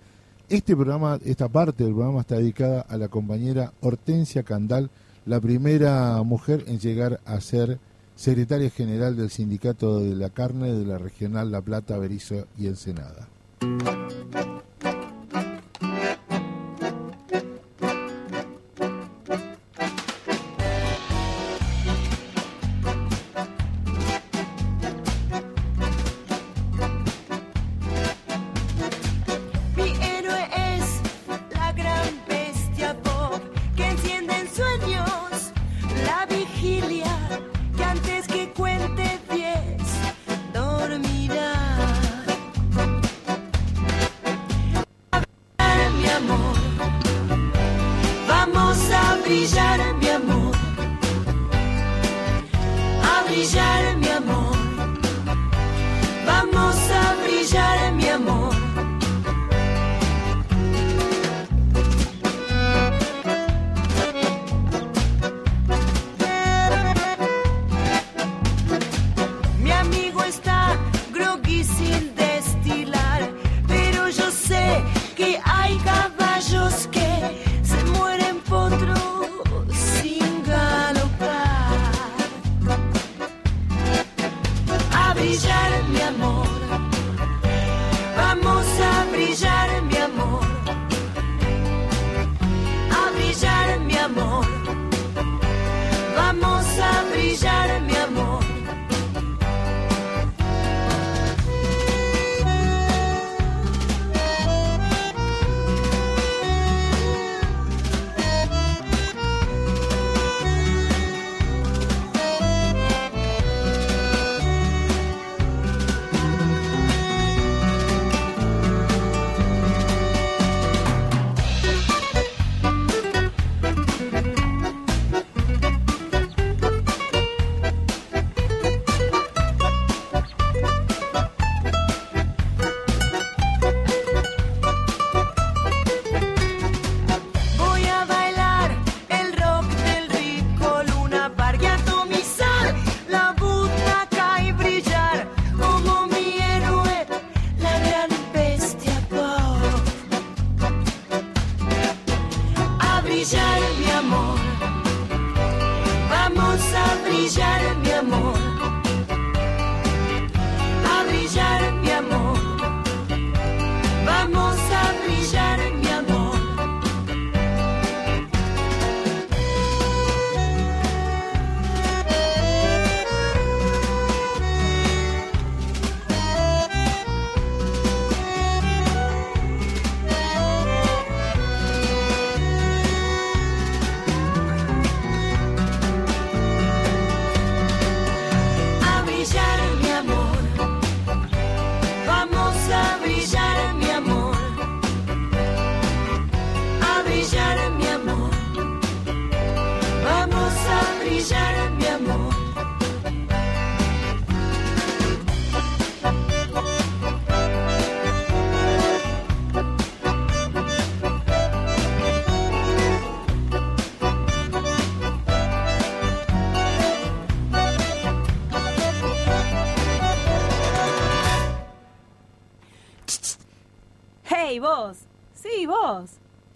Este 0.47 0.75
programa, 0.75 1.19
esta 1.25 1.49
parte 1.49 1.83
del 1.83 1.93
programa 1.93 2.21
está 2.21 2.35
dedicada 2.35 2.81
a 2.81 2.97
la 2.97 3.07
compañera 3.07 3.73
Hortensia 3.81 4.43
Candal, 4.43 4.89
la 5.25 5.39
primera 5.39 6.21
mujer 6.23 6.63
en 6.67 6.79
llegar 6.79 7.19
a 7.25 7.39
ser 7.41 7.79
secretaria 8.15 8.69
general 8.69 9.17
del 9.17 9.29
Sindicato 9.29 9.99
de 9.99 10.15
la 10.15 10.29
Carne 10.29 10.73
de 10.73 10.85
la 10.85 10.97
Regional 10.97 11.51
La 11.51 11.61
Plata, 11.61 11.97
Berizo 11.97 12.47
y 12.57 12.67
Ensenada. 12.67 13.27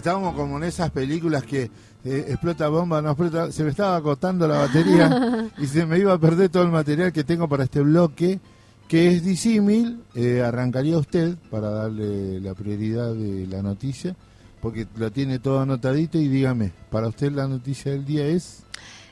Estábamos 0.00 0.34
como 0.34 0.56
en 0.56 0.64
esas 0.64 0.90
películas 0.90 1.44
que 1.44 1.64
eh, 2.06 2.24
explota 2.28 2.68
bomba, 2.68 3.02
no 3.02 3.10
explota. 3.10 3.52
Se 3.52 3.62
me 3.62 3.68
estaba 3.68 3.96
agotando 3.96 4.48
la 4.48 4.60
batería 4.60 5.50
y 5.58 5.66
se 5.66 5.84
me 5.84 5.98
iba 5.98 6.14
a 6.14 6.18
perder 6.18 6.48
todo 6.48 6.62
el 6.62 6.70
material 6.70 7.12
que 7.12 7.22
tengo 7.22 7.46
para 7.50 7.64
este 7.64 7.82
bloque, 7.82 8.40
que 8.88 9.08
es 9.08 9.22
disímil. 9.22 10.00
Eh, 10.14 10.40
arrancaría 10.40 10.96
usted 10.96 11.36
para 11.50 11.68
darle 11.68 12.40
la 12.40 12.54
prioridad 12.54 13.12
de 13.12 13.46
la 13.46 13.60
noticia, 13.60 14.16
porque 14.62 14.86
lo 14.96 15.12
tiene 15.12 15.38
todo 15.38 15.60
anotadito. 15.60 16.16
Y 16.16 16.28
dígame, 16.28 16.72
para 16.90 17.08
usted 17.08 17.30
la 17.32 17.46
noticia 17.46 17.92
del 17.92 18.06
día 18.06 18.26
es. 18.26 18.62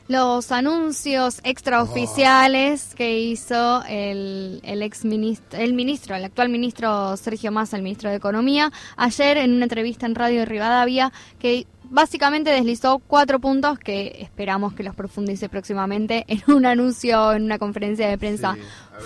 Los 0.09 0.53
anuncios 0.53 1.41
extraoficiales 1.45 2.95
que 2.95 3.19
hizo 3.19 3.83
el, 3.87 4.59
el 4.63 4.83
ex 4.83 5.05
ministro, 5.05 5.59
el 5.59 5.75
ministro, 5.75 6.17
el 6.17 6.25
actual 6.25 6.49
ministro 6.49 7.15
Sergio 7.19 7.53
Massa, 7.53 7.77
el 7.77 7.83
ministro 7.83 8.09
de 8.09 8.17
Economía, 8.17 8.73
ayer 8.97 9.37
en 9.37 9.53
una 9.53 9.67
entrevista 9.67 10.07
en 10.07 10.15
Radio 10.15 10.41
de 10.41 10.47
Rivadavia, 10.47 11.13
que 11.39 11.67
básicamente 11.91 12.51
deslizó 12.51 13.01
cuatro 13.01 13.39
puntos 13.39 13.79
que 13.79 14.17
esperamos 14.21 14.75
que 14.75 14.83
los 14.83 14.95
profundice 14.95 15.49
próximamente 15.51 16.25
en 16.29 16.43
un 16.47 16.67
anuncio, 16.67 17.33
en 17.33 17.45
una 17.45 17.59
conferencia 17.59 18.09
de 18.09 18.17
prensa 18.17 18.57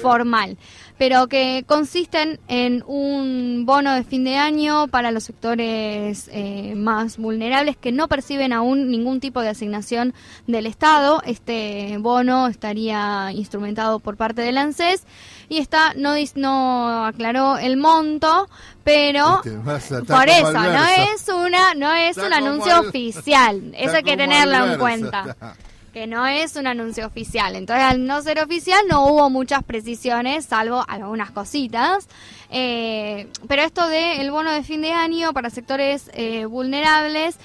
formal, 0.01 0.57
pero 1.03 1.27
que 1.27 1.65
consisten 1.66 2.39
en 2.47 2.85
un 2.87 3.65
bono 3.66 3.93
de 3.93 4.05
fin 4.05 4.23
de 4.23 4.37
año 4.37 4.87
para 4.87 5.11
los 5.11 5.24
sectores 5.24 6.31
eh, 6.33 6.74
más 6.77 7.16
vulnerables 7.16 7.77
que 7.77 7.91
no 7.91 8.07
perciben 8.07 8.53
aún 8.53 8.89
ningún 8.89 9.19
tipo 9.19 9.41
de 9.41 9.49
asignación 9.49 10.15
del 10.47 10.65
Estado. 10.66 11.20
Este 11.27 11.97
bono 11.99 12.47
estaría 12.47 13.33
instrumentado 13.33 13.99
por 13.99 14.16
parte 14.16 14.43
del 14.43 14.57
ANSES 14.57 15.03
y 15.49 15.59
está 15.59 15.93
no 15.97 16.15
no 16.37 17.05
aclaró 17.05 17.59
el 17.59 17.79
monto, 17.79 18.49
pero 18.85 19.43
Este, 19.45 20.03
por 20.07 20.29
eso 20.29 20.53
no 20.53 20.85
es 20.87 21.29
una 21.29 21.74
no 21.74 21.93
es 21.93 22.16
Está 22.16 22.29
un 22.29 22.33
anuncio 22.33 22.77
Al- 22.77 22.87
oficial, 22.87 23.73
eso 23.77 23.97
hay 23.97 24.05
que 24.05 24.16
tenerlo 24.16 24.66
en 24.66 24.79
cuenta 24.79 25.31
está. 25.31 25.57
Que 25.93 26.06
no 26.06 26.27
es 26.27 26.56
un 26.56 26.66
anuncio 26.66 27.06
oficial. 27.06 27.55
Entonces, 27.55 27.85
al 27.85 28.06
no 28.06 28.23
ser 28.23 28.40
oficial, 28.40 28.81
no 28.89 29.06
hubo 29.06 29.31
muchas 29.31 29.62
precisiones, 29.62 30.47
salvo 30.47 30.85
algunas 30.89 31.31
cositas. 31.31 32.09
Eh, 32.51 33.28
pero 33.48 33.62
esto 33.62 33.86
de 33.89 34.20
el 34.20 34.31
bono 34.31 34.52
de 34.52 34.62
fin 34.62 34.82
de 34.82 34.93
año 34.93 35.32
para 35.32 35.51
sectores 35.51 36.10
eh, 36.14 36.47
vulnerables. 36.47 37.36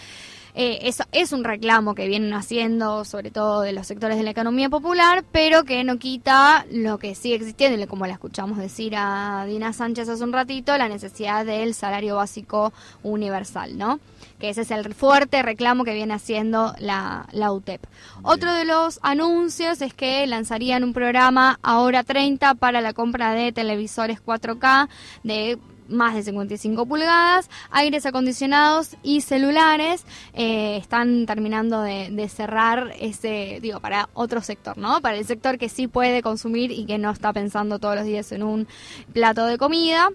eh, 0.60 0.80
eso 0.88 1.04
es 1.12 1.34
un 1.34 1.44
reclamo 1.44 1.94
que 1.94 2.08
vienen 2.08 2.34
haciendo, 2.34 3.06
sobre 3.06 3.30
todo 3.30 3.62
de 3.62 3.74
los 3.74 3.86
sectores 3.86 4.18
de 4.18 4.24
la 4.24 4.32
economía 4.32 4.70
popular, 4.70 5.24
pero 5.32 5.64
que 5.64 5.84
no 5.84 6.00
quita 6.00 6.66
lo 6.72 6.98
que 6.98 7.14
sigue 7.14 7.36
existiendo, 7.36 7.88
como 7.88 8.08
la 8.08 8.14
escuchamos 8.14 8.58
decir 8.58 8.96
a 8.98 9.46
Dina 9.48 9.72
Sánchez 9.72 10.10
hace 10.10 10.24
un 10.24 10.34
ratito, 10.34 10.76
la 10.76 10.90
necesidad 10.90 11.46
del 11.46 11.76
salario 11.76 12.16
básico 12.16 12.74
universal, 13.04 13.78
¿no? 13.78 14.00
Que 14.40 14.50
ese 14.50 14.62
es 14.62 14.72
el 14.72 14.94
fuerte 14.94 15.42
reclamo 15.42 15.84
que 15.84 15.94
viene 15.94 16.14
haciendo 16.14 16.74
la, 16.80 17.28
la 17.32 17.52
UTEP. 17.52 17.86
Otro 18.24 18.54
de 18.54 18.66
los 18.66 19.00
anuncios 19.02 19.82
es 19.82 19.94
que 19.94 20.26
lanzarían 20.28 20.84
un 20.84 20.94
programa 20.94 21.60
ahora 21.62 22.04
30 22.04 22.56
para 22.56 22.82
la 22.82 22.94
compra 22.94 23.34
de 23.34 23.52
televisores 23.52 24.24
4K 24.24 24.90
de 25.24 25.58
más 25.90 26.16
de 26.16 26.24
55 26.24 26.86
pulgadas, 26.86 27.50
aires 27.72 28.06
acondicionados 28.06 28.98
y 29.04 29.22
celulares 29.22 30.06
eh, 30.34 30.78
están 30.78 31.26
terminando 31.26 31.82
de, 31.82 32.10
de 32.12 32.30
cerrar 32.30 32.94
ese, 33.00 33.60
digo, 33.62 33.80
para 33.80 34.10
otro 34.14 34.42
sector, 34.42 34.78
¿no? 34.78 35.02
Para 35.02 35.18
el 35.18 35.26
sector 35.26 35.58
que 35.58 35.70
sí 35.70 35.88
puede 35.88 36.22
consumir 36.22 36.72
y 36.72 36.86
que 36.86 36.98
no 36.98 37.12
está 37.12 37.34
pensando 37.34 37.80
todos 37.80 37.96
los 37.96 38.06
días 38.06 38.32
en 38.32 38.44
un 38.44 38.68
plato 39.14 39.46
de 39.46 39.58
comida. 39.58 40.10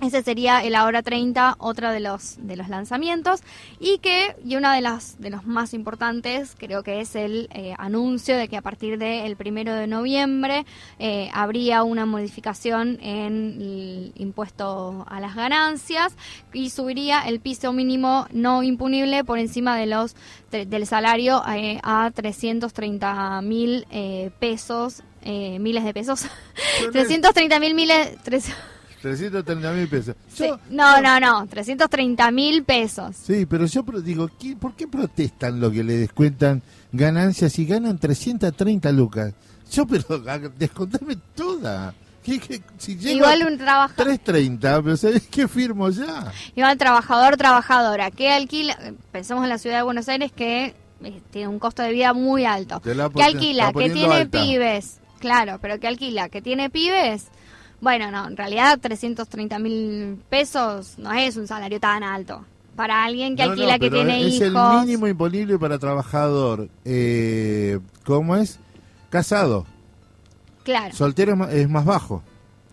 Ese 0.00 0.22
sería 0.22 0.62
el 0.62 0.76
Ahora 0.76 1.02
30, 1.02 1.56
otro 1.58 1.90
de 1.90 1.98
los, 1.98 2.36
de 2.40 2.54
los 2.54 2.68
lanzamientos. 2.68 3.42
Y 3.80 3.98
que, 3.98 4.36
y 4.44 4.54
una 4.54 4.72
de 4.74 4.80
las 4.80 5.20
de 5.20 5.30
los 5.30 5.44
más 5.44 5.74
importantes, 5.74 6.54
creo 6.56 6.84
que 6.84 7.00
es 7.00 7.16
el 7.16 7.48
eh, 7.52 7.74
anuncio 7.78 8.36
de 8.36 8.46
que 8.46 8.56
a 8.56 8.62
partir 8.62 8.98
del 8.98 9.36
primero 9.36 9.74
de 9.74 9.88
noviembre 9.88 10.64
eh, 11.00 11.30
habría 11.34 11.82
una 11.82 12.06
modificación 12.06 12.98
en 13.02 13.58
el 13.60 14.12
impuesto 14.16 15.04
a 15.08 15.18
las 15.18 15.34
ganancias 15.34 16.16
y 16.52 16.70
subiría 16.70 17.22
el 17.22 17.40
piso 17.40 17.72
mínimo 17.72 18.26
no 18.30 18.62
impunible 18.62 19.24
por 19.24 19.38
encima 19.38 19.76
de 19.76 19.86
los 19.86 20.14
del 20.50 20.86
salario 20.86 21.42
eh, 21.48 21.80
a 21.82 22.10
330 22.14 23.42
mil 23.42 23.84
pesos, 24.38 25.02
miles 25.24 25.84
de 25.84 25.92
pesos. 25.92 26.26
330 26.92 27.60
mil 27.60 27.74
miles. 27.74 28.16
330 29.02 29.72
mil 29.72 29.88
pesos. 29.88 30.16
Sí. 30.32 30.50
No, 30.70 31.00
no, 31.00 31.20
no, 31.20 31.46
330 31.46 32.30
mil 32.30 32.64
pesos. 32.64 33.16
Sí, 33.16 33.46
pero 33.46 33.66
yo 33.66 33.82
digo, 34.02 34.28
¿qué- 34.38 34.56
¿por 34.56 34.74
qué 34.74 34.86
protestan 34.88 35.60
lo 35.60 35.70
que 35.70 35.84
le 35.84 35.94
descuentan 35.98 36.62
ganancias 36.92 37.58
y 37.58 37.66
ganan 37.66 37.98
330 37.98 38.90
lucas? 38.92 39.32
Yo, 39.70 39.86
pero 39.88 40.18
descontame 40.58 41.16
toda. 41.34 41.94
¿Qué- 42.22 42.38
qué- 42.40 42.60
si 42.76 42.92
Igual 42.92 43.46
un 43.46 43.56
trabaja- 43.56 43.94
330, 43.94 44.82
pero 44.82 44.96
¿sabes 44.96 45.26
qué 45.30 45.48
firmo 45.48 45.88
ya? 45.90 46.30
Igual 46.56 46.76
trabajador, 46.76 47.36
trabajadora, 47.36 48.10
que 48.10 48.30
alquila, 48.30 48.76
pensemos 49.12 49.44
en 49.44 49.48
la 49.50 49.58
ciudad 49.58 49.76
de 49.76 49.82
Buenos 49.82 50.08
Aires 50.08 50.30
que 50.32 50.74
eh, 51.04 51.22
tiene 51.30 51.48
un 51.48 51.58
costo 51.58 51.82
de 51.82 51.92
vida 51.92 52.12
muy 52.12 52.44
alto. 52.44 52.80
Pon- 52.80 53.22
alquila, 53.22 53.68
que 53.68 53.72
poniendo 53.72 53.94
tiene 53.98 54.14
alta. 54.14 54.42
pibes, 54.42 54.98
claro, 55.20 55.58
pero 55.62 55.78
que 55.80 55.86
alquila, 55.86 56.28
que 56.28 56.42
tiene 56.42 56.68
pibes. 56.70 57.28
Bueno, 57.80 58.10
no, 58.10 58.26
en 58.28 58.36
realidad 58.36 58.78
330 58.80 59.58
mil 59.58 60.18
pesos 60.28 60.94
no 60.98 61.12
es 61.12 61.36
un 61.36 61.46
salario 61.46 61.78
tan 61.80 62.02
alto. 62.02 62.44
Para 62.74 63.04
alguien 63.04 63.34
que 63.36 63.42
No, 63.42 63.48
no, 63.48 63.52
alquila, 63.54 63.78
que 63.78 63.90
tiene 63.90 64.20
es 64.26 64.34
hijos. 64.34 64.46
el 64.74 64.80
mínimo 64.86 65.06
imponible 65.08 65.58
para 65.58 65.78
trabajador. 65.78 66.68
Eh, 66.84 67.78
¿Cómo 68.04 68.36
es? 68.36 68.58
Casado. 69.10 69.66
Claro, 70.64 70.94
Soltero 70.94 71.32
es 71.48 71.54
es 71.54 71.68
más 71.68 71.84
bajo. 71.84 72.22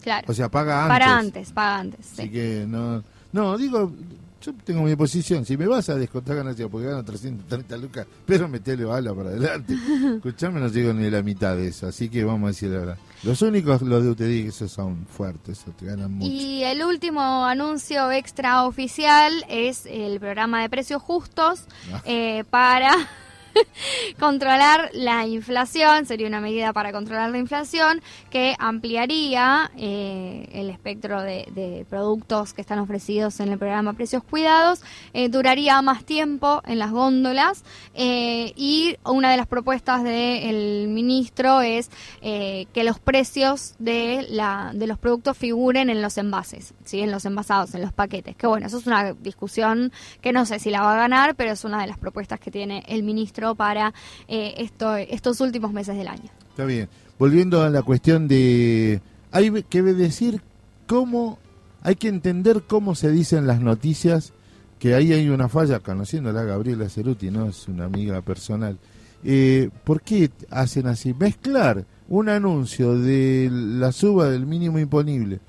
claro. 0.04 0.26
O 0.30 0.34
sea, 0.34 0.50
paga 0.50 0.84
antes. 0.84 0.90
Para 1.00 1.18
antes, 1.18 1.52
paga 1.54 1.78
antes. 1.80 2.06
sí. 2.06 2.22
Así 2.24 2.30
que 2.32 2.66
no. 2.68 3.04
No, 3.32 3.58
digo, 3.58 3.92
yo 4.46 4.54
tengo 4.64 4.84
mi 4.84 4.96
posición. 4.96 5.46
Si 5.46 5.58
me 5.58 5.68
vas 5.68 5.90
a 5.90 5.96
descontar 5.96 6.36
ganancias 6.36 6.68
porque 6.72 6.88
gano 6.88 7.04
330 7.04 7.78
lucas, 7.78 8.08
pero 8.26 8.48
metele 8.48 8.86
bala 8.86 9.14
para 9.14 9.30
adelante. 9.30 9.74
Escuchame, 10.18 10.60
no 10.60 10.68
llego 10.68 10.94
ni 10.94 11.10
la 11.10 11.22
mitad 11.22 11.56
de 11.56 11.68
eso. 11.70 11.88
Así 11.88 12.10
que 12.10 12.24
vamos 12.24 12.44
a 12.46 12.48
decir 12.52 12.70
la 12.70 12.80
verdad. 12.80 12.98
Los 13.24 13.42
únicos, 13.42 13.82
los 13.82 14.04
de 14.04 14.10
UTD, 14.12 14.48
esos 14.50 14.72
son 14.72 15.06
fuertes, 15.08 15.60
esos 15.60 15.76
te 15.78 15.86
ganan 15.86 16.12
mucho. 16.14 16.32
Y 16.32 16.64
el 16.64 16.84
último 16.84 17.46
anuncio 17.46 18.12
extraoficial 18.12 19.46
es 19.50 19.86
el 19.86 20.20
programa 20.20 20.62
de 20.62 20.70
precios 20.70 21.02
justos 21.02 21.62
Ah. 21.92 22.02
eh, 22.06 22.44
para 22.50 22.92
controlar 24.20 24.90
la 24.94 25.26
inflación, 25.26 26.06
sería 26.06 26.28
una 26.28 26.42
medida 26.42 26.74
para 26.74 26.92
controlar 26.92 27.30
la 27.30 27.38
inflación 27.38 28.02
que 28.30 28.56
ampliaría 28.60 29.72
eh, 29.78 30.48
el 30.52 30.70
espectro 30.70 31.22
de, 31.22 31.86
productos 31.90 32.54
que 32.54 32.62
están 32.62 32.80
ofrecidos 32.80 33.40
en 33.40 33.50
el 33.50 33.58
programa 33.58 33.94
Precios 33.94 34.24
Cuidados, 34.24 34.82
eh, 35.14 35.30
duraría 35.30 35.82
más 35.82 36.06
tiempo 36.06 36.62
en 36.66 36.80
las 36.80 36.92
góndolas 36.92 37.64
eh, 37.94 38.54
y 38.56 38.98
una 39.06 39.32
de 39.32 39.38
las 39.38 39.48
propuestas 39.48 40.04
del 40.04 40.88
ministro 40.88 41.62
es 41.62 41.90
que 42.22 42.84
los 42.84 43.00
precios 43.00 43.76
de, 43.80 44.26
la, 44.30 44.72
de 44.74 44.88
los 44.88 44.98
productos 44.98 45.38
figuren 45.38 45.90
en 45.90 46.02
los 46.02 46.18
envases, 46.18 46.74
¿sí? 46.84 47.02
en 47.02 47.12
los 47.12 47.26
envasados, 47.26 47.76
en 47.76 47.82
los 47.82 47.94
paquetes. 47.94 48.36
Que 48.36 48.48
bueno, 48.48 48.68
eso 48.68 48.78
es 48.78 48.88
una 48.88 49.14
discusión 49.14 49.92
que 50.22 50.34
no 50.34 50.46
sé 50.46 50.60
si 50.60 50.70
la 50.72 50.82
va 50.82 50.94
a 50.94 50.98
ganar, 50.98 51.36
pero 51.36 51.52
es 51.52 51.64
una 51.64 51.82
de 51.82 51.88
las 51.88 51.98
propuestas 51.98 52.40
que 52.40 52.52
tiene 52.52 52.84
el 52.88 53.04
ministro 53.04 53.45
para 53.54 53.94
eh, 54.28 54.56
esto, 54.58 54.96
estos 54.96 55.40
últimos 55.42 55.72
meses 55.72 55.96
del 55.96 56.08
año. 56.08 56.32
Está 56.50 56.66
bien. 56.66 56.90
Volviendo 57.20 57.62
a 57.62 57.70
la 57.70 57.84
cuestión 57.84 58.28
de... 58.28 59.02
Hay 59.32 59.64
que 59.64 59.84
decir 59.84 60.42
cómo... 60.88 61.38
Hay 61.84 61.96
que 61.96 62.08
entender 62.08 62.64
cómo 62.64 62.96
se 62.96 63.12
dicen 63.12 63.46
las 63.46 63.62
noticias, 63.62 64.34
que 64.80 64.96
ahí 64.96 65.14
hay 65.14 65.30
una 65.30 65.50
falla, 65.50 65.82
conociéndola 65.82 66.42
a 66.42 66.46
Gabriela 66.46 66.90
Ceruti, 66.90 67.30
¿no? 67.30 67.46
Es 67.48 67.68
una 67.68 67.86
amiga 67.86 68.22
personal. 68.22 68.80
Eh, 69.24 69.70
¿Por 69.84 70.02
qué 70.02 70.32
hacen 70.50 70.88
así? 70.88 71.14
Mezclar 71.14 71.86
un 72.08 72.30
anuncio 72.30 72.98
de 72.98 73.50
la 73.52 73.92
suba 73.92 74.30
del 74.30 74.48
mínimo 74.48 74.80
imponible 74.80 75.40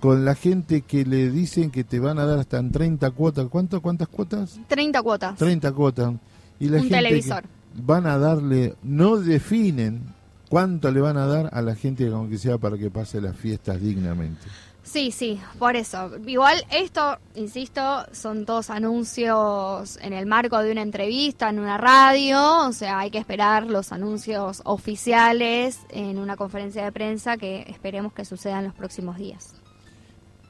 con 0.00 0.24
la 0.24 0.34
gente 0.34 0.82
que 0.82 1.04
le 1.04 1.30
dicen 1.30 1.70
que 1.70 1.84
te 1.84 1.98
van 1.98 2.18
a 2.18 2.24
dar 2.24 2.38
hasta 2.38 2.58
en 2.58 2.70
30 2.70 3.10
cuotas. 3.10 3.46
¿Cuánto, 3.50 3.80
¿Cuántas 3.80 4.08
cuotas? 4.08 4.58
30 4.68 5.02
cuotas. 5.02 5.36
30 5.36 5.72
cuotas. 5.72 6.14
Y 6.60 6.68
la 6.68 6.78
Un 6.78 6.82
gente 6.84 6.96
que 6.96 7.02
televisor. 7.02 7.44
van 7.74 8.06
a 8.06 8.18
darle, 8.18 8.74
no 8.82 9.16
definen 9.16 10.14
cuánto 10.48 10.90
le 10.90 11.00
van 11.00 11.16
a 11.16 11.26
dar 11.26 11.50
a 11.52 11.62
la 11.62 11.74
gente, 11.74 12.06
aunque 12.08 12.38
sea 12.38 12.58
para 12.58 12.76
que 12.78 12.90
pase 12.90 13.20
las 13.20 13.36
fiestas 13.36 13.80
dignamente. 13.80 14.46
Sí, 14.82 15.10
sí, 15.10 15.38
por 15.58 15.76
eso. 15.76 16.10
Igual 16.26 16.64
esto, 16.70 17.18
insisto, 17.34 18.06
son 18.12 18.46
todos 18.46 18.70
anuncios 18.70 19.98
en 20.00 20.14
el 20.14 20.24
marco 20.24 20.58
de 20.62 20.72
una 20.72 20.80
entrevista 20.80 21.50
en 21.50 21.58
una 21.58 21.76
radio, 21.76 22.66
o 22.66 22.72
sea, 22.72 23.00
hay 23.00 23.10
que 23.10 23.18
esperar 23.18 23.66
los 23.66 23.92
anuncios 23.92 24.62
oficiales 24.64 25.80
en 25.90 26.18
una 26.18 26.36
conferencia 26.36 26.84
de 26.84 26.92
prensa 26.92 27.36
que 27.36 27.66
esperemos 27.68 28.14
que 28.14 28.24
sucedan 28.24 28.64
los 28.64 28.72
próximos 28.72 29.18
días. 29.18 29.57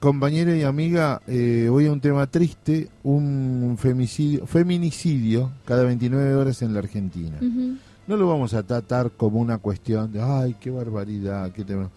Compañera 0.00 0.56
y 0.56 0.62
amiga, 0.62 1.20
eh, 1.26 1.66
voy 1.68 1.86
a 1.86 1.92
un 1.92 2.00
tema 2.00 2.26
triste, 2.28 2.88
un 3.02 3.76
femicidio, 3.78 4.46
feminicidio 4.46 5.50
cada 5.64 5.82
29 5.82 6.36
horas 6.36 6.62
en 6.62 6.72
la 6.72 6.78
Argentina. 6.78 7.36
No 8.06 8.16
lo 8.16 8.28
vamos 8.28 8.54
a 8.54 8.62
tratar 8.62 9.10
como 9.10 9.40
una 9.40 9.58
cuestión 9.58 10.12
de, 10.12 10.22
ay, 10.22 10.54
qué 10.60 10.70
barbaridad, 10.70 11.50
qué 11.52 11.64
tema. 11.64 11.90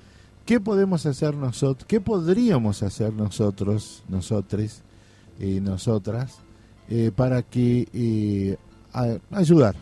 ¿Qué 0.45 0.59
podemos 0.59 1.05
hacer 1.05 1.35
nosotros? 1.35 1.85
¿Qué 1.87 2.01
podríamos 2.01 2.81
hacer 2.81 3.13
nosotros, 3.13 4.03
nosotres, 4.09 4.81
eh, 5.39 5.59
nosotras, 5.61 6.39
eh, 6.89 7.11
para 7.15 7.43
que 7.43 7.87
eh, 7.93 8.57
a- 8.93 9.17
ayudar? 9.37 9.75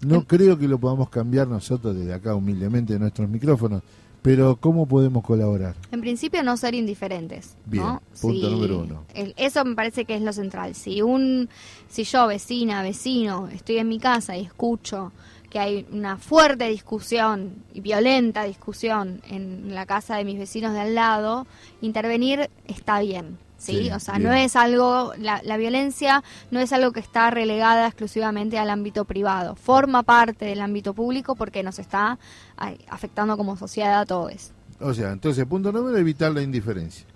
No 0.00 0.26
creo 0.26 0.58
que 0.58 0.66
lo 0.66 0.78
podamos 0.78 1.10
cambiar 1.10 1.46
nosotros 1.46 1.94
desde 1.94 2.14
acá 2.14 2.34
humildemente 2.34 2.94
de 2.94 2.98
nuestros 2.98 3.28
micrófonos, 3.28 3.82
pero 4.26 4.56
¿cómo 4.56 4.86
podemos 4.86 5.22
colaborar? 5.22 5.74
En 5.92 6.00
principio 6.00 6.42
no 6.42 6.56
ser 6.56 6.74
indiferentes. 6.74 7.56
Bien, 7.64 7.84
¿no? 7.84 8.02
punto 8.20 8.46
Si- 8.46 8.52
número 8.52 8.80
uno. 8.80 9.04
el- 9.14 9.34
eso 9.36 9.64
me 9.64 9.74
parece 9.76 10.04
que 10.04 10.14
es 10.16 10.22
lo 10.22 10.32
central. 10.32 10.74
Si 10.74 11.00
un, 11.00 11.48
si 11.88 12.02
yo 12.04 12.26
vecina, 12.26 12.82
vecino, 12.82 13.48
estoy 13.48 13.78
en 13.78 13.88
mi 13.88 13.98
casa 14.00 14.36
y 14.36 14.42
escucho 14.44 15.12
que 15.48 15.60
hay 15.60 15.86
una 15.92 16.16
fuerte 16.16 16.68
discusión 16.68 17.54
y 17.72 17.80
violenta 17.80 18.42
discusión 18.42 19.22
en 19.30 19.74
la 19.74 19.86
casa 19.86 20.16
de 20.16 20.24
mis 20.24 20.38
vecinos 20.38 20.72
de 20.72 20.80
al 20.80 20.94
lado, 20.96 21.46
intervenir 21.80 22.50
está 22.66 22.98
bien. 23.00 23.38
¿Sí? 23.66 23.84
Sí, 23.84 23.90
o 23.90 24.00
sea, 24.00 24.14
bien. 24.14 24.28
no 24.28 24.34
es 24.34 24.56
algo, 24.56 25.12
la, 25.18 25.40
la 25.44 25.56
violencia 25.56 26.22
no 26.50 26.60
es 26.60 26.72
algo 26.72 26.92
que 26.92 27.00
está 27.00 27.30
relegada 27.30 27.86
exclusivamente 27.86 28.58
al 28.58 28.70
ámbito 28.70 29.04
privado, 29.04 29.56
forma 29.56 30.02
parte 30.02 30.46
del 30.46 30.60
ámbito 30.60 30.94
público 30.94 31.34
porque 31.34 31.62
nos 31.62 31.78
está 31.78 32.18
ay, 32.56 32.78
afectando 32.88 33.36
como 33.36 33.56
sociedad 33.56 34.00
a 34.00 34.06
todos. 34.06 34.52
O 34.80 34.92
sea, 34.92 35.12
entonces, 35.12 35.44
punto 35.46 35.72
número, 35.72 35.96
evitar 35.96 36.32
la 36.32 36.42
indiferencia. 36.42 37.06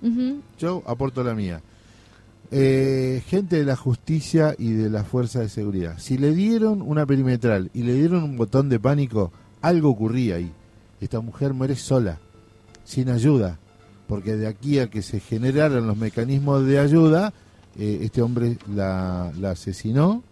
Yo 0.59 0.83
aporto 0.87 1.23
la 1.23 1.35
mía. 1.35 1.61
Eh, 2.53 3.23
gente 3.27 3.57
de 3.57 3.65
la 3.65 3.77
justicia 3.77 4.57
y 4.59 4.73
de 4.73 4.91
la 4.91 5.05
fuerza 5.05 5.41
de 5.41 5.49
seguridad. 5.49 5.99
Si 5.99 6.19
le 6.19 6.35
dieron 6.35 6.83
una 6.83 7.07
perimetral 7.07 7.71
y 7.75 7.83
le 7.83 7.95
dieron 7.95 8.25
un 8.25 8.37
botón 8.37 8.69
de 8.69 8.81
pánico, 8.81 9.31
algo 9.61 9.91
ocurría 9.91 10.37
ahí. 10.37 10.53
Esta 11.01 11.21
mujer 11.21 11.55
muere 11.55 11.77
sola, 11.77 12.19
sin 12.85 13.09
ayuda, 13.09 13.59
porque 14.11 14.35
de 14.37 14.49
aquí 14.49 14.81
a 14.81 14.91
que 14.91 15.03
se 15.03 15.20
generaran 15.20 15.87
los 15.87 15.97
mecanismos 15.97 16.66
de 16.66 16.81
ayuda, 16.81 17.32
eh, 17.78 18.01
este 18.03 18.20
hombre 18.23 18.59
la, 18.74 19.32
asesinó 19.49 20.24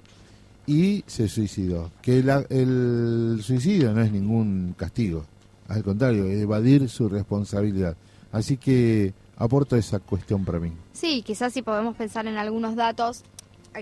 y 0.66 1.04
se 1.06 1.28
suicidó. 1.28 1.92
Que 2.02 2.18
el 2.18 3.38
suicidio 3.40 3.94
no 3.94 4.02
es 4.02 4.10
ningún 4.10 4.74
castigo, 4.76 5.24
al 5.68 5.84
contrario, 5.84 6.24
es 6.24 6.42
evadir 6.42 6.88
su 6.88 7.08
responsabilidad. 7.08 7.96
Así 8.32 8.56
que 8.56 9.12
aporto 9.36 9.76
esa 9.76 10.00
cuestión 10.00 10.44
para 10.44 10.58
mí. 10.58 10.72
Sí, 10.92 11.22
quizás 11.24 11.52
si 11.52 11.62
podemos 11.62 11.94
pensar 11.94 12.26
en 12.26 12.36
algunos 12.36 12.74
datos, 12.74 13.22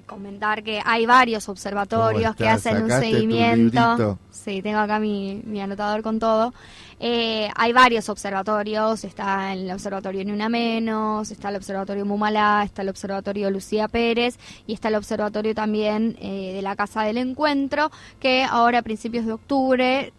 comentar 0.06 0.62
que 0.62 0.80
hay 0.84 1.06
varios 1.06 1.48
observatorios 1.48 2.34
¿Cómo 2.34 2.36
que 2.36 2.48
hacen 2.48 2.82
un 2.82 2.90
¿Sacaste 2.90 3.08
tu 3.08 3.14
seguimiento. 3.14 4.18
Sí, 4.30 4.62
tengo 4.62 4.78
acá 4.78 4.98
mi, 4.98 5.42
mi 5.44 5.60
anotador 5.60 6.02
con 6.02 6.18
todo. 6.18 6.52
Eh, 6.98 7.50
hay 7.54 7.72
varios 7.72 8.08
observatorios, 8.08 9.04
está 9.04 9.52
el 9.52 9.70
observatorio 9.70 10.24
Ni 10.24 10.32
Una 10.32 10.48
Menos, 10.48 11.30
está 11.30 11.50
el 11.50 11.56
observatorio 11.56 12.06
Mumalá, 12.06 12.62
está 12.64 12.82
el 12.82 12.88
observatorio 12.88 13.50
Lucía 13.50 13.86
Pérez 13.86 14.38
y 14.66 14.72
está 14.72 14.88
el 14.88 14.94
observatorio 14.94 15.54
también 15.54 16.16
eh, 16.20 16.54
de 16.54 16.62
la 16.62 16.74
Casa 16.74 17.02
del 17.02 17.18
Encuentro, 17.18 17.90
que 18.18 18.44
ahora 18.44 18.78
a 18.78 18.82
principios 18.82 19.26
de 19.26 19.32
octubre, 19.32 20.12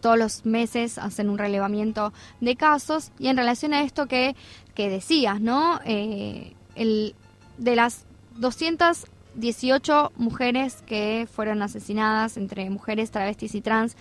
todos 0.00 0.18
los 0.18 0.46
meses 0.46 0.98
hacen 0.98 1.28
un 1.28 1.38
relevamiento 1.38 2.12
de 2.40 2.54
casos 2.54 3.10
y 3.18 3.26
en 3.26 3.36
relación 3.36 3.74
a 3.74 3.82
esto 3.82 4.06
que, 4.06 4.36
que 4.74 4.88
decías, 4.88 5.40
¿no? 5.40 5.80
Eh, 5.84 6.52
el, 6.76 7.14
de 7.58 7.76
las 7.76 8.04
218 8.40 10.12
mujeres 10.16 10.82
que 10.86 11.28
fueron 11.30 11.62
asesinadas 11.62 12.36
entre 12.36 12.68
mujeres, 12.70 13.10
travestis 13.10 13.54
y 13.54 13.60
trans, 13.60 13.96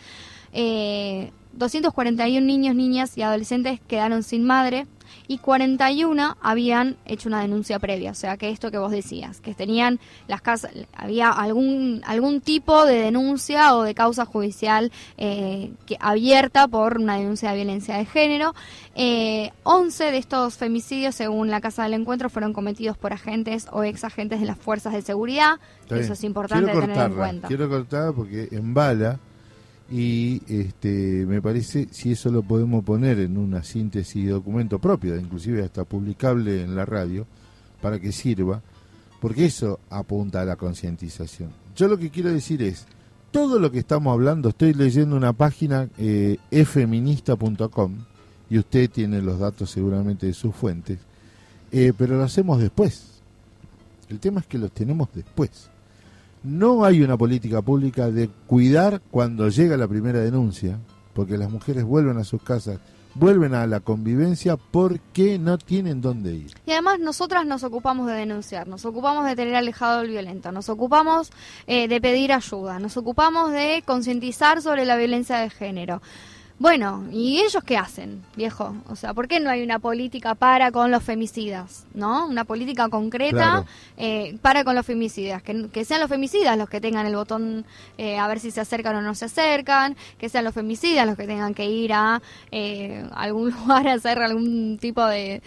eh, 0.54 1.32
241 1.54 2.46
niños, 2.46 2.76
niñas 2.76 3.18
y 3.18 3.22
adolescentes 3.22 3.80
quedaron 3.88 4.24
sin 4.24 4.46
madre 4.46 4.88
y 5.30 5.38
41 5.38 6.38
habían 6.42 6.98
hecho 7.06 7.30
una 7.30 7.42
denuncia 7.42 7.78
previa, 7.78 8.10
o 8.10 8.16
sea 8.16 8.36
que 8.36 8.50
esto 8.50 8.72
que 8.72 8.80
vos 8.80 8.92
decías, 8.92 9.40
que 9.40 9.54
tenían 9.54 10.00
las 10.28 10.42
casas, 10.42 10.72
había 10.92 11.30
algún 11.30 12.02
algún 12.04 12.42
tipo 12.42 12.84
de 12.84 12.96
denuncia 12.96 13.76
o 13.76 13.84
de 13.84 13.94
causa 13.94 14.26
judicial 14.26 14.92
eh, 15.18 15.72
que, 15.86 15.98
abierta 16.00 16.68
por 16.68 16.98
una 16.98 17.18
denuncia 17.18 17.52
de 17.52 17.58
violencia 17.58 17.96
de 17.98 18.06
género. 18.06 18.56
Eh, 18.96 19.52
11 19.62 20.06
de 20.12 20.18
estos 20.18 20.58
femicidios, 20.58 21.14
según 21.14 21.52
la 21.52 21.62
Casa 21.62 21.84
del 21.84 21.94
Encuentro, 21.94 22.32
fueron 22.32 22.52
cometidos 22.52 22.98
por 22.98 23.14
agentes 23.14 23.68
o 23.72 23.84
ex 23.84 24.04
agentes 24.04 24.40
de 24.40 24.48
las 24.48 24.58
fuerzas 24.58 24.94
de 24.94 25.04
seguridad. 25.04 25.60
Está 25.82 25.98
Eso 25.98 26.06
bien. 26.06 26.14
es 26.14 26.24
importante 26.24 26.72
Quiero 26.72 26.88
tener 26.88 27.06
en 27.06 27.14
cuenta. 27.16 27.48
Quiero 27.48 27.70
cortarla 27.70 28.14
porque 28.14 28.48
embala 28.52 29.20
y 29.92 30.42
este 30.48 31.26
me 31.26 31.42
parece 31.42 31.88
si 31.92 32.12
eso 32.12 32.30
lo 32.30 32.44
podemos 32.44 32.84
poner 32.84 33.20
en 33.20 33.38
una 33.38 33.64
síntesis 33.64 34.26
de 34.26 34.32
documento 34.32 34.80
propio, 34.80 35.18
inclusive 35.18 35.64
hasta 35.64 35.84
publicable 35.84 36.64
en 36.64 36.76
la 36.76 36.86
radio, 36.86 37.26
para 37.82 38.00
que 38.00 38.12
sirva, 38.12 38.62
porque 39.20 39.46
eso 39.46 39.80
apunta 39.90 40.42
a 40.42 40.46
la 40.46 40.56
concientización. 40.56 41.50
Yo 41.76 41.88
lo 41.88 41.98
que 41.98 42.10
quiero 42.10 42.32
decir 42.32 42.62
es, 42.62 42.86
todo 43.32 43.60
lo 43.60 43.72
que 43.72 43.80
estamos 43.80 44.12
hablando, 44.14 44.50
estoy 44.50 44.74
leyendo 44.74 45.16
una 45.16 45.34
página 45.34 45.90
eh, 45.98 46.38
efeminista.com 46.52 47.96
y 48.50 48.58
usted 48.58 48.90
tiene 48.90 49.22
los 49.22 49.40
datos 49.40 49.70
seguramente 49.70 50.26
de 50.26 50.34
sus 50.34 50.56
fuentes, 50.56 51.00
eh, 51.72 51.94
pero 51.98 52.18
lo 52.18 52.24
hacemos 52.24 52.60
después. 52.60 53.22
El 54.10 54.20
tema 54.20 54.40
es 54.42 54.48
que 54.48 54.58
los 54.58 54.72
tenemos 54.72 55.10
después. 55.14 55.70
No 56.44 56.86
hay 56.86 57.02
una 57.02 57.18
política 57.18 57.62
pública 57.62 58.10
de 58.10 58.30
cuidar 58.48 59.02
cuando 59.12 59.50
llega 59.50 59.76
la 59.76 59.90
primera 59.90 60.20
denuncia, 60.20 60.80
porque 61.14 61.38
las 61.38 61.52
mujeres 61.52 61.84
vuelven 61.84 62.18
a 62.18 62.24
sus 62.24 62.42
casas, 62.42 62.80
vuelven 63.16 63.54
a 63.54 63.68
la 63.68 63.82
convivencia 63.82 64.56
porque 64.56 65.38
no 65.38 65.58
tienen 65.58 66.00
dónde 66.00 66.34
ir. 66.34 66.52
Y 66.66 66.72
además 66.72 67.00
nosotras 67.00 67.46
nos 67.46 67.66
ocupamos 67.66 68.08
de 68.08 68.14
denunciar, 68.14 68.70
nos 68.70 68.86
ocupamos 68.86 69.26
de 69.26 69.36
tener 69.36 69.56
alejado 69.56 70.00
al 70.00 70.08
violento, 70.08 70.54
nos 70.54 70.70
ocupamos 70.70 71.30
eh, 71.68 71.90
de 71.90 72.00
pedir 72.00 72.32
ayuda, 72.32 72.80
nos 72.80 72.96
ocupamos 72.96 73.52
de 73.52 73.84
concientizar 73.86 74.62
sobre 74.62 74.86
la 74.86 74.96
violencia 74.96 75.40
de 75.40 75.50
género. 75.50 76.02
Bueno, 76.60 77.06
¿y 77.10 77.40
ellos 77.40 77.64
qué 77.64 77.78
hacen, 77.78 78.22
viejo? 78.36 78.76
O 78.90 78.98
sea, 78.98 79.14
¿por 79.14 79.30
qué 79.30 79.40
no 79.40 79.50
hay 79.50 79.64
una 79.64 79.80
política 79.80 80.36
para 80.36 80.72
con 80.74 80.92
los 80.92 81.02
femicidas? 81.02 81.86
¿No? 81.94 82.28
Una 82.28 82.44
política 82.44 82.90
concreta 82.90 83.32
Claro. 83.32 83.66
eh, 83.96 84.38
para 84.42 84.66
con 84.66 84.76
los 84.76 84.86
femicidas. 84.86 85.42
Que, 85.42 85.70
que 85.70 85.86
sean 85.86 86.02
los 86.02 86.10
femicidas 86.10 86.58
los 86.58 86.70
que 86.70 86.82
tengan 86.82 87.06
el 87.06 87.16
botón 87.16 87.66
eh, 87.98 88.18
a 88.20 88.28
ver 88.28 88.42
si 88.42 88.52
se 88.52 88.60
acercan 88.60 88.94
o 88.98 89.02
no 89.02 89.16
se 89.16 89.26
acercan. 89.26 89.96
Que 90.18 90.28
sean 90.28 90.44
los 90.44 90.54
femicidas 90.54 91.08
los 91.08 91.16
que 91.16 91.28
tengan 91.28 91.54
que 91.54 91.64
ir 91.66 91.94
a 91.94 92.22
eh, 92.52 93.08
algún 93.14 93.52
lugar 93.62 93.88
a 93.88 93.94
hacer 93.94 94.22
algún 94.22 94.78
tipo 94.82 95.06
de, 95.06 95.42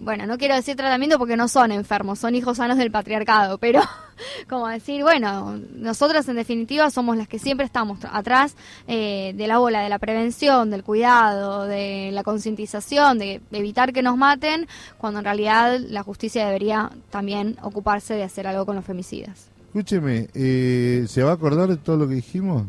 Bueno, 0.00 0.26
no 0.26 0.38
quiero 0.38 0.54
decir 0.54 0.76
tratamiento 0.76 1.18
porque 1.18 1.36
no 1.36 1.48
son 1.48 1.72
enfermos, 1.72 2.18
son 2.18 2.34
hijos 2.34 2.58
sanos 2.58 2.78
del 2.78 2.90
patriarcado. 2.90 3.58
Pero 3.58 3.80
como 4.48 4.68
decir, 4.68 5.02
bueno, 5.02 5.58
nosotras 5.74 6.28
en 6.28 6.36
definitiva 6.36 6.90
somos 6.90 7.16
las 7.16 7.28
que 7.28 7.38
siempre 7.38 7.66
estamos 7.66 7.98
atrás 8.10 8.56
eh, 8.86 9.34
de 9.36 9.46
la 9.46 9.58
bola 9.58 9.80
de 9.80 9.88
la 9.88 9.98
prevención, 9.98 10.70
del 10.70 10.84
cuidado, 10.84 11.64
de 11.64 12.10
la 12.12 12.22
concientización, 12.22 13.18
de 13.18 13.40
evitar 13.50 13.92
que 13.92 14.02
nos 14.02 14.16
maten, 14.16 14.66
cuando 14.98 15.18
en 15.18 15.24
realidad 15.24 15.78
la 15.78 16.02
justicia 16.02 16.46
debería 16.46 16.90
también 17.10 17.56
ocuparse 17.62 18.14
de 18.14 18.24
hacer 18.24 18.46
algo 18.46 18.66
con 18.66 18.76
los 18.76 18.84
femicidas. 18.84 19.52
Escúcheme, 19.74 20.28
eh, 20.34 21.06
¿se 21.08 21.22
va 21.22 21.30
a 21.30 21.32
acordar 21.34 21.70
de 21.70 21.78
todo 21.78 21.96
lo 21.96 22.06
que 22.06 22.16
dijimos? 22.16 22.64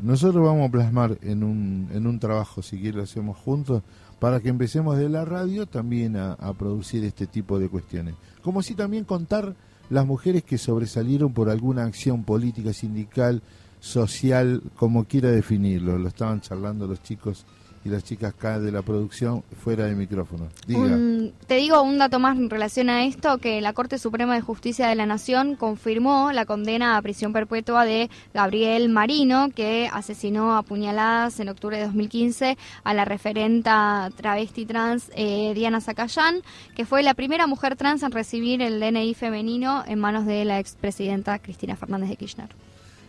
Nosotros 0.00 0.44
vamos 0.44 0.68
a 0.68 0.70
plasmar 0.70 1.18
en 1.22 1.42
un, 1.42 1.88
en 1.92 2.06
un 2.06 2.20
trabajo, 2.20 2.62
si 2.62 2.78
quiere 2.78 3.02
hacemos 3.02 3.36
juntos, 3.36 3.82
para 4.18 4.40
que 4.40 4.48
empecemos 4.48 4.96
de 4.96 5.08
la 5.08 5.24
radio 5.24 5.66
también 5.66 6.16
a, 6.16 6.32
a 6.34 6.52
producir 6.54 7.04
este 7.04 7.26
tipo 7.26 7.58
de 7.58 7.68
cuestiones. 7.68 8.14
Como 8.42 8.62
si 8.62 8.74
también 8.74 9.04
contar 9.04 9.54
las 9.90 10.06
mujeres 10.06 10.44
que 10.44 10.58
sobresalieron 10.58 11.32
por 11.32 11.50
alguna 11.50 11.84
acción 11.84 12.24
política, 12.24 12.72
sindical, 12.72 13.42
social, 13.80 14.62
como 14.76 15.04
quiera 15.04 15.30
definirlo. 15.30 15.98
Lo 15.98 16.08
estaban 16.08 16.40
charlando 16.40 16.86
los 16.86 17.02
chicos 17.02 17.44
y 17.84 17.90
las 17.90 18.02
chicas 18.02 18.32
acá 18.34 18.58
de 18.58 18.72
la 18.72 18.82
producción 18.82 19.42
fuera 19.62 19.84
de 19.84 19.94
micrófono. 19.94 20.48
Diga. 20.66 20.98
Te 21.46 21.56
digo 21.56 21.82
un 21.82 21.98
dato 21.98 22.18
más 22.18 22.36
en 22.36 22.48
relación 22.48 22.88
a 22.88 23.04
esto, 23.04 23.38
que 23.38 23.60
la 23.60 23.72
Corte 23.74 23.98
Suprema 23.98 24.34
de 24.34 24.40
Justicia 24.40 24.88
de 24.88 24.94
la 24.94 25.06
Nación 25.06 25.56
confirmó 25.56 26.32
la 26.32 26.46
condena 26.46 26.96
a 26.96 27.02
prisión 27.02 27.32
perpetua 27.32 27.84
de 27.84 28.10
Gabriel 28.32 28.88
Marino, 28.88 29.50
que 29.54 29.90
asesinó 29.92 30.56
a 30.56 30.62
puñaladas 30.62 31.38
en 31.40 31.50
octubre 31.50 31.76
de 31.76 31.84
2015 31.84 32.56
a 32.82 32.94
la 32.94 33.04
referenta 33.04 34.10
travesti 34.16 34.64
trans 34.64 35.10
eh, 35.14 35.52
Diana 35.54 35.80
Zacayán, 35.80 36.42
que 36.74 36.86
fue 36.86 37.02
la 37.02 37.14
primera 37.14 37.46
mujer 37.46 37.76
trans 37.76 38.02
en 38.02 38.12
recibir 38.12 38.62
el 38.62 38.80
DNI 38.80 39.14
femenino 39.14 39.84
en 39.86 39.98
manos 39.98 40.24
de 40.24 40.44
la 40.44 40.58
expresidenta 40.58 41.38
Cristina 41.38 41.76
Fernández 41.76 42.08
de 42.08 42.16
Kirchner. 42.16 42.48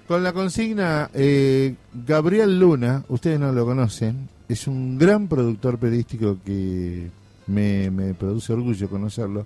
Con 0.07 0.23
la 0.23 0.33
consigna, 0.33 1.09
eh, 1.13 1.75
Gabriel 2.05 2.59
Luna, 2.59 3.03
ustedes 3.07 3.39
no 3.39 3.51
lo 3.51 3.65
conocen, 3.65 4.29
es 4.47 4.67
un 4.67 4.97
gran 4.97 5.27
productor 5.27 5.77
periodístico 5.77 6.37
que 6.45 7.09
me, 7.47 8.13
produce 8.13 8.53
orgullo 8.53 8.89
conocerlo, 8.89 9.45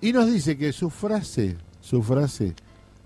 y 0.00 0.12
nos 0.12 0.30
dice 0.30 0.56
que 0.56 0.72
su 0.72 0.90
frase, 0.90 1.56
su 1.80 2.02
frase, 2.02 2.54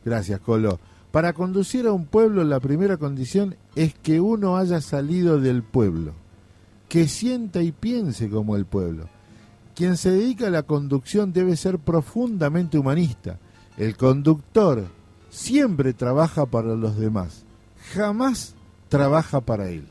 gracias 0.05 0.41
Colo, 0.41 0.79
para 1.11 1.33
conducir 1.33 1.87
a 1.87 1.93
un 1.93 2.07
pueblo 2.07 2.45
la 2.45 2.61
primera 2.61 2.97
condición 2.97 3.57
es 3.75 3.95
que 3.95 4.21
uno 4.21 4.57
haya 4.57 4.81
salido 4.81 5.41
del 5.41 5.63
pueblo, 5.63 6.13
que 6.89 7.09
sienta 7.09 7.63
y 7.63 7.73
piense 7.73 8.29
como 8.29 8.57
el 8.57 8.67
pueblo. 8.67 9.09
Quien 9.75 9.97
se 9.97 10.11
dedica 10.11 10.49
a 10.49 10.51
la 10.51 10.65
conducción 10.65 11.33
debe 11.33 11.57
ser 11.57 11.79
profundamente 11.79 12.79
humanista. 12.79 13.39
El 13.77 13.97
conductor 13.97 14.87
siempre 15.31 15.93
trabaja 15.93 16.47
para 16.47 16.75
los 16.75 16.99
demás, 16.99 17.45
jamás 17.95 18.55
trabaja 18.89 19.41
para 19.41 19.71
él. 19.71 19.87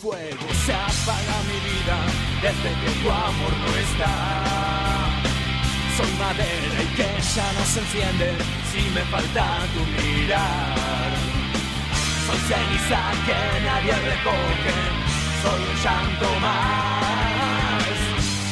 Fuego 0.00 0.46
se 0.64 0.72
apaga 0.72 1.36
mi 1.48 1.58
vida 1.68 1.96
desde 2.40 2.70
que 2.80 2.90
tu 3.00 3.10
amor 3.10 3.52
no 3.64 3.72
está. 3.84 4.12
Soy 5.96 6.12
madera 6.18 6.82
y 6.82 6.96
que 6.96 7.08
ya 7.34 7.52
no 7.52 7.64
se 7.66 7.80
enciende 7.80 8.28
si 8.70 8.80
me 8.94 9.02
falta 9.12 9.44
tu 9.74 9.82
mirar. 10.00 11.10
Soy 12.26 12.40
ceniza 12.48 13.00
que 13.26 13.38
nadie 13.66 13.94
recoge, 14.10 14.76
soy 15.42 15.60
un 15.68 15.76
llanto 15.84 16.28
más. 16.40 17.80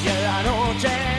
Y 0.05 0.09
en 0.09 0.23
la 0.23 0.43
noche 0.43 1.18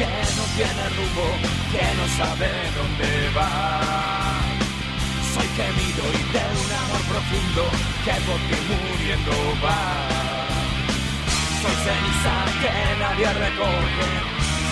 que 0.00 0.06
no 0.06 0.44
tiene 0.56 0.84
rumbo, 0.96 1.26
que 1.72 1.84
no 1.98 2.06
sabe 2.16 2.48
dónde 2.78 3.10
va. 3.36 4.40
Soy 5.34 5.48
gemido 5.58 6.02
y 6.18 6.22
de 6.34 6.44
un 6.62 6.70
amor 6.82 7.02
profundo 7.12 7.62
que 8.04 8.14
porque 8.28 8.56
muriendo 8.68 9.36
va. 9.62 9.80
Soy 11.60 11.76
ceniza 11.84 12.34
que 12.62 12.72
nadie 13.02 13.28
recoge, 13.44 14.08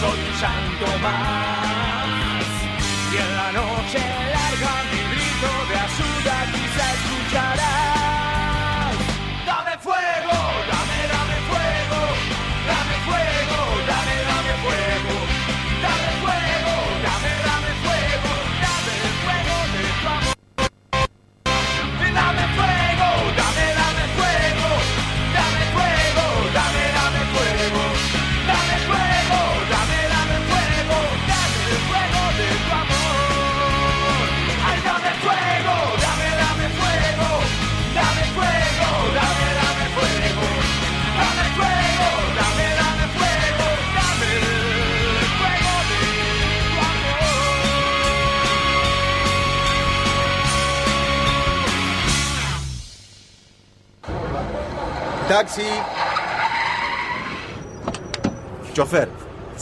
soy 0.00 0.18
un 0.28 0.34
llanto 0.40 0.98
más. 1.02 2.27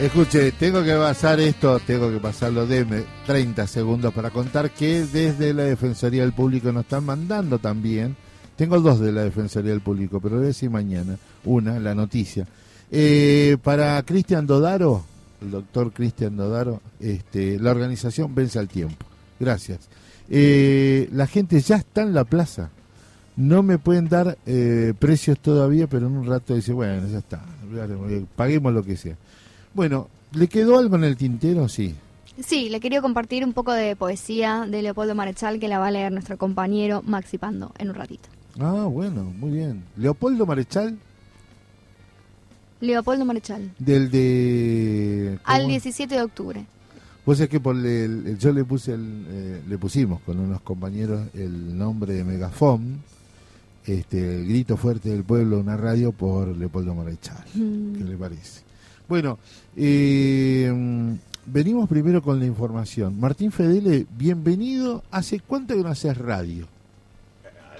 Escuche, 0.00 0.52
tengo 0.52 0.82
que 0.82 0.94
pasar 0.94 1.40
esto, 1.40 1.78
tengo 1.80 2.10
que 2.10 2.16
pasarlo 2.16 2.66
de 2.66 3.04
30 3.26 3.66
segundos 3.66 4.14
para 4.14 4.30
contar 4.30 4.70
que 4.70 5.04
desde 5.04 5.52
la 5.52 5.64
Defensoría 5.64 6.22
del 6.22 6.32
Público 6.32 6.72
nos 6.72 6.84
están 6.84 7.04
mandando 7.04 7.58
también 7.58 8.16
Tengo 8.56 8.80
dos 8.80 8.98
de 9.00 9.12
la 9.12 9.24
Defensoría 9.24 9.72
del 9.72 9.82
Público, 9.82 10.18
pero 10.18 10.36
voy 10.36 10.44
a 10.44 10.48
decir 10.48 10.70
mañana. 10.70 11.18
Una, 11.44 11.78
la 11.78 11.94
noticia. 11.94 12.46
Eh, 12.90 13.58
para 13.62 14.02
Cristian 14.02 14.46
Dodaro, 14.46 15.04
el 15.42 15.50
doctor 15.50 15.92
Cristian 15.92 16.34
Dodaro, 16.34 16.80
este, 16.98 17.58
la 17.58 17.70
organización 17.70 18.34
vence 18.34 18.58
al 18.58 18.68
tiempo. 18.68 19.04
Gracias. 19.38 19.80
Eh, 20.30 21.10
la 21.12 21.26
gente 21.26 21.60
ya 21.60 21.76
está 21.76 22.00
en 22.02 22.14
la 22.14 22.24
plaza. 22.24 22.70
No 23.36 23.62
me 23.62 23.76
pueden 23.76 24.08
dar 24.08 24.38
eh, 24.46 24.94
precios 24.98 25.38
todavía, 25.40 25.86
pero 25.88 26.06
en 26.06 26.16
un 26.16 26.26
rato 26.26 26.54
dice, 26.54 26.72
bueno, 26.72 27.06
ya 27.06 27.18
está, 27.18 27.42
paguemos 28.34 28.72
lo 28.72 28.82
que 28.82 28.96
sea. 28.96 29.16
Bueno, 29.74 30.08
¿le 30.32 30.48
quedó 30.48 30.78
algo 30.78 30.96
en 30.96 31.04
el 31.04 31.16
tintero? 31.16 31.68
Sí. 31.68 31.94
Sí, 32.44 32.68
le 32.70 32.80
quería 32.80 33.02
compartir 33.02 33.44
un 33.44 33.52
poco 33.52 33.72
de 33.72 33.96
poesía 33.96 34.66
de 34.68 34.82
Leopoldo 34.82 35.14
Marechal 35.14 35.60
que 35.60 35.68
la 35.68 35.78
va 35.78 35.88
a 35.88 35.90
leer 35.90 36.10
nuestro 36.12 36.38
compañero 36.38 37.02
Maxi 37.06 37.36
Pando 37.38 37.72
en 37.78 37.90
un 37.90 37.94
ratito. 37.94 38.28
Ah, 38.58 38.86
bueno, 38.90 39.24
muy 39.24 39.50
bien. 39.50 39.84
Leopoldo 39.96 40.46
Marechal, 40.46 40.98
Leopoldo 42.80 43.24
Marechal, 43.26 43.70
del 43.78 44.10
de... 44.10 45.38
al 45.44 45.58
¿cómo? 45.62 45.68
17 45.70 46.14
de 46.14 46.22
octubre. 46.22 46.64
Pues 47.24 47.38
es 47.40 47.48
que 47.50 47.60
por 47.60 47.76
el, 47.76 47.86
el- 47.86 48.38
yo 48.38 48.52
le 48.52 48.64
puse 48.64 48.94
el, 48.94 49.26
eh, 49.28 49.62
le 49.68 49.76
pusimos 49.78 50.20
con 50.22 50.38
unos 50.40 50.62
compañeros 50.62 51.28
el 51.34 51.76
nombre 51.76 52.14
de 52.14 52.24
Megafón, 52.24 53.02
este, 53.84 54.36
el 54.40 54.48
grito 54.48 54.78
fuerte 54.78 55.10
del 55.10 55.24
pueblo, 55.24 55.58
una 55.60 55.76
radio 55.76 56.12
por 56.12 56.56
Leopoldo 56.56 56.94
Marechal. 56.94 57.44
Mm. 57.54 57.96
¿Qué 57.98 58.04
le 58.04 58.16
parece? 58.16 58.62
Bueno, 59.10 59.40
eh, 59.76 60.72
venimos 61.46 61.88
primero 61.88 62.22
con 62.22 62.38
la 62.38 62.46
información. 62.46 63.18
Martín 63.18 63.50
Fedele, 63.50 64.06
bienvenido. 64.16 65.02
¿Hace 65.10 65.40
cuánto 65.40 65.74
que 65.74 65.80
no 65.82 65.88
haces 65.88 66.16
radio? 66.16 66.68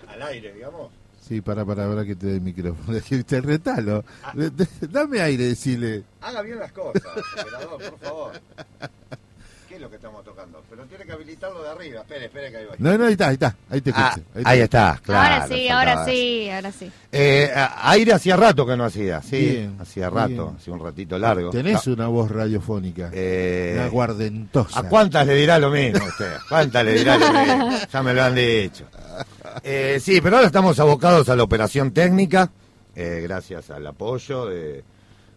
Al 0.08 0.22
aire, 0.22 0.52
digamos. 0.52 0.90
Sí, 1.22 1.40
para, 1.40 1.64
para, 1.64 1.86
para 1.88 2.04
que 2.04 2.16
te 2.16 2.26
dé 2.26 2.34
el 2.34 2.40
micrófono. 2.40 2.98
Te 3.28 3.40
retalo. 3.40 4.04
De- 4.34 4.50
Dame 4.90 5.20
aire, 5.20 5.44
decirle. 5.44 6.02
Haga 6.20 6.42
bien 6.42 6.58
las 6.58 6.72
cosas, 6.72 7.00
operador, 7.40 7.80
por 7.90 7.98
favor. 8.00 8.32
¿Qué 9.70 9.76
es 9.76 9.80
lo 9.82 9.88
que 9.88 9.96
estamos 9.96 10.24
tocando? 10.24 10.60
Pero 10.68 10.82
tiene 10.86 11.04
que 11.04 11.12
habilitarlo 11.12 11.62
de 11.62 11.70
arriba. 11.70 12.00
Espere, 12.00 12.24
espere 12.24 12.50
que 12.50 12.56
ahí 12.56 12.64
va. 12.64 12.74
No, 12.78 12.98
no, 12.98 13.04
ahí 13.06 13.12
está, 13.12 13.28
ahí 13.28 13.34
está. 13.34 13.56
Ahí 13.70 13.80
te 13.80 13.92
Ah, 13.94 14.16
ahí 14.42 14.60
está, 14.62 15.00
claro. 15.00 15.20
ahora 15.34 15.46
sí, 15.46 15.68
faltaba 15.68 15.78
ahora 15.92 16.04
sí, 16.04 16.50
ahora 16.50 16.72
sí. 16.72 16.92
Eh, 17.12 17.50
aire 17.82 18.12
hacía 18.12 18.36
rato 18.36 18.66
que 18.66 18.76
no 18.76 18.84
hacía, 18.84 19.22
sí. 19.22 19.36
Bien, 19.38 19.76
hacía 19.80 20.10
rato, 20.10 20.28
bien. 20.28 20.56
hacía 20.56 20.74
un 20.74 20.80
ratito 20.84 21.18
largo. 21.20 21.50
Tenés 21.50 21.86
No, 21.86 21.92
una 21.94 22.08
voz 22.08 22.32
radiofónica. 22.32 23.10
eh, 23.12 23.76
una 23.78 23.88
guardentosa. 23.90 24.80
¿A 24.80 24.82
cuántas 24.88 25.24
le 25.24 25.34
dirá 25.36 25.56
lo 25.60 25.70
mismo 25.70 26.04
usted? 26.04 26.32
¿Cuántas 26.48 26.84
le 26.84 26.92
dirá 26.94 27.16
lo 27.16 27.32
mismo? 27.32 27.70
Ya 27.92 28.02
me 28.02 28.12
lo 28.12 28.22
han 28.24 28.34
dicho. 28.34 28.86
Eh, 29.62 29.98
sí, 30.02 30.20
pero 30.20 30.34
ahora 30.36 30.46
estamos 30.48 30.80
abocados 30.80 31.28
a 31.28 31.36
la 31.36 31.44
operación 31.44 31.92
técnica, 31.92 32.50
eh, 32.96 33.20
gracias 33.22 33.70
al 33.70 33.86
apoyo 33.86 34.46
de, 34.46 34.82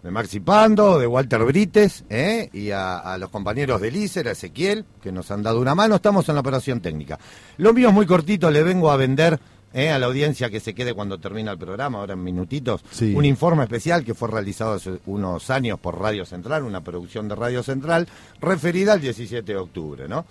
de 0.03 0.11
Maxi 0.11 0.41
Pando, 0.41 0.99
de 0.99 1.07
Walter 1.07 1.43
Brites, 1.45 2.03
eh, 2.09 2.49
y 2.51 2.71
a, 2.71 2.97
a 2.99 3.17
los 3.17 3.30
compañeros 3.30 3.80
de 3.81 3.89
Lícer, 3.89 4.27
a 4.27 4.31
Ezequiel, 4.31 4.84
que 5.01 5.11
nos 5.11 5.31
han 5.31 5.41
dado 5.43 5.61
una 5.61 5.73
mano. 5.75 5.95
Estamos 5.95 6.27
en 6.30 6.35
la 6.35 6.41
operación 6.41 6.81
técnica. 6.81 7.17
Lo 7.57 7.73
mío 7.73 7.88
es 7.88 7.93
muy 7.93 8.05
cortito, 8.05 8.51
le 8.51 8.63
vengo 8.63 8.91
a 8.91 8.97
vender 8.97 9.39
eh, 9.73 9.89
a 9.89 9.97
la 9.97 10.05
audiencia 10.07 10.49
que 10.49 10.59
se 10.59 10.75
quede 10.75 10.93
cuando 10.93 11.19
termina 11.19 11.51
el 11.51 11.57
programa, 11.57 11.99
ahora 11.99 12.13
en 12.13 12.23
minutitos, 12.23 12.84
Sí. 12.91 13.13
un 13.15 13.25
informe 13.25 13.63
especial 13.63 14.03
que 14.03 14.13
fue 14.13 14.30
realizado 14.30 14.73
hace 14.73 14.99
unos 15.05 15.49
años 15.49 15.80
por 15.80 15.99
Radio 15.99 16.25
Central, 16.25 16.63
una 16.63 16.81
producción 16.81 17.27
de 17.27 17.35
Radio 17.35 17.63
Central, 17.63 18.07
referida 18.41 18.93
al 18.93 19.01
17 19.01 19.51
de 19.53 19.57
octubre, 19.57 20.07
¿no? 20.07 20.25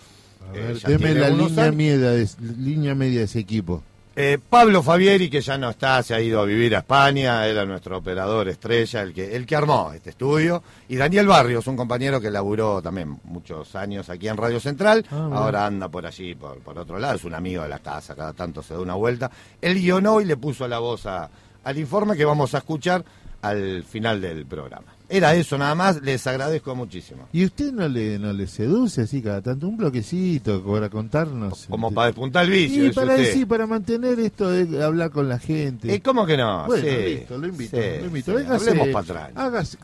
A 0.49 0.57
Eh, 0.57 0.61
ver, 0.61 0.79
deme 0.81 0.99
tiene 0.99 1.15
la 1.21 1.29
línea 1.31 1.73
media, 1.73 2.11
de, 2.11 2.29
línea 2.59 2.95
media 2.95 3.19
de 3.21 3.25
ese 3.25 3.39
equipo. 3.41 3.83
Eh, 4.15 4.39
Pablo 4.51 4.83
Fabieri, 4.83 5.31
que 5.31 5.41
ya 5.41 5.57
no 5.57 5.71
está, 5.71 6.03
se 6.03 6.15
ha 6.15 6.21
ido 6.21 6.41
a 6.41 6.45
vivir 6.45 6.77
a 6.77 6.81
España, 6.81 7.47
era 7.47 7.65
nuestro 7.65 7.97
operador 7.97 8.47
estrella, 8.49 9.01
el 9.01 9.15
que, 9.15 9.35
el 9.35 9.47
que 9.47 9.57
armó 9.57 9.91
este 9.95 10.11
estudio. 10.11 10.63
Y 10.89 10.97
Daniel 10.97 11.27
Barrios, 11.27 11.67
un 11.67 11.77
compañero 11.77 12.21
que 12.21 12.31
laburó 12.31 12.83
también 12.83 13.19
muchos 13.25 13.75
años 13.75 14.11
aquí 14.11 14.29
en 14.29 14.37
Radio 14.37 14.61
Central, 14.61 15.07
Ah, 15.11 15.17
bueno. 15.17 15.37
ahora 15.39 15.65
anda 15.67 15.89
por 15.89 16.05
allí, 16.05 16.35
por, 16.35 16.59
por 16.59 16.79
otro 16.79 16.99
lado, 16.99 17.15
es 17.15 17.25
un 17.25 17.35
amigo 17.35 17.63
de 17.63 17.71
la 17.71 17.79
casa, 17.79 18.15
cada 18.15 18.35
tanto 18.35 18.63
se 18.63 18.75
da 18.75 18.81
una 18.81 18.95
vuelta. 18.95 19.31
Él 19.63 19.75
guionó 19.81 20.21
y 20.21 20.27
le 20.27 20.37
puso 20.37 20.69
la 20.69 20.79
voz 20.79 21.07
a- 21.07 21.31
al 21.65 21.79
informe 21.79 22.15
que 22.15 22.27
vamos 22.27 22.55
a 22.55 22.59
escuchar 22.59 23.03
al 23.41 23.83
final 23.83 24.21
del 24.21 24.45
programa. 24.45 24.95
Era 25.15 25.35
eso 25.35 25.59
nada 25.59 25.75
más, 25.75 26.01
les 26.01 26.27
agradezco 26.27 26.75
muchísimo. 26.75 27.29
¿Y 27.33 27.45
usted 27.45 27.71
no 27.71 27.87
le, 27.87 28.19
no 28.19 28.33
le 28.33 28.47
seduce 28.47 29.03
así 29.03 29.21
cada 29.21 29.43
tanto? 29.43 29.69
Un 29.69 29.77
bloquecito 29.77 30.63
para 30.65 30.89
contarnos. 30.89 31.67
Como 31.69 31.93
para 31.93 32.07
despuntar 32.07 32.45
el 32.47 32.51
vicio, 32.51 32.75
Sí, 32.77 32.81
dice 32.89 32.95
para, 32.95 33.13
usted. 33.13 33.27
decir, 33.27 33.47
para 33.47 33.67
mantener 33.67 34.19
esto 34.21 34.51
de 34.51 34.83
hablar 34.83 35.11
con 35.11 35.29
la 35.29 35.39
gente. 35.39 35.93
Eh, 35.95 36.01
¿Cómo 36.01 36.25
que 36.25 36.37
no? 36.39 36.65
Bueno, 36.67 36.83
Sí, 36.83 37.15
listo, 37.15 37.37
lo 37.37 37.47
invito, 37.47 37.77
sí, 37.77 37.83
lo 38.01 38.07
invito. 38.07 38.39
sí, 38.39 38.47
hablemos 38.49 38.89
patraña. 38.89 39.35
hágase- 39.35 39.77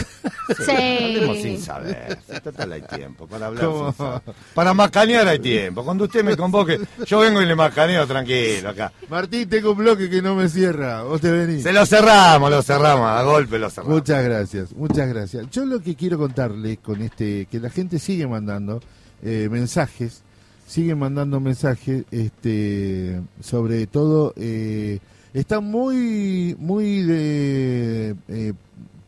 Sí. 0.64 0.70
Hablemos 0.72 1.36
sin 1.38 1.60
saber. 1.60 2.18
Total 2.42 2.72
hay 2.72 2.80
tiempo 2.82 3.26
para 3.26 3.46
hablar 3.48 3.64
sin 3.70 3.92
saber. 3.94 4.22
Para 4.54 4.72
macanear 4.72 5.28
hay 5.28 5.38
tiempo. 5.40 5.84
Cuando 5.84 6.04
usted 6.04 6.24
me 6.24 6.36
convoque, 6.38 6.80
yo 7.06 7.18
vengo 7.20 7.42
y 7.42 7.46
le 7.46 7.54
macaneo 7.54 8.06
tranquilo 8.06 8.70
acá. 8.70 8.90
Martín, 9.10 9.46
tengo 9.46 9.72
un 9.72 9.78
bloque 9.78 10.08
que 10.08 10.22
no 10.22 10.34
me 10.34 10.48
cierra. 10.48 11.02
Vos 11.02 11.20
te 11.20 11.30
venís. 11.30 11.62
Se 11.62 11.72
lo 11.72 11.84
cerramos, 11.84 12.50
lo 12.50 12.62
cerramos, 12.62 13.06
a 13.10 13.22
golpe 13.24 13.58
lo 13.58 13.68
cerramos. 13.68 13.94
Muchas 13.98 14.24
gracias, 14.24 14.72
muchas 14.72 14.96
gracias. 15.08 15.17
Yo 15.50 15.66
lo 15.66 15.80
que 15.80 15.94
quiero 15.94 16.18
contarles 16.18 16.78
con 16.78 17.00
este, 17.02 17.46
que 17.46 17.58
la 17.60 17.70
gente 17.70 17.98
sigue 17.98 18.26
mandando 18.26 18.80
eh, 19.22 19.48
mensajes, 19.50 20.22
sigue 20.66 20.94
mandando 20.94 21.40
mensajes, 21.40 22.04
este, 22.10 23.20
sobre 23.40 23.86
todo, 23.86 24.32
eh, 24.36 24.98
está 25.34 25.60
muy, 25.60 26.54
muy 26.58 27.02
de, 27.02 28.14
eh, 28.28 28.52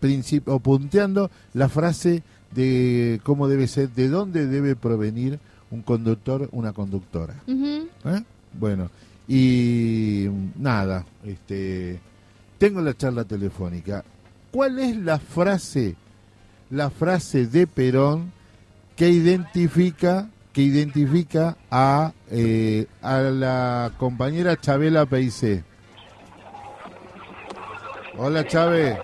princip- 0.01 0.47
o 0.49 0.59
punteando 0.59 1.31
la 1.55 1.69
frase 1.69 2.23
de 2.55 3.21
cómo 3.23 3.47
debe 3.47 3.69
ser, 3.69 3.91
de 3.91 4.09
dónde 4.09 4.47
debe 4.47 4.75
provenir 4.75 5.39
un 5.71 5.83
conductor, 5.83 6.49
una 6.53 6.73
conductora. 6.73 7.35
¿Eh? 8.05 8.23
Bueno, 8.59 8.91
y 9.29 10.27
nada, 10.59 11.07
este, 11.25 12.01
tengo 12.59 12.81
la 12.81 12.97
charla 12.97 13.25
telefónica. 13.25 14.03
¿Cuál 14.53 14.79
es 14.81 14.97
la 14.97 15.19
frase, 15.19 15.97
la 16.71 16.91
frase 16.91 17.47
de 17.47 17.67
Perón 17.67 18.33
que 18.97 19.09
identifica, 19.09 20.29
que 20.53 20.63
identifica 20.63 21.57
a, 21.71 22.13
eh, 22.31 22.87
a 23.03 23.19
la 23.19 23.93
compañera 23.99 24.57
Chabela 24.61 25.07
Peicé? 25.07 25.65
Hola 28.19 28.47
Chave. 28.47 29.01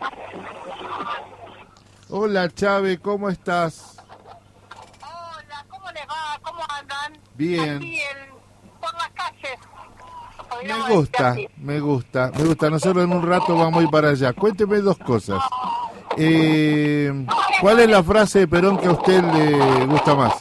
Hola 2.08 2.48
Chave, 2.50 2.98
¿cómo 2.98 3.28
estás? 3.30 3.96
Hola, 5.00 5.64
¿cómo 5.68 5.90
les 5.92 6.02
va? 6.06 6.40
¿Cómo 6.42 6.60
andan? 6.68 7.20
Bien. 7.34 7.76
Aquí 7.76 8.00
en- 8.00 8.80
por 8.80 8.92
las 8.94 9.08
calles. 9.10 9.58
Me 10.64 10.94
gusta, 10.94 11.36
me 11.56 11.80
gusta, 11.80 12.30
me 12.34 12.44
gusta. 12.44 12.70
Nosotros 12.70 13.04
en 13.04 13.12
un 13.12 13.26
rato 13.26 13.56
vamos 13.56 13.80
a 13.80 13.82
ir 13.84 13.90
para 13.90 14.10
allá. 14.10 14.32
Cuénteme 14.32 14.78
dos 14.78 14.98
cosas. 14.98 15.42
Eh, 16.16 17.12
¿Cuál 17.60 17.80
es 17.80 17.88
la 17.88 18.02
frase 18.02 18.40
de 18.40 18.48
Perón 18.48 18.78
que 18.78 18.86
a 18.86 18.92
usted 18.92 19.22
le 19.22 19.86
gusta 19.86 20.14
más? 20.14 20.34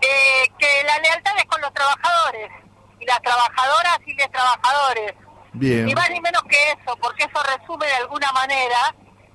Eh, 0.00 0.48
que 0.58 0.66
la 0.86 0.98
lealtad 0.98 1.32
es 1.38 1.44
con 1.46 1.60
los 1.60 1.72
trabajadores 1.72 2.50
y 2.98 3.06
las 3.06 3.22
trabajadoras 3.22 3.98
y 4.06 4.14
los 4.14 4.30
trabajadores. 4.30 5.14
Bien. 5.52 5.86
Ni 5.86 5.94
más 5.94 6.10
ni 6.10 6.20
menos 6.20 6.42
que 6.44 6.56
eso, 6.70 6.96
porque 7.00 7.24
eso 7.24 7.42
resume 7.56 7.86
de 7.86 7.94
alguna 7.94 8.32
manera 8.32 8.94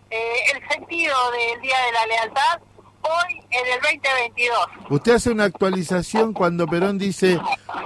eh, 0.09 0.39
el 0.53 0.67
sentido 0.69 1.15
del 1.31 1.61
Día 1.61 1.77
de 1.85 1.91
la 1.91 2.05
Lealtad 2.07 2.59
hoy 3.07 3.41
en 3.51 3.65
el 3.73 3.81
2022. 3.81 4.57
Usted 4.89 5.15
hace 5.15 5.31
una 5.31 5.45
actualización 5.45 6.33
cuando 6.33 6.67
Perón 6.67 6.97
dice, 6.97 7.39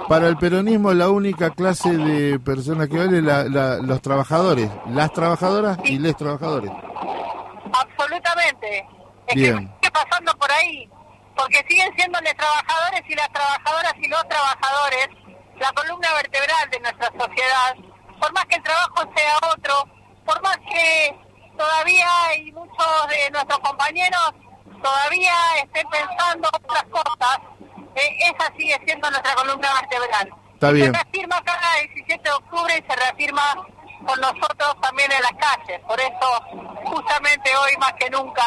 para 0.08 0.28
el 0.28 0.36
peronismo 0.36 0.92
la 0.92 1.08
única 1.10 1.50
clase 1.50 1.90
de 1.96 2.38
personas 2.40 2.88
que 2.88 2.98
vale 2.98 3.22
la- 3.22 3.44
la- 3.44 3.76
los 3.78 4.00
trabajadores, 4.02 4.70
las 4.88 5.12
trabajadoras 5.12 5.78
y 5.84 5.98
les 5.98 6.16
trabajadores. 6.16 6.70
Absolutamente. 7.72 8.86
Es 9.28 9.34
Bien. 9.34 9.68
que 9.68 9.86
sigue 9.88 9.90
pasando 9.92 10.32
por 10.36 10.50
ahí, 10.52 10.88
porque 11.36 11.64
siguen 11.68 11.90
siendo 11.96 12.20
los 12.20 12.34
trabajadores 12.34 13.02
y 13.08 13.14
las 13.14 13.28
trabajadoras 13.32 13.94
y 13.98 14.08
los 14.08 14.28
trabajadores 14.28 15.08
la 15.58 15.72
columna 15.72 16.08
vertebral 16.14 16.70
de 16.70 16.80
nuestra 16.80 17.06
sociedad. 17.18 17.74
Por 18.20 18.32
más 18.32 18.44
que 18.46 18.56
el 18.56 18.62
trabajo 18.62 19.02
sea 19.16 19.36
otro, 19.54 19.74
por 20.24 20.42
más 20.42 20.56
que 20.58 21.14
todavía 21.56 22.06
hay 22.28 22.50
muchos 22.52 22.86
de 23.08 23.30
nuestros 23.30 23.58
compañeros 23.60 24.32
todavía 24.82 25.32
estén 25.62 25.86
pensando 25.88 26.48
otras 26.52 26.84
cosas, 26.84 27.38
eh, 27.94 28.18
esa 28.30 28.52
sigue 28.56 28.78
siendo 28.84 29.10
nuestra 29.10 29.34
columna 29.34 29.68
vertebral. 29.80 30.30
Está 30.54 30.70
bien. 30.70 30.86
Se 30.86 30.92
reafirma 30.92 31.42
cada 31.42 31.76
17 31.94 32.22
de 32.22 32.30
octubre 32.30 32.74
y 32.78 32.90
se 32.90 32.96
reafirma 32.96 33.42
con 34.06 34.20
nosotros 34.20 34.76
también 34.80 35.10
en 35.12 35.22
las 35.22 35.32
calles. 35.32 35.80
Por 35.86 36.00
eso, 36.00 36.84
justamente 36.84 37.50
hoy 37.56 37.76
más 37.78 37.92
que 37.94 38.10
nunca, 38.10 38.42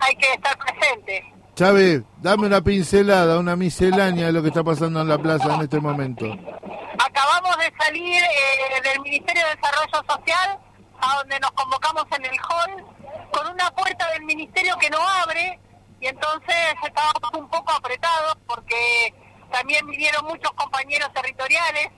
hay 0.00 0.14
que 0.16 0.32
estar 0.32 0.56
presente. 0.58 1.32
Chávez, 1.54 2.02
dame 2.18 2.46
una 2.46 2.60
pincelada, 2.60 3.38
una 3.38 3.54
miscelánea 3.54 4.26
de 4.26 4.32
lo 4.32 4.42
que 4.42 4.48
está 4.48 4.64
pasando 4.64 5.00
en 5.02 5.08
la 5.08 5.18
plaza 5.18 5.54
en 5.54 5.62
este 5.62 5.78
momento. 5.80 6.26
Acabamos 6.26 7.56
de 7.58 7.72
salir 7.78 8.22
eh, 8.22 8.80
del 8.82 9.00
Ministerio 9.00 9.42
de 9.46 9.54
Desarrollo 9.54 10.04
Social, 10.08 10.58
a 11.00 11.16
donde 11.18 11.38
nos 11.38 11.50
convocamos 11.52 12.04
en 12.18 12.24
el 12.24 12.38
hall, 12.40 12.84
con 13.30 13.46
una 13.52 13.70
puerta 13.70 14.10
del 14.12 14.24
ministerio 14.24 14.76
que 14.78 14.90
no 14.90 14.98
abre, 15.22 15.60
y 16.04 16.08
entonces 16.08 16.54
estábamos 16.84 17.30
un 17.32 17.48
poco 17.48 17.72
apretados 17.72 18.36
porque 18.46 19.14
también 19.50 19.86
vinieron 19.86 20.26
muchos 20.26 20.52
compañeros 20.52 21.10
territoriales 21.14 21.88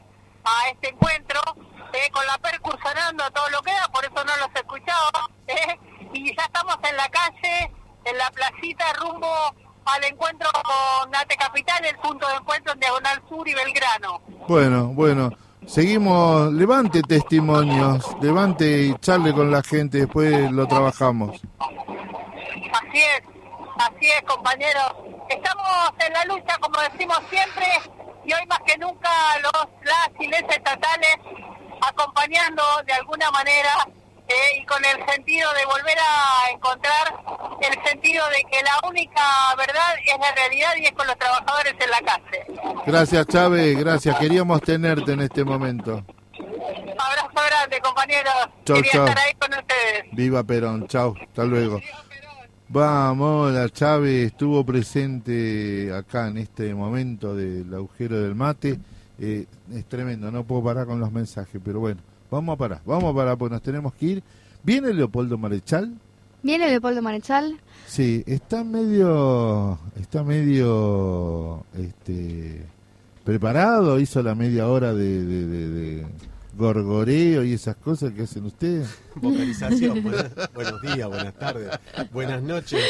a 0.44 0.68
este 0.68 0.90
encuentro, 0.90 1.40
eh, 1.92 2.08
con 2.12 2.24
la 2.24 2.38
percursionando 2.38 3.24
a 3.24 3.30
todo 3.32 3.50
lo 3.50 3.60
que 3.62 3.72
da, 3.72 3.88
por 3.92 4.04
eso 4.04 4.14
no 4.14 4.36
los 4.36 4.54
escuchaba, 4.54 5.28
eh, 5.48 5.76
y 6.12 6.36
ya 6.36 6.44
estamos 6.44 6.76
en 6.88 6.96
la 6.96 7.08
calle, 7.08 7.72
en 8.04 8.16
la 8.16 8.30
placita, 8.30 8.92
rumbo 8.92 9.26
al 9.86 10.04
encuentro 10.04 10.50
con 10.52 11.10
Nate 11.10 11.36
Capital, 11.36 11.84
el 11.84 11.96
punto 11.96 12.28
de 12.28 12.34
encuentro 12.36 12.74
en 12.74 12.78
Diagonal 12.78 13.22
Sur 13.28 13.48
y 13.48 13.54
Belgrano. 13.54 14.20
Bueno, 14.46 14.86
bueno. 14.88 15.30
Seguimos, 15.66 16.52
levante 16.52 17.02
testimonios, 17.02 18.06
levante 18.22 18.82
y 18.82 18.94
charle 19.00 19.34
con 19.34 19.50
la 19.50 19.64
gente, 19.64 19.98
después 19.98 20.52
lo 20.52 20.64
trabajamos. 20.68 21.40
Así 21.58 22.98
es, 22.98 23.35
así 23.78 24.06
es, 24.10 24.22
compañeros. 24.22 24.92
Estamos 25.28 25.90
en 25.98 26.12
la 26.12 26.24
lucha, 26.24 26.56
como 26.60 26.80
decimos 26.80 27.18
siempre, 27.30 27.66
y 28.24 28.32
hoy 28.32 28.46
más 28.46 28.60
que 28.66 28.76
nunca 28.78 29.10
los 29.42 29.66
las 29.84 30.10
les 30.18 30.56
estatales 30.56 31.16
acompañando 31.80 32.62
de 32.86 32.92
alguna 32.94 33.30
manera 33.30 33.86
eh, 34.28 34.58
y 34.60 34.64
con 34.66 34.84
el 34.84 35.06
sentido 35.06 35.52
de 35.52 35.64
volver 35.66 35.96
a 35.98 36.50
encontrar 36.50 37.14
el 37.60 37.88
sentido 37.88 38.24
de 38.30 38.42
que 38.50 38.62
la 38.62 38.88
única 38.88 39.54
verdad 39.56 39.94
es 40.04 40.18
la 40.18 40.32
realidad 40.32 40.70
y 40.78 40.86
es 40.86 40.92
con 40.92 41.06
los 41.06 41.16
trabajadores 41.18 41.74
en 41.78 41.90
la 41.90 42.00
calle. 42.00 42.82
Gracias 42.86 43.26
Chávez, 43.26 43.78
gracias. 43.78 44.18
Queríamos 44.18 44.60
tenerte 44.62 45.12
en 45.12 45.20
este 45.20 45.44
momento. 45.44 46.04
Abrazo 46.98 47.46
grande, 47.46 47.80
compañeros. 47.80 48.34
Chau, 48.64 48.76
Quería 48.76 48.92
chau. 48.92 49.06
estar 49.06 49.24
ahí 49.24 49.34
con 49.34 49.50
ustedes. 49.52 50.04
Viva 50.12 50.42
Perón, 50.42 50.88
chao, 50.88 51.14
hasta 51.20 51.44
luego. 51.44 51.80
Vamos, 52.68 53.52
la 53.52 53.68
Chávez 53.68 54.26
estuvo 54.32 54.64
presente 54.66 55.92
acá 55.94 56.28
en 56.28 56.38
este 56.38 56.74
momento 56.74 57.34
del 57.36 57.72
agujero 57.72 58.20
del 58.20 58.34
mate. 58.34 58.78
Eh, 59.20 59.46
es 59.72 59.84
tremendo, 59.86 60.30
no 60.32 60.44
puedo 60.44 60.64
parar 60.64 60.86
con 60.86 60.98
los 60.98 61.12
mensajes, 61.12 61.60
pero 61.64 61.78
bueno, 61.80 62.00
vamos 62.30 62.54
a 62.54 62.56
parar, 62.58 62.80
vamos 62.84 63.12
a 63.12 63.16
parar, 63.16 63.38
pues 63.38 63.52
nos 63.52 63.62
tenemos 63.62 63.94
que 63.94 64.06
ir. 64.06 64.22
¿Viene 64.64 64.92
Leopoldo 64.92 65.38
Marechal? 65.38 65.94
¿Viene 66.42 66.68
Leopoldo 66.68 67.00
Marechal? 67.02 67.56
Sí, 67.86 68.24
está 68.26 68.64
medio, 68.64 69.78
está 70.00 70.24
medio, 70.24 71.64
este, 71.78 72.62
preparado, 73.24 73.98
hizo 74.00 74.22
la 74.24 74.34
media 74.34 74.66
hora 74.68 74.92
de, 74.92 75.24
de- 75.24 75.46
de- 75.46 75.68
de 75.68 76.06
gorgoreo 76.56 77.44
y 77.44 77.52
esas 77.52 77.76
cosas 77.76 78.12
que 78.12 78.22
hacen 78.22 78.44
ustedes. 78.46 78.88
Vocalización. 79.16 80.02
buenas- 80.02 80.30
buenos 80.54 80.82
días, 80.82 81.08
buenas 81.08 81.34
tardes, 81.34 81.70
buenas 82.12 82.42
noches. 82.42 82.80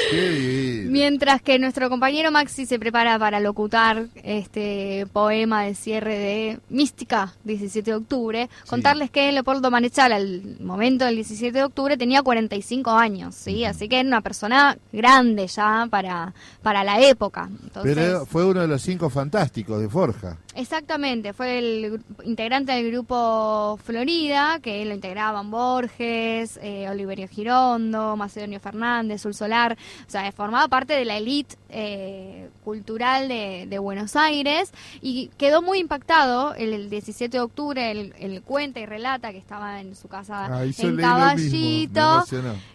Mientras 0.89 1.41
que 1.43 1.59
nuestro 1.59 1.89
compañero 1.89 2.31
Maxi 2.33 2.67
se 2.67 2.79
prepara 2.79 3.19
para 3.19 3.39
locutar 3.41 4.07
este 4.25 5.07
poema 5.13 5.65
de 5.65 5.75
cierre 5.75 6.19
de 6.19 6.59
Mística, 6.69 7.33
17 7.45 7.91
de 7.91 7.97
octubre, 7.97 8.51
contarles 8.69 9.11
que 9.11 9.31
Leopoldo 9.31 9.71
Manechal 9.71 10.13
al 10.13 10.57
momento 10.61 11.05
del 11.05 11.15
17 11.17 11.57
de 11.59 11.65
octubre 11.65 11.97
tenía 11.97 12.23
45 12.23 12.91
años, 12.91 13.35
¿sí? 13.35 13.65
Así 13.65 13.89
que 13.89 14.01
era 14.01 14.09
una 14.09 14.21
persona 14.21 14.77
grande 14.93 15.47
ya 15.47 15.87
para, 15.91 16.35
para 16.63 16.83
la 16.83 17.01
época. 17.01 17.49
Entonces, 17.63 17.95
Pero 17.95 18.27
fue 18.27 18.45
uno 18.45 18.61
de 18.63 18.69
los 18.69 18.83
cinco 18.83 19.11
fantásticos 19.11 19.81
de 19.81 19.89
Forja. 19.89 20.39
Exactamente, 20.55 21.33
fue 21.33 21.59
el 21.59 22.01
integrante 22.25 22.73
del 22.73 22.91
grupo 22.91 23.56
Florida, 23.83 24.59
que 24.61 24.85
lo 24.85 24.95
integraban 24.95 25.51
Borges, 25.51 26.59
eh, 26.63 26.89
Oliverio 26.89 27.29
Girondo, 27.29 28.17
Macedonio 28.17 28.61
Fernández, 28.61 29.23
Sul 29.23 29.35
Solar, 29.35 29.77
o 30.07 30.11
sea, 30.11 30.31
formaba 30.33 30.69
parte 30.69 30.95
de 30.95 31.05
la 31.05 31.17
élite 31.17 31.57
eh, 31.69 32.49
cultural 32.65 33.29
de, 33.29 33.67
de 33.69 33.79
Buenos 33.79 34.17
Aires 34.17 34.73
y 35.03 35.29
quedó 35.37 35.63
muy 35.63 35.79
impactado 35.79 36.55
el, 36.55 36.73
el 36.73 36.91
17 36.91 37.37
de 37.37 37.41
octubre, 37.43 37.91
él, 37.91 38.15
él 38.19 38.43
cuenta 38.43 38.81
y 38.81 38.87
relata 38.87 39.33
que 39.33 39.39
estaba 39.39 39.81
en 39.81 39.95
su 39.95 40.09
casa 40.09 40.47
Ah, 40.47 40.65
en 40.65 40.97
Caballito 40.97 42.25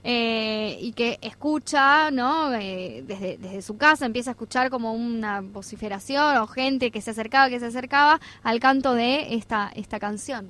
eh, 0.03 0.77
y 0.81 0.93
que 0.93 1.19
escucha, 1.21 2.11
¿no? 2.11 2.53
Eh, 2.53 3.03
desde, 3.05 3.37
desde 3.37 3.61
su 3.61 3.77
casa 3.77 4.05
empieza 4.05 4.31
a 4.31 4.33
escuchar 4.33 4.69
como 4.69 4.93
una 4.93 5.41
vociferación 5.41 6.37
o 6.37 6.47
gente 6.47 6.91
que 6.91 7.01
se 7.01 7.11
acercaba, 7.11 7.49
que 7.49 7.59
se 7.59 7.67
acercaba 7.67 8.19
al 8.43 8.59
canto 8.59 8.93
de 8.93 9.35
esta, 9.35 9.71
esta 9.75 9.99
canción. 9.99 10.49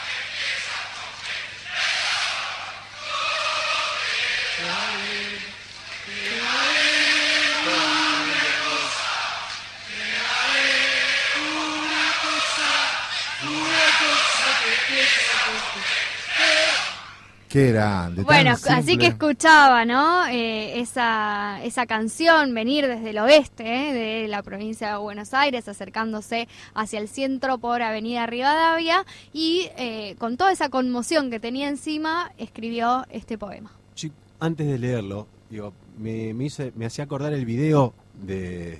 Qué 17.51 17.71
grande. 17.73 18.17
tan 18.17 18.25
Bueno, 18.25 18.51
así 18.51 18.97
que 18.97 19.07
escuchaba, 19.07 19.83
¿no? 19.83 20.25
Eh, 20.27 20.79
esa, 20.79 21.61
esa 21.63 21.85
canción 21.85 22.53
venir 22.53 22.87
desde 22.87 23.09
el 23.09 23.17
oeste 23.19 23.89
eh, 23.89 23.93
de 24.23 24.27
la 24.29 24.41
provincia 24.41 24.91
de 24.91 24.97
Buenos 24.97 25.33
Aires, 25.33 25.67
acercándose 25.67 26.47
hacia 26.73 26.99
el 26.99 27.09
centro 27.09 27.57
por 27.57 27.81
Avenida 27.81 28.25
Rivadavia 28.25 29.05
y 29.33 29.67
eh, 29.77 30.15
con 30.17 30.37
toda 30.37 30.51
esa 30.53 30.69
conmoción 30.69 31.29
que 31.29 31.39
tenía 31.41 31.67
encima, 31.67 32.31
escribió 32.37 33.05
este 33.09 33.37
poema. 33.37 33.71
Chi- 33.95 34.11
Antes 34.39 34.67
de 34.67 34.79
leerlo, 34.79 35.27
digo, 35.49 35.73
me, 35.99 36.33
me, 36.33 36.45
hizo- 36.45 36.71
me 36.75 36.85
hacía 36.85 37.03
acordar 37.03 37.33
el 37.33 37.45
video 37.45 37.93
de, 38.25 38.79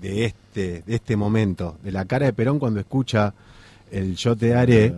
de 0.00 0.24
este, 0.26 0.82
de 0.86 0.94
este 0.94 1.16
momento, 1.16 1.78
de 1.82 1.90
la 1.90 2.04
cara 2.04 2.26
de 2.26 2.32
Perón 2.32 2.60
cuando 2.60 2.78
escucha 2.78 3.34
el 3.90 4.14
Yo 4.16 4.36
te 4.36 4.54
haré. 4.54 4.94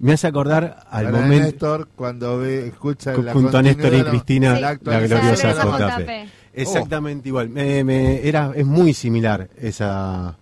Me 0.00 0.12
hace 0.14 0.26
acordar 0.26 0.84
al 0.90 1.04
Para 1.06 1.18
momento. 1.20 1.44
Néstor, 1.44 1.88
cuando 1.94 2.38
ve, 2.38 2.68
escucha 2.68 3.12
la 3.16 3.32
junto 3.34 3.58
a 3.58 3.62
Néstor 3.62 3.94
y 3.94 4.02
Cristina, 4.02 4.58
la 4.58 4.78
la, 4.82 5.00
gloriosa 5.00 5.54
la 5.54 5.64
JP. 5.64 6.00
JP. 6.00 6.10
Exactamente 6.54 7.28
igual. 7.28 7.48
Me- 7.50 7.84
me- 7.84 8.26
era, 8.26 8.52
es 8.56 8.64
muy 8.66 8.94
similar 8.94 9.48
esa, 9.60 10.36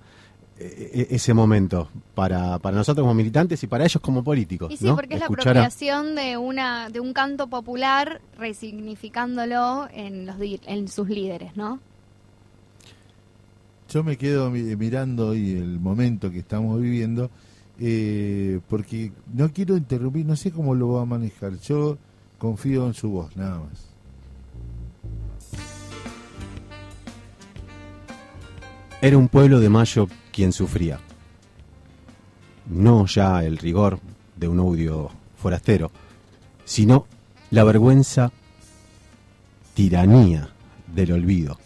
e- 0.59 1.07
e- 1.11 1.15
ese 1.17 1.35
momento 1.35 1.89
para, 2.15 2.59
para 2.61 2.77
nosotros 2.77 3.03
como 3.03 3.15
militantes 3.15 3.61
y 3.63 3.67
para 3.67 3.85
ellos 3.85 4.01
como 4.01 4.23
políticos. 4.23 4.73
Y 4.73 4.77
sí, 4.77 4.87
¿no? 4.87 4.95
porque 4.95 5.15
es 5.15 5.21
la 5.21 5.27
Escuchar 5.27 5.57
a- 5.59 5.61
apropiación 5.63 6.15
de 6.15 6.37
una 6.37 6.89
de 6.89 7.01
un 7.01 7.13
canto 7.13 7.49
popular 7.49 8.21
resignificándolo 8.39 9.89
en 9.93 10.25
los 10.25 10.39
di- 10.39 10.61
en 10.67 10.87
sus 10.89 11.09
líderes, 11.09 11.57
¿no? 11.57 11.81
Yo 13.91 14.05
me 14.05 14.17
quedo 14.17 14.51
mi- 14.51 14.77
mirando 14.77 15.29
hoy 15.29 15.53
el 15.53 15.81
momento 15.81 16.31
que 16.31 16.39
estamos 16.39 16.81
viviendo, 16.81 17.31
eh, 17.81 18.61
porque 18.69 19.13
no 19.33 19.53
quiero 19.53 19.77
interrumpir, 19.77 20.27
no 20.27 20.37
sé 20.37 20.51
cómo 20.51 20.75
lo 20.75 20.93
va 20.93 21.03
a 21.03 21.07
manejar. 21.07 21.59
Yo 21.61 21.99
confío 22.39 22.87
en 22.87 22.95
su 22.95 23.11
voz, 23.11 23.37
nada 23.37 23.61
más. 23.61 23.89
Era 29.01 29.17
un 29.17 29.29
pueblo 29.29 29.61
de 29.61 29.69
Mayo 29.69 30.09
quien 30.33 30.53
sufría. 30.53 30.99
No 32.67 33.07
ya 33.07 33.45
el 33.45 33.59
rigor 33.59 34.01
de 34.37 34.49
un 34.49 34.59
audio 34.59 35.11
forastero, 35.37 35.93
sino 36.65 37.07
la 37.51 37.63
vergüenza, 37.63 38.33
tiranía 39.75 40.51
del 40.93 41.13
olvido, 41.13 41.59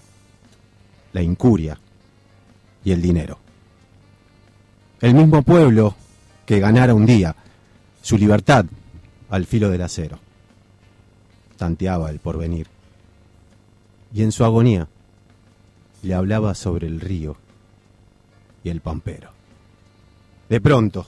la 1.14 1.22
incuria 1.22 1.78
y 2.84 2.92
el 2.92 3.00
dinero. 3.00 3.38
El 5.00 5.14
mismo 5.14 5.42
pueblo 5.42 5.96
que 6.52 6.60
ganara 6.60 6.92
un 6.92 7.06
día 7.06 7.34
su 8.02 8.18
libertad 8.18 8.66
al 9.30 9.46
filo 9.46 9.70
del 9.70 9.80
acero. 9.80 10.18
Tanteaba 11.56 12.10
el 12.10 12.18
porvenir. 12.18 12.66
Y 14.12 14.22
en 14.22 14.32
su 14.32 14.44
agonía 14.44 14.86
le 16.02 16.12
hablaba 16.12 16.54
sobre 16.54 16.88
el 16.88 17.00
río 17.00 17.38
y 18.62 18.68
el 18.68 18.82
pampero. 18.82 19.30
De 20.50 20.60
pronto, 20.60 21.06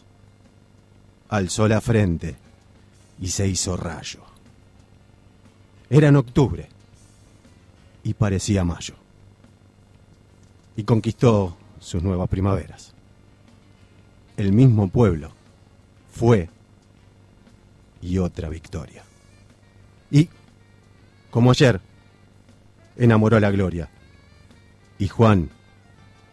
alzó 1.28 1.68
la 1.68 1.82
frente 1.82 2.36
y 3.20 3.28
se 3.28 3.46
hizo 3.46 3.76
rayo. 3.76 4.20
Era 5.90 6.08
en 6.08 6.16
octubre 6.16 6.70
y 8.02 8.14
parecía 8.14 8.64
mayo. 8.64 8.94
Y 10.74 10.84
conquistó 10.84 11.54
sus 11.80 12.02
nuevas 12.02 12.30
primaveras. 12.30 12.94
El 14.38 14.52
mismo 14.52 14.88
pueblo 14.88 15.33
fue 16.14 16.48
y 18.00 18.18
otra 18.18 18.48
victoria. 18.48 19.02
Y, 20.10 20.28
como 21.30 21.50
ayer, 21.50 21.80
enamoró 22.96 23.36
a 23.36 23.40
la 23.40 23.50
gloria. 23.50 23.88
Y 24.98 25.08
Juan 25.08 25.50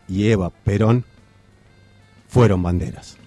y 0.07 0.29
Eva 0.29 0.51
Perón 0.51 1.03
fueron 2.27 2.61
banderas. 2.61 3.17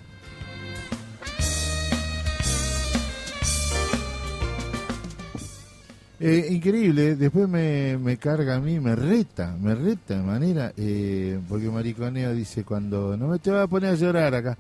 Eh, 6.21 6.47
increíble, 6.51 7.09
¿eh? 7.09 7.17
después 7.17 7.49
me, 7.49 7.99
me, 7.99 8.17
carga 8.17 8.55
a 8.55 8.61
mí, 8.61 8.79
me 8.79 8.95
reta, 8.95 9.57
me 9.61 9.75
reta 9.75 10.17
de 10.17 10.23
manera, 10.23 10.73
eh, 10.77 11.39
porque 11.49 11.69
Mariconeo 11.69 12.33
dice 12.33 12.65
cuando 12.65 13.15
no 13.17 13.29
me 13.29 13.39
te 13.41 13.51
vas 13.51 13.65
a 13.65 13.67
poner 13.67 13.91
a 13.91 13.95
llorar 13.95 14.35
acá 14.35 14.57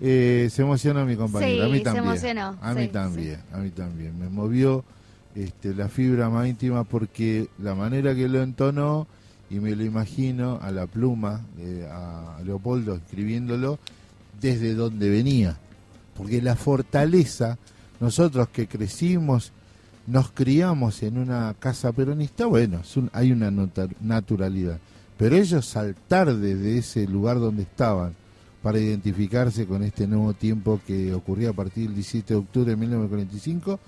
eh, 0.00 0.48
se 0.50 0.62
emocionó 0.62 1.04
mi 1.06 1.16
compañero, 1.16 1.64
Sí, 1.64 1.68
a 1.68 1.68
mí 1.72 1.78
se 1.78 1.84
también, 1.84 2.04
emocionó, 2.06 2.56
a 2.60 2.74
mí 2.74 2.82
sí, 2.82 2.88
también, 2.88 3.40
a 3.52 3.58
mí 3.58 3.70
también, 3.70 4.18
me 4.18 4.28
movió 4.28 4.84
este, 5.34 5.74
la 5.74 5.88
fibra 5.88 6.28
más 6.30 6.46
íntima 6.48 6.84
porque 6.84 7.48
la 7.58 7.74
manera 7.74 8.14
que 8.14 8.28
lo 8.28 8.42
entonó 8.42 9.06
y 9.50 9.60
me 9.60 9.74
lo 9.76 9.84
imagino 9.84 10.58
a 10.62 10.70
la 10.70 10.86
pluma, 10.86 11.40
eh, 11.58 11.88
a 11.90 12.40
Leopoldo 12.44 12.94
escribiéndolo 12.96 13.78
desde 14.40 14.74
donde 14.74 15.08
venía, 15.08 15.56
porque 16.16 16.42
la 16.42 16.56
fortaleza, 16.56 17.58
nosotros 18.00 18.48
que 18.48 18.66
crecimos 18.66 19.52
nos 20.06 20.30
criamos 20.30 21.02
en 21.02 21.18
una 21.18 21.54
casa 21.58 21.90
peronista, 21.92 22.46
bueno, 22.46 22.80
es 22.80 22.96
un- 22.96 23.10
hay 23.12 23.32
una 23.32 23.50
naturalidad. 24.00 24.78
Pero 25.18 25.34
ellos 25.36 25.66
saltar 25.66 26.32
desde 26.36 26.78
ese 26.78 27.06
lugar 27.08 27.38
donde 27.40 27.62
estaban 27.62 28.14
para 28.66 28.80
identificarse 28.80 29.64
con 29.64 29.84
este 29.84 30.08
nuevo 30.08 30.32
tiempo 30.32 30.80
que 30.84 31.14
ocurría 31.14 31.50
a 31.50 31.52
partir 31.52 31.84
del 31.86 31.94
17 31.94 32.34
de 32.34 32.40
octubre 32.40 32.70
de 32.70 32.76
1945, 32.76 33.78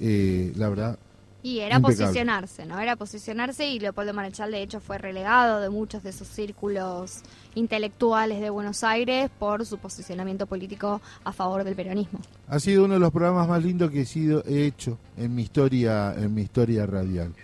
eh, 0.00 0.54
la 0.56 0.70
verdad, 0.70 0.98
Y 1.42 1.58
era 1.58 1.76
impecable. 1.76 2.06
posicionarse, 2.06 2.64
¿no? 2.64 2.80
Era 2.80 2.96
posicionarse 2.96 3.68
y 3.68 3.78
Leopoldo 3.78 4.14
Marechal 4.14 4.50
de 4.50 4.62
hecho 4.62 4.80
fue 4.80 4.96
relegado 4.96 5.60
de 5.60 5.68
muchos 5.68 6.02
de 6.02 6.08
esos 6.08 6.28
círculos 6.28 7.18
intelectuales 7.54 8.40
de 8.40 8.48
Buenos 8.48 8.82
Aires 8.84 9.28
por 9.38 9.66
su 9.66 9.76
posicionamiento 9.76 10.46
político 10.46 11.02
a 11.24 11.32
favor 11.34 11.62
del 11.62 11.74
peronismo. 11.74 12.18
Ha 12.48 12.58
sido 12.58 12.86
uno 12.86 12.94
de 12.94 13.00
los 13.00 13.12
programas 13.12 13.46
más 13.46 13.62
lindos 13.62 13.90
que 13.90 14.00
he 14.00 14.06
sido 14.06 14.42
he 14.46 14.64
hecho 14.64 14.96
en 15.18 15.34
mi 15.34 15.42
historia, 15.42 16.14
en 16.16 16.32
mi 16.32 16.40
historia 16.40 16.86
radial. 16.86 17.34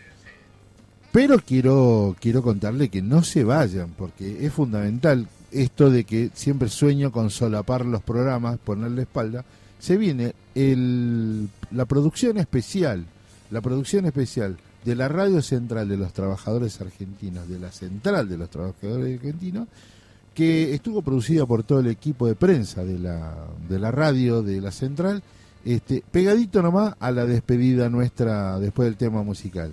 Pero 1.13 1.39
quiero, 1.39 2.17
quiero 2.19 2.43
contarle 2.43 2.89
que 2.89 3.03
no 3.03 3.23
se 3.23 3.45
vayan, 3.45 3.91
porque 3.91 4.47
es 4.47 4.55
fundamental 4.55 5.29
esto 5.53 5.91
de 5.91 6.05
que 6.05 6.31
siempre 6.35 6.69
sueño 6.69 7.13
con 7.13 7.31
solapar 7.31 7.85
los 7.85 8.03
programas, 8.03 8.59
ponerle 8.59 9.03
espalda. 9.03 9.45
Se 9.79 9.97
viene 9.97 10.35
el, 10.55 11.49
la 11.71 11.85
producción 11.85 12.39
especial, 12.39 13.05
la 13.51 13.61
producción 13.61 14.07
especial 14.07 14.57
de 14.85 14.97
la 14.97 15.09
Radio 15.09 15.43
Central 15.43 15.89
de 15.89 15.97
los 15.97 16.13
Trabajadores 16.13 16.81
Argentinos, 16.81 17.49
de 17.49 17.59
la 17.59 17.71
Central 17.71 18.29
de 18.29 18.39
los 18.39 18.51
Trabajadores 18.51 19.19
Argentinos, 19.19 19.69
que 20.35 20.75
estuvo 20.75 21.03
producida 21.03 21.47
por 21.47 21.63
todo 21.63 21.81
el 21.81 21.89
equipo 21.89 22.27
de 22.27 22.35
prensa 22.35 22.85
de 22.85 22.99
la, 22.99 23.35
de 23.69 23.79
la 23.79 23.91
radio 23.91 24.43
de 24.43 24.61
la 24.61 24.71
Central, 24.71 25.23
este, 25.65 26.03
pegadito 26.11 26.63
nomás 26.63 26.95
a 27.01 27.11
la 27.11 27.27
despedida 27.27 27.89
nuestra 27.89 28.59
después 28.59 28.87
del 28.87 28.97
tema 28.97 29.23
musical. 29.23 29.73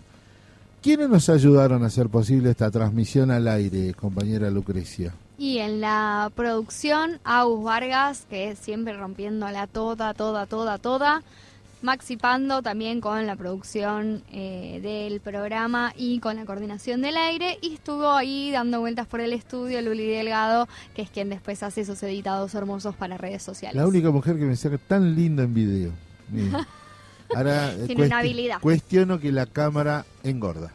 ¿Quiénes 0.82 1.10
nos 1.10 1.30
ayudaron 1.30 1.84
a 1.84 1.88
hacer 1.88 2.10
posible 2.10 2.52
esta 2.52 2.70
transmisión 2.70 3.32
al 3.32 3.48
aire, 3.48 3.94
compañera 3.94 4.50
Lucrecia? 4.52 5.14
Y 5.38 5.58
en 5.60 5.82
la 5.82 6.32
producción, 6.36 7.20
Agus 7.24 7.64
Vargas, 7.64 8.26
que 8.30 8.56
siempre 8.56 8.94
rompiéndola 8.94 9.68
toda, 9.68 10.14
toda, 10.14 10.46
toda, 10.46 10.78
toda. 10.78 11.24
Maxi 11.82 12.18
Pando 12.18 12.64
también 12.64 13.00
con 13.00 13.28
la 13.28 13.36
producción 13.36 14.24
eh, 14.32 14.80
del 14.82 15.20
programa 15.20 15.94
y 15.96 16.20
con 16.20 16.36
la 16.38 16.46
coordinación 16.46 17.02
del 17.02 17.16
aire. 17.18 17.60
Y 17.62 17.76
estuvo 17.76 18.10
ahí 18.12 18.50
dando 18.50 18.80
vueltas 18.80 19.06
por 19.06 19.20
el 19.20 19.34
estudio 19.34 19.82
Luli 19.82 20.08
Delgado, 20.08 20.68
que 20.96 21.04
es 21.04 21.10
quien 21.12 21.30
después 21.30 21.62
hace 21.64 21.82
esos 21.82 22.02
editados 22.02 22.56
hermosos 22.56 22.96
para 22.96 23.18
redes 23.18 23.44
sociales. 23.44 23.76
La 23.76 23.88
única 23.88 24.10
mujer 24.10 24.38
que 24.38 24.46
me 24.46 24.56
saca 24.56 24.78
tan 24.80 25.14
linda 25.16 25.44
en 25.44 25.54
video. 25.54 25.92
Ahora 27.36 27.72
Tiene 27.86 28.06
una 28.06 28.20
habilidad. 28.20 28.60
cuestiono 28.62 29.20
que 29.20 29.32
la 29.32 29.46
cámara 29.46 30.06
engorda. 30.24 30.72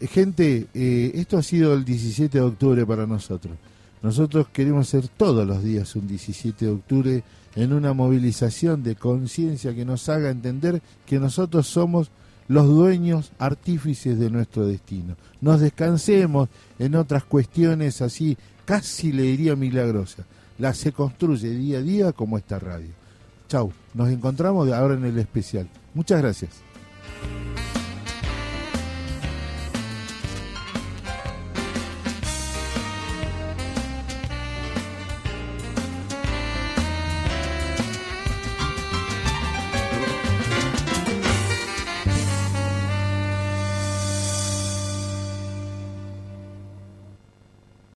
Eh, 0.00 0.06
Gente, 0.06 0.66
eh, 0.74 1.12
esto 1.14 1.38
ha 1.38 1.42
sido 1.42 1.72
el 1.74 1.84
17 1.84 2.38
de 2.38 2.44
octubre 2.44 2.86
para 2.86 3.06
nosotros. 3.06 3.56
Nosotros 4.02 4.48
queremos 4.52 4.88
ser 4.88 5.08
todos 5.08 5.46
los 5.46 5.62
días 5.62 5.94
un 5.96 6.06
17 6.06 6.64
de 6.64 6.70
octubre 6.70 7.22
en 7.54 7.72
una 7.72 7.92
movilización 7.92 8.82
de 8.82 8.96
conciencia 8.96 9.74
que 9.74 9.84
nos 9.84 10.08
haga 10.08 10.30
entender 10.30 10.80
que 11.06 11.18
nosotros 11.18 11.66
somos 11.66 12.10
los 12.48 12.66
dueños 12.66 13.32
artífices 13.38 14.18
de 14.18 14.30
nuestro 14.30 14.66
destino. 14.66 15.16
Nos 15.40 15.60
descansemos 15.60 16.48
en 16.78 16.96
otras 16.96 17.24
cuestiones 17.24 18.02
así, 18.02 18.36
casi 18.64 19.12
le 19.12 19.22
diría 19.22 19.54
milagrosas. 19.54 20.26
La 20.58 20.74
se 20.74 20.92
construye 20.92 21.50
día 21.50 21.78
a 21.78 21.82
día 21.82 22.12
como 22.12 22.38
esta 22.38 22.58
radio. 22.58 22.90
Chau, 23.48 23.72
nos 23.94 24.08
encontramos 24.10 24.70
ahora 24.72 24.94
en 24.94 25.04
el 25.04 25.18
especial. 25.18 25.68
Muchas 25.94 26.20
gracias. 26.20 26.50